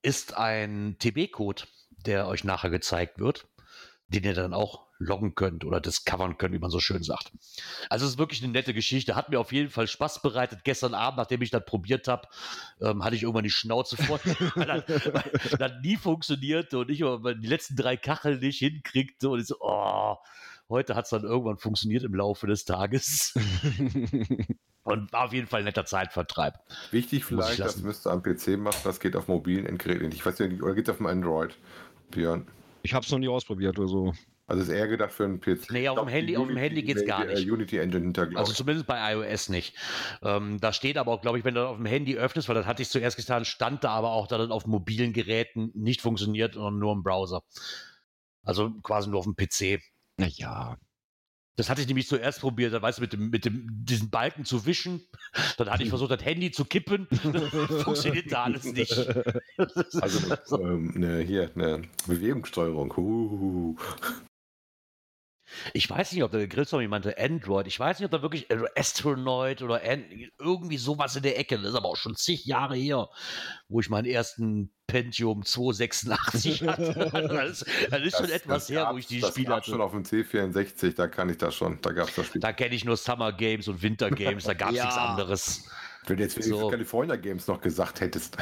ist 0.02 0.38
ein 0.38 0.96
TB-Code, 1.00 1.64
der 2.06 2.30
euch 2.30 2.46
nachher 2.46 2.70
gezeigt 2.70 3.20
wird, 3.20 3.46
den 4.10 4.24
ihr 4.24 4.34
dann 4.34 4.54
auch 4.54 4.88
loggen 4.98 5.34
könnt 5.34 5.64
oder 5.64 5.80
discovern 5.80 6.38
könnt, 6.38 6.54
wie 6.54 6.60
man 6.60 6.72
so 6.72 6.80
schön 6.80 7.04
sagt. 7.04 7.32
Also 7.90 8.06
es 8.06 8.14
ist 8.14 8.18
wirklich 8.18 8.44
eine 8.44 8.52
nette 8.52 8.74
Geschichte. 8.74 9.16
Hat 9.16 9.30
mir 9.30 9.40
auf 9.40 9.54
jeden 9.54 9.70
Fall 9.70 9.88
Spaß 9.88 10.22
bereitet. 10.22 10.64
Gestern 10.66 10.94
Abend, 10.94 11.18
nachdem 11.18 11.42
ich 11.42 11.52
das 11.52 11.64
probiert 11.64 12.08
habe, 12.08 12.28
ähm, 12.82 13.04
hatte 13.04 13.16
ich 13.16 13.24
irgendwann 13.24 13.46
die 13.46 13.50
Schnauze 13.50 13.96
voll, 13.96 14.20
weil 14.56 14.84
das, 14.86 15.14
weil 15.14 15.58
das 15.58 15.72
nie 15.82 15.96
funktionierte 15.96 16.80
und 16.80 16.90
ich 16.90 17.04
aber 17.04 17.34
die 17.34 17.48
letzten 17.48 17.78
drei 17.78 17.96
Kacheln 17.96 18.40
nicht 18.40 18.60
hinkriegte 18.60 19.30
und 19.30 19.40
ich 19.40 19.48
so, 19.48 19.56
oh, 19.62 20.18
heute 20.68 20.96
hat 20.96 21.06
es 21.06 21.12
dann 21.12 21.24
irgendwann 21.24 21.58
funktioniert 21.58 22.04
im 22.04 22.14
Laufe 22.14 22.48
des 22.48 22.66
Tages. 22.66 23.34
Und 24.84 25.12
war 25.12 25.26
auf 25.26 25.34
jeden 25.34 25.46
Fall 25.46 25.60
ein 25.60 25.66
netter 25.66 25.86
Zeitvertreib. 25.86 26.56
Wichtig 26.90 27.24
vielleicht, 27.26 27.60
das 27.60 27.78
müsst 27.78 28.08
ihr 28.08 28.12
am 28.12 28.24
PC 28.24 28.58
machen, 28.58 28.80
das 28.84 29.00
geht 29.00 29.16
auf 29.16 29.28
mobilen 29.28 29.68
Endgeräten 29.68 30.08
nicht. 30.08 30.20
Ich 30.20 30.26
weiß 30.26 30.40
ja 30.40 30.48
nicht, 30.48 30.64
oder 30.64 30.74
geht 30.74 30.88
es 30.88 30.92
auf 30.92 30.98
dem 30.98 31.06
Android? 31.06 31.56
Björn. 32.10 32.48
Ich 32.84 32.94
habe 32.94 33.06
es 33.06 33.12
noch 33.12 33.20
nie 33.20 33.28
ausprobiert 33.28 33.78
oder 33.80 33.88
so. 33.88 34.14
Also 34.48 34.64
ist 34.64 34.70
eher 34.70 34.88
gedacht 34.88 35.12
für 35.12 35.26
einen 35.26 35.40
PC. 35.40 35.70
Nee, 35.70 35.88
auf 35.90 36.00
dem 36.00 36.08
Handy- 36.08 36.28
die 36.32 36.38
auf 36.38 36.48
dem 36.48 36.56
Unity- 36.56 36.60
Handy 36.62 36.82
geht's 36.84 37.06
gar 37.06 37.24
äh, 37.28 37.36
nicht. 37.36 37.52
Unity 37.52 37.78
Engine 37.78 38.06
hinter, 38.06 38.30
Also 38.36 38.52
zumindest 38.52 38.88
bei 38.88 39.14
iOS 39.14 39.50
nicht. 39.50 39.76
Ähm, 40.24 40.60
da 40.60 40.74
steht 40.74 40.98
aber 40.98 41.12
auch, 41.12 41.22
glaube 41.22 41.38
ich, 41.38 41.46
wenn 41.46 41.54
du 41.54 41.62
das 41.62 41.70
auf 41.70 41.78
dem 41.78 41.86
Handy 41.86 42.18
öffnest, 42.18 42.48
weil 42.50 42.56
das 42.56 42.66
hatte 42.66 42.82
ich 42.82 42.90
zuerst 42.90 43.16
getan, 43.16 43.46
stand 43.46 43.84
da 43.84 43.92
aber 43.92 44.12
auch, 44.12 44.26
dass 44.26 44.40
das 44.40 44.50
auf 44.50 44.66
mobilen 44.66 45.14
Geräten 45.14 45.70
nicht 45.76 46.02
funktioniert, 46.02 46.56
sondern 46.56 46.80
nur 46.80 46.94
im 46.94 47.04
Browser. 47.04 47.44
Also 48.44 48.72
quasi 48.82 49.10
nur 49.10 49.20
auf 49.20 49.26
dem 49.26 49.36
PC. 49.36 49.82
Naja. 50.18 50.78
Das 51.60 51.70
hatte 51.70 51.82
ich 51.82 51.88
nämlich 51.88 52.08
zuerst 52.08 52.40
probiert, 52.40 52.74
da 52.74 52.82
weißt 52.82 53.00
du, 53.00 53.02
mit 53.02 53.12
dem, 53.12 53.30
mit 53.32 53.44
dem, 53.44 53.68
diesen 53.84 54.10
Balken 54.10 54.46
zu 54.46 54.66
wischen. 54.66 55.02
Dann 55.58 55.70
hatte 55.70 55.84
ich 55.84 55.90
versucht, 55.90 56.10
das 56.10 56.24
Handy 56.24 56.52
zu 56.52 56.64
kippen. 56.64 57.06
Funktioniert 57.84 58.32
da 58.32 58.46
alles 58.46 58.64
nicht. 58.64 58.98
Also 60.00 60.58
ähm, 60.58 60.94
ne, 60.96 61.20
hier, 61.20 61.52
eine 61.56 61.82
Bewegungssteuerung. 62.08 62.96
Huhuhu. 62.96 63.76
Ich 65.74 65.90
weiß 65.90 66.12
nicht, 66.12 66.24
ob 66.24 66.32
der 66.32 66.48
Grillzombie 66.48 66.88
meinte 66.88 67.18
Android. 67.18 67.68
Ich 67.68 67.80
weiß 67.80 68.00
nicht, 68.00 68.06
ob 68.06 68.12
da 68.12 68.22
wirklich 68.22 68.50
äh, 68.50 68.58
Astronaut 68.76 69.62
oder 69.62 69.82
An 69.84 70.04
irgendwie 70.40 70.78
sowas 70.78 71.16
in 71.16 71.24
der 71.24 71.40
Ecke. 71.40 71.58
Das 71.58 71.70
ist 71.70 71.76
aber 71.76 71.88
auch 71.90 71.96
schon 71.98 72.16
zig 72.16 72.46
Jahre 72.46 72.76
her, 72.76 73.10
wo 73.68 73.80
ich 73.80 73.90
meinen 73.90 74.06
ersten 74.06 74.72
Pentium 74.88 75.46
286 75.46 76.64
hatte. 76.68 77.12
Also 77.14 77.28
das 77.36 77.62
ist, 77.62 77.66
das 77.92 78.02
ist 78.02 78.18
schon 78.18 78.30
etwas 78.30 78.70
her, 78.70 78.90
wo 78.92 78.98
ich 78.98 79.08
die 79.08 79.20
das 79.22 79.32
Spiele 79.32 79.50
gab's 79.50 79.66
schon 79.68 79.76
hatte. 79.76 79.84
auf 79.84 79.92
dem 79.92 80.04
C64, 80.04 80.96
da 80.96 81.08
kann 81.08 81.30
ich 81.30 81.38
das 81.38 81.56
schon. 81.56 81.80
Da 81.82 81.92
gab 81.92 82.10
es 82.10 82.16
das 82.16 82.26
Spiel. 82.28 82.42
Da 82.42 82.54
kenne 82.54 82.76
ich 82.76 82.86
nur 82.86 82.98
Summer 82.98 83.32
Games 83.34 83.68
und 83.68 83.82
Winter 83.82 84.10
Games, 84.10 84.44
da 84.46 84.54
gab 84.54 84.72
es 84.72 84.78
Ja. 84.78 84.86
nichts 84.86 84.98
anderes. 84.98 85.70
Wenn 86.08 86.18
du 86.18 86.24
jetzt 86.24 86.36
wenigstens 86.38 86.60
So. 86.60 86.70
California 86.70 87.16
Games 87.16 87.48
noch 87.48 87.62
gesagt 87.62 88.02
hättest. 88.02 88.38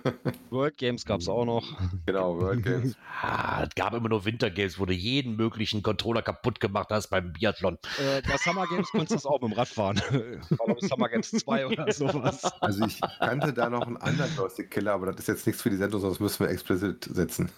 World 0.50 0.76
Games 0.76 1.04
gab 1.04 1.20
es 1.20 1.28
auch 1.28 1.44
noch. 1.44 1.64
genau, 2.06 2.38
World 2.38 2.62
Games. 2.64 2.96
Ah, 3.24 3.62
es 3.68 3.74
gab 3.76 3.94
immer 3.94 4.08
nur 4.08 4.24
Winter 4.24 4.50
Games, 4.50 4.80
wo 4.80 4.84
du 4.86 4.92
jeden 4.92 5.36
möglichen 5.36 5.82
Controller 5.84 6.22
kaputt 6.22 6.58
gemacht 6.58 6.88
hast 6.90 7.06
beim 7.08 7.32
Biathlon. 7.32 7.78
Äh, 8.00 8.20
bei 8.26 8.36
Summer 8.36 8.66
Games 8.66 8.88
konntest 8.90 9.10
du 9.12 9.14
das 9.14 9.26
auch 9.26 9.40
mit 9.40 9.52
dem 9.52 9.56
Rad 9.56 9.68
fahren. 9.68 10.00
Ich 10.82 10.88
Summer 10.88 11.08
Games 11.08 11.30
2 11.30 11.66
oder 11.66 11.92
sowas. 11.92 12.42
Also 12.60 12.84
ich 12.86 13.00
kannte 13.20 13.52
da 13.52 13.70
noch 13.70 13.86
einen 13.86 13.96
anderen 13.98 14.34
Joystick-Killer, 14.34 14.92
aber 14.92 15.06
das 15.06 15.16
ist 15.20 15.28
jetzt 15.28 15.46
nichts 15.46 15.62
für 15.62 15.70
die 15.70 15.76
Sendung, 15.76 16.00
sonst 16.00 16.18
müssen 16.18 16.44
wir 16.44 16.50
explicit 16.50 17.04
setzen. 17.04 17.50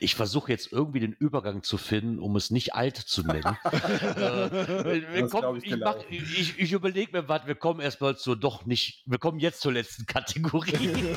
Ich 0.00 0.14
versuche 0.16 0.50
jetzt 0.50 0.72
irgendwie 0.72 0.98
den 1.00 1.12
Übergang 1.12 1.62
zu 1.62 1.78
finden, 1.78 2.18
um 2.18 2.34
es 2.36 2.50
nicht 2.50 2.74
alt 2.74 2.96
zu 2.96 3.22
nennen. 3.22 3.56
äh, 3.64 5.02
wir 5.12 5.20
Das 5.22 5.30
kommen, 5.30 5.42
glaub 5.42 5.56
ich 5.58 5.64
ich, 5.64 5.70
genau. 5.70 5.84
mach, 5.96 6.04
ich, 6.10 6.58
ich 6.58 6.72
überlege 6.72 7.12
mir 7.12 7.28
was, 7.28 7.46
wir 7.46 7.54
kommen 7.54 7.80
erstmal 7.80 8.16
zur 8.16 8.36
doch 8.46 8.64
nicht, 8.64 9.02
wir 9.06 9.18
kommen 9.18 9.40
jetzt 9.40 9.60
zur 9.60 9.72
letzten 9.72 10.06
Kategorie. 10.06 10.72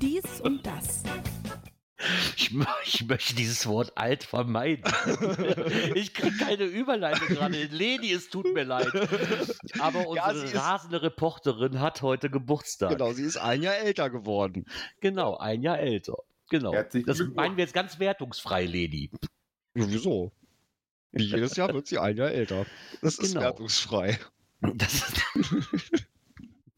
Dies 0.00 0.40
und 0.42 0.64
das. 0.64 1.02
Ich 2.36 2.50
ich, 2.52 2.56
mö- 2.56 2.66
ich 2.84 3.04
möchte 3.08 3.34
dieses 3.34 3.66
Wort 3.66 3.92
alt 3.98 4.22
vermeiden. 4.22 4.84
ich 5.96 6.14
kriege 6.14 6.36
keine 6.36 6.64
Überleitung 6.64 7.26
gerade. 7.28 7.64
Leni, 7.64 8.12
es 8.12 8.30
tut 8.30 8.54
mir 8.54 8.62
leid. 8.62 8.86
Aber 9.80 10.14
Ja, 10.14 10.28
unsere 10.30 10.44
ist- 10.44 10.54
rasende 10.54 11.02
Reporterin 11.02 11.80
hat 11.80 12.00
heute 12.02 12.30
Geburtstag. 12.30 12.90
Genau, 12.90 13.12
sie 13.12 13.24
ist 13.24 13.38
ein 13.38 13.62
Jahr 13.64 13.76
älter 13.76 14.08
geworden. 14.08 14.66
Genau, 15.00 15.36
ein 15.36 15.62
Jahr 15.62 15.80
älter. 15.80 16.14
Genau. 16.48 16.72
Herzlichen 16.72 17.06
Das 17.06 17.18
meinen 17.34 17.56
wir 17.56 17.64
jetzt 17.64 17.74
ganz 17.74 17.98
wertungsfrei. 17.98 18.62
Ja, 18.62 19.08
Wieso? 19.74 20.32
Jedes 21.12 21.56
Jahr 21.56 21.72
wird 21.72 21.86
sie 21.86 21.98
ein 21.98 22.16
Jahr 22.16 22.30
älter. 22.30 22.66
Das 23.02 23.18
ist 23.18 23.30
Genau. 23.32 23.40
wertungsfrei. 23.42 24.18
Das 24.60 24.94
ist 24.94 26.08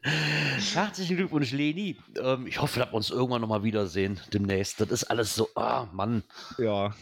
Herzlichen 0.74 1.16
Glückwunsch, 1.16 1.52
Leni. 1.52 1.98
Ähm, 2.18 2.46
ich 2.46 2.60
hoffe, 2.60 2.80
dass 2.80 2.90
wir 2.90 2.94
uns 2.94 3.10
irgendwann 3.10 3.42
nochmal 3.42 3.62
wiedersehen 3.64 4.20
demnächst. 4.32 4.80
Das 4.80 4.90
ist 4.90 5.04
alles 5.04 5.34
so, 5.34 5.48
ah, 5.56 5.88
Mann. 5.92 6.24
Ja, 6.58 6.94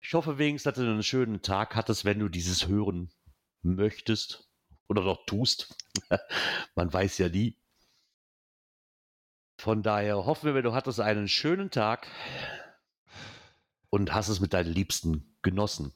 Ich 0.00 0.12
hoffe 0.12 0.36
wenigstens, 0.36 0.74
dass 0.74 0.84
du 0.84 0.90
einen 0.90 1.02
schönen 1.02 1.40
Tag 1.40 1.74
hattest, 1.76 2.04
wenn 2.04 2.18
du 2.18 2.28
dieses 2.28 2.66
hören 2.68 3.10
möchtest 3.62 4.50
oder 4.88 5.02
doch 5.02 5.24
tust. 5.24 5.74
Man 6.74 6.92
weiß 6.92 7.16
ja 7.18 7.28
nie. 7.30 7.56
Von 9.58 9.82
daher 9.82 10.26
hoffen 10.26 10.54
wir, 10.54 10.60
du 10.60 10.74
hattest 10.74 11.00
einen 11.00 11.28
schönen 11.28 11.70
Tag 11.70 12.06
und 13.88 14.12
hast 14.12 14.28
es 14.28 14.40
mit 14.40 14.52
deinen 14.52 14.72
Liebsten 14.74 15.36
genossen. 15.40 15.94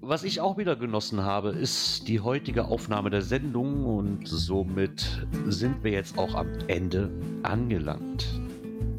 Was 0.00 0.22
ich 0.22 0.40
auch 0.40 0.56
wieder 0.56 0.76
genossen 0.76 1.24
habe, 1.24 1.50
ist 1.50 2.06
die 2.06 2.20
heutige 2.20 2.66
Aufnahme 2.66 3.10
der 3.10 3.22
Sendung 3.22 3.84
und 3.84 4.28
somit 4.28 5.26
sind 5.46 5.82
wir 5.82 5.90
jetzt 5.90 6.16
auch 6.16 6.34
am 6.36 6.46
Ende 6.68 7.10
angelangt. 7.42 8.28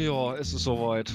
ja, 0.02 0.36
es 0.36 0.54
ist 0.54 0.64
soweit. 0.64 1.14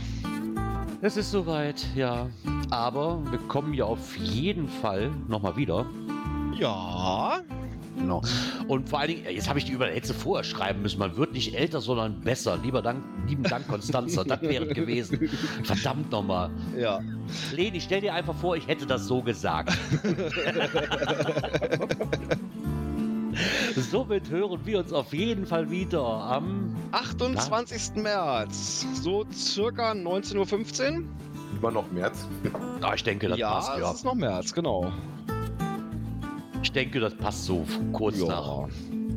Es 1.02 1.18
ist 1.18 1.30
soweit, 1.30 1.86
ja. 1.94 2.28
Aber 2.70 3.22
wir 3.30 3.38
kommen 3.40 3.74
ja 3.74 3.84
auf 3.84 4.16
jeden 4.16 4.68
Fall 4.68 5.10
nochmal 5.28 5.54
wieder. 5.56 5.84
Ja, 6.58 7.42
Genau. 7.96 8.22
Und 8.68 8.88
vor 8.88 9.00
allen 9.00 9.08
Dingen, 9.08 9.24
jetzt 9.30 9.48
habe 9.48 9.58
ich 9.58 9.64
die 9.64 9.72
Überletze 9.72 10.14
vorher 10.14 10.44
schreiben 10.44 10.82
müssen. 10.82 10.98
Man 10.98 11.16
wird 11.16 11.32
nicht 11.32 11.54
älter, 11.54 11.80
sondern 11.80 12.20
besser. 12.20 12.58
Lieber 12.62 12.82
Dank, 12.82 13.02
lieben 13.28 13.42
Dank, 13.44 13.66
Konstanze. 13.68 14.24
das 14.24 14.42
wäre 14.42 14.66
es 14.66 14.74
gewesen. 14.74 15.28
Verdammt 15.64 16.10
nochmal. 16.10 16.50
ja. 16.76 17.00
Leni, 17.52 17.80
stell 17.80 18.00
dir 18.00 18.12
einfach 18.14 18.34
vor, 18.34 18.56
ich 18.56 18.66
hätte 18.66 18.86
das 18.86 19.06
so 19.06 19.22
gesagt. 19.22 19.72
Somit 23.90 24.30
hören 24.30 24.60
wir 24.64 24.78
uns 24.78 24.92
auf 24.92 25.12
jeden 25.12 25.46
Fall 25.46 25.68
wieder 25.70 26.02
am 26.02 26.76
28. 26.92 27.96
März, 27.96 28.86
so 28.94 29.24
circa 29.32 29.92
19.15 29.92 30.98
Uhr. 30.98 31.04
Immer 31.58 31.70
noch 31.70 31.90
März. 31.90 32.28
Ah, 32.80 32.94
ich 32.94 33.02
denke, 33.02 33.28
das 33.28 33.38
ja, 33.38 33.50
passt, 33.50 33.72
es 33.74 33.80
ja. 33.80 33.90
ist 33.92 34.04
noch 34.04 34.14
März, 34.14 34.52
genau. 34.52 34.92
Ich 36.64 36.72
denke, 36.72 36.98
das 36.98 37.14
passt 37.14 37.44
so 37.44 37.64
kurz 37.92 38.18
Ja. 38.18 38.26
nach 38.26 38.68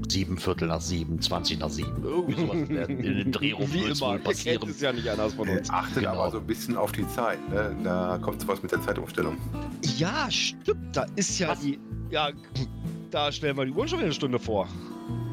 sieben 0.09 0.37
Viertel 0.37 0.67
nach 0.67 0.81
sieben, 0.81 1.19
20 1.21 1.59
nach 1.59 1.69
sieben. 1.69 2.03
Irgendwie 2.03 2.41
sowas 2.41 2.87
in 2.89 3.01
den 3.01 3.31
Dreh 3.31 3.53
rum 3.53 3.73
Wie 3.73 3.79
immer, 3.85 4.17
passieren. 4.19 4.69
es 4.69 4.81
ja 4.81 4.91
nicht 4.93 5.07
anders 5.09 5.33
von 5.33 5.47
uns. 5.49 5.69
achtet 5.69 5.99
Genau. 6.03 6.11
aber 6.11 6.31
so 6.31 6.37
ein 6.39 6.45
bisschen 6.45 6.75
auf 6.77 6.91
die 6.91 7.07
Zeit. 7.07 7.39
Ne? 7.49 7.75
Da 7.83 8.19
kommt 8.21 8.41
sowas 8.41 8.61
mit 8.61 8.71
der 8.71 8.81
Zeitumstellung. 8.81 9.37
Ja, 9.97 10.29
stimmt, 10.29 10.95
da 10.95 11.05
ist 11.15 11.39
ja 11.39 11.49
Was? 11.49 11.61
die... 11.61 11.79
Ja, 12.09 12.29
da 13.11 13.31
stellen 13.31 13.57
wir 13.57 13.65
die 13.65 13.71
Uhr 13.71 13.87
schon 13.87 13.99
wieder 13.99 14.07
eine 14.07 14.13
Stunde 14.13 14.39
vor. 14.39 14.67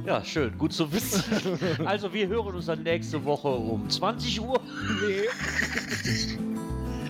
Ja, 0.06 0.24
schön, 0.24 0.56
gut 0.58 0.72
zu 0.72 0.90
wissen. 0.92 1.22
Also 1.84 2.12
wir 2.12 2.28
hören 2.28 2.54
uns 2.54 2.66
dann 2.66 2.82
nächste 2.84 3.24
Woche 3.24 3.48
um 3.48 3.88
20 3.90 4.40
Uhr. 4.40 4.60
Nee. 5.06 6.53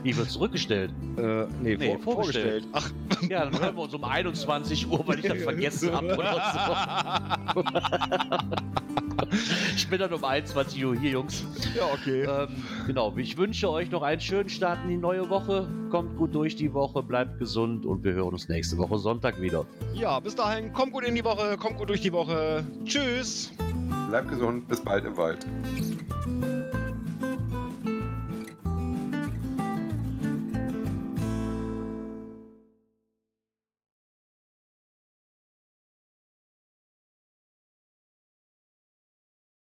Die 0.04 0.16
wird 0.16 0.30
zurückgestellt. 0.30 0.90
Äh, 1.16 1.46
nee, 1.62 1.76
Nee, 1.76 1.96
vor, 2.02 2.14
vorgestellt. 2.14 2.64
vorgestellt. 2.66 2.66
Ach, 2.72 2.90
Ja, 3.30 3.44
dann 3.46 3.58
hören 3.58 3.74
wir 3.76 3.82
uns 3.84 3.94
um 3.94 4.04
21 4.04 4.90
Uhr, 4.90 5.06
weil 5.06 5.18
ich 5.20 5.26
das 5.26 5.42
vergessen 5.42 5.92
habe 5.92 6.14
oder 6.14 7.54
so. 7.54 7.64
Ich 9.76 9.88
bin 9.88 9.98
dann 9.98 10.12
um 10.12 10.22
21 10.24 10.84
Uhr 10.84 10.94
hier, 10.96 11.10
Jungs. 11.12 11.44
ja, 11.76 11.84
okay. 11.92 12.22
Ähm, 12.22 12.48
genau, 12.86 13.12
ich 13.16 13.36
wünsche 13.36 13.68
euch 13.70 13.90
noch 13.90 14.02
einen 14.02 14.20
schönen 14.20 14.48
Start 14.48 14.78
in 14.84 14.90
die 14.90 14.96
neue 14.96 15.28
Woche. 15.28 15.68
Kommt 15.90 16.16
gut 16.16 16.34
durch 16.34 16.54
die 16.56 16.72
Woche, 16.72 17.02
bleibt 17.02 17.38
gesund 17.38 17.84
und 17.86 18.04
wir 18.04 18.12
hören 18.12 18.32
uns 18.32 18.48
nächste 18.48 18.76
Woche 18.78 18.98
Sonntag 18.98 19.40
wieder. 19.40 19.66
Ja, 19.94 20.20
bis 20.20 20.34
dahin, 20.36 20.72
kommt 20.72 20.92
gut 20.92 21.04
in 21.04 21.14
die 21.14 21.24
Woche, 21.24 21.56
kommt 21.56 21.78
gut 21.78 21.88
durch 21.88 22.00
die 22.02 22.12
Woche. 22.12 22.64
Tschüss. 22.84 23.52
Bleibt 24.08 24.28
gesund, 24.28 24.68
bis 24.68 24.80
bald 24.80 25.04
im 25.04 25.16
Wald. 25.16 25.44